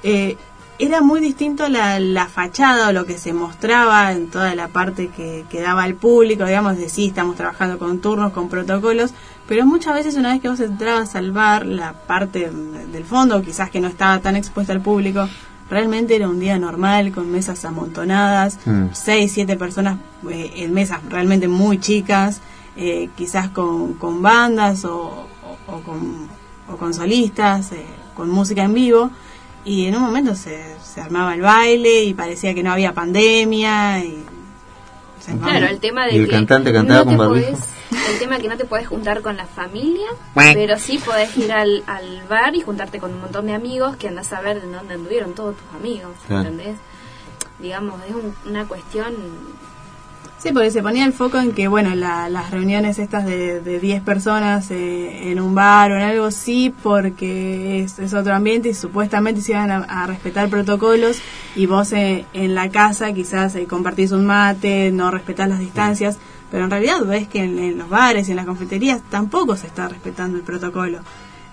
eh, 0.03 0.37
era 0.85 1.01
muy 1.01 1.21
distinto 1.21 1.69
la, 1.69 1.99
la 2.01 2.27
fachada 2.27 2.89
o 2.89 2.93
lo 2.93 3.05
que 3.07 3.19
se 3.19 3.33
mostraba 3.33 4.13
en 4.13 4.29
toda 4.31 4.55
la 4.55 4.69
parte 4.69 5.09
que, 5.09 5.45
que 5.49 5.61
daba 5.61 5.83
al 5.85 5.95
público, 5.95 6.45
digamos, 6.45 6.77
de 6.77 6.89
sí, 6.89 7.07
estamos 7.09 7.37
trabajando 7.37 7.79
con 7.79 8.01
turnos, 8.01 8.33
con 8.33 8.49
protocolos, 8.49 9.13
pero 9.49 9.65
muchas 9.67 9.95
veces 9.95 10.17
una 10.17 10.33
vez 10.33 10.41
que 10.43 10.49
vos 10.49 10.61
entrabas 10.61 11.15
al 11.15 11.33
bar, 11.33 11.67
la 11.67 11.93
parte 11.93 12.51
del 12.93 13.05
fondo, 13.05 13.43
quizás 13.43 13.71
que 13.71 13.81
no 13.81 13.89
estaba 13.89 14.21
tan 14.21 14.35
expuesta 14.37 14.73
al 14.73 14.81
público, 14.81 15.29
realmente 15.71 16.17
era 16.17 16.29
un 16.29 16.39
día 16.41 16.59
normal, 16.59 17.13
con 17.13 17.31
mesas 17.31 17.65
amontonadas, 17.65 18.59
Mm. 18.67 18.87
seis, 18.93 19.33
siete 19.33 19.57
personas 19.57 19.99
eh, 20.31 20.53
en 20.57 20.73
mesas 20.75 21.01
realmente 21.09 21.49
muy 21.49 21.79
chicas, 21.79 22.41
eh, 22.77 23.09
quizás 23.17 23.51
con, 23.51 23.95
con 23.95 24.23
bandas 24.23 24.85
o, 24.85 24.97
o- 24.97 25.73
o 25.73 25.81
con, 25.83 26.29
o 26.69 26.77
con 26.77 26.93
solistas, 26.95 27.73
eh, 27.73 27.85
con 28.17 28.31
música 28.31 28.63
en 28.65 28.75
vivo, 28.75 29.11
y 29.65 29.87
en 29.87 29.97
un 29.97 30.03
momento 30.03 30.35
se, 30.35 30.77
se 30.83 31.01
armaba 31.01 31.35
el 31.35 31.41
baile 31.43 32.03
y 32.05 32.15
parecía 32.15 32.55
que 32.55 32.63
no 32.63 32.73
había 32.73 32.93
pandemia. 32.93 34.05
Y 34.05 34.25
Claro, 35.41 35.67
el 35.69 35.79
tema 35.79 36.07
de 36.07 36.15
Y 36.15 36.19
el 36.19 36.25
que 36.27 36.33
cantante 36.33 36.73
cantaba 36.73 37.05
no 37.13 37.17
con 37.17 37.29
podés- 37.37 37.59
el 38.13 38.19
tema 38.19 38.39
que 38.39 38.49
no 38.49 38.57
te 38.57 38.65
podés 38.65 38.89
juntar 38.89 39.21
con 39.23 39.37
la 39.37 39.47
familia, 39.47 40.07
pero 40.35 40.79
sí 40.79 40.99
podés 40.99 41.37
ir 41.37 41.53
al, 41.53 41.85
al 41.87 42.23
bar 42.29 42.57
y 42.57 42.61
juntarte 42.63 42.99
con 42.99 43.13
un 43.13 43.21
montón 43.21 43.47
de 43.47 43.55
amigos 43.55 43.97
que 43.97 44.09
andás 44.09 44.33
a 44.33 44.41
ver 44.41 44.61
de 44.61 44.67
dónde 44.73 44.95
anduvieron 44.95 45.35
todos 45.35 45.55
tus 45.57 45.75
amigos, 45.81 46.11
Claro. 46.27 46.49
¿entendés? 46.49 46.77
Digamos, 47.61 48.01
es 48.09 48.15
un- 48.15 48.35
una 48.51 48.65
cuestión 48.67 49.15
Sí, 50.43 50.53
porque 50.53 50.73
se 50.73 50.83
ponía 50.83 51.05
el 51.05 51.13
foco 51.13 51.39
en 51.39 51.53
que, 51.53 51.69
bueno, 51.69 51.95
la- 51.95 52.29
las 52.29 52.51
reuniones 52.51 52.99
estas 52.99 53.25
de 53.25 53.61
de 53.61 53.79
10 53.79 54.03
personas 54.03 54.73
eh, 54.73 55.31
en 55.31 55.39
un 55.39 55.55
bar 55.55 55.93
o 55.93 55.97
en 55.97 56.03
algo, 56.03 56.33
sí, 56.33 56.75
porque 56.83 57.85
es, 57.85 58.13
otro 58.13 58.35
ambiente 58.35 58.71
y 58.71 58.75
supuestamente 58.75 59.41
se 59.41 59.53
iban 59.53 59.71
a, 59.71 60.07
respetar 60.09 60.49
protocolos 60.49 61.21
y 61.55 61.67
vos 61.67 61.93
eh, 61.93 62.27
en 62.33 62.57
la 62.57 62.71
casa 62.71 63.13
quizás 63.13 63.55
eh, 63.55 63.67
compartís 63.69 64.11
un 64.11 64.27
mate, 64.27 64.91
no 64.91 65.13
respetás 65.13 65.49
las 65.49 65.61
distancias, 65.61 66.19
pero 66.51 66.65
en 66.65 66.71
realidad 66.71 67.05
ves 67.05 67.29
que 67.29 67.45
en, 67.45 67.61
en 67.61 67.79
los 67.79 67.89
bares 67.89 68.27
y 68.27 68.33
en 68.33 68.37
las 68.39 68.47
confiterías 68.47 69.01
tampoco 69.11 69.55
se 69.55 69.69
está 69.69 69.87
respetando 69.87 70.39
el 70.39 70.43
protocolo. 70.43 71.03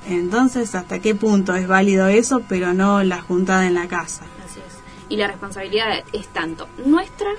Entonces, 0.08 0.74
¿hasta 0.74 0.98
qué 0.98 1.14
punto 1.14 1.54
es 1.54 1.68
válido 1.68 2.08
eso, 2.08 2.42
pero 2.50 2.74
no 2.74 3.04
la 3.04 3.22
juntada 3.22 3.68
en 3.68 3.76
la 3.76 3.88
casa? 3.88 4.24
Así 4.44 4.60
es. 4.68 4.80
Y 5.10 5.18
la 5.18 5.28
responsabilidad 5.28 6.04
es 6.12 6.28
tanto 6.30 6.68
nuestra 6.84 7.30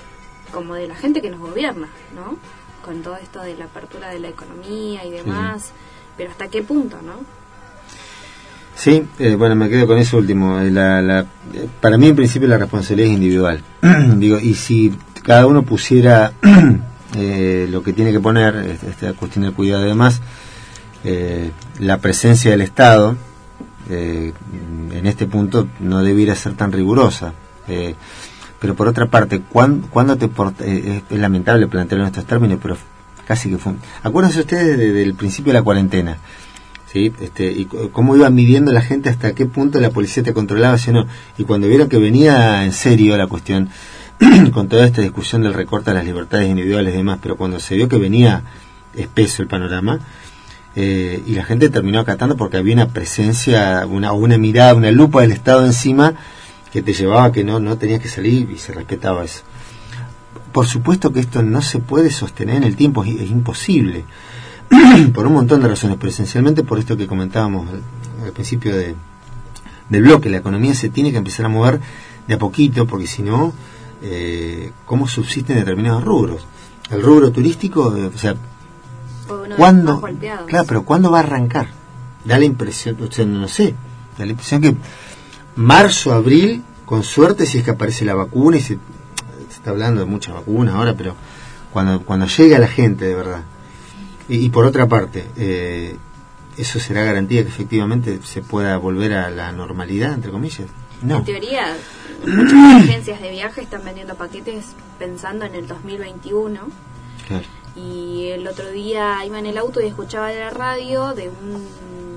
como 0.51 0.75
de 0.75 0.87
la 0.87 0.95
gente 0.95 1.21
que 1.21 1.29
nos 1.29 1.39
gobierna, 1.39 1.87
¿no? 2.15 2.37
Con 2.85 3.01
todo 3.01 3.15
esto 3.17 3.41
de 3.41 3.55
la 3.57 3.65
apertura 3.65 4.09
de 4.09 4.19
la 4.19 4.29
economía 4.29 5.05
y 5.05 5.11
demás. 5.11 5.71
Pero 6.17 6.31
hasta 6.31 6.47
qué 6.49 6.61
punto, 6.61 6.97
¿no? 7.01 7.13
Sí, 8.75 9.03
eh, 9.19 9.35
bueno, 9.35 9.55
me 9.55 9.69
quedo 9.69 9.85
con 9.87 9.97
eso 9.97 10.17
último. 10.17 10.59
Eh, 10.59 10.71
La, 10.71 11.01
la- 11.01 11.25
eh, 11.53 11.67
para 11.81 11.97
mí, 11.97 12.07
en 12.07 12.15
principio, 12.15 12.47
la 12.47 12.57
responsabilidad 12.57 13.09
es 13.09 13.15
individual. 13.15 13.63
Digo, 14.17 14.39
y 14.39 14.55
si 14.55 14.93
cada 15.23 15.45
uno 15.45 15.63
pusiera 15.63 16.33
eh, 17.15 17.67
lo 17.69 17.83
que 17.83 17.93
tiene 17.93 18.11
que 18.11 18.19
poner, 18.19 18.55
este, 18.55 18.89
esta 18.89 19.13
cuestión 19.13 19.43
del 19.45 19.53
cuidado 19.53 19.85
y 19.85 19.89
demás, 19.89 20.21
eh, 21.03 21.51
la 21.79 21.97
presencia 21.99 22.51
del 22.51 22.61
Estado, 22.61 23.15
en 23.89 25.05
este 25.05 25.25
punto, 25.27 25.67
no 25.81 26.01
debiera 26.01 26.33
ser 26.35 26.53
tan 26.53 26.71
rigurosa. 26.71 27.33
Eh, 28.61 28.67
pero 28.67 28.75
por 28.75 28.87
otra 28.87 29.07
parte, 29.07 29.41
¿cuán- 29.41 29.81
¿cuándo 29.89 30.17
te 30.17 30.27
porta- 30.27 30.63
eh, 30.65 31.01
es, 31.09 31.19
lamentable 31.19 31.67
plantearlo 31.67 32.05
en 32.05 32.11
estos 32.11 32.25
términos, 32.25 32.59
pero 32.61 32.77
casi 33.27 33.49
que 33.49 33.57
fue... 33.57 33.73
Acuérdense 34.03 34.41
ustedes 34.41 34.77
de- 34.77 34.91
del 34.91 35.15
principio 35.15 35.51
de 35.51 35.59
la 35.59 35.63
cuarentena. 35.63 36.17
¿sí? 36.91 37.11
Este, 37.21 37.49
y 37.51 37.65
cómo 37.65 38.15
iban 38.17 38.35
midiendo 38.35 38.71
la 38.73 38.81
gente 38.81 39.09
hasta 39.09 39.33
qué 39.33 39.45
punto 39.45 39.79
la 39.79 39.89
policía 39.91 40.23
te 40.23 40.33
controlaba, 40.33 40.77
si 40.77 40.91
no. 40.91 41.07
Y 41.37 41.43
cuando 41.45 41.67
vieron 41.67 41.87
que 41.89 41.97
venía 41.97 42.65
en 42.65 42.73
serio 42.73 43.15
la 43.17 43.27
cuestión, 43.27 43.69
con 44.53 44.67
toda 44.67 44.85
esta 44.85 45.01
discusión 45.01 45.41
del 45.41 45.53
recorte 45.53 45.91
a 45.91 45.93
las 45.93 46.03
libertades 46.05 46.49
individuales 46.49 46.93
y 46.93 46.97
demás, 46.97 47.19
pero 47.21 47.37
cuando 47.37 47.59
se 47.59 47.75
vio 47.75 47.87
que 47.87 47.97
venía 47.97 48.43
espeso 48.93 49.41
el 49.41 49.47
panorama, 49.47 49.99
eh, 50.75 51.23
y 51.25 51.33
la 51.33 51.43
gente 51.45 51.69
terminó 51.69 51.99
acatando 51.99 52.35
porque 52.37 52.57
había 52.57 52.73
una 52.75 52.87
presencia, 52.89 53.85
una, 53.87 54.11
una 54.13 54.37
mirada, 54.37 54.73
una 54.75 54.91
lupa 54.91 55.21
del 55.21 55.31
Estado 55.31 55.65
encima 55.65 56.13
que 56.71 56.81
te 56.81 56.93
llevaba 56.93 57.31
que 57.31 57.43
no, 57.43 57.59
no 57.59 57.77
tenías 57.77 57.99
que 57.99 58.07
salir 58.07 58.49
y 58.49 58.57
se 58.57 58.73
respetaba 58.73 59.23
eso. 59.23 59.41
Por 60.51 60.65
supuesto 60.65 61.11
que 61.11 61.19
esto 61.19 61.43
no 61.43 61.61
se 61.61 61.79
puede 61.79 62.11
sostener 62.11 62.57
en 62.57 62.63
el 62.63 62.75
tiempo, 62.75 63.03
es, 63.03 63.19
es 63.19 63.29
imposible 63.29 64.05
por 65.13 65.27
un 65.27 65.33
montón 65.33 65.61
de 65.61 65.67
razones, 65.67 65.97
pero 65.97 66.09
esencialmente 66.09 66.63
por 66.63 66.79
esto 66.79 66.95
que 66.95 67.07
comentábamos 67.07 67.67
al, 67.69 68.31
principio 68.31 68.75
de, 68.75 68.95
del 69.89 70.03
bloque, 70.03 70.29
la 70.29 70.37
economía 70.37 70.73
se 70.73 70.89
tiene 70.89 71.11
que 71.11 71.17
empezar 71.17 71.45
a 71.45 71.49
mover 71.49 71.79
de 72.27 72.33
a 72.35 72.39
poquito, 72.39 72.87
porque 72.87 73.07
si 73.07 73.23
no, 73.23 73.53
eh, 74.01 74.71
¿cómo 74.85 75.07
subsisten 75.07 75.57
determinados 75.57 76.03
rubros? 76.03 76.45
El 76.89 77.01
rubro 77.01 77.31
turístico, 77.31 77.95
eh, 77.95 78.11
o 78.13 78.17
sea, 78.17 78.35
¿cuándo? 79.57 80.01
Claro, 80.47 80.65
pero 80.67 80.83
¿cuándo 80.83 81.11
va 81.11 81.19
a 81.19 81.23
arrancar? 81.23 81.67
Da 82.23 82.37
la 82.37 82.45
impresión, 82.45 82.97
o 83.01 83.11
sea, 83.11 83.25
no 83.25 83.47
sé, 83.47 83.75
da 84.17 84.25
la 84.25 84.31
impresión 84.31 84.61
que 84.61 84.75
marzo, 85.55 86.13
abril, 86.13 86.63
con 86.85 87.03
suerte 87.03 87.45
si 87.45 87.59
es 87.59 87.63
que 87.63 87.71
aparece 87.71 88.05
la 88.05 88.15
vacuna 88.15 88.57
y 88.57 88.61
se, 88.61 88.77
se 89.49 89.55
está 89.55 89.71
hablando 89.71 90.01
de 90.01 90.05
muchas 90.05 90.33
vacunas 90.33 90.75
ahora, 90.75 90.95
pero 90.95 91.15
cuando, 91.71 92.01
cuando 92.01 92.27
llegue 92.27 92.55
a 92.55 92.59
la 92.59 92.67
gente 92.67 93.05
de 93.05 93.15
verdad. 93.15 93.43
Y, 94.27 94.45
y 94.45 94.49
por 94.49 94.65
otra 94.65 94.87
parte, 94.87 95.25
eh, 95.37 95.95
¿eso 96.57 96.79
será 96.79 97.03
garantía 97.03 97.43
que 97.43 97.49
efectivamente 97.49 98.19
se 98.23 98.41
pueda 98.41 98.77
volver 98.77 99.13
a 99.13 99.29
la 99.29 99.51
normalidad, 99.51 100.13
entre 100.13 100.31
comillas? 100.31 100.67
No. 101.01 101.19
En 101.19 101.25
teoría, 101.25 101.75
muchas 102.25 102.83
agencias 102.83 103.21
de 103.21 103.31
viaje 103.31 103.61
están 103.61 103.83
vendiendo 103.83 104.15
paquetes 104.15 104.75
pensando 104.99 105.45
en 105.45 105.55
el 105.55 105.67
2021. 105.67 106.59
Claro. 107.27 107.45
Y 107.75 108.27
el 108.31 108.47
otro 108.47 108.69
día 108.69 109.25
iba 109.25 109.39
en 109.39 109.45
el 109.45 109.57
auto 109.57 109.81
y 109.81 109.87
escuchaba 109.87 110.27
de 110.29 110.39
la 110.39 110.49
radio 110.49 111.13
de 111.13 111.29
un. 111.29 112.10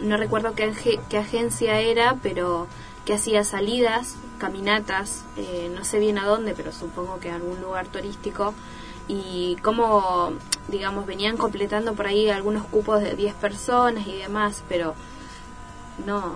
No 0.00 0.16
recuerdo 0.16 0.54
qué, 0.54 0.72
qué 1.08 1.18
agencia 1.18 1.80
era, 1.80 2.16
pero 2.22 2.66
que 3.04 3.14
hacía 3.14 3.44
salidas, 3.44 4.16
caminatas, 4.38 5.24
eh, 5.36 5.70
no 5.74 5.84
sé 5.84 5.98
bien 5.98 6.18
a 6.18 6.26
dónde, 6.26 6.54
pero 6.54 6.72
supongo 6.72 7.18
que 7.20 7.30
a 7.30 7.36
algún 7.36 7.60
lugar 7.60 7.86
turístico. 7.86 8.52
Y 9.08 9.56
cómo, 9.62 10.32
digamos, 10.68 11.06
venían 11.06 11.36
completando 11.36 11.94
por 11.94 12.08
ahí 12.08 12.28
algunos 12.28 12.64
cupos 12.64 13.00
de 13.00 13.14
10 13.14 13.34
personas 13.34 14.06
y 14.08 14.16
demás, 14.16 14.64
pero 14.68 14.94
no, 16.04 16.34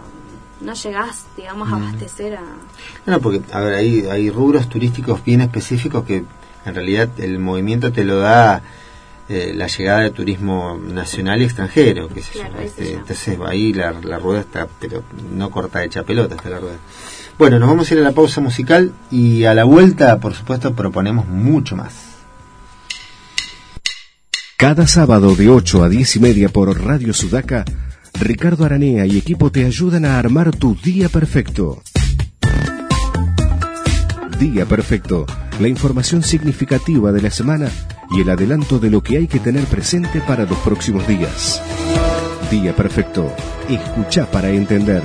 no 0.61 0.75
llegás, 0.75 1.27
digamos, 1.37 1.73
a 1.73 1.77
abastecer 1.77 2.37
a... 2.37 2.45
No, 3.07 3.21
porque, 3.21 3.43
a 3.53 3.61
ver, 3.61 3.75
hay, 3.75 4.07
hay 4.07 4.31
rubros 4.31 4.69
turísticos 4.69 5.25
bien 5.25 5.41
específicos 5.41 6.05
que 6.05 6.25
en 6.65 6.75
realidad 6.75 7.09
el 7.19 7.41
movimiento 7.41 7.93
te 7.93 8.05
lo 8.05 8.21
da 8.21 8.63
eh, 9.33 9.53
la 9.55 9.69
llegada 9.69 10.01
de 10.01 10.11
turismo 10.11 10.77
nacional 10.77 11.41
y 11.41 11.45
extranjero, 11.45 12.09
qué 12.09 12.21
sé 12.21 12.31
yo. 12.35 12.41
Claro, 12.41 12.59
ese 12.59 12.67
Este, 12.67 12.95
entonces 12.95 13.39
ahí 13.47 13.73
la, 13.73 13.93
la 13.93 14.19
rueda 14.19 14.41
está, 14.41 14.67
pero 14.81 15.05
no 15.33 15.53
corta 15.53 15.85
hecha 15.85 16.03
pelota 16.03 16.35
está 16.35 16.51
la 16.51 16.59
rueda. 16.59 16.79
Bueno, 17.39 17.61
nos 17.61 17.69
vamos 17.69 17.89
a 17.89 17.95
ir 17.95 18.01
a 18.01 18.03
la 18.03 18.11
pausa 18.11 18.41
musical 18.41 18.93
y 19.09 19.45
a 19.45 19.55
la 19.55 19.63
vuelta, 19.63 20.19
por 20.19 20.35
supuesto, 20.35 20.75
proponemos 20.75 21.29
mucho 21.29 21.77
más. 21.77 21.95
Cada 24.57 24.89
sábado 24.89 25.37
de 25.37 25.49
8 25.49 25.85
a 25.85 25.89
10 25.89 26.17
y 26.17 26.19
media 26.19 26.49
por 26.49 26.85
Radio 26.85 27.15
Sudaca, 27.15 27.65
Ricardo 28.21 28.65
Aranea 28.65 29.07
y 29.07 29.17
equipo 29.17 29.53
te 29.53 29.65
ayudan 29.65 30.07
a 30.07 30.19
armar 30.19 30.51
tu 30.57 30.75
día 30.75 31.09
perfecto. 31.09 31.81
Día 34.41 34.67
perfecto, 34.67 35.25
la 35.61 35.69
información 35.69 36.25
significativa 36.25 37.13
de 37.13 37.23
la 37.23 37.31
semana 37.31 37.71
y 38.11 38.21
el 38.21 38.31
adelanto 38.31 38.79
de 38.79 38.91
lo 38.91 39.03
que 39.03 39.19
hay 39.19 39.27
que 39.27 39.39
tener 39.39 39.65
presente 39.65 40.21
para 40.21 40.45
los 40.45 40.59
próximos 40.59 41.07
días. 41.07 41.63
Día 42.51 42.75
perfecto, 42.75 43.33
escucha 43.69 44.31
para 44.31 44.51
entender. 44.51 45.03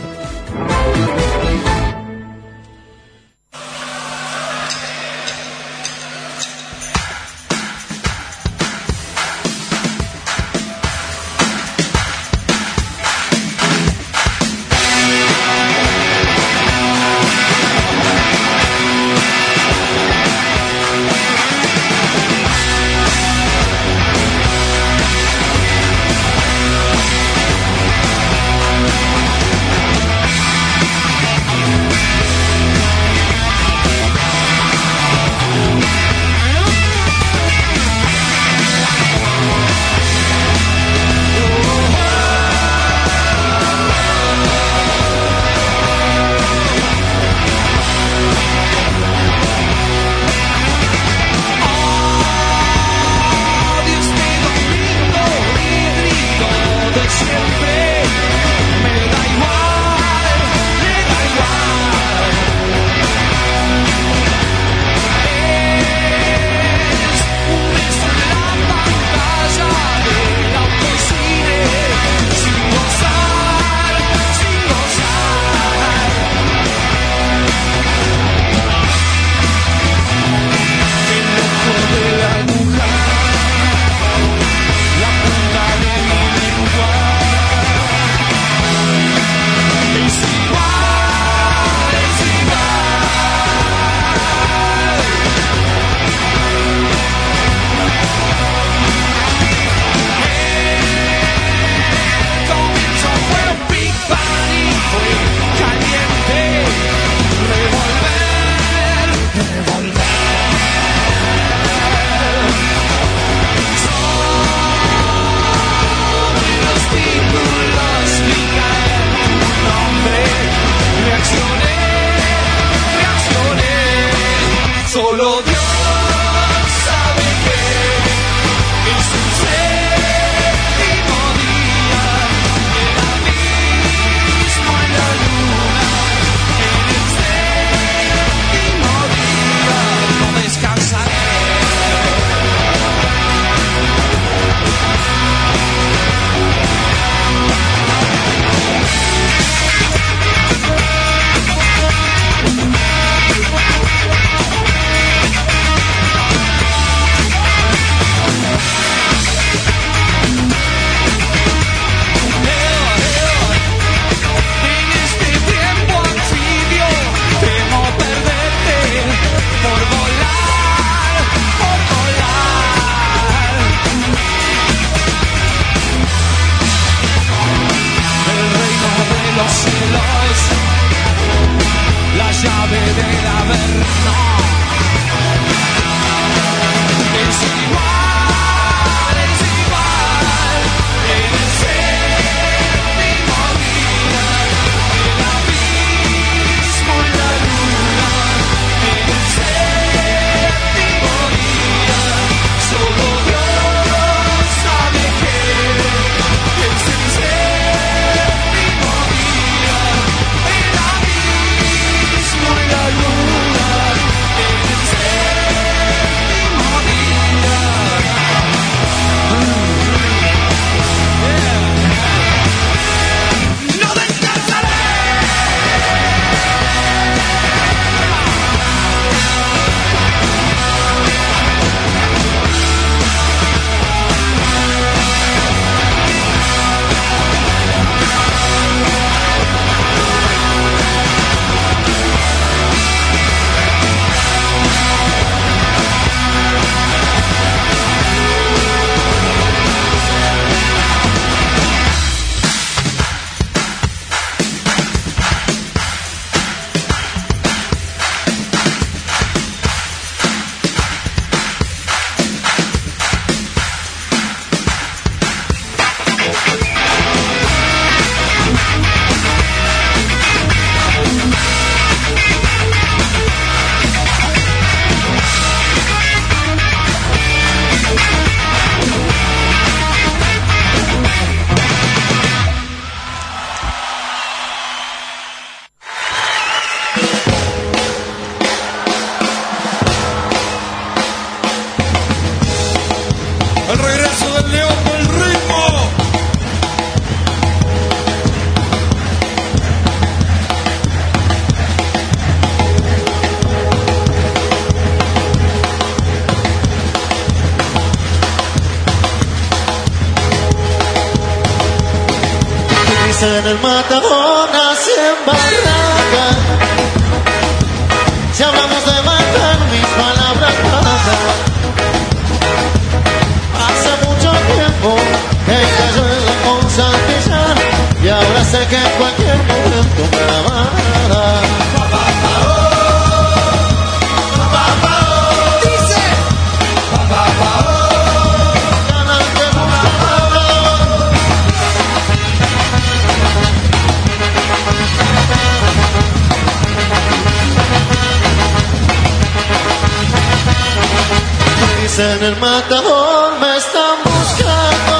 Dicen 351.97 352.23
el 352.23 352.35
matador 352.41 353.39
me 353.39 353.55
están 353.55 353.95
buscando. 354.03 354.95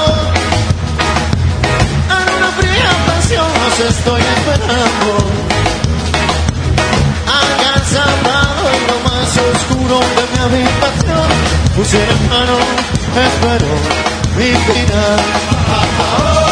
En 2.07 2.35
una 2.37 2.49
fría 2.51 2.89
pensión 3.05 3.45
los 3.45 3.79
estoy 3.91 4.21
esperando. 4.21 5.17
Acá 7.27 7.69
encerrado 7.81 8.63
en 8.75 8.81
lo 8.87 8.97
más 9.09 9.27
oscuro 9.51 9.99
de 9.99 10.23
mi 10.31 10.39
habitación. 10.45 11.27
Puse 11.75 11.97
en 11.97 12.29
mano, 12.29 12.57
espero 13.13 13.67
mi 14.37 14.51
final 14.53 16.44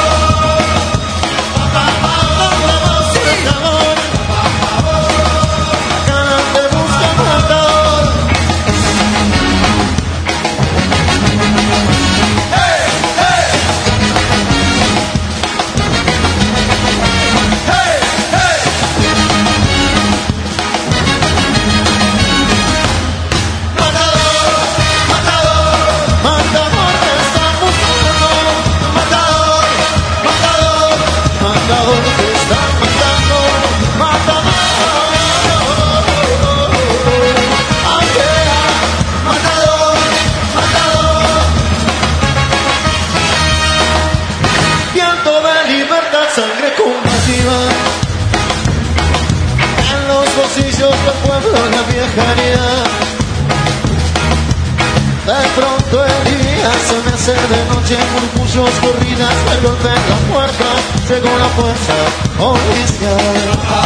noche, 57.93 58.05
murmullos, 58.13 58.71
corridas, 58.79 59.35
me 59.49 59.67
golpean 59.67 59.95
la 60.09 60.33
puerta, 60.33 60.65
llegó 61.09 61.37
la 61.37 61.49
fuerza 61.49 61.93
policial. 62.37 63.82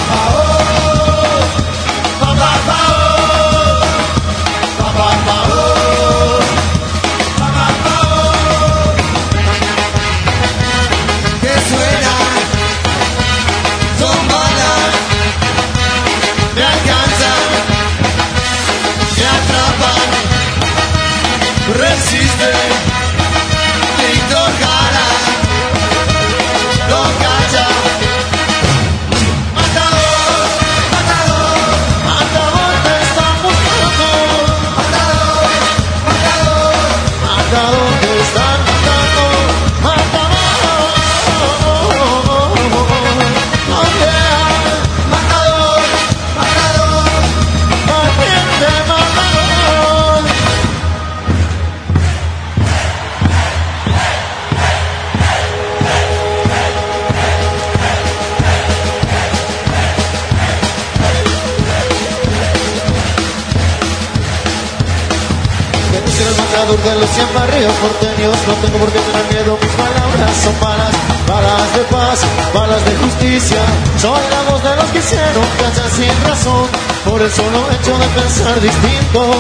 Porteños 67.76 68.36
No 68.48 68.54
tengo 68.56 68.78
por 68.80 68.92
qué 68.92 69.00
tener 69.00 69.26
miedo, 69.34 69.58
mis 69.62 69.72
palabras 69.72 70.32
son 70.44 70.60
balas 70.60 71.08
Balas 71.28 71.76
de 71.76 71.84
paz, 71.92 72.22
balas 72.54 72.86
de 72.86 72.96
justicia. 72.96 73.58
Soy 73.98 74.22
la 74.32 74.50
voz 74.50 74.64
de 74.64 74.76
los 74.78 74.86
que 74.92 75.00
hicieron 75.00 75.44
callar 75.60 75.90
sin 75.90 76.24
razón. 76.24 76.68
Por 77.04 77.22
el 77.22 77.30
solo 77.30 77.70
hecho 77.72 77.98
de 77.98 78.08
pensar 78.08 78.62
distinto. 78.62 79.32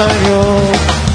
Ay. 0.00 1.07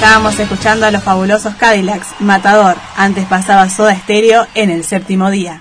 Estábamos 0.00 0.40
escuchando 0.40 0.86
a 0.86 0.90
los 0.90 1.04
fabulosos 1.04 1.56
Cadillacs, 1.56 2.06
Matador. 2.20 2.78
Antes 2.96 3.26
pasaba 3.26 3.68
Soda 3.68 3.94
Stereo 3.94 4.46
en 4.54 4.70
el 4.70 4.82
séptimo 4.82 5.30
día. 5.30 5.60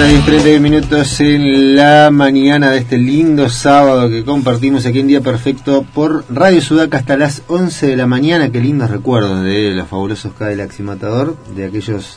Hora 0.00 0.08
10, 0.08 0.24
30 0.24 0.60
minutos 0.60 1.20
en 1.20 1.76
la 1.76 2.10
mañana 2.10 2.70
de 2.70 2.78
este 2.78 2.96
lindo 2.96 3.50
sábado 3.50 4.08
que 4.08 4.24
compartimos 4.24 4.86
aquí 4.86 5.00
en 5.00 5.08
Día 5.08 5.20
Perfecto 5.20 5.84
por 5.92 6.24
Radio 6.30 6.62
Sudaca 6.62 6.96
hasta 6.96 7.18
las 7.18 7.42
11 7.48 7.88
de 7.88 7.96
la 7.98 8.06
mañana. 8.06 8.50
Qué 8.50 8.62
lindos 8.62 8.90
recuerdos 8.90 9.44
de 9.44 9.72
los 9.72 9.86
fabulosos 9.88 10.32
Cadillacs 10.32 10.80
y 10.80 10.82
Matador, 10.84 11.36
de 11.54 11.66
aquellos 11.66 12.16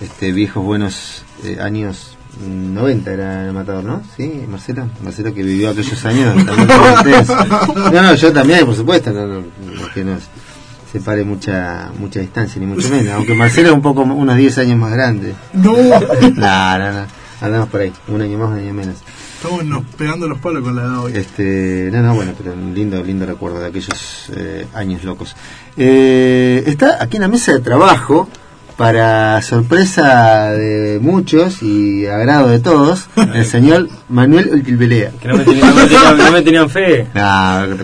este, 0.00 0.32
viejos 0.32 0.64
buenos 0.64 1.22
eh, 1.44 1.58
años 1.60 2.16
90 2.40 3.12
era 3.12 3.46
el 3.46 3.52
matador, 3.52 3.84
¿no? 3.84 4.02
Sí, 4.16 4.46
Marcelo. 4.48 4.88
Marcelo 5.04 5.34
que 5.34 5.42
vivió 5.42 5.68
aquellos 5.68 6.02
años. 6.06 6.34
No, 7.92 8.02
no, 8.02 8.14
yo 8.14 8.32
también, 8.32 8.64
por 8.64 8.74
supuesto. 8.74 9.10
No, 9.12 9.26
no, 9.26 9.40
no 9.40 9.86
es 9.86 9.92
que 9.92 10.02
nos 10.02 10.22
separe 10.92 11.24
mucha 11.24 11.90
mucha 11.98 12.20
distancia, 12.20 12.60
ni 12.60 12.66
mucho 12.66 12.90
menos. 12.90 13.14
Aunque 13.14 13.34
Marcelo 13.34 13.68
es 13.68 13.74
un 13.74 13.82
poco, 13.82 14.02
unos 14.02 14.36
10 14.36 14.58
años 14.58 14.78
más 14.78 14.92
grande. 14.92 15.34
No. 15.54 15.72
No, 16.36 16.78
no, 16.78 16.92
no. 16.92 17.06
Andamos 17.40 17.68
por 17.70 17.80
ahí. 17.80 17.92
Un 18.08 18.20
año 18.20 18.38
más, 18.38 18.50
un 18.50 18.58
año 18.58 18.74
menos. 18.74 18.96
Estamos 19.36 19.64
nos 19.64 19.84
pegando 19.96 20.28
los 20.28 20.38
palos 20.38 20.62
con 20.62 20.76
la 20.76 20.82
edad 20.82 20.98
hoy. 21.00 21.12
Este, 21.16 21.88
no, 21.90 22.02
no, 22.02 22.14
bueno, 22.14 22.32
pero 22.38 22.52
un 22.52 22.72
lindo, 22.74 23.02
lindo 23.02 23.26
recuerdo 23.26 23.58
de 23.58 23.66
aquellos 23.66 24.26
eh, 24.36 24.66
años 24.74 25.02
locos. 25.02 25.34
Eh, 25.76 26.62
está 26.66 27.02
aquí 27.02 27.16
en 27.16 27.22
la 27.22 27.28
mesa 27.28 27.52
de 27.52 27.60
trabajo, 27.60 28.28
para 28.76 29.40
sorpresa 29.42 30.50
de 30.52 30.98
muchos 31.00 31.62
y 31.62 32.06
agrado 32.06 32.48
de 32.48 32.60
todos, 32.60 33.06
el 33.34 33.44
señor 33.44 33.88
Manuel 34.08 34.50
Ultilbelea. 34.52 35.12
Que 35.20 35.28
no 35.28 35.36
me, 35.36 35.44
tenían, 35.44 35.68
no 35.68 35.74
me 35.74 35.82
tenían- 35.86 36.16
no 36.18 36.32
me 36.32 36.42
tenían 36.42 36.70
fe. 36.70 37.06
No, 37.14 37.22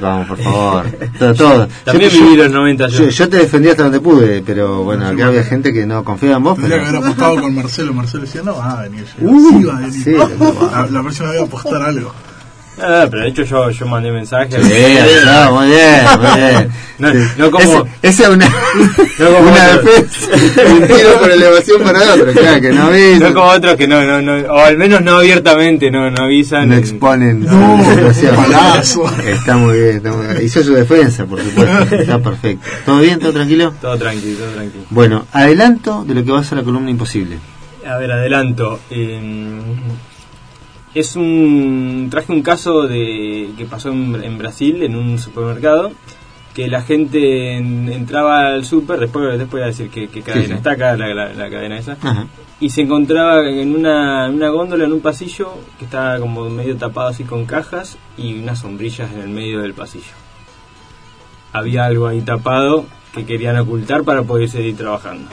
vamos, 0.00 0.28
por 0.28 0.38
favor. 0.38 0.86
Todo, 1.18 1.34
todo. 1.34 1.68
También 1.84 2.10
Yo- 2.10 2.20
viví 2.22 2.36
yo- 2.36 2.44
los 2.44 2.52
90 2.52 2.88
yo. 2.88 2.98
Yo, 3.04 3.08
yo 3.10 3.28
te 3.28 3.36
defendí 3.38 3.68
hasta 3.68 3.84
donde 3.84 4.00
pude, 4.00 4.42
pero 4.42 4.82
bueno, 4.84 5.06
acá 5.06 5.26
había 5.26 5.44
gente 5.44 5.72
que 5.72 5.86
no 5.86 6.02
confiaba 6.04 6.36
en 6.38 6.42
vos, 6.44 6.54
Tendría 6.56 6.78
pero... 6.78 6.90
que 6.90 6.96
haber 6.96 7.10
apostado 7.10 7.40
con 7.40 7.54
Marcelo. 7.54 7.92
Marcelo 7.94 8.24
decía, 8.24 8.42
no 8.42 8.56
va 8.56 8.72
a 8.78 8.82
venir. 8.82 9.04
Uh, 9.20 9.50
sí 9.58 9.64
va 9.64 9.76
a 9.76 9.80
venir. 9.80 9.92
sí, 10.04 10.12
la, 10.72 10.86
la 10.90 11.02
próxima 11.02 11.28
vez 11.30 11.38
voy 11.38 11.44
a 11.44 11.46
apostar 11.46 11.82
algo. 11.82 12.12
Ah, 12.80 13.06
pero 13.10 13.22
de 13.22 13.28
hecho 13.28 13.42
yo, 13.44 13.70
yo 13.70 13.86
mandé 13.86 14.10
mensajes. 14.12 14.54
Sí, 14.64 14.72
no, 15.24 15.54
muy 15.54 15.66
bien, 15.68 16.04
muy 16.20 16.40
bien. 16.40 16.68
No, 16.98 17.12
Sí. 17.12 17.18
no 17.38 17.50
como- 17.52 17.62
Ese- 17.62 17.84
esa 18.02 18.22
es 18.24 18.28
una, 18.30 18.48
No 18.48 19.26
como 19.36 19.50
una 19.50 19.68
defensa. 19.68 20.26
Un 20.72 20.80
tiro 20.88 21.18
por 21.20 21.30
elevación 21.30 21.82
para 21.84 22.00
otro, 22.14 22.32
claro, 22.32 22.60
que 22.60 22.70
no 22.72 22.82
avisan. 22.86 23.20
No 23.20 23.34
como 23.34 23.46
otros 23.52 23.76
que 23.76 23.86
no, 23.86 24.02
no, 24.02 24.20
no, 24.20 24.32
o 24.52 24.58
al 24.58 24.76
menos 24.76 25.00
no 25.02 25.18
abiertamente, 25.18 25.92
no, 25.92 26.10
no 26.10 26.24
avisan. 26.24 26.68
no 26.68 26.74
exponen 26.74 27.44
No, 27.44 27.78
situación. 27.88 28.34
palazo. 28.34 29.04
Está 29.24 29.56
muy 29.56 29.78
bien, 29.80 29.96
está 29.98 30.10
muy 30.12 30.26
bien. 30.26 30.44
Hizo 30.44 30.64
su 30.64 30.74
defensa, 30.74 31.24
por 31.24 31.40
supuesto. 31.40 31.94
Está 31.94 32.18
perfecto. 32.18 32.66
¿Todo 32.84 32.98
bien? 32.98 33.20
¿Todo 33.20 33.32
tranquilo? 33.32 33.72
Todo 33.80 33.96
tranquilo, 33.96 34.38
todo 34.38 34.50
tranquilo. 34.54 34.84
Bueno, 34.90 35.26
adelanto 35.32 36.04
de 36.04 36.14
lo 36.14 36.24
que 36.24 36.32
va 36.32 36.40
a 36.40 36.44
ser 36.44 36.58
la 36.58 36.64
columna 36.64 36.90
imposible. 36.90 37.38
A 37.86 37.96
ver, 37.96 38.10
adelanto. 38.10 38.80
Eh, 38.90 39.20
es 40.98 41.16
un. 41.16 42.08
Traje 42.10 42.32
un 42.32 42.42
caso 42.42 42.82
de 42.86 43.50
que 43.56 43.64
pasó 43.66 43.90
en, 43.90 44.22
en 44.22 44.38
Brasil, 44.38 44.82
en 44.82 44.96
un 44.96 45.18
supermercado, 45.18 45.92
que 46.54 46.68
la 46.68 46.82
gente 46.82 47.56
en- 47.56 47.90
entraba 47.92 48.48
al 48.48 48.64
super, 48.64 48.98
después, 48.98 49.38
después 49.38 49.50
voy 49.50 49.62
a 49.62 49.66
decir 49.66 49.90
que, 49.90 50.08
que 50.08 50.22
cadena 50.22 50.46
sí. 50.46 50.52
está 50.54 50.72
acá, 50.72 50.96
la, 50.96 51.14
la- 51.14 51.32
la 51.32 51.50
cadena 51.50 51.78
esa, 51.78 51.92
Ajá. 52.02 52.26
y 52.60 52.70
se 52.70 52.80
encontraba 52.82 53.48
en 53.48 53.74
una, 53.76 54.26
en 54.26 54.34
una 54.34 54.48
góndola, 54.48 54.84
en 54.84 54.92
un 54.92 55.00
pasillo, 55.00 55.52
que 55.78 55.84
estaba 55.84 56.18
como 56.18 56.48
medio 56.50 56.76
tapado 56.76 57.08
así 57.08 57.24
con 57.24 57.44
cajas 57.46 57.96
y 58.16 58.38
unas 58.40 58.58
sombrillas 58.60 59.12
en 59.12 59.20
el 59.20 59.28
medio 59.28 59.60
del 59.60 59.74
pasillo. 59.74 60.12
Había 61.52 61.84
algo 61.86 62.06
ahí 62.06 62.20
tapado 62.20 62.86
que 63.14 63.24
querían 63.24 63.56
ocultar 63.58 64.02
para 64.04 64.22
poder 64.22 64.48
seguir 64.48 64.76
trabajando. 64.76 65.30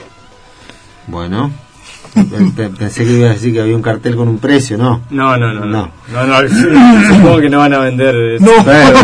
Bueno, 1.08 1.50
pensé 2.78 3.04
que 3.04 3.12
ibas 3.12 3.30
a 3.30 3.34
decir 3.34 3.52
que 3.52 3.60
había 3.60 3.76
un 3.76 3.82
cartel 3.82 4.16
con 4.16 4.28
un 4.28 4.38
precio, 4.38 4.78
¿no? 4.78 5.02
No, 5.10 5.36
no, 5.36 5.52
no. 5.52 5.64
No. 5.64 5.90
No, 6.12 6.26
no, 6.26 6.42
no, 6.42 7.08
supongo 7.14 7.40
que 7.40 7.50
no 7.50 7.58
van 7.58 7.74
a 7.74 7.78
vender. 7.78 8.14
eso. 8.14 8.44
Bueno, 8.44 8.98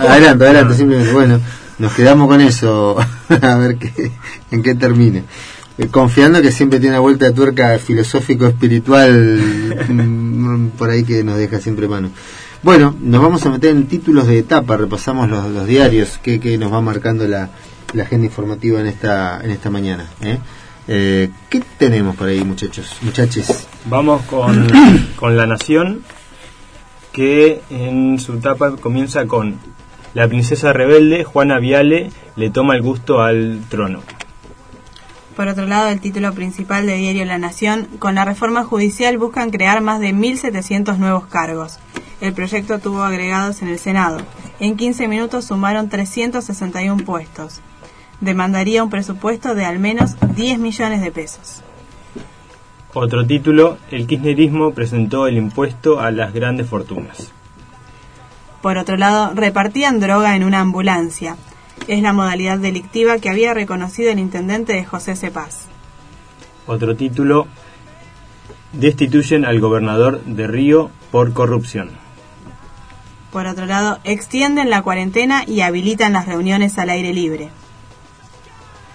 adelante, 0.00 0.44
adelante, 0.44 0.74
simplemente. 0.74 1.12
Bueno, 1.12 1.40
nos 1.78 1.92
quedamos 1.92 2.28
con 2.28 2.40
eso, 2.40 2.96
a 3.42 3.56
ver 3.56 3.76
qué, 3.76 4.12
en 4.50 4.62
qué 4.62 4.74
termina. 4.74 5.22
Eh, 5.76 5.88
Confiando 5.88 6.40
que 6.40 6.52
siempre 6.52 6.78
tiene 6.78 6.94
una 6.94 7.00
vuelta 7.00 7.26
de 7.26 7.32
tuerca 7.32 7.78
filosófico-espiritual 7.78 9.40
mm, 9.88 10.68
por 10.78 10.90
ahí 10.90 11.04
que 11.04 11.24
nos 11.24 11.36
deja 11.36 11.60
siempre 11.60 11.88
mano. 11.88 12.10
Bueno, 12.62 12.94
nos 13.00 13.20
vamos 13.20 13.44
a 13.44 13.50
meter 13.50 13.70
en 13.70 13.86
títulos 13.86 14.26
de 14.26 14.38
etapa, 14.38 14.76
repasamos 14.76 15.28
los, 15.28 15.50
los 15.50 15.66
diarios 15.66 16.18
que, 16.22 16.40
que 16.40 16.56
nos 16.56 16.72
va 16.72 16.80
marcando 16.80 17.26
la, 17.28 17.50
la 17.92 18.02
agenda 18.04 18.26
informativa 18.26 18.80
en 18.80 18.86
esta, 18.86 19.40
en 19.42 19.50
esta 19.50 19.68
mañana. 19.70 20.06
¿eh? 20.22 20.38
Eh, 20.86 21.30
¿Qué 21.48 21.62
tenemos 21.78 22.16
por 22.16 22.28
ahí, 22.28 22.44
muchachos? 22.44 22.98
Muchaches. 23.02 23.66
Vamos 23.86 24.22
con, 24.22 24.66
con 25.16 25.36
La 25.36 25.46
Nación, 25.46 26.02
que 27.12 27.62
en 27.70 28.18
su 28.18 28.34
etapa 28.34 28.76
comienza 28.76 29.26
con 29.26 29.58
La 30.14 30.28
princesa 30.28 30.72
rebelde, 30.72 31.24
Juana 31.24 31.58
Viale, 31.58 32.10
le 32.36 32.50
toma 32.50 32.74
el 32.74 32.82
gusto 32.82 33.22
al 33.22 33.62
trono. 33.68 34.02
Por 35.36 35.48
otro 35.48 35.66
lado, 35.66 35.88
el 35.88 36.00
título 36.00 36.32
principal 36.32 36.86
de 36.86 36.94
Diario 36.94 37.24
La 37.24 37.38
Nación, 37.38 37.88
con 37.98 38.14
la 38.14 38.24
reforma 38.24 38.62
judicial 38.62 39.18
buscan 39.18 39.50
crear 39.50 39.80
más 39.80 39.98
de 39.98 40.14
1.700 40.14 40.98
nuevos 40.98 41.26
cargos. 41.26 41.80
El 42.20 42.32
proyecto 42.34 42.78
tuvo 42.78 43.02
agregados 43.02 43.60
en 43.60 43.68
el 43.68 43.80
Senado. 43.80 44.18
En 44.60 44.76
15 44.76 45.08
minutos 45.08 45.46
sumaron 45.46 45.88
361 45.88 47.04
puestos. 47.04 47.60
Demandaría 48.20 48.82
un 48.82 48.90
presupuesto 48.90 49.54
de 49.54 49.64
al 49.64 49.78
menos 49.78 50.16
10 50.34 50.58
millones 50.58 51.00
de 51.02 51.10
pesos. 51.10 51.62
Otro 52.92 53.26
título, 53.26 53.78
el 53.90 54.06
kirchnerismo 54.06 54.72
presentó 54.72 55.26
el 55.26 55.36
impuesto 55.36 56.00
a 56.00 56.12
las 56.12 56.32
grandes 56.32 56.68
fortunas. 56.68 57.32
Por 58.62 58.78
otro 58.78 58.96
lado, 58.96 59.32
repartían 59.34 59.98
droga 59.98 60.36
en 60.36 60.44
una 60.44 60.60
ambulancia. 60.60 61.36
Es 61.88 62.00
la 62.02 62.12
modalidad 62.12 62.58
delictiva 62.58 63.18
que 63.18 63.28
había 63.28 63.52
reconocido 63.52 64.10
el 64.12 64.18
intendente 64.18 64.72
de 64.72 64.84
José 64.84 65.16
Cepaz. 65.16 65.66
Otro 66.66 66.96
título, 66.96 67.46
destituyen 68.72 69.44
al 69.44 69.60
gobernador 69.60 70.22
de 70.24 70.46
Río 70.46 70.90
por 71.10 71.32
corrupción. 71.32 71.90
Por 73.32 73.46
otro 73.46 73.66
lado, 73.66 73.98
extienden 74.04 74.70
la 74.70 74.82
cuarentena 74.82 75.42
y 75.46 75.62
habilitan 75.62 76.12
las 76.12 76.26
reuniones 76.26 76.78
al 76.78 76.90
aire 76.90 77.12
libre. 77.12 77.50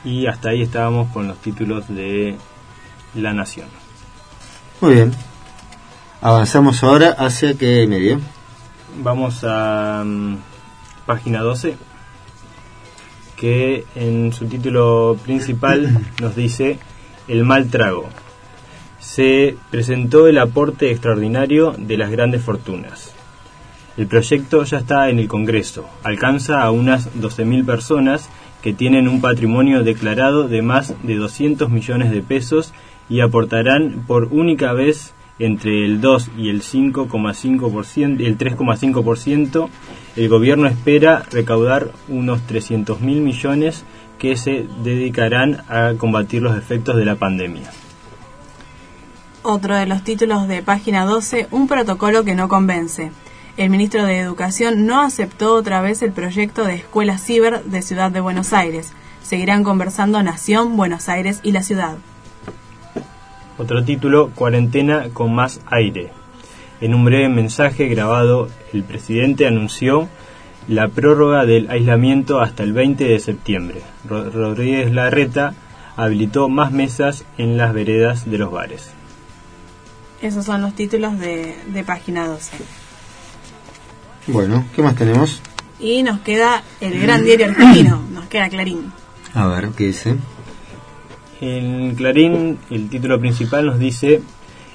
Y 0.10 0.26
hasta 0.26 0.50
ahí 0.50 0.64
estábamos 0.64 1.12
con 1.12 1.28
los 1.28 1.38
títulos 1.38 1.88
de 1.88 2.36
La 3.14 3.32
Nación. 3.32 3.68
Muy 4.82 4.96
bien. 4.96 5.12
Avanzamos 6.20 6.82
ahora 6.84 7.12
hacia 7.12 7.54
qué 7.54 7.86
medio. 7.86 8.20
Vamos 9.04 9.44
a 9.44 10.02
mm, 10.04 10.38
página 11.06 11.42
12, 11.42 11.78
que 13.36 13.86
en 13.94 14.34
su 14.34 14.48
título 14.48 15.16
principal 15.24 16.04
nos 16.20 16.36
dice 16.36 16.80
El 17.28 17.44
mal 17.44 17.70
trago. 17.70 18.10
Se 19.00 19.58
presentó 19.70 20.28
el 20.28 20.40
aporte 20.40 20.90
extraordinario 20.90 21.76
de 21.78 21.98
las 21.98 22.10
grandes 22.10 22.42
fortunas. 22.42 23.14
El 23.96 24.08
proyecto 24.08 24.64
ya 24.64 24.80
está 24.80 25.10
en 25.10 25.20
el 25.20 25.28
Congreso. 25.28 25.88
Alcanza 26.02 26.64
a 26.64 26.72
unas 26.72 27.14
12.000 27.14 27.64
personas 27.64 28.28
que 28.62 28.74
tienen 28.74 29.08
un 29.08 29.22
patrimonio 29.22 29.84
declarado 29.84 30.48
de 30.48 30.62
más 30.62 30.94
de 31.04 31.16
200 31.16 31.70
millones 31.70 32.12
de 32.12 32.22
pesos 32.22 32.74
y 33.10 33.22
aportarán 33.22 34.04
por 34.06 34.26
única 34.26 34.74
vez 34.74 35.14
entre 35.40 35.86
el 35.86 36.02
2 36.02 36.32
y 36.38 36.50
el 36.50 36.62
5,5%, 36.62 38.26
el 38.26 38.38
3,5%, 38.38 39.70
el 40.18 40.30
gobierno 40.30 40.68
espera 40.68 41.24
recaudar 41.32 41.92
unos 42.10 42.42
300 42.42 43.00
mil 43.00 43.22
millones 43.22 43.86
que 44.18 44.36
se 44.36 44.68
dedicarán 44.84 45.64
a 45.70 45.94
combatir 45.98 46.42
los 46.42 46.58
efectos 46.58 46.98
de 46.98 47.06
la 47.06 47.16
pandemia. 47.16 47.72
Otro 49.42 49.76
de 49.76 49.86
los 49.86 50.04
títulos 50.04 50.50
de 50.50 50.62
página 50.62 51.06
12, 51.06 51.48
un 51.52 51.70
protocolo 51.70 52.26
que 52.26 52.36
no 52.36 52.50
convence. 52.50 53.12
El 53.60 53.70
ministro 53.70 54.06
de 54.06 54.20
Educación 54.20 54.86
no 54.86 55.02
aceptó 55.02 55.54
otra 55.54 55.82
vez 55.82 56.02
el 56.02 56.14
proyecto 56.14 56.64
de 56.64 56.76
escuela 56.76 57.18
ciber 57.18 57.64
de 57.66 57.82
Ciudad 57.82 58.10
de 58.10 58.22
Buenos 58.22 58.54
Aires. 58.54 58.94
Seguirán 59.22 59.66
conversando 59.66 60.24
Nación, 60.24 60.78
Buenos 60.78 61.10
Aires 61.10 61.42
y 61.44 61.52
la 61.52 61.62
ciudad. 61.62 61.98
Otro 63.58 63.84
título, 63.84 64.30
Cuarentena 64.34 65.10
con 65.12 65.36
más 65.36 65.60
aire. 65.66 66.12
En 66.80 66.96
un 66.96 67.04
breve 67.04 67.28
mensaje 67.28 67.90
grabado, 67.90 68.48
el 68.72 68.84
presidente 68.86 69.46
anunció 69.46 70.08
la 70.70 70.88
prórroga 70.88 71.46
del 71.46 71.70
aislamiento 71.70 72.40
hasta 72.40 72.64
el 72.64 72.72
20 72.72 73.04
de 73.04 73.20
septiembre. 73.20 73.82
Ro- 74.08 74.30
Rodríguez 74.30 74.94
Larreta 74.94 75.54
habilitó 75.98 76.48
más 76.48 76.72
mesas 76.72 77.26
en 77.38 77.58
las 77.58 77.74
veredas 77.74 78.30
de 78.32 78.38
los 78.38 78.52
bares. 78.54 78.92
Esos 80.22 80.46
son 80.46 80.62
los 80.62 80.74
títulos 80.76 81.20
de, 81.20 81.58
de 81.68 81.84
página 81.84 82.26
12. 82.26 82.56
Bueno, 84.32 84.66
¿qué 84.76 84.82
más 84.82 84.96
tenemos? 84.96 85.42
Y 85.80 86.04
nos 86.04 86.20
queda 86.20 86.64
el 86.82 87.00
gran 87.00 87.24
diario 87.24 87.48
argentino, 87.48 88.02
nos 88.14 88.26
queda 88.26 88.50
Clarín. 88.50 88.92
A 89.34 89.48
ver, 89.48 89.70
¿qué 89.70 89.88
dice? 89.88 90.16
En 91.42 91.96
Clarín, 91.96 92.58
el 92.70 92.90
título 92.90 93.20
principal 93.20 93.66
nos 93.66 93.80
dice, 93.80 94.22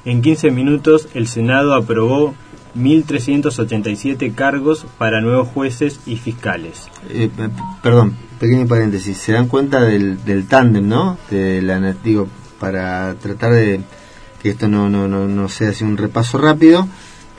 en 0.05 0.23
15 0.23 0.51
minutos 0.51 1.09
el 1.15 1.27
Senado 1.29 1.75
aprobó 1.75 2.35
1.387 2.77 4.35
cargos 4.35 4.87
para 4.99 5.21
nuevos 5.21 5.49
jueces 5.49 6.01
y 6.07 6.17
fiscales. 6.17 6.89
Eh, 7.11 7.29
p- 7.35 7.51
perdón, 7.83 8.17
pequeño 8.41 8.67
paréntesis. 8.67 9.17
¿Se 9.19 9.33
dan 9.33 9.47
cuenta 9.49 9.81
del, 9.83 10.25
del 10.25 10.47
tándem, 10.47 10.89
no? 10.89 11.19
De 11.31 11.61
la, 11.63 11.79
digo, 11.93 12.29
para 12.59 13.15
tratar 13.15 13.53
de 13.53 13.81
que 14.43 14.51
esto 14.51 14.69
no, 14.69 14.89
no, 14.89 15.07
no, 15.07 15.27
no 15.29 15.49
sea 15.49 15.71
así 15.71 15.85
un 15.85 15.97
repaso 15.97 16.39
rápido, 16.39 16.89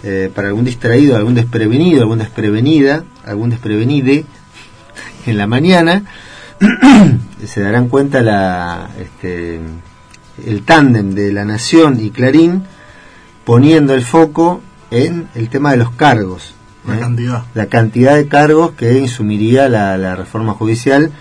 eh, 0.04 0.32
para 0.34 0.50
algún 0.50 0.66
distraído, 0.66 1.16
algún 1.16 1.36
desprevenido, 1.36 2.02
algún 2.02 2.20
desprevenida, 2.20 3.04
algún 3.26 3.50
desprevenide 3.50 4.26
en 5.26 5.38
la 5.38 5.48
mañana, 5.48 6.04
se 7.46 7.62
darán 7.62 7.90
cuenta 7.90 8.22
la, 8.22 8.90
este, 9.00 9.60
el 10.46 10.64
tándem 10.64 11.12
de 11.12 11.32
La 11.32 11.46
Nación 11.46 12.00
y 12.00 12.12
Clarín 12.12 12.64
poniendo 13.44 13.94
el 13.94 14.04
foco 14.04 14.62
en 14.92 15.28
el 15.36 15.50
tema 15.50 15.72
de 15.72 15.78
los 15.78 15.92
cargos. 15.92 16.54
La 16.88 16.98
¿eh? 16.98 17.00
cantidad. 17.00 17.44
La 17.54 17.66
cantidad 17.68 18.16
de 18.16 18.28
cargos 18.28 18.72
que 18.72 19.00
insumiría 19.00 19.70
la, 19.70 19.98
la 19.98 20.16
reforma 20.16 20.54
judicial 20.54 21.12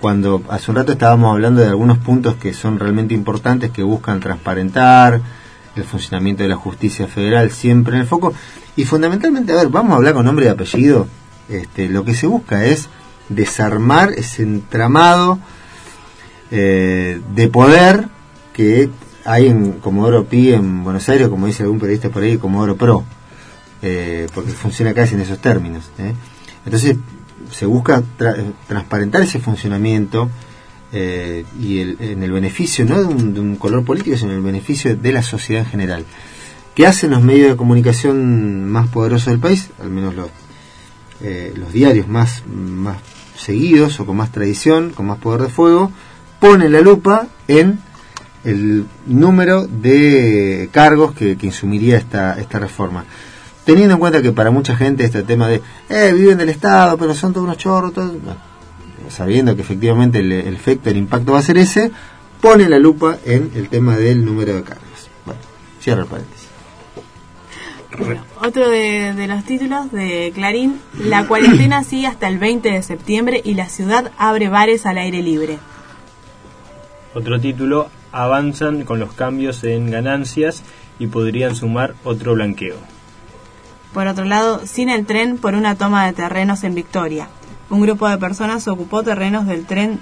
cuando 0.00 0.42
hace 0.50 0.70
un 0.70 0.76
rato 0.76 0.92
estábamos 0.92 1.32
hablando 1.32 1.62
de 1.62 1.68
algunos 1.68 1.98
puntos 1.98 2.36
que 2.36 2.52
son 2.52 2.78
realmente 2.78 3.14
importantes, 3.14 3.70
que 3.70 3.82
buscan 3.82 4.20
transparentar 4.20 5.20
el 5.82 5.84
funcionamiento 5.84 6.42
de 6.42 6.48
la 6.48 6.56
justicia 6.56 7.06
federal 7.06 7.50
siempre 7.50 7.94
en 7.94 8.02
el 8.02 8.06
foco. 8.06 8.32
Y 8.76 8.84
fundamentalmente, 8.84 9.52
a 9.52 9.56
ver, 9.56 9.68
vamos 9.68 9.92
a 9.92 9.96
hablar 9.96 10.14
con 10.14 10.24
nombre 10.24 10.46
y 10.46 10.48
apellido. 10.48 11.06
Este, 11.48 11.88
lo 11.88 12.04
que 12.04 12.14
se 12.14 12.26
busca 12.26 12.64
es 12.64 12.88
desarmar 13.28 14.12
ese 14.12 14.42
entramado 14.42 15.38
eh, 16.50 17.20
de 17.34 17.48
poder 17.48 18.08
que 18.52 18.90
hay 19.24 19.46
en 19.48 19.72
Comodoro 19.80 20.24
Pi 20.24 20.52
en 20.52 20.84
Buenos 20.84 21.08
Aires, 21.08 21.28
como 21.28 21.46
dice 21.46 21.64
algún 21.64 21.78
periodista 21.78 22.10
por 22.10 22.22
ahí, 22.22 22.38
Comodoro 22.38 22.76
Pro, 22.76 23.04
eh, 23.82 24.28
porque 24.34 24.52
funciona 24.52 24.94
casi 24.94 25.14
en 25.14 25.20
esos 25.22 25.38
términos. 25.40 25.90
¿eh? 25.98 26.12
Entonces, 26.64 26.96
se 27.50 27.66
busca 27.66 28.02
tra- 28.18 28.52
transparentar 28.66 29.22
ese 29.22 29.38
funcionamiento 29.40 30.30
eh, 30.98 31.44
y 31.60 31.80
el- 31.80 31.96
en 32.00 32.22
el 32.22 32.32
beneficio 32.32 32.84
no 32.86 32.98
de 33.00 33.04
un, 33.06 33.34
de 33.34 33.40
un 33.40 33.56
color 33.56 33.84
político, 33.84 34.16
sino 34.16 34.30
en 34.32 34.38
el 34.38 34.42
beneficio 34.42 34.96
de 34.96 35.12
la 35.12 35.22
sociedad 35.22 35.62
en 35.64 35.70
general. 35.70 36.04
¿Qué 36.74 36.86
hacen 36.86 37.10
los 37.10 37.22
medios 37.22 37.50
de 37.50 37.56
comunicación 37.56 38.64
más 38.70 38.88
poderosos 38.88 39.26
del 39.28 39.38
país? 39.38 39.68
Al 39.80 39.90
menos 39.90 40.14
los, 40.14 40.28
eh, 41.22 41.52
los 41.56 41.72
diarios 41.72 42.06
más, 42.08 42.42
más 42.46 42.96
seguidos 43.36 43.98
o 44.00 44.06
con 44.06 44.16
más 44.16 44.32
tradición, 44.32 44.90
con 44.94 45.06
más 45.06 45.18
poder 45.18 45.42
de 45.42 45.48
fuego, 45.48 45.90
ponen 46.40 46.72
la 46.72 46.80
lupa 46.80 47.26
en 47.48 47.78
el 48.44 48.86
número 49.06 49.66
de 49.66 50.68
cargos 50.72 51.12
que, 51.14 51.36
que 51.36 51.46
insumiría 51.46 51.96
esta, 51.98 52.38
esta 52.40 52.58
reforma. 52.58 53.04
Teniendo 53.64 53.94
en 53.94 54.00
cuenta 54.00 54.22
que 54.22 54.32
para 54.32 54.50
mucha 54.50 54.76
gente 54.76 55.04
este 55.04 55.24
tema 55.24 55.48
de, 55.48 55.60
eh, 55.88 56.12
viven 56.14 56.38
del 56.38 56.50
Estado, 56.50 56.96
pero 56.96 57.14
son 57.14 57.32
todos 57.32 57.44
unos 57.46 57.56
chorros, 57.58 57.92
todo- 57.92 58.12
bueno, 58.12 58.40
sabiendo 59.08 59.54
que 59.56 59.62
efectivamente 59.62 60.18
el, 60.18 60.32
el 60.32 60.54
efecto, 60.54 60.90
el 60.90 60.96
impacto 60.96 61.32
va 61.32 61.38
a 61.38 61.42
ser 61.42 61.58
ese, 61.58 61.90
pone 62.40 62.68
la 62.68 62.78
lupa 62.78 63.18
en 63.24 63.50
el 63.54 63.68
tema 63.68 63.96
del 63.96 64.24
número 64.24 64.54
de 64.54 64.62
cargos. 64.62 65.10
Bueno, 65.24 65.40
cierra 65.80 66.02
el 66.02 66.08
paréntesis. 66.08 66.46
Otro 68.42 68.68
de, 68.68 69.14
de 69.14 69.26
los 69.26 69.44
títulos 69.44 69.90
de 69.90 70.30
Clarín, 70.34 70.80
la 70.98 71.26
cuarentena 71.26 71.82
sigue 71.82 72.06
hasta 72.06 72.28
el 72.28 72.38
20 72.38 72.70
de 72.70 72.82
septiembre 72.82 73.40
y 73.42 73.54
la 73.54 73.68
ciudad 73.68 74.12
abre 74.18 74.48
bares 74.48 74.86
al 74.86 74.98
aire 74.98 75.22
libre. 75.22 75.58
Otro 77.14 77.40
título, 77.40 77.88
avanzan 78.12 78.84
con 78.84 78.98
los 78.98 79.12
cambios 79.12 79.64
en 79.64 79.90
ganancias 79.90 80.62
y 80.98 81.06
podrían 81.06 81.54
sumar 81.54 81.94
otro 82.04 82.34
blanqueo. 82.34 82.76
Por 83.92 84.06
otro 84.06 84.24
lado, 84.24 84.66
sin 84.66 84.90
el 84.90 85.06
tren 85.06 85.38
por 85.38 85.54
una 85.54 85.74
toma 85.74 86.06
de 86.06 86.12
terrenos 86.12 86.64
en 86.64 86.74
Victoria. 86.74 87.28
Un 87.70 87.80
grupo 87.80 88.08
de 88.08 88.18
personas 88.18 88.68
ocupó 88.68 89.02
terrenos 89.02 89.46
del 89.46 89.64
tren 89.66 90.00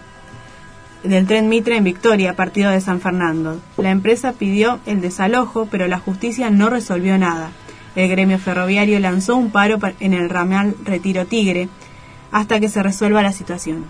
del 1.03 1.27
tren 1.27 1.51
Mitre 1.51 1.77
en 1.77 1.85
Victoria, 1.85 2.35
partido 2.35 2.71
de 2.71 2.81
San 2.81 2.99
Fernando. 3.01 3.61
La 3.77 3.91
empresa 3.91 4.33
pidió 4.33 4.81
el 4.87 5.03
desalojo, 5.03 5.69
pero 5.71 5.87
la 5.87 5.99
justicia 5.99 6.49
no 6.49 6.71
resolvió 6.71 7.19
nada. 7.19 7.51
El 7.95 8.09
gremio 8.09 8.39
ferroviario 8.39 8.99
lanzó 9.01 9.37
un 9.37 9.51
paro 9.51 9.79
pa- 9.79 9.93
en 10.01 10.15
el 10.15 10.31
ramal 10.31 10.75
Retiro 10.83 11.27
Tigre 11.27 11.69
hasta 12.33 12.59
que 12.59 12.71
se 12.71 12.83
resuelva 12.83 13.23
la 13.23 13.33
situación. 13.33 13.85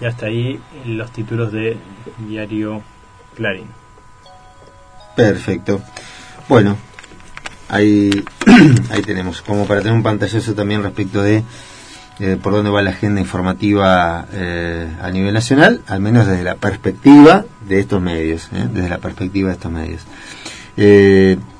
Y 0.00 0.04
hasta 0.04 0.26
ahí 0.26 0.60
los 0.84 1.10
títulos 1.12 1.50
de 1.50 1.78
Diario 2.28 2.82
Clarín. 3.34 3.66
Perfecto. 5.16 5.80
Bueno, 6.48 6.76
ahí, 7.68 8.10
ahí 8.90 9.02
tenemos, 9.02 9.42
como 9.42 9.66
para 9.66 9.80
tener 9.80 9.94
un 9.94 10.02
pantallazo 10.02 10.54
también 10.54 10.82
respecto 10.82 11.22
de 11.22 11.42
eh, 12.20 12.36
por 12.42 12.52
dónde 12.52 12.68
va 12.70 12.82
la 12.82 12.90
agenda 12.90 13.20
informativa 13.20 14.26
eh, 14.32 14.88
a 15.00 15.08
nivel 15.12 15.32
nacional, 15.32 15.82
al 15.86 16.00
menos 16.00 16.26
desde 16.26 16.42
la 16.42 16.56
perspectiva 16.56 17.44
de 17.68 17.78
estos 17.78 18.02
medios, 18.02 18.48
¿eh? 18.52 18.66
desde 18.72 18.88
la 18.88 18.98
perspectiva 18.98 19.50
de 19.50 19.54
estos 19.54 19.70
medios. 19.70 20.02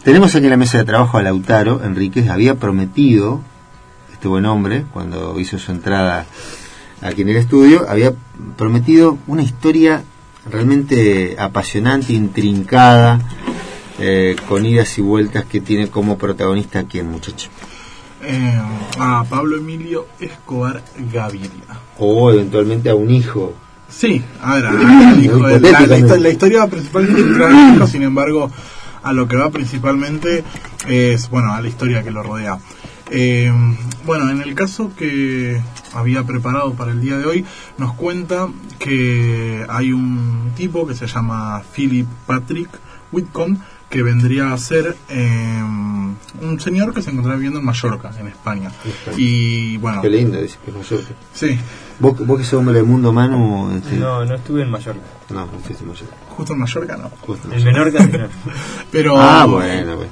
Tenemos 0.03 0.35
aquí 0.35 0.45
en 0.45 0.51
la 0.51 0.57
mesa 0.57 0.79
de 0.79 0.85
trabajo 0.85 1.17
a 1.17 1.23
Lautaro 1.23 1.85
Enríquez, 1.85 2.29
había 2.29 2.57
prometido, 2.57 3.41
este 4.13 4.27
buen 4.27 4.47
hombre, 4.47 4.85
cuando 4.93 5.39
hizo 5.39 5.59
su 5.59 5.71
entrada 5.71 6.27
aquí 7.03 7.23
en 7.23 7.29
el 7.29 7.37
estudio, 7.37 7.87
había 7.89 8.13
prometido 8.57 9.19
una 9.29 9.43
historia 9.43 10.03
realmente 10.51 11.37
apasionante, 11.39 12.13
intrincada, 12.15 13.21
con 14.49 14.65
idas 14.65 14.97
y 14.99 15.03
vueltas 15.03 15.45
que 15.45 15.61
tiene 15.61 15.89
como 15.89 16.17
protagonista 16.17 16.81
aquí 16.81 16.99
el 16.99 17.07
muchacho. 17.07 17.49
Eh, 18.23 18.61
a 18.99 19.25
Pablo 19.29 19.57
Emilio 19.59 20.07
Escobar 20.19 20.83
Gaviria. 21.13 21.51
O 21.99 22.31
eventualmente 22.33 22.91
a 22.91 22.95
un 22.95 23.11
hijo. 23.11 23.55
Sí, 23.89 24.23
a 24.43 24.55
ver, 24.57 24.67
a- 24.67 25.15
hijo 25.23 25.47
de- 25.47 25.61
la, 25.61 25.81
la 25.87 25.99
histo- 25.99 26.19
la 26.19 26.29
historia 26.29 26.67
principal 26.67 27.05
es 27.09 27.15
el 27.17 27.75
hijo, 27.77 27.87
sin 27.87 28.03
embargo, 28.03 28.51
a 29.03 29.13
lo 29.13 29.29
que 29.29 29.37
va 29.37 29.51
principalmente 29.51 30.43
es, 30.89 31.31
bueno, 31.31 31.53
a 31.55 31.61
la 31.61 31.69
historia 31.69 32.03
que 32.03 32.11
lo 32.11 32.23
rodea. 32.23 32.59
Eh, 33.11 33.51
bueno, 34.05 34.29
en 34.31 34.43
el 34.43 34.55
caso 34.55 34.91
que 34.97 35.61
había 35.95 36.25
preparado 36.25 36.75
para 36.75 36.91
el 36.93 37.01
día 37.01 37.17
de 37.17 37.25
hoy, 37.25 37.45
nos 37.79 37.95
cuenta 37.95 38.49
que 38.79 39.65
hay 39.69 39.93
un 39.93 40.51
tipo 40.57 40.87
que 40.87 40.95
se 40.95 41.07
llama 41.07 41.63
Philip 41.75 42.07
Patrick 42.27 42.69
Whitcomb, 43.13 43.59
que 43.89 44.03
vendría 44.03 44.53
a 44.53 44.59
ser 44.59 44.97
eh, 45.09 45.63
un 46.43 46.61
señor 46.61 46.93
que 46.93 47.01
se 47.03 47.11
encontraba 47.11 47.37
viviendo 47.37 47.59
en 47.61 47.65
Mallorca, 47.65 48.11
en 48.19 48.29
España. 48.29 48.71
Y 49.17 49.77
bueno, 49.79 50.03
Qué 50.03 50.11
lindo, 50.11 50.41
dice 50.41 50.59
que 50.65 50.71
es 50.71 50.77
Mallorca. 50.77 51.15
Sí. 51.33 51.59
Vos, 51.99 52.27
vos 52.27 52.39
que 52.39 52.45
sos 52.45 52.55
hombre 52.61 52.75
del 52.75 52.85
mundo, 52.85 53.13
Manu. 53.13 53.71
este, 53.77 53.97
No, 53.97 54.25
no 54.25 54.35
estuve 54.35 54.63
en 54.63 54.71
Mallorca. 54.71 55.01
No, 55.31 55.47
no 55.47 55.57
estuviste 55.59 55.83
en 55.85 55.89
Mallorca. 55.91 56.15
justo 56.29 56.53
en 56.53 56.59
Mallorca 56.61 56.97
no. 56.97 57.11
Justo 57.21 57.49
en 57.51 57.59
En 57.59 57.65
Mallorca. 57.65 57.99
Menorca, 58.05 58.19
no. 58.19 58.53
Pero 58.93 59.19
Ah, 59.21 59.47
bueno, 59.47 59.97
bueno. 59.97 60.11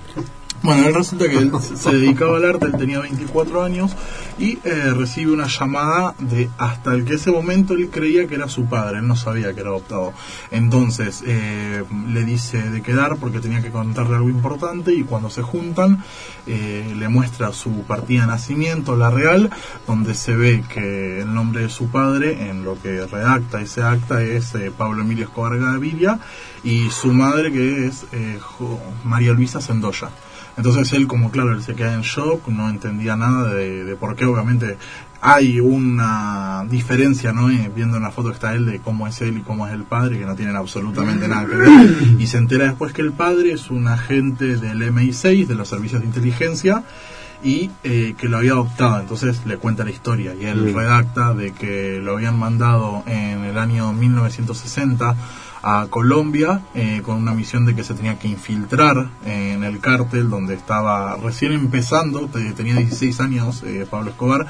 Bueno, 0.62 0.89
él 0.89 0.94
resulta 0.94 1.28
que 1.28 1.36
él 1.36 1.52
se 1.60 1.93
dedicaba 1.93 2.39
al 2.39 2.44
arte, 2.44 2.67
él 2.67 2.76
tenía 2.76 3.01
24 3.01 3.62
años 3.62 3.94
y 4.39 4.59
eh, 4.65 4.93
recibe 4.94 5.33
una 5.33 5.47
llamada 5.47 6.15
de 6.18 6.51
hasta 6.59 6.94
el 6.94 7.05
que 7.05 7.15
ese 7.15 7.31
momento 7.31 7.75
él 7.75 7.89
creía 7.91 8.26
que 8.26 8.35
era 8.35 8.49
su 8.49 8.67
padre, 8.67 8.99
él 8.99 9.07
no 9.07 9.17
sabía 9.17 9.55
que 9.55 9.60
era 9.60 9.70
adoptado. 9.70 10.12
Entonces 10.51 11.23
eh, 11.26 11.85
le 12.09 12.25
dice 12.25 12.59
de 12.70 12.83
quedar 12.83 13.17
porque 13.17 13.41
tenía 13.41 13.62
que 13.62 13.70
contarle 13.70 14.17
algo 14.17 14.28
importante 14.28 14.93
y 14.93 15.02
cuando 15.05 15.31
se 15.31 15.43
juntan 15.43 16.02
eh, 16.47 16.94
le 16.97 17.09
muestra 17.09 17.52
su 17.52 17.83
partida 17.83 18.23
de 18.23 18.28
nacimiento, 18.28 18.97
la 18.97 19.10
real, 19.10 19.51
donde 19.86 20.15
se 20.15 20.36
ve 20.36 20.65
que 20.73 21.20
el 21.20 21.35
nombre 21.35 21.62
de 21.62 21.68
su 21.68 21.89
padre 21.89 22.49
en 22.49 22.65
lo 22.65 22.81
que 22.81 23.07
redacta 23.07 23.60
ese 23.60 23.83
acta 23.83 24.23
es 24.23 24.55
eh, 24.55 24.73
Pablo 24.76 25.02
Emilio 25.02 25.25
Escobar 25.25 25.59
Gaviria 25.59 26.18
y 26.62 26.91
su 26.91 27.12
madre 27.12 27.52
que 27.52 27.86
es 27.86 28.07
eh, 28.12 28.39
María 29.05 29.33
Luisa 29.33 29.60
Sendoya. 29.60 30.10
Entonces 30.57 30.93
él, 30.94 31.07
como 31.07 31.31
claro, 31.31 31.52
él 31.52 31.62
se 31.62 31.75
queda 31.75 31.94
en 31.94 32.01
shock, 32.01 32.49
no 32.49 32.68
entendía 32.68 33.17
nada 33.17 33.52
de, 33.52 33.85
de 33.85 33.97
por 33.97 34.17
qué, 34.17 34.25
obviamente 34.25 34.78
hay 35.20 35.60
una 35.60 36.65
diferencia, 36.68 37.33
¿no? 37.33 37.51
Eh, 37.51 37.70
viendo 37.75 37.97
en 37.97 38.02
la 38.02 38.10
foto 38.10 38.28
que 38.28 38.35
está 38.35 38.55
él 38.55 38.67
de 38.67 38.81
cómo 38.81 39.07
es 39.07 39.20
él 39.23 39.39
y 39.39 39.41
cómo 39.41 39.67
es 39.67 39.73
el 39.73 39.85
padre, 39.85 40.18
que 40.18 40.26
no 40.26 40.35
tienen 40.35 40.57
absolutamente 40.57 41.26
nada 41.28 41.47
que 41.47 41.57
ver. 41.57 41.97
Y 42.18 42.26
se 42.26 42.39
entera 42.39 42.67
después 42.67 42.93
que 42.93 43.02
el 43.02 43.12
padre 43.12 43.52
es 43.52 43.70
un 43.70 43.89
agente 43.89 44.57
del 44.57 44.83
MI6, 44.83 45.47
de 45.47 45.55
los 45.55 45.68
servicios 45.68 46.02
de 46.02 46.07
inteligencia, 46.07 46.85
y 47.43 47.70
eh, 47.85 48.15
que 48.17 48.28
lo 48.28 48.39
había 48.39 48.52
adoptado. 48.52 49.01
Entonces 49.01 49.44
le 49.47 49.57
cuenta 49.57 49.85
la 49.85 49.91
historia 49.91 50.35
y 50.35 50.44
él 50.44 50.73
redacta 50.75 51.35
de 51.35 51.52
que 51.52 52.01
lo 52.02 52.12
habían 52.12 52.39
mandado 52.39 53.02
en 53.07 53.44
el 53.44 53.59
año 53.59 53.93
1960 53.93 55.17
a 55.68 55.86
Colombia 55.90 56.60
eh, 56.76 57.00
con 57.02 57.16
una 57.16 57.34
misión 57.34 57.66
de 57.66 57.74
que 57.74 57.82
se 57.82 57.94
tenía 57.94 58.18
que 58.20 58.28
infiltrar 58.28 59.08
en 59.24 59.64
el 59.64 59.80
cártel 59.80 60.30
donde 60.30 60.54
estaba 60.54 61.16
recién 61.16 61.50
empezando, 61.52 62.28
te- 62.28 62.52
tenía 62.52 62.76
16 62.76 63.18
años 63.20 63.64
eh, 63.66 63.84
Pablo 63.90 64.10
Escobar 64.10 64.46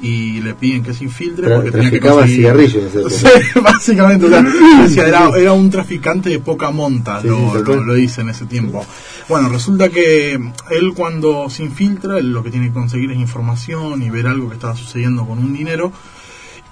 y 0.00 0.40
le 0.42 0.54
piden 0.54 0.82
que 0.82 0.92
se 0.94 1.04
infiltre 1.04 1.48
Tra- 1.48 1.56
porque 1.56 1.70
tenía 1.72 1.90
que 1.90 2.00
conseguir 2.00 2.36
cigarrillos, 2.36 2.94
en 2.94 3.06
ese 3.08 3.18
Sí, 3.30 3.60
básicamente 3.62 4.26
o 4.26 4.28
sea, 4.28 4.42
decía, 4.82 5.06
era, 5.08 5.28
era 5.36 5.52
un 5.52 5.70
traficante 5.70 6.30
de 6.30 6.38
poca 6.40 6.70
monta 6.70 7.20
Sí, 7.20 7.28
lo, 7.28 7.36
sí, 7.38 7.44
tal 7.54 7.58
lo, 7.60 7.64
cual. 7.64 7.86
lo 7.86 7.94
dice 7.94 8.20
en 8.20 8.28
ese 8.28 8.44
tiempo. 8.46 8.84
Bueno 9.28 9.48
resulta 9.48 9.88
que 9.88 10.34
él 10.34 10.92
cuando 10.94 11.48
se 11.50 11.64
infiltra 11.64 12.18
él 12.18 12.32
lo 12.32 12.42
que 12.44 12.50
tiene 12.50 12.68
que 12.68 12.74
conseguir 12.74 13.10
es 13.12 13.18
información 13.18 14.02
y 14.02 14.10
ver 14.10 14.26
algo 14.28 14.48
que 14.48 14.54
estaba 14.54 14.76
sucediendo 14.76 15.26
con 15.26 15.38
un 15.38 15.52
dinero 15.52 15.90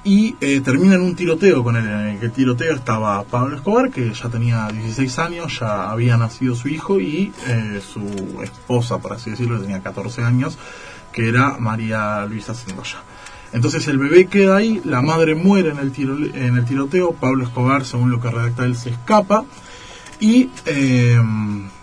y 0.05 0.37
eh, 0.41 0.61
termina 0.61 0.95
en 0.95 1.03
un 1.03 1.15
tiroteo 1.15 1.63
con 1.63 1.77
él. 1.77 1.87
En 1.87 2.09
el 2.09 2.21
que 2.21 2.29
tiroteo 2.29 2.75
estaba 2.75 3.23
Pablo 3.25 3.57
Escobar, 3.57 3.91
que 3.91 4.13
ya 4.13 4.29
tenía 4.29 4.69
16 4.69 5.19
años, 5.19 5.61
ya 5.61 5.91
había 5.91 6.17
nacido 6.17 6.55
su 6.55 6.69
hijo, 6.69 7.01
y 7.01 7.33
eh, 7.47 7.81
su 7.81 8.41
esposa, 8.43 8.99
por 8.99 9.13
así 9.13 9.31
decirlo, 9.31 9.61
tenía 9.61 9.81
14 9.81 10.23
años, 10.25 10.59
que 11.13 11.29
era 11.29 11.59
María 11.59 12.25
Luisa 12.27 12.55
Sendoya. 12.55 12.99
Entonces 13.53 13.87
el 13.89 13.99
bebé 13.99 14.27
queda 14.27 14.57
ahí, 14.57 14.81
la 14.85 15.03
madre 15.03 15.35
muere 15.35 15.71
en 15.71 15.79
el, 15.79 16.33
en 16.35 16.57
el 16.57 16.65
tiroteo, 16.65 17.13
Pablo 17.13 17.45
Escobar, 17.45 17.85
según 17.85 18.11
lo 18.11 18.21
que 18.21 18.31
redacta 18.31 18.65
él, 18.65 18.77
se 18.77 18.91
escapa 18.91 19.45
y 20.23 20.51
eh, 20.67 21.21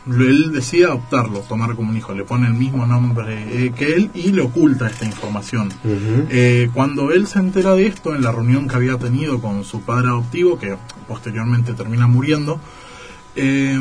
él 0.08 0.51
decide 0.53 0.85
adoptarlo, 0.85 1.42
tomar 1.42 1.76
como 1.76 1.90
un 1.90 1.98
hijo, 1.98 2.14
le 2.14 2.24
pone 2.24 2.48
el 2.48 2.53
mismo 2.53 2.85
nombre 2.85 3.66
eh, 3.66 3.74
que 3.76 3.95
él 3.95 4.11
y 4.14 4.32
le 4.32 4.42
oculta 4.42 4.88
esta 4.88 5.06
información. 5.06 5.69
Eh, 5.84 6.69
cuando 6.74 7.11
él 7.11 7.27
se 7.27 7.40
entera 7.40 7.76
de 7.76 7.88
esto, 7.88 8.16
en 8.16 8.22
la 8.22 8.32
reunión 8.32 8.69
que 8.69 8.77
había 8.77 8.98
tenido 8.98 9.42
con 9.42 9.66
su 9.66 9.82
padre 9.82 10.08
adoptivo, 10.08 10.58
que 10.58 10.77
posteriormente 11.06 11.74
termina 11.74 12.08
muriendo, 12.08 12.61
eh, 13.35 13.77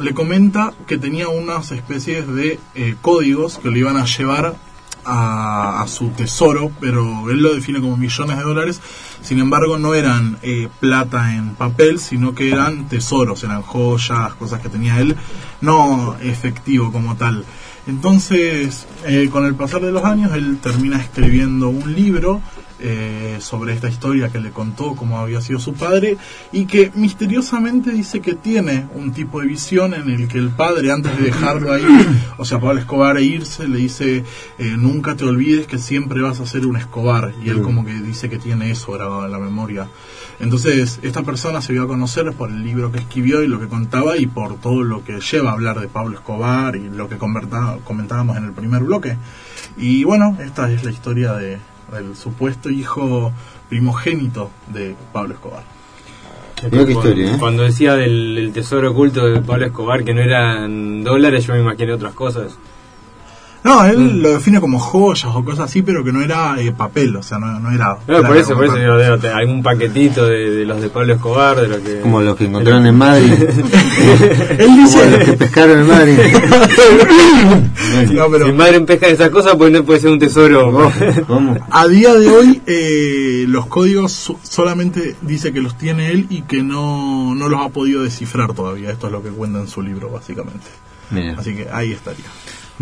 le 0.00 0.14
comenta 0.14 0.74
que 0.88 0.98
tenía 0.98 1.28
unas 1.28 1.70
especies 1.70 2.26
de 2.26 2.58
eh, 2.74 2.96
códigos 3.00 3.58
que 3.58 3.70
le 3.70 3.78
iban 3.78 3.98
a 3.98 4.04
llevar 4.04 4.56
a, 5.04 5.82
a 5.82 5.88
su 5.88 6.08
tesoro, 6.10 6.70
pero 6.80 7.30
él 7.30 7.42
lo 7.42 7.54
define 7.54 7.80
como 7.80 7.96
millones 7.96 8.36
de 8.36 8.42
dólares. 8.42 8.80
Sin 9.22 9.38
embargo, 9.38 9.78
no 9.78 9.94
eran 9.94 10.38
eh, 10.42 10.68
plata 10.80 11.34
en 11.34 11.54
papel, 11.54 11.98
sino 11.98 12.34
que 12.34 12.50
eran 12.50 12.88
tesoros, 12.88 13.44
eran 13.44 13.62
joyas, 13.62 14.34
cosas 14.34 14.60
que 14.60 14.68
tenía 14.68 15.00
él, 15.00 15.16
no 15.60 16.16
efectivo 16.20 16.90
como 16.90 17.16
tal. 17.16 17.44
Entonces, 17.86 18.86
eh, 19.04 19.28
con 19.30 19.44
el 19.44 19.54
pasar 19.54 19.80
de 19.80 19.92
los 19.92 20.04
años, 20.04 20.32
él 20.34 20.58
termina 20.62 20.98
escribiendo 20.98 21.68
un 21.68 21.94
libro 21.94 22.40
eh, 22.84 23.36
sobre 23.40 23.74
esta 23.74 23.88
historia 23.88 24.28
que 24.28 24.40
le 24.40 24.50
contó 24.50 24.96
cómo 24.96 25.18
había 25.18 25.40
sido 25.40 25.60
su 25.60 25.74
padre 25.74 26.16
y 26.50 26.66
que 26.66 26.90
misteriosamente 26.96 27.92
dice 27.92 28.20
que 28.20 28.34
tiene 28.34 28.88
un 28.94 29.12
tipo 29.12 29.40
de 29.40 29.46
visión 29.46 29.94
en 29.94 30.10
el 30.10 30.26
que 30.26 30.38
el 30.38 30.50
padre 30.50 30.90
antes 30.90 31.16
de 31.16 31.24
dejarlo 31.24 31.72
ahí, 31.72 31.84
o 32.38 32.44
sea, 32.44 32.58
Pablo 32.58 32.80
Escobar 32.80 33.18
e 33.18 33.22
irse, 33.22 33.68
le 33.68 33.78
dice 33.78 34.24
eh, 34.58 34.74
nunca 34.76 35.14
te 35.14 35.24
olvides 35.24 35.68
que 35.68 35.78
siempre 35.78 36.20
vas 36.22 36.40
a 36.40 36.46
ser 36.46 36.66
un 36.66 36.76
Escobar 36.76 37.32
y 37.44 37.50
él 37.50 37.62
como 37.62 37.84
que 37.84 37.92
dice 37.94 38.28
que 38.28 38.38
tiene 38.38 38.72
eso 38.72 38.92
grabado 38.92 39.26
en 39.26 39.32
la 39.32 39.38
memoria. 39.38 39.88
Entonces, 40.40 40.98
esta 41.02 41.22
persona 41.22 41.60
se 41.60 41.72
dio 41.72 41.84
a 41.84 41.86
conocer 41.86 42.32
por 42.32 42.50
el 42.50 42.64
libro 42.64 42.90
que 42.90 42.98
escribió 42.98 43.44
y 43.44 43.46
lo 43.46 43.60
que 43.60 43.68
contaba 43.68 44.16
y 44.16 44.26
por 44.26 44.56
todo 44.56 44.82
lo 44.82 45.04
que 45.04 45.20
lleva 45.20 45.50
a 45.50 45.52
hablar 45.52 45.78
de 45.78 45.86
Pablo 45.86 46.16
Escobar 46.16 46.74
y 46.74 46.88
lo 46.88 47.08
que 47.08 47.16
comentábamos 47.16 48.36
en 48.36 48.44
el 48.46 48.52
primer 48.52 48.82
bloque. 48.82 49.16
Y 49.76 50.02
bueno, 50.02 50.36
esta 50.40 50.70
es 50.70 50.82
la 50.84 50.90
historia 50.90 51.34
de, 51.34 51.58
del 51.92 52.16
supuesto 52.16 52.70
hijo 52.70 53.32
primogénito 53.68 54.50
de 54.68 54.94
Pablo 55.12 55.34
Escobar. 55.34 55.64
Qué 56.56 56.92
historia, 56.92 57.34
¿eh? 57.34 57.36
Cuando 57.38 57.64
decía 57.64 57.96
del 57.96 58.50
tesoro 58.54 58.92
oculto 58.92 59.26
de 59.26 59.40
Pablo 59.40 59.66
Escobar 59.66 60.04
que 60.04 60.14
no 60.14 60.20
eran 60.20 61.02
dólares, 61.02 61.46
yo 61.46 61.54
me 61.54 61.60
imaginé 61.60 61.92
otras 61.92 62.14
cosas. 62.14 62.56
No, 63.64 63.84
él 63.84 64.20
lo 64.22 64.30
define 64.32 64.60
como 64.60 64.78
joyas 64.80 65.30
o 65.34 65.44
cosas 65.44 65.66
así, 65.66 65.82
pero 65.82 66.02
que 66.02 66.12
no 66.12 66.20
era 66.20 66.60
eh, 66.60 66.72
papel, 66.72 67.14
o 67.14 67.22
sea, 67.22 67.38
no, 67.38 67.60
no 67.60 67.70
era... 67.70 67.96
No, 68.08 68.22
por 68.24 68.36
eso, 68.36 68.54
como 68.54 68.66
por 68.66 68.76
eso 68.78 68.98
digo, 68.98 69.18
tener 69.18 69.36
algún 69.36 69.62
paquetito 69.62 70.26
de, 70.26 70.50
de 70.50 70.64
los 70.64 70.80
de 70.80 70.88
Pablo 70.88 71.14
Escobar, 71.14 71.60
de 71.60 71.68
lo 71.68 71.80
que... 71.82 72.00
Como 72.00 72.20
los 72.22 72.36
que 72.36 72.46
encontraron 72.46 72.84
en 72.86 72.96
Madrid. 72.96 73.32
Él 74.58 74.66
Como 74.66 74.76
dice... 74.78 75.10
los 75.12 75.24
que 75.24 75.32
pescaron 75.34 75.78
en 75.80 75.86
Madrid. 75.86 76.18
No, 78.12 78.28
pero- 78.30 78.46
Si 78.46 78.52
madre 78.52 78.80
pesca 78.80 79.06
esas 79.06 79.30
cosas, 79.30 79.54
pues 79.56 79.72
no 79.72 79.84
puede 79.84 80.00
ser 80.00 80.10
un 80.10 80.18
tesoro. 80.18 80.90
¿Cómo? 81.26 81.56
A 81.70 81.86
día 81.86 82.14
de 82.14 82.28
hoy, 82.28 82.62
eh, 82.66 83.44
los 83.48 83.66
códigos 83.66 84.12
so- 84.12 84.38
solamente 84.42 85.14
dice 85.22 85.52
que 85.52 85.60
los 85.60 85.76
tiene 85.78 86.10
él 86.10 86.26
y 86.30 86.42
que 86.42 86.62
no, 86.62 87.34
no 87.34 87.48
los 87.48 87.60
ha 87.64 87.68
podido 87.68 88.02
descifrar 88.02 88.52
todavía. 88.54 88.90
Esto 88.90 89.06
es 89.06 89.12
lo 89.12 89.22
que 89.22 89.28
cuenta 89.30 89.60
en 89.60 89.68
su 89.68 89.82
libro, 89.82 90.10
básicamente. 90.10 90.66
Mira. 91.10 91.36
Así 91.38 91.54
que 91.54 91.68
ahí 91.72 91.92
estaría. 91.92 92.24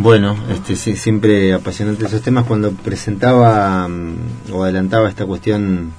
Bueno, 0.03 0.35
este, 0.51 0.77
sí, 0.77 0.97
siempre 0.97 1.53
apasionante 1.53 2.07
esos 2.07 2.23
temas. 2.23 2.45
Cuando 2.47 2.73
presentaba 2.73 3.87
mm, 3.87 4.15
o 4.53 4.65
adelantaba 4.65 5.09
esta 5.11 5.27
cuestión 5.27 5.93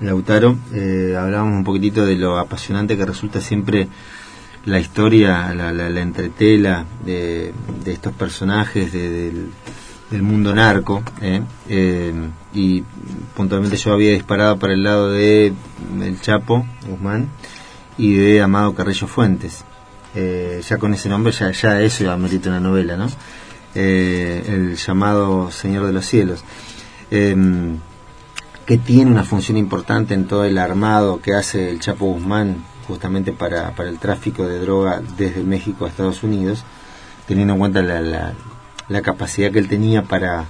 Lautaro, 0.00 0.56
eh, 0.74 1.16
hablábamos 1.18 1.54
un 1.56 1.64
poquitito 1.64 2.04
de 2.04 2.16
lo 2.16 2.36
apasionante 2.38 2.96
que 2.98 3.06
resulta 3.06 3.40
siempre 3.40 3.88
la 4.66 4.78
historia, 4.80 5.54
la, 5.54 5.72
la, 5.72 5.88
la 5.88 6.00
entretela 6.02 6.84
de, 7.06 7.54
estos 7.86 8.12
personajes 8.12 8.92
de- 8.92 9.08
del, 9.08 9.50
del 10.10 10.22
mundo 10.22 10.54
narco. 10.54 11.02
¿eh? 11.22 11.40
Eh, 11.70 12.12
y 12.52 12.82
puntualmente 13.34 13.78
yo 13.78 13.94
había 13.94 14.12
disparado 14.12 14.58
para 14.58 14.74
el 14.74 14.82
lado 14.82 15.10
de 15.10 15.54
El 16.02 16.20
Chapo, 16.20 16.66
Guzmán, 16.86 17.28
y 17.96 18.12
de 18.12 18.42
Amado 18.42 18.74
Carrillo 18.74 19.06
Fuentes. 19.06 19.64
Eh, 20.14 20.62
ya 20.66 20.78
con 20.78 20.94
ese 20.94 21.08
nombre 21.08 21.32
ya, 21.32 21.50
ya 21.50 21.80
eso 21.80 22.10
amerita 22.10 22.48
una 22.48 22.60
novela, 22.60 22.96
¿no? 22.96 23.08
Eh, 23.74 24.42
el 24.48 24.76
llamado 24.76 25.50
Señor 25.50 25.86
de 25.86 25.92
los 25.92 26.06
Cielos. 26.06 26.42
Em, 27.10 27.78
que 28.66 28.76
tiene 28.76 29.10
una 29.10 29.24
función 29.24 29.56
importante 29.56 30.12
en 30.14 30.26
todo 30.26 30.44
el 30.44 30.58
armado 30.58 31.20
que 31.22 31.34
hace 31.34 31.70
el 31.70 31.80
Chapo 31.80 32.06
Guzmán 32.06 32.64
justamente 32.86 33.32
para, 33.32 33.74
para 33.74 33.88
el 33.88 33.98
tráfico 33.98 34.46
de 34.46 34.58
droga 34.58 35.00
desde 35.16 35.42
México 35.42 35.84
a 35.84 35.88
Estados 35.88 36.22
Unidos, 36.22 36.64
teniendo 37.26 37.54
en 37.54 37.58
cuenta 37.60 37.82
la, 37.82 38.00
la, 38.00 38.34
la 38.88 39.02
capacidad 39.02 39.50
que 39.50 39.58
él 39.58 39.68
tenía 39.68 40.02
para 40.02 40.46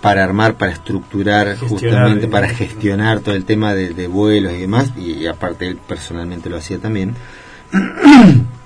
para 0.00 0.22
armar, 0.22 0.54
para 0.56 0.72
estructurar, 0.72 1.56
Gestionar, 1.56 1.70
justamente 1.70 2.26
eh. 2.26 2.28
para 2.28 2.48
gestionar 2.48 3.20
todo 3.20 3.34
el 3.34 3.44
tema 3.44 3.74
de, 3.74 3.94
de 3.94 4.06
vuelos 4.06 4.52
y 4.52 4.58
demás, 4.58 4.92
y, 4.96 5.12
y 5.12 5.26
aparte 5.26 5.66
él 5.66 5.76
personalmente 5.76 6.48
lo 6.48 6.56
hacía 6.56 6.78
también. 6.78 7.16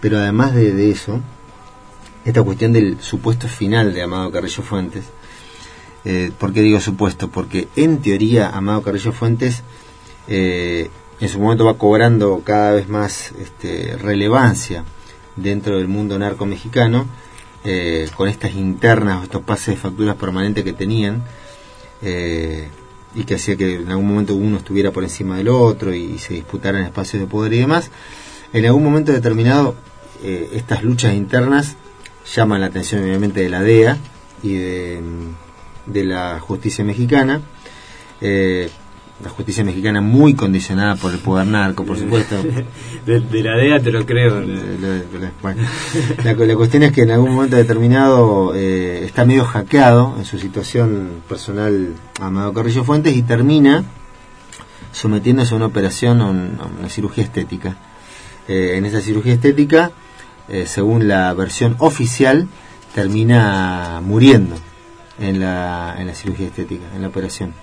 Pero 0.01 0.19
además 0.19 0.55
de, 0.55 0.73
de 0.73 0.91
eso, 0.91 1.21
esta 2.25 2.43
cuestión 2.43 2.73
del 2.73 3.01
supuesto 3.01 3.49
final 3.49 3.95
de 3.95 4.03
Amado 4.03 4.31
Carrillo 4.31 4.63
Fuentes, 4.63 5.05
eh, 6.05 6.33
¿por 6.39 6.53
qué 6.53 6.61
digo 6.63 6.81
supuesto? 6.81 7.29
Porque 7.29 7.69
en 7.77 8.03
teoría 8.03 8.49
Amado 8.51 8.83
Carrillo 8.83 9.13
Fuentes 9.13 9.63
eh, 10.29 10.91
en 11.21 11.29
su 11.29 11.39
momento 11.39 11.65
va 11.65 11.79
cobrando 11.79 12.43
cada 12.45 12.73
vez 12.73 12.89
más 12.89 13.33
este, 13.41 13.97
relevancia 13.97 14.85
dentro 15.37 15.79
del 15.79 15.89
mundo 15.89 16.19
narco 16.19 16.47
mexicano, 16.47 17.07
eh, 17.65 18.09
con 18.17 18.29
estas 18.29 18.55
internas, 18.55 19.23
estos 19.23 19.43
pases 19.43 19.69
de 19.69 19.77
facturas 19.77 20.17
permanentes 20.17 20.65
que 20.65 20.73
tenían, 20.73 21.23
eh, 22.03 22.69
y 23.15 23.25
que 23.25 23.37
hacía 23.37 23.57
que 23.57 23.77
en 23.77 23.91
algún 23.91 24.09
momento 24.09 24.35
uno 24.35 24.57
estuviera 24.57 24.91
por 24.91 25.05
encima 25.05 25.37
del 25.37 25.49
otro 25.49 25.95
y, 25.95 26.19
se 26.19 26.35
disputaran 26.35 26.83
espacios 26.83 27.21
de 27.21 27.29
poder 27.29 27.53
y 27.53 27.59
demás. 27.59 27.91
En 28.53 28.67
algún 28.67 28.85
momento 28.85 29.13
determinado, 29.13 29.75
eh, 30.23 30.51
estas 30.55 30.83
luchas 30.85 31.15
internas 31.15 31.77
llaman 32.35 32.61
la 32.61 32.67
atención 32.69 33.03
obviamente 33.03 33.41
de 33.41 33.49
la 33.49 33.63
DEA 33.63 33.97
y 34.43 34.55
de, 34.55 35.01
de 35.87 36.05
la 36.05 36.39
justicia 36.41 36.85
mexicana. 36.85 37.41
Eh, 38.21 38.69
la 39.23 39.29
justicia 39.31 39.63
mexicana 39.63 40.01
muy 40.01 40.35
condicionada 40.35 40.97
por 40.97 41.13
el 41.13 41.19
poder 41.21 41.47
narco, 41.47 41.85
por 41.85 41.97
supuesto. 41.97 42.37
De, 43.07 43.21
de 43.21 43.43
la 43.43 43.57
DEA 43.57 43.81
te 43.81 43.91
lo 43.93 44.05
creo. 44.07 44.41
De- 44.41 44.47
de- 44.47 45.31
bueno, 45.41 45.63
la, 46.25 46.33
la 46.35 46.57
cuestión 46.57 46.83
es 46.85 46.93
que 46.93 47.03
en 47.03 47.11
algún 47.13 47.33
momento 47.35 47.57
determinado 47.57 48.53
eh, 48.55 49.03
está 49.05 49.25
medio 49.25 49.45
hackeado 49.45 50.15
en 50.19 50.25
su 50.25 50.39
situación 50.39 51.23
personal 51.29 51.95
Amado 52.21 52.53
Carrillo 52.53 52.85
Fuentes 52.85 53.17
y 53.17 53.23
termina 53.23 53.85
sometiéndose 54.93 55.55
a 55.55 55.57
una 55.57 55.67
operación, 55.67 56.21
a, 56.21 56.27
un- 56.27 56.59
a 56.61 56.67
una 56.81 56.89
cirugía 56.89 57.25
estética. 57.25 57.77
Eh, 58.49 58.75
en 58.77 58.85
esa 58.85 59.01
cirugía 59.01 59.35
estética, 59.35 59.93
eh, 60.49 60.67
según 60.67 61.09
la 61.09 61.33
versión 61.35 61.77
oficial, 61.79 62.49
termina 62.95 64.01
muriendo 64.03 64.57
en 65.19 65.41
la, 65.41 65.95
en 65.99 66.07
la 66.07 66.15
cirugía 66.15 66.49
estética, 66.49 66.85
en 66.95 67.03
la 67.03 67.09
operación. 67.09 67.55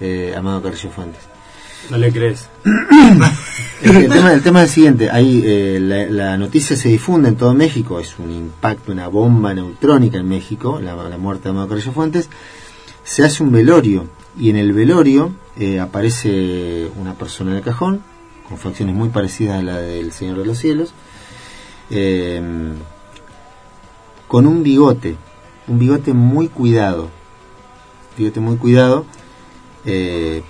Eh, 0.00 0.34
Amado 0.36 0.62
Carrillo 0.62 0.90
Fuentes. 0.90 1.22
No 1.90 1.98
le 1.98 2.12
crees. 2.12 2.48
El, 3.80 3.96
el 3.96 4.08
tema, 4.08 4.32
el 4.32 4.42
tema 4.42 4.62
es 4.64 4.70
el 4.70 4.74
siguiente, 4.74 5.08
ahí 5.08 5.40
eh, 5.44 5.78
la, 5.80 6.06
la 6.06 6.36
noticia 6.36 6.74
se 6.76 6.88
difunde 6.88 7.28
en 7.28 7.36
todo 7.36 7.54
México, 7.54 8.00
es 8.00 8.18
un 8.18 8.32
impacto, 8.32 8.90
una 8.90 9.06
bomba 9.06 9.54
neutrónica 9.54 10.18
en 10.18 10.28
México, 10.28 10.80
la, 10.80 10.96
la 10.96 11.16
muerte 11.16 11.44
de 11.44 11.50
Amado 11.50 11.68
Carrillo 11.68 11.92
Fuentes, 11.92 12.28
se 13.04 13.24
hace 13.24 13.40
un 13.44 13.52
velorio 13.52 14.08
y 14.36 14.50
en 14.50 14.56
el 14.56 14.72
velorio 14.72 15.32
eh, 15.56 15.78
aparece 15.78 16.90
una 16.96 17.14
persona 17.14 17.52
en 17.52 17.58
el 17.58 17.62
cajón, 17.62 18.02
con 18.48 18.58
facciones 18.58 18.94
muy 18.94 19.10
parecidas 19.10 19.58
a 19.58 19.62
la 19.62 19.78
del 19.78 20.12
Señor 20.12 20.38
de 20.38 20.46
los 20.46 20.58
Cielos, 20.58 20.94
eh, 21.90 22.40
con 24.26 24.46
un 24.46 24.62
bigote, 24.62 25.16
un 25.66 25.78
bigote 25.78 26.14
muy 26.14 26.48
cuidado, 26.48 27.10
bigote 28.16 28.40
muy 28.40 28.56
cuidado, 28.56 29.06
eh, 29.84 30.42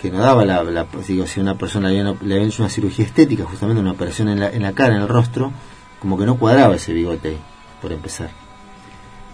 que 0.00 0.10
no 0.10 0.18
daba 0.18 0.44
la, 0.44 0.86
digo, 1.06 1.26
si 1.26 1.40
una 1.40 1.56
persona 1.56 1.88
le 1.88 2.00
habían, 2.00 2.18
le 2.22 2.34
habían 2.34 2.48
hecho 2.48 2.62
una 2.62 2.70
cirugía 2.70 3.04
estética, 3.04 3.44
justamente 3.44 3.80
una 3.80 3.92
operación 3.92 4.28
en 4.28 4.40
la, 4.40 4.50
en 4.50 4.62
la 4.62 4.72
cara, 4.72 4.96
en 4.96 5.02
el 5.02 5.08
rostro, 5.08 5.52
como 6.00 6.18
que 6.18 6.26
no 6.26 6.36
cuadraba 6.36 6.74
ese 6.74 6.92
bigote 6.92 7.36
por 7.80 7.92
empezar. 7.92 8.30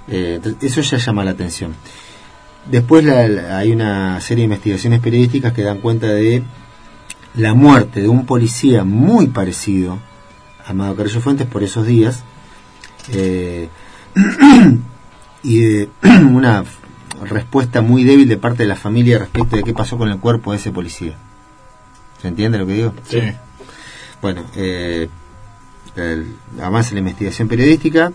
Eh, 0.08 0.40
eso 0.60 0.80
ya 0.80 0.98
llama 0.98 1.24
la 1.24 1.30
atención. 1.30 1.74
Después 2.70 3.06
hay 3.06 3.72
una 3.72 4.20
serie 4.20 4.42
de 4.42 4.47
investigaciones 4.47 5.00
periodísticas 5.00 5.52
que 5.55 5.62
dan 5.62 5.78
cuenta 5.78 6.08
de 6.08 6.42
la 7.39 7.55
muerte 7.55 8.02
de 8.02 8.08
un 8.08 8.26
policía 8.26 8.83
muy 8.84 9.28
parecido 9.28 9.99
a 10.67 10.70
Amado 10.70 10.97
Carrillo 10.97 11.20
Fuentes 11.20 11.47
por 11.47 11.62
esos 11.62 11.86
días 11.86 12.25
eh, 13.12 13.68
y 15.44 15.60
de 15.60 15.89
una 16.31 16.65
respuesta 17.23 17.81
muy 17.81 18.02
débil 18.05 18.28
de 18.28 18.36
parte 18.36 18.65
de 18.65 18.68
la 18.68 18.76
familia 18.76 19.18
respecto 19.20 19.57
de 19.57 19.62
qué 19.62 19.73
pasó 19.73 19.97
con 19.97 20.08
el 20.08 20.18
cuerpo 20.18 20.50
de 20.52 20.58
ese 20.58 20.73
policía. 20.73 21.15
¿Se 22.20 22.28
entiende 22.28 22.58
lo 22.58 22.67
que 22.67 22.75
digo? 22.75 22.92
Sí. 23.08 23.20
Bueno, 24.20 24.42
eh, 24.57 25.08
el- 25.97 26.34
avanza 26.60 26.92
la 26.94 26.99
investigación 27.00 27.47
periodística, 27.47 28.12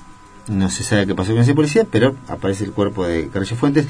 no 0.49 0.69
se 0.69 0.83
sabe 0.83 1.07
qué 1.07 1.15
pasó 1.15 1.31
con 1.31 1.41
ese 1.41 1.55
policía, 1.55 1.85
pero 1.89 2.13
aparece 2.27 2.65
el 2.65 2.73
cuerpo 2.73 3.05
de 3.07 3.29
Carrillo 3.29 3.55
Fuentes. 3.55 3.87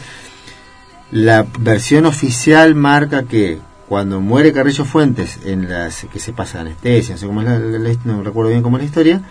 La 1.11 1.45
versión 1.59 2.05
oficial 2.05 2.75
marca 2.75 3.23
que 3.23 3.59
cuando 3.89 4.19
muere 4.21 4.53
Carrillo 4.53 4.85
Fuentes, 4.85 5.39
en 5.45 5.69
las 5.69 6.05
que 6.11 6.19
se 6.19 6.33
pasa 6.33 6.61
anestesia, 6.61 7.15
no, 7.15 7.19
sé 7.19 7.27
cómo 7.27 7.41
es 7.41 7.47
la- 7.47 7.59
la- 7.59 7.95
no 8.05 8.23
recuerdo 8.23 8.49
bien 8.51 8.63
cómo 8.63 8.77
es 8.77 8.83
la 8.83 8.87
historia, 8.87 9.21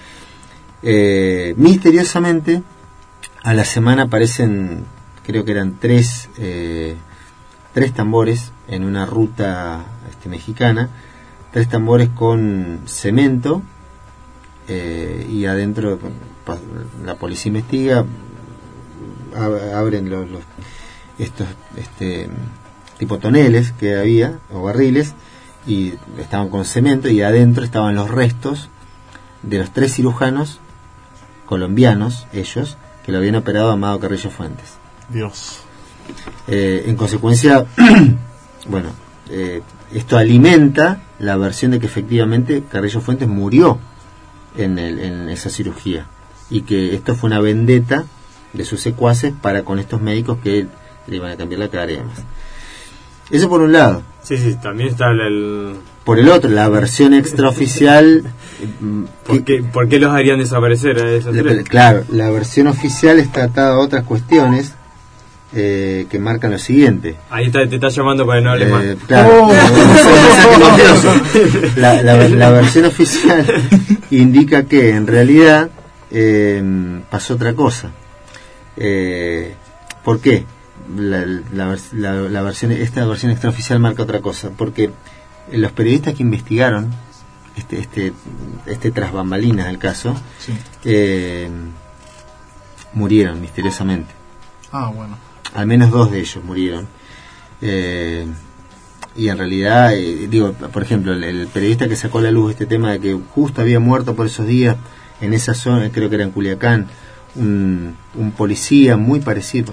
eh, 0.82 1.54
misteriosamente 1.56 2.62
a 3.42 3.54
la 3.54 3.64
semana 3.64 4.02
aparecen, 4.04 4.84
creo 5.24 5.44
que 5.44 5.52
eran 5.52 5.78
tres, 5.80 6.28
eh, 6.38 6.96
tres 7.72 7.92
tambores 7.92 8.52
en 8.68 8.84
una 8.84 9.06
ruta 9.06 9.84
este, 10.10 10.28
mexicana, 10.28 10.90
tres 11.52 11.68
tambores 11.68 12.08
con 12.10 12.80
cemento 12.86 13.62
eh, 14.68 15.26
y 15.30 15.46
adentro 15.46 15.98
pa- 16.44 16.58
la 17.04 17.16
policía 17.16 17.48
investiga, 17.50 18.04
ab- 19.34 19.72
abren 19.74 20.08
los, 20.10 20.30
los- 20.30 20.42
estos 21.18 21.46
este, 21.76 22.28
tipo 23.02 23.18
toneles 23.18 23.72
que 23.72 23.96
había 23.98 24.38
o 24.54 24.62
barriles 24.62 25.14
y 25.66 25.94
estaban 26.20 26.50
con 26.50 26.64
cemento 26.64 27.08
y 27.08 27.20
adentro 27.20 27.64
estaban 27.64 27.96
los 27.96 28.08
restos 28.08 28.68
de 29.42 29.58
los 29.58 29.72
tres 29.72 29.94
cirujanos 29.94 30.60
colombianos, 31.46 32.28
ellos, 32.32 32.76
que 33.04 33.10
lo 33.10 33.18
habían 33.18 33.34
operado 33.34 33.70
a 33.70 33.72
Amado 33.72 33.98
Carrillo 33.98 34.30
Fuentes. 34.30 34.74
Dios. 35.08 35.58
Eh, 36.46 36.84
en 36.86 36.94
consecuencia, 36.94 37.66
bueno, 38.68 38.90
eh, 39.30 39.62
esto 39.92 40.16
alimenta 40.16 41.02
la 41.18 41.36
versión 41.36 41.72
de 41.72 41.80
que 41.80 41.86
efectivamente 41.86 42.62
Carrillo 42.70 43.00
Fuentes 43.00 43.26
murió 43.26 43.80
en, 44.56 44.78
el- 44.78 45.00
en 45.00 45.28
esa 45.28 45.50
cirugía 45.50 46.06
y 46.50 46.62
que 46.62 46.94
esto 46.94 47.16
fue 47.16 47.26
una 47.30 47.40
vendetta 47.40 48.04
de 48.52 48.64
sus 48.64 48.80
secuaces 48.80 49.32
para 49.42 49.64
con 49.64 49.80
estos 49.80 50.00
médicos 50.00 50.38
que 50.40 50.68
le 51.08 51.16
iban 51.16 51.32
a 51.32 51.36
cambiar 51.36 51.58
la 51.58 51.68
cara 51.68 51.90
y 51.90 51.96
demás. 51.96 52.18
Eso 53.32 53.48
por 53.48 53.60
un 53.62 53.72
lado. 53.72 54.02
Sí, 54.22 54.36
sí, 54.38 54.56
también 54.62 54.90
está 54.90 55.10
el... 55.10 55.20
el- 55.20 55.76
Por 56.04 56.18
el 56.20 56.28
otro, 56.28 56.48
la 56.50 56.68
versión 56.68 57.12
extraoficial. 57.14 58.22
¿Por, 59.26 59.42
qué, 59.42 59.62
por 59.64 59.88
qué 59.88 59.98
los 59.98 60.12
harían 60.12 60.38
desaparecer 60.38 60.98
a 61.04 61.10
esos 61.10 61.34
La- 61.34 61.42
tres? 61.42 61.64
Claro, 61.68 62.04
la 62.10 62.30
versión 62.30 62.68
oficial 62.68 63.18
está 63.18 63.44
atada 63.44 63.74
a 63.74 63.78
otras 63.78 64.04
cuestiones 64.04 64.74
eh, 65.54 66.06
que 66.08 66.18
marcan 66.20 66.52
lo 66.52 66.58
siguiente. 66.58 67.16
Ahí 67.30 67.46
está, 67.46 67.66
te 67.68 67.74
está 67.74 67.88
llamando 67.88 68.24
para 68.26 68.38
que 68.40 68.44
no 68.44 68.50
hables 68.52 68.68
Eh, 68.68 68.70
más. 68.70 69.06
claro, 69.08 69.48
la, 71.76 72.02
la- 72.02 72.28
la 72.28 72.50
versión 72.50 72.84
oficial 72.86 73.44
indica 74.10 74.64
que 74.64 74.90
en 74.90 75.06
realidad 75.06 75.70
eh, 76.10 76.62
pasó 77.10 77.34
otra 77.34 77.54
cosa. 77.54 77.90
Eh, 78.76 79.54
¿Por 80.04 80.20
qué? 80.20 80.44
La, 80.96 81.24
la 81.26 81.76
la- 81.92 82.14
la 82.28 82.42
versión, 82.42 82.72
esta 82.72 83.04
versión 83.06 83.30
extraoficial 83.32 83.78
marca 83.78 84.02
otra 84.02 84.20
cosa. 84.20 84.50
Porque 84.50 84.90
los 85.52 85.72
periodistas 85.72 86.14
que 86.14 86.22
investigaron 86.22 86.90
este, 87.56 87.78
este, 87.80 88.12
este 88.66 88.90
tras 88.90 89.12
bambalinas 89.12 89.66
del 89.66 89.78
caso 89.78 90.14
Sí. 90.38 90.52
eh, 90.84 91.48
murieron 92.94 93.40
misteriosamente. 93.40 94.12
Ah, 94.70 94.90
bueno. 94.94 95.16
Al 95.54 95.66
menos 95.66 95.90
dos 95.90 96.10
de 96.10 96.20
ellos 96.20 96.42
murieron. 96.44 96.86
Eh, 97.60 98.26
y 99.14 99.28
en 99.28 99.38
realidad, 99.38 99.94
eh, 99.94 100.26
digo, 100.30 100.52
por 100.52 100.82
ejemplo, 100.82 101.12
el, 101.12 101.22
el 101.24 101.46
periodista 101.48 101.88
que 101.88 101.96
sacó 101.96 102.18
a 102.18 102.22
la 102.22 102.30
luz 102.30 102.52
este 102.52 102.66
tema 102.66 102.90
de 102.92 103.00
que 103.00 103.18
justo 103.34 103.60
había 103.60 103.78
muerto 103.80 104.14
por 104.16 104.26
esos 104.26 104.46
días 104.46 104.76
en 105.20 105.34
esa 105.34 105.54
zona, 105.54 105.90
creo 105.90 106.08
que 106.08 106.14
era 106.16 106.24
en 106.24 106.30
Culiacán, 106.32 106.86
un, 107.34 107.96
un 108.14 108.32
policía 108.32 108.96
muy 108.96 109.20
parecido, 109.20 109.72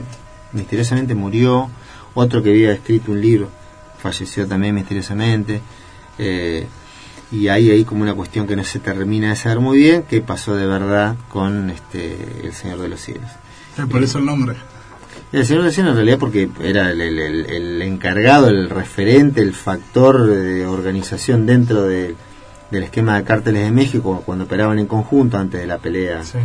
misteriosamente 0.54 1.16
murió, 1.16 1.70
otro 2.14 2.42
que 2.44 2.50
había 2.52 2.72
escrito 2.72 3.12
un 3.12 3.22
libro, 3.22 3.50
falleció 4.02 4.48
también 4.48 4.76
misteriosamente, 4.76 5.62
eh, 6.18 6.68
y 7.32 7.48
hay 7.48 7.70
ahí 7.70 7.84
como 7.86 8.02
una 8.02 8.14
cuestión 8.16 8.48
que 8.48 8.56
no 8.56 8.64
se 8.64 8.80
termina 8.80 9.30
de 9.30 9.36
saber 9.36 9.60
muy 9.60 9.78
bien, 9.78 10.04
qué 10.10 10.22
pasó 10.22 10.56
de 10.56 10.66
verdad 10.66 11.16
con 11.30 11.70
este 11.70 12.42
el 12.44 12.54
Señor 12.54 12.80
de 12.80 12.90
los 12.90 13.00
Cielos. 13.00 13.30
Eh, 13.78 13.86
por 13.90 14.02
eso 14.04 14.18
el 14.18 14.26
nombre. 14.26 14.56
El 15.32 15.46
señor 15.46 15.64
de 15.64 15.72
Cielos 15.72 15.92
en 15.92 15.96
realidad 15.98 16.18
porque 16.18 16.50
era 16.64 16.90
el, 16.90 17.00
el- 17.02 17.20
el- 17.20 17.46
el 17.52 17.82
encargado, 17.84 18.48
el 18.48 18.68
referente, 18.70 19.42
el 19.42 19.54
factor 19.54 20.26
de 20.26 20.66
organización 20.66 21.46
dentro 21.46 21.84
de- 21.84 22.16
del 22.72 22.84
esquema 22.84 23.18
de 23.18 23.24
cárteles 23.26 23.64
de 23.66 23.72
México 23.72 24.24
cuando 24.26 24.46
operaban 24.46 24.80
en 24.80 24.88
conjunto 24.88 25.38
antes 25.38 25.62
de 25.62 25.68
la 25.68 25.78
pelea 25.78 26.24
Sí. 26.24 26.40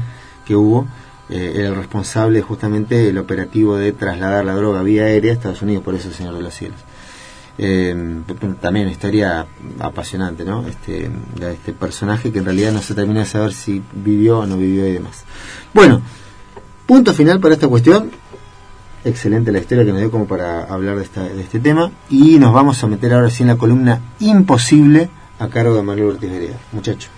que 0.44 0.54
hubo. 0.54 0.86
Eh, 1.30 1.52
era 1.56 1.68
el 1.68 1.74
responsable 1.76 2.42
justamente 2.42 2.96
del 2.96 3.18
operativo 3.18 3.76
de 3.76 3.92
trasladar 3.92 4.44
la 4.44 4.54
droga 4.54 4.82
vía 4.82 5.04
aérea 5.04 5.32
a 5.32 5.34
Estados 5.34 5.62
Unidos, 5.62 5.82
por 5.82 5.94
eso 5.94 6.08
el 6.08 6.14
Señor 6.14 6.34
de 6.34 6.42
los 6.42 6.54
Cielos. 6.54 6.78
Eh, 7.56 7.94
también 8.60 8.86
una 8.86 8.92
historia 8.92 9.46
apasionante, 9.78 10.44
¿no? 10.44 10.66
Este, 10.66 11.08
este 11.40 11.72
personaje 11.72 12.32
que 12.32 12.40
en 12.40 12.44
realidad 12.46 12.72
no 12.72 12.82
se 12.82 12.94
termina 12.94 13.20
de 13.20 13.26
saber 13.26 13.52
si 13.52 13.80
vivió 13.92 14.40
o 14.40 14.46
no 14.46 14.56
vivió 14.56 14.86
y 14.88 14.92
demás. 14.92 15.24
Bueno, 15.72 16.02
punto 16.86 17.14
final 17.14 17.38
para 17.40 17.54
esta 17.54 17.68
cuestión. 17.68 18.10
Excelente 19.04 19.52
la 19.52 19.58
historia 19.58 19.84
que 19.84 19.90
nos 19.92 20.00
dio 20.00 20.10
como 20.10 20.26
para 20.26 20.64
hablar 20.64 20.96
de, 20.96 21.02
esta, 21.04 21.22
de 21.22 21.42
este 21.42 21.60
tema. 21.60 21.90
Y 22.10 22.38
nos 22.38 22.52
vamos 22.52 22.82
a 22.82 22.86
meter 22.86 23.12
ahora 23.12 23.30
sí 23.30 23.42
en 23.42 23.48
la 23.50 23.56
columna 23.56 24.00
Imposible 24.18 25.10
a 25.38 25.48
cargo 25.48 25.76
de 25.76 25.82
Manuel 25.82 26.08
Ortiz 26.14 26.30
Vereda. 26.30 26.58
Muchacho. 26.72 27.08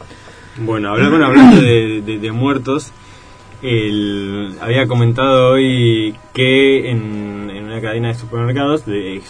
Bueno, 0.58 0.90
hablando, 0.90 1.24
hablando 1.24 1.60
de- 1.62 2.18
de 2.20 2.32
muertos, 2.32 2.90
el, 3.66 4.56
había 4.60 4.86
comentado 4.86 5.52
hoy 5.52 6.14
que 6.32 6.90
en, 6.90 7.50
una 7.64 7.80
cadena 7.80 8.08
de 8.08 8.14
supermercados 8.14 8.86
de, 8.86 9.20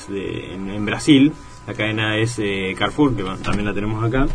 en, 0.53 0.85
Brasil, 0.85 1.33
la 1.67 1.75
cadena 1.75 2.19
es 2.19 2.39
eh, 2.39 2.75
Carrefour, 2.79 3.17
que 3.17 3.25
también 3.43 3.65
la 3.65 3.75
tenemos 3.75 4.05
acá, 4.05 4.27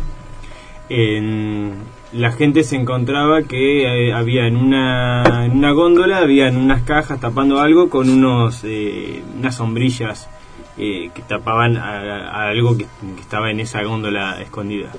la 2.12 2.32
gente 2.32 2.64
se 2.64 2.76
encontraba 2.76 3.42
que 3.42 3.84
eh, 3.84 4.12
había 4.12 4.46
en 4.46 4.56
una, 4.56 5.46
en 5.46 5.74
góndola, 5.74 6.18
había 6.18 6.48
en 6.48 6.56
unas 6.56 6.82
cajas 6.82 7.20
tapando 7.20 7.60
algo 7.60 7.88
con 7.88 8.10
unos 8.10 8.62
eh, 8.64 9.22
unas 9.38 9.56
sombrillas 9.56 10.28
eh, 10.78 11.10
que 11.14 11.22
tapaban 11.22 11.76
a, 11.76 12.28
a 12.28 12.48
algo 12.48 12.76
que, 12.78 12.84
que 13.14 13.20
estaba 13.20 13.50
en 13.50 13.60
esa 13.60 13.82
góndola 13.82 14.40
escondida. 14.40 14.90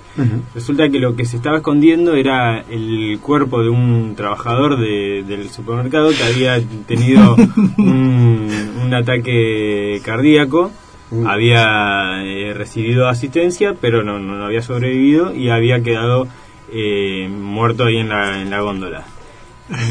Resulta 0.54 0.90
que 0.90 1.00
lo 1.00 1.16
que 1.16 1.26
se 1.26 1.38
estaba 1.38 1.58
escondiendo 1.58 2.14
era 2.16 2.60
el 2.70 3.18
cuerpo 3.22 3.62
de 3.64 3.70
un 3.70 4.14
trabajador 4.16 4.78
de- 4.80 5.24
del 5.28 5.50
supermercado 5.50 6.10
que 6.12 6.24
había 6.24 6.62
tenido 6.88 7.36
un, 7.78 8.50
un 8.84 8.94
ataque 8.94 10.00
cardíaco, 10.06 10.72
había 11.28 12.24
eh, 12.24 12.54
recibido 12.56 13.08
asistencia, 13.08 13.76
pero 13.80 14.04
no, 14.04 14.20
no 14.20 14.46
había 14.46 14.62
sobrevivido 14.62 15.36
y 15.36 15.50
había 15.50 15.82
quedado 15.84 16.28
eh, 16.72 17.28
muerto 17.30 17.86
ahí 17.86 17.98
en 17.98 18.10
la, 18.10 18.42
en 18.42 18.50
la 18.50 18.62
góndola. 18.62 19.04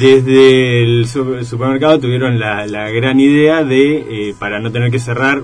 Desde 0.01 0.83
el 0.83 1.07
su- 1.09 1.45
supermercado 1.45 1.99
tuvieron 1.99 2.39
la, 2.39 2.67
la 2.67 2.91
gran 2.91 3.19
idea 3.21 3.65
de, 3.65 4.31
eh, 4.31 4.35
para 4.39 4.61
no 4.61 4.71
tener 4.71 4.91
que 4.91 4.99
cerrar 4.99 5.43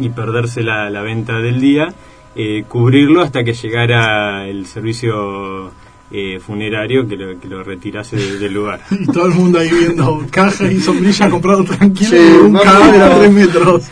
y 0.00 0.08
perderse 0.10 0.62
la, 0.62 0.90
la 0.90 1.02
venta 1.02 1.38
del 1.38 1.60
día, 1.60 1.92
eh, 2.36 2.64
cubrirlo 2.68 3.22
hasta 3.22 3.44
que 3.44 3.52
llegara 3.54 4.46
el 4.48 4.66
servicio 4.66 5.70
eh, 6.12 6.40
funerario 6.44 7.06
que 7.06 7.16
lo, 7.16 7.38
que 7.40 7.48
lo 7.48 7.62
retirase 7.62 8.16
de- 8.16 8.38
del 8.38 8.52
lugar. 8.54 8.80
Y 8.90 9.06
todo 9.06 9.26
el 9.26 9.34
mundo 9.34 9.58
ahí 9.58 9.70
viendo 9.70 10.24
cajas 10.30 10.70
y 10.72 10.80
sombrillas 10.80 11.28
comprado 11.30 11.64
tranquilo 11.64 12.10
Sí, 12.10 12.16
un 12.42 12.54
cadáver 12.54 13.02
a 13.02 13.18
tres 13.18 13.32
metros. 13.32 13.82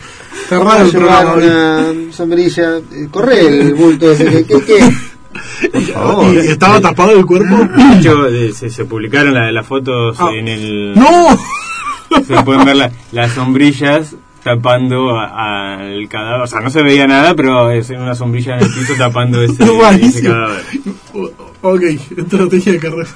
Está 0.43 0.59
raro 0.63 0.85
el 0.85 0.91
programa 0.91 1.33
una 1.35 1.93
sombrilla. 2.11 2.77
eh, 2.77 3.07
Corre 3.11 3.39
el 3.47 3.73
bulto 3.75 4.11
ese. 4.11 4.25
¿Qué? 4.25 4.45
qué, 4.45 4.61
qué? 4.65 5.69
Por 5.71 5.81
favor. 5.83 6.33
¿Y 6.35 6.37
estaba 6.39 6.81
tapado 6.81 7.11
el 7.17 7.25
cuerpo? 7.25 7.55
De 7.57 7.99
hecho, 7.99 8.27
eh, 8.27 8.51
se, 8.53 8.69
se 8.69 8.85
publicaron 8.85 9.33
la- 9.33 9.51
las 9.51 9.65
fotos 9.65 10.15
Ah. 10.19 10.29
en 10.33 10.47
el... 10.47 10.93
¡No! 10.95 11.37
Se 12.25 12.41
pueden 12.43 12.65
ver 12.65 12.75
la- 12.75 12.91
las 13.11 13.31
sombrillas 13.33 14.15
tapando 14.43 15.19
al 15.19 16.07
cadáver. 16.07 16.41
O 16.41 16.47
sea, 16.47 16.61
no 16.61 16.69
se 16.69 16.83
veía 16.83 17.07
nada, 17.07 17.35
pero 17.35 17.71
es 17.71 17.89
una 17.89 18.15
sombrilla 18.15 18.57
en 18.57 18.63
el 18.63 18.69
piso 18.69 18.93
tapando 18.97 19.41
ese, 19.43 19.57
cadáver. 20.23 20.63
Ok, 21.61 21.81
estrategia 22.15 22.71
de 22.71 22.79
carrera. 22.79 23.09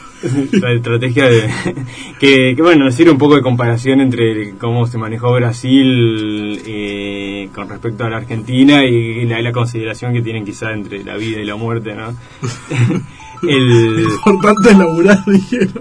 la 0.51 0.73
estrategia 0.73 1.29
de, 1.29 1.49
que, 2.19 2.53
que, 2.55 2.61
bueno 2.61 2.91
sirve 2.91 3.11
un 3.11 3.17
poco 3.17 3.35
de 3.35 3.41
comparación 3.41 4.01
entre 4.01 4.55
cómo 4.57 4.85
se 4.85 4.97
manejó 4.97 5.31
Brasil 5.33 6.61
eh, 6.65 7.49
con 7.55 7.69
respecto 7.69 8.03
a 8.03 8.09
la 8.09 8.17
Argentina 8.17 8.83
y 8.83 9.25
la, 9.25 9.41
la 9.41 9.51
consideración 9.53 10.13
que 10.13 10.21
tienen 10.21 10.43
quizá 10.43 10.73
entre 10.73 11.05
la 11.05 11.15
vida 11.15 11.39
y 11.39 11.45
la 11.45 11.55
muerte 11.55 11.95
no 11.95 12.13
el 13.47 14.05
Importante 14.25 14.69
es 14.71 14.77
laburar, 14.77 15.23
dijeron. 15.25 15.73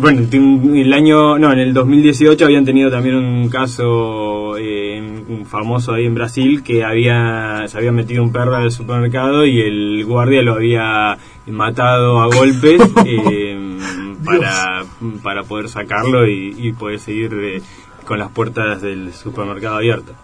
Bueno, 0.00 0.26
el 0.74 0.92
año, 0.92 1.38
no, 1.38 1.52
en 1.52 1.58
el 1.58 1.74
2018 1.74 2.44
habían 2.44 2.64
tenido 2.64 2.90
también 2.90 3.16
un 3.16 3.48
caso 3.48 4.56
eh, 4.58 5.00
un 5.28 5.46
famoso 5.46 5.92
ahí 5.92 6.06
en 6.06 6.14
Brasil 6.14 6.62
que 6.62 6.84
había 6.84 7.64
se 7.66 7.78
había 7.78 7.92
metido 7.92 8.22
un 8.22 8.32
perro 8.32 8.56
al 8.56 8.70
supermercado 8.70 9.44
y 9.44 9.60
el 9.60 10.04
guardia 10.04 10.42
lo 10.42 10.54
había 10.54 11.18
matado 11.46 12.20
a 12.20 12.26
golpes 12.26 12.80
eh, 13.06 13.78
para, 14.24 14.84
para 15.22 15.42
poder 15.42 15.68
sacarlo 15.68 16.26
y, 16.26 16.54
y 16.58 16.72
poder 16.72 16.98
seguir 16.98 17.34
eh, 17.34 17.62
con 18.04 18.18
las 18.18 18.30
puertas 18.30 18.82
del 18.82 19.12
supermercado 19.12 19.76
abiertas. 19.76 20.16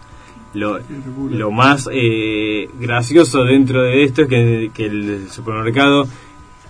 Lo, 0.53 0.79
lo 1.31 1.51
más 1.51 1.89
eh, 1.91 2.69
gracioso 2.79 3.43
dentro 3.43 3.81
de 3.81 4.03
esto 4.03 4.21
es 4.23 4.27
que, 4.27 4.71
que 4.73 4.85
el 4.85 5.29
supermercado 5.29 6.07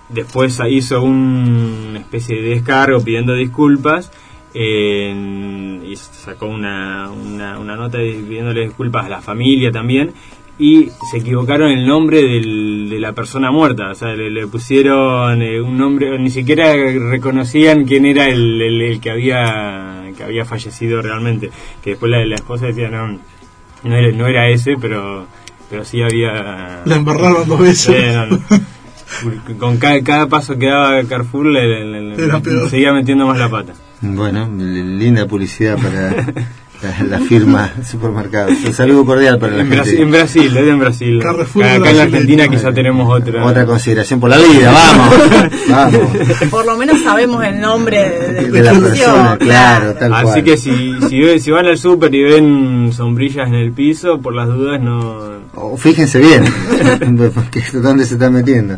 después 0.09 0.59
hizo 0.69 1.01
una 1.01 1.99
especie 1.99 2.41
de 2.41 2.49
descargo 2.49 3.03
pidiendo 3.03 3.33
disculpas 3.33 4.11
eh, 4.53 5.81
y 5.85 5.95
sacó 5.95 6.47
una, 6.47 7.09
una, 7.11 7.59
una 7.59 7.75
nota 7.75 7.97
pidiéndole 7.97 8.61
disculpas 8.65 9.05
a 9.05 9.09
la 9.09 9.21
familia 9.21 9.71
también 9.71 10.11
y 10.59 10.89
se 11.09 11.17
equivocaron 11.17 11.71
el 11.71 11.85
nombre 11.87 12.21
del- 12.21 12.87
de 12.89 12.99
la 12.99 13.13
persona 13.13 13.49
muerta, 13.51 13.89
o 13.89 13.95
sea, 13.95 14.13
le, 14.15 14.29
le 14.29 14.45
pusieron 14.45 15.41
eh, 15.41 15.59
un 15.59 15.75
nombre, 15.77 16.17
ni 16.19 16.29
siquiera 16.29 16.71
reconocían 17.09 17.85
quién 17.85 18.05
era 18.05 18.27
el, 18.27 18.61
el- 18.61 18.81
el 18.83 18.99
que 19.01 19.09
había 19.09 20.11
que 20.15 20.23
había 20.23 20.45
fallecido 20.45 21.01
realmente, 21.01 21.49
que 21.83 21.91
después 21.91 22.11
la, 22.11 22.23
la 22.23 22.35
esposa 22.35 22.67
decía 22.67 22.87
no, 22.89 23.17
no 23.83 23.95
era, 23.95 24.11
no 24.15 24.27
era 24.27 24.49
ese, 24.49 24.75
pero 24.79 25.27
pero 25.69 25.83
sí 25.85 26.01
había 26.01 26.81
La 26.85 26.95
embarraron 26.95 27.47
dos 27.47 27.59
veces. 27.59 27.95
Sí, 27.95 28.13
no, 28.13 28.27
no. 28.27 29.57
Con 29.59 29.77
cada, 29.77 30.01
cada 30.01 30.27
paso 30.27 30.57
que 30.57 30.67
daba 30.67 31.03
Carrefour 31.03 31.45
le, 31.45 31.85
le- 31.85 32.69
seguía 32.69 32.93
metiendo 32.93 33.25
más 33.27 33.37
la 33.37 33.49
pata. 33.49 33.73
Bueno, 34.01 34.49
linda 34.55 35.25
publicidad 35.27 35.77
para 35.77 36.33
la, 37.09 37.19
firma 37.19 37.71
supermercados. 37.89 38.53
Un 38.65 38.73
saludo 38.73 39.05
cordial 39.05 39.39
para 39.39 39.53
la 39.53 39.61
En 39.63 39.67
gente. 39.69 39.75
Brasil, 39.83 39.99
en 40.01 40.11
Brasil, 40.11 40.57
es 40.57 40.67
en 40.67 40.79
Brasil. 40.79 41.19
Carrefour 41.21 41.63
Acá, 41.63 41.75
acá 41.75 41.89
en 41.91 41.97
la. 41.97 42.03
Argentina 42.03 42.47
quizá 42.47 42.73
tenemos 42.73 43.09
otra. 43.09 43.45
Otra 43.45 43.65
consideración 43.65 44.19
por 44.19 44.29
la 44.29 44.37
vida, 44.37 44.71
vamos. 44.71 45.51
vamos. 45.69 46.49
Por 46.49 46.65
lo 46.65 46.77
menos 46.77 47.01
sabemos 47.01 47.43
el 47.43 47.59
nombre 47.61 47.97
de, 48.09 48.33
de- 48.33 48.51
De 48.51 48.63
la 48.63 48.73
persona, 48.73 49.37
claro, 49.39 49.93
tal 49.95 50.13
Así 50.13 50.23
cual. 50.25 50.43
que 50.43 50.57
si, 50.57 50.93
si, 51.09 51.39
si 51.39 51.51
van 51.51 51.65
al 51.65 51.77
súper 51.77 52.13
y 52.13 52.23
ven 52.23 52.91
sombrillas 52.93 53.47
en 53.47 53.55
el 53.55 53.71
piso, 53.71 54.19
por 54.19 54.33
las 54.35 54.47
dudas 54.47 54.81
no... 54.81 55.33
Oh, 55.55 55.77
fíjense 55.77 56.19
bien, 56.19 56.43
porque 57.33 57.63
dónde 57.73 58.05
se 58.05 58.15
están 58.15 58.33
metiendo. 58.33 58.77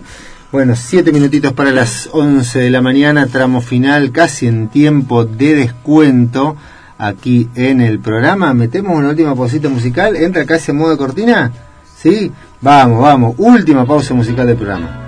Bueno, 0.51 0.75
siete 0.75 1.11
minutitos 1.11 1.53
para 1.53 1.71
las 1.71 2.09
11 2.11 2.59
de 2.59 2.69
la 2.69 2.81
mañana, 2.81 3.27
tramo 3.27 3.61
final, 3.61 4.11
casi 4.11 4.47
en 4.47 4.69
tiempo 4.69 5.25
de 5.25 5.55
descuento 5.55 6.55
aquí 6.97 7.49
en 7.55 7.81
el 7.81 7.99
programa. 7.99 8.53
Metemos 8.53 8.95
una 8.95 9.09
última 9.09 9.35
pausita 9.35 9.69
musical, 9.69 10.15
entra 10.15 10.45
casi 10.45 10.71
en 10.71 10.77
modo 10.77 10.97
cortina. 10.97 11.51
¿Sí? 11.97 12.31
Vamos, 12.61 13.01
vamos, 13.01 13.35
última 13.37 13.85
pausa 13.85 14.13
musical 14.13 14.47
del 14.47 14.57
programa. 14.57 15.04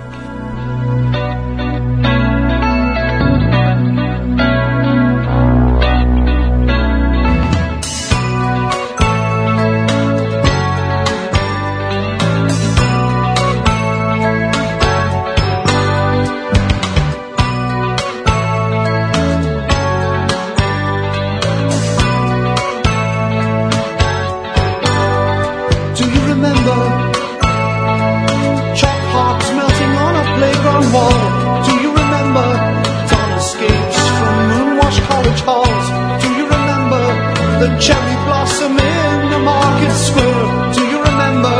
The 37.58 37.70
cherry 37.78 38.16
blossom 38.26 38.72
in 38.78 39.30
the 39.30 39.38
market 39.38 39.92
square? 40.06 40.46
Do 40.76 40.82
you 40.92 40.98
remember? 41.10 41.56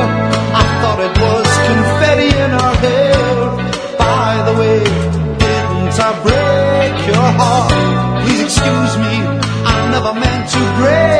I 0.62 0.64
thought 0.80 1.00
it 1.08 1.14
was 1.24 1.48
confetti 1.68 2.30
in 2.44 2.50
our 2.62 2.74
hair. 2.86 3.26
By 3.98 4.30
the 4.46 4.54
way, 4.60 4.80
didn't 5.42 5.96
I 6.08 6.10
break 6.26 6.94
your 7.12 7.28
heart? 7.40 7.72
Please 8.22 8.42
excuse 8.48 8.94
me, 9.04 9.14
I 9.72 9.76
never 9.90 10.12
meant 10.14 10.44
to 10.54 10.60
break 10.78 11.17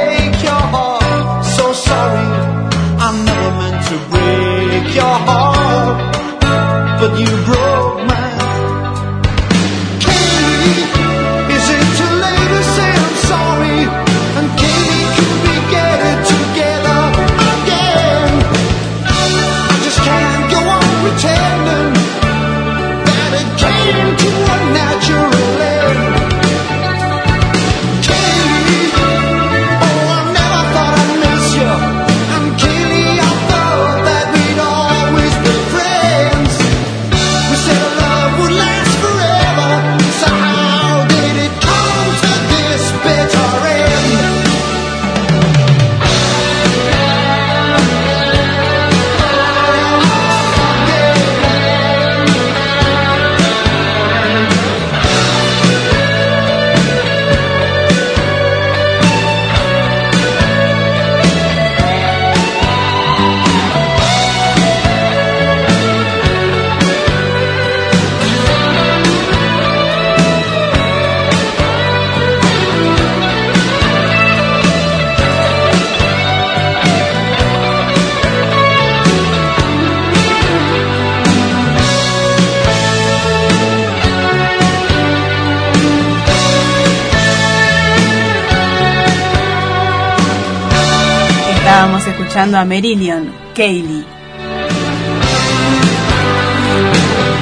escuchando 92.39 92.59
a 92.59 92.65
Merillion, 92.65 93.33
Kaylee. 93.53 94.05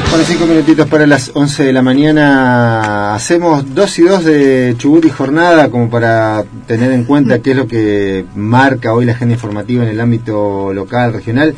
Bueno, 0.08 0.24
cinco 0.24 0.46
minutitos 0.46 0.88
para 0.88 1.06
las 1.06 1.32
11 1.34 1.64
de 1.64 1.72
la 1.74 1.82
mañana. 1.82 3.14
Hacemos 3.14 3.74
dos 3.74 3.98
y 3.98 4.04
dos 4.04 4.24
de 4.24 4.74
Chubut 4.78 5.04
y 5.04 5.10
Jornada 5.10 5.70
como 5.70 5.90
para 5.90 6.46
tener 6.66 6.92
en 6.92 7.04
cuenta 7.04 7.40
qué 7.40 7.50
es 7.50 7.56
lo 7.58 7.68
que 7.68 8.24
marca 8.34 8.94
hoy 8.94 9.04
la 9.04 9.12
agenda 9.12 9.34
informativa 9.34 9.82
en 9.84 9.90
el 9.90 10.00
ámbito 10.00 10.72
local, 10.72 11.12
regional. 11.12 11.54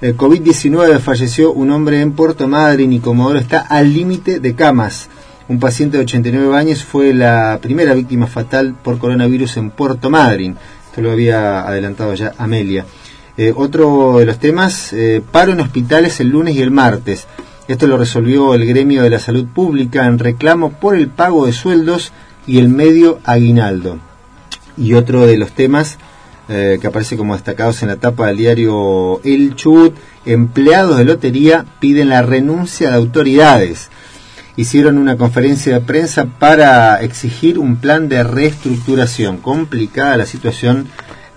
El 0.00 0.16
COVID-19 0.16 1.00
falleció 1.00 1.50
un 1.50 1.72
hombre 1.72 2.00
en 2.00 2.12
Puerto 2.12 2.46
Madryn 2.46 2.92
y 2.92 3.00
Comodoro 3.00 3.40
está 3.40 3.62
al 3.62 3.92
límite 3.92 4.38
de 4.38 4.54
camas. 4.54 5.08
Un 5.48 5.58
paciente 5.58 5.96
de 5.96 6.04
89 6.04 6.56
años 6.56 6.84
fue 6.84 7.12
la 7.12 7.58
primera 7.60 7.94
víctima 7.94 8.28
fatal 8.28 8.76
por 8.80 8.98
coronavirus 8.98 9.56
en 9.56 9.70
Puerto 9.70 10.08
Madryn. 10.08 10.56
Esto 10.96 11.08
lo 11.08 11.12
había 11.12 11.60
adelantado 11.60 12.14
ya 12.14 12.32
Amelia. 12.38 12.86
Eh, 13.36 13.52
otro 13.54 14.18
de 14.18 14.24
los 14.24 14.38
temas, 14.38 14.94
eh, 14.94 15.20
paro 15.30 15.52
en 15.52 15.60
hospitales 15.60 16.20
el 16.20 16.30
lunes 16.30 16.56
y 16.56 16.62
el 16.62 16.70
martes. 16.70 17.26
Esto 17.68 17.86
lo 17.86 17.98
resolvió 17.98 18.54
el 18.54 18.64
gremio 18.64 19.02
de 19.02 19.10
la 19.10 19.18
salud 19.18 19.44
pública 19.44 20.06
en 20.06 20.18
reclamo 20.18 20.70
por 20.80 20.96
el 20.96 21.08
pago 21.08 21.44
de 21.44 21.52
sueldos 21.52 22.14
y 22.46 22.60
el 22.60 22.70
medio 22.70 23.18
aguinaldo. 23.24 23.98
Y 24.78 24.94
otro 24.94 25.26
de 25.26 25.36
los 25.36 25.52
temas 25.52 25.98
eh, 26.48 26.78
que 26.80 26.86
aparece 26.86 27.18
como 27.18 27.34
destacados 27.34 27.82
en 27.82 27.88
la 27.88 27.96
tapa 27.96 28.28
del 28.28 28.38
diario 28.38 29.20
El 29.22 29.54
Chubut, 29.54 29.94
empleados 30.24 30.96
de 30.96 31.04
lotería 31.04 31.66
piden 31.78 32.08
la 32.08 32.22
renuncia 32.22 32.88
de 32.88 32.96
autoridades. 32.96 33.90
Hicieron 34.56 34.98
una 34.98 35.16
conferencia 35.16 35.74
de 35.74 35.80
prensa 35.80 36.24
para 36.24 37.02
exigir 37.02 37.58
un 37.58 37.76
plan 37.76 38.08
de 38.08 38.22
reestructuración. 38.24 39.36
Complicada 39.38 40.16
la 40.16 40.26
situación 40.26 40.88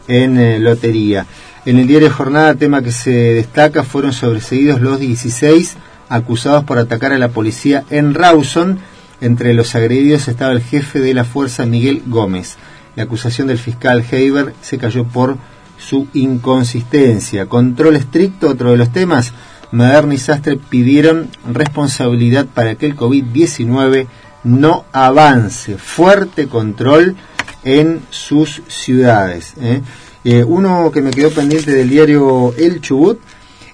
en 0.08 0.40
eh, 0.40 0.60
lotería. 0.60 1.26
En 1.66 1.78
el 1.78 1.88
diario 1.88 2.10
Jornada, 2.10 2.56
tema 2.56 2.82
que 2.82 2.92
se 2.92 3.12
destaca, 3.12 3.84
fueron 3.84 4.14
sobreseídos 4.14 4.80
los 4.80 5.00
16 5.00 5.76
acusados 6.08 6.64
por 6.64 6.78
atacar 6.78 7.14
a 7.14 7.20
la 7.20 7.30
policía 7.30 7.84
en 7.90 8.14
Rawson. 8.14 8.80
Entre 9.22 9.54
los 9.54 9.76
agredidos 9.76 10.28
estaba 10.28 10.54
el 10.54 10.62
jefe 10.62 11.00
de 11.00 11.14
la 11.14 11.26
fuerza, 11.26 11.66
Miguel 11.66 12.04
Gómez. 12.08 12.58
La 12.96 13.04
acusación 13.04 13.48
del 13.48 13.58
fiscal 13.58 14.04
Heiber 14.10 14.54
se 14.62 14.78
cayó 14.78 15.04
por 15.04 15.38
su 15.78 16.08
inconsistencia. 16.14 17.46
Control 17.46 17.96
estricto, 17.96 18.50
otro 18.50 18.72
de 18.72 18.78
los 18.78 18.92
temas. 18.92 19.34
Moderna 19.72 20.16
y 20.16 20.18
Sastre 20.18 20.58
pidieron 20.58 21.30
responsabilidad 21.52 22.48
para 22.48 22.76
que 22.76 22.88
el 22.88 22.96
COVID-19 22.96 24.08
no 24.44 24.86
avance. 24.92 25.78
Fuerte 25.78 26.48
control 26.48 27.16
en 27.64 28.02
sus 28.10 28.62
ciudades. 28.68 29.54
¿eh? 29.62 29.82
Eh, 30.24 30.44
uno 30.44 30.92
que 30.92 31.02
me 31.02 31.12
quedó 31.12 31.32
pendiente 31.32 31.72
del 31.72 31.90
diario 31.90 32.54
El 32.58 32.82
Chubut. 32.82 33.20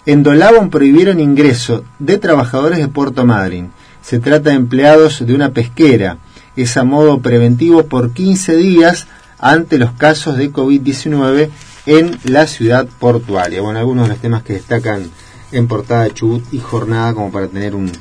En 0.05 0.21
Dolabon 0.21 0.69
prohibieron 0.69 1.19
ingreso 1.19 1.83
de 1.97 2.17
trabajadores 2.17 2.77
de 2.77 2.87
Puerto 2.87 3.25
Madryn. 3.25 3.71
Se 4.01 4.19
trata 4.19 4.51
de 4.51 4.55
empleados 4.55 5.25
de 5.25 5.33
una 5.33 5.51
pesquera. 5.51 6.17
Es 6.55 6.77
a 6.77 6.83
modo 6.83 7.21
preventivo 7.21 7.85
por 7.85 8.13
15 8.13 8.55
días 8.55 9.07
ante 9.39 9.79
los 9.79 9.93
casos 9.93 10.37
de 10.37 10.51
COVID-19 10.51 11.49
en 11.87 12.17
la 12.23 12.47
ciudad 12.47 12.87
portuaria. 12.99 13.61
Bueno, 13.61 13.79
algunos 13.79 14.05
de 14.05 14.09
los 14.13 14.21
temas 14.21 14.43
que 14.43 14.53
destacan 14.53 15.09
en 15.57 15.67
portada 15.67 16.09
Chubut 16.13 16.43
y 16.53 16.59
jornada 16.59 17.13
como 17.13 17.31
para 17.31 17.47
tener 17.47 17.75
un, 17.75 17.91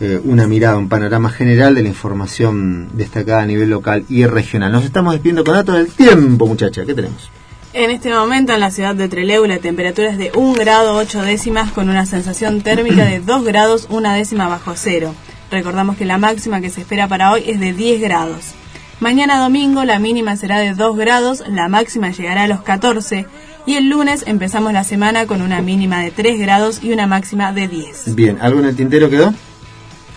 eh, 0.00 0.20
una 0.24 0.46
mirada, 0.46 0.76
un 0.76 0.88
panorama 0.88 1.30
general 1.30 1.74
de 1.74 1.82
la 1.82 1.88
información 1.88 2.88
destacada 2.94 3.42
a 3.42 3.46
nivel 3.46 3.70
local 3.70 4.04
y 4.08 4.26
regional. 4.26 4.72
Nos 4.72 4.84
estamos 4.84 5.12
despidiendo 5.12 5.44
con 5.44 5.54
datos 5.54 5.76
del 5.76 5.88
tiempo, 5.88 6.46
muchacha. 6.46 6.84
¿Qué 6.84 6.94
tenemos? 6.94 7.30
En 7.72 7.90
este 7.90 8.14
momento 8.14 8.52
en 8.52 8.60
la 8.60 8.70
ciudad 8.70 8.94
de 8.94 9.08
Trelew 9.08 9.46
la 9.46 9.58
temperatura 9.58 10.10
es 10.10 10.16
de 10.16 10.30
1 10.34 10.54
grado 10.54 10.94
8 10.94 11.22
décimas 11.22 11.72
con 11.72 11.88
una 11.88 12.06
sensación 12.06 12.60
térmica 12.60 13.04
de 13.04 13.18
2 13.18 13.44
grados 13.44 13.88
1 13.90 14.12
décima 14.12 14.46
bajo 14.46 14.74
cero. 14.76 15.12
Recordamos 15.50 15.96
que 15.96 16.04
la 16.04 16.18
máxima 16.18 16.60
que 16.60 16.70
se 16.70 16.82
espera 16.82 17.08
para 17.08 17.32
hoy 17.32 17.42
es 17.46 17.58
de 17.58 17.72
10 17.72 18.00
grados. 18.00 18.52
Mañana 19.00 19.40
domingo 19.40 19.84
la 19.84 19.98
mínima 19.98 20.36
será 20.36 20.60
de 20.60 20.74
2 20.74 20.96
grados, 20.96 21.42
la 21.48 21.68
máxima 21.68 22.10
llegará 22.10 22.44
a 22.44 22.48
los 22.48 22.62
14 22.62 23.26
y 23.66 23.74
el 23.74 23.88
lunes 23.88 24.24
empezamos 24.26 24.72
la 24.72 24.84
semana 24.84 25.26
con 25.26 25.42
una 25.42 25.62
mínima 25.62 26.00
de 26.02 26.10
3 26.10 26.38
grados 26.38 26.82
y 26.82 26.92
una 26.92 27.06
máxima 27.06 27.52
de 27.52 27.68
10. 27.68 28.14
Bien, 28.14 28.38
¿algo 28.40 28.60
en 28.60 28.66
el 28.66 28.76
tintero 28.76 29.10
quedó? 29.10 29.32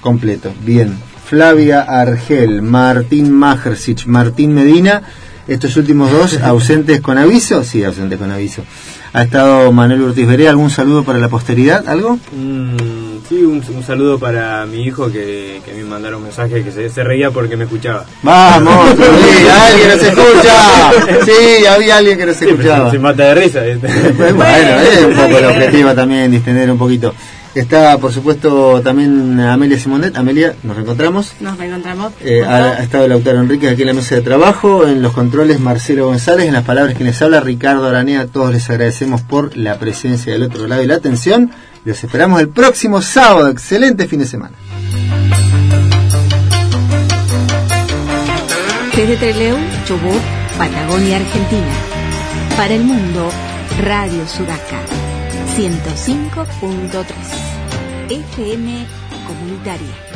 Completo, 0.01 0.53
bien. 0.63 0.97
Flavia 1.25 1.81
Argel, 1.81 2.61
Martín 2.61 3.31
Majersich, 3.31 4.05
Martín 4.05 4.53
Medina, 4.53 5.01
estos 5.47 5.75
últimos 5.77 6.11
dos 6.11 6.37
ausentes 6.43 7.01
con 7.01 7.17
aviso, 7.17 7.63
sí, 7.63 7.83
ausentes 7.83 8.17
con 8.17 8.31
aviso. 8.31 8.63
Ha 9.13 9.23
estado 9.23 9.71
Manuel 9.71 10.03
Ortiz 10.03 10.27
Veré, 10.27 10.47
¿algún 10.47 10.69
saludo 10.69 11.03
para 11.03 11.19
la 11.19 11.29
posteridad? 11.29 11.87
¿Algo? 11.87 12.19
Mm, 12.31 13.06
sí, 13.27 13.35
un, 13.43 13.63
un 13.75 13.83
saludo 13.83 14.17
para 14.19 14.65
mi 14.65 14.83
hijo 14.83 15.11
que, 15.11 15.61
que 15.65 15.73
me 15.73 15.83
mandaron 15.83 16.17
un 16.19 16.23
mensaje 16.25 16.63
que 16.63 16.71
se, 16.71 16.89
se 16.89 17.03
reía 17.03 17.31
porque 17.31 17.55
me 17.57 17.63
escuchaba. 17.65 18.05
Vamos, 18.23 18.89
sí, 18.97 19.47
alguien 19.49 19.87
nos 19.89 20.03
escucha. 20.03 21.25
Sí, 21.25 21.65
había 21.65 21.97
alguien 21.97 22.17
que 22.17 22.25
nos 22.25 22.37
Sí, 22.37 22.45
escuchaba. 22.45 22.85
se, 22.89 22.97
se 22.97 22.99
mata 22.99 23.23
de 23.23 23.35
risa. 23.35 23.61
¿viste? 23.61 23.87
Bueno, 24.33 24.79
es 24.81 25.05
un 25.05 25.13
poco 25.13 25.37
el 25.37 25.45
objetivo 25.45 25.93
también, 25.93 26.31
distender 26.31 26.69
un 26.71 26.77
poquito. 26.77 27.13
Está, 27.57 27.97
por 27.97 28.13
supuesto, 28.13 28.81
también 28.83 29.39
Amelia 29.39 29.79
Simonet. 29.79 30.15
Amelia, 30.15 30.55
nos 30.61 30.75
reencontramos. 30.75 31.33
Nos 31.39 31.57
reencontramos. 31.57 32.13
Eh, 32.21 32.43
ha, 32.45 32.55
ha 32.55 32.83
estado 32.83 33.07
Lautaro 33.07 33.39
Enrique 33.39 33.67
aquí 33.67 33.81
en 33.81 33.87
la 33.87 33.93
mesa 33.93 34.13
de 34.13 34.21
trabajo, 34.21 34.85
en 34.85 35.01
los 35.01 35.11
controles 35.11 35.59
Marcelo 35.59 36.05
González, 36.05 36.45
en 36.45 36.53
las 36.53 36.63
palabras 36.63 36.95
que 36.95 37.03
les 37.03 37.19
habla 37.19 37.39
Ricardo 37.39 37.87
Aranea. 37.87 38.27
Todos 38.27 38.53
les 38.53 38.69
agradecemos 38.69 39.21
por 39.21 39.57
la 39.57 39.79
presencia 39.79 40.33
del 40.33 40.43
otro 40.43 40.67
lado 40.67 40.83
y 40.83 40.85
la 40.85 40.95
atención. 40.95 41.49
Los 41.83 42.03
esperamos 42.03 42.39
el 42.41 42.49
próximo 42.49 43.01
sábado. 43.01 43.49
Excelente 43.49 44.07
fin 44.07 44.19
de 44.19 44.27
semana. 44.27 44.55
Desde 48.95 49.15
Trelew, 49.17 49.57
Chubut, 49.85 50.21
Patagonia, 50.59 51.17
Argentina. 51.17 51.73
Para 52.55 52.75
el 52.75 52.83
mundo, 52.83 53.31
Radio 53.81 54.27
Sudaca. 54.27 54.96
105.3. 55.57 58.09
FM 58.09 58.85
Comunitaria. 59.25 60.06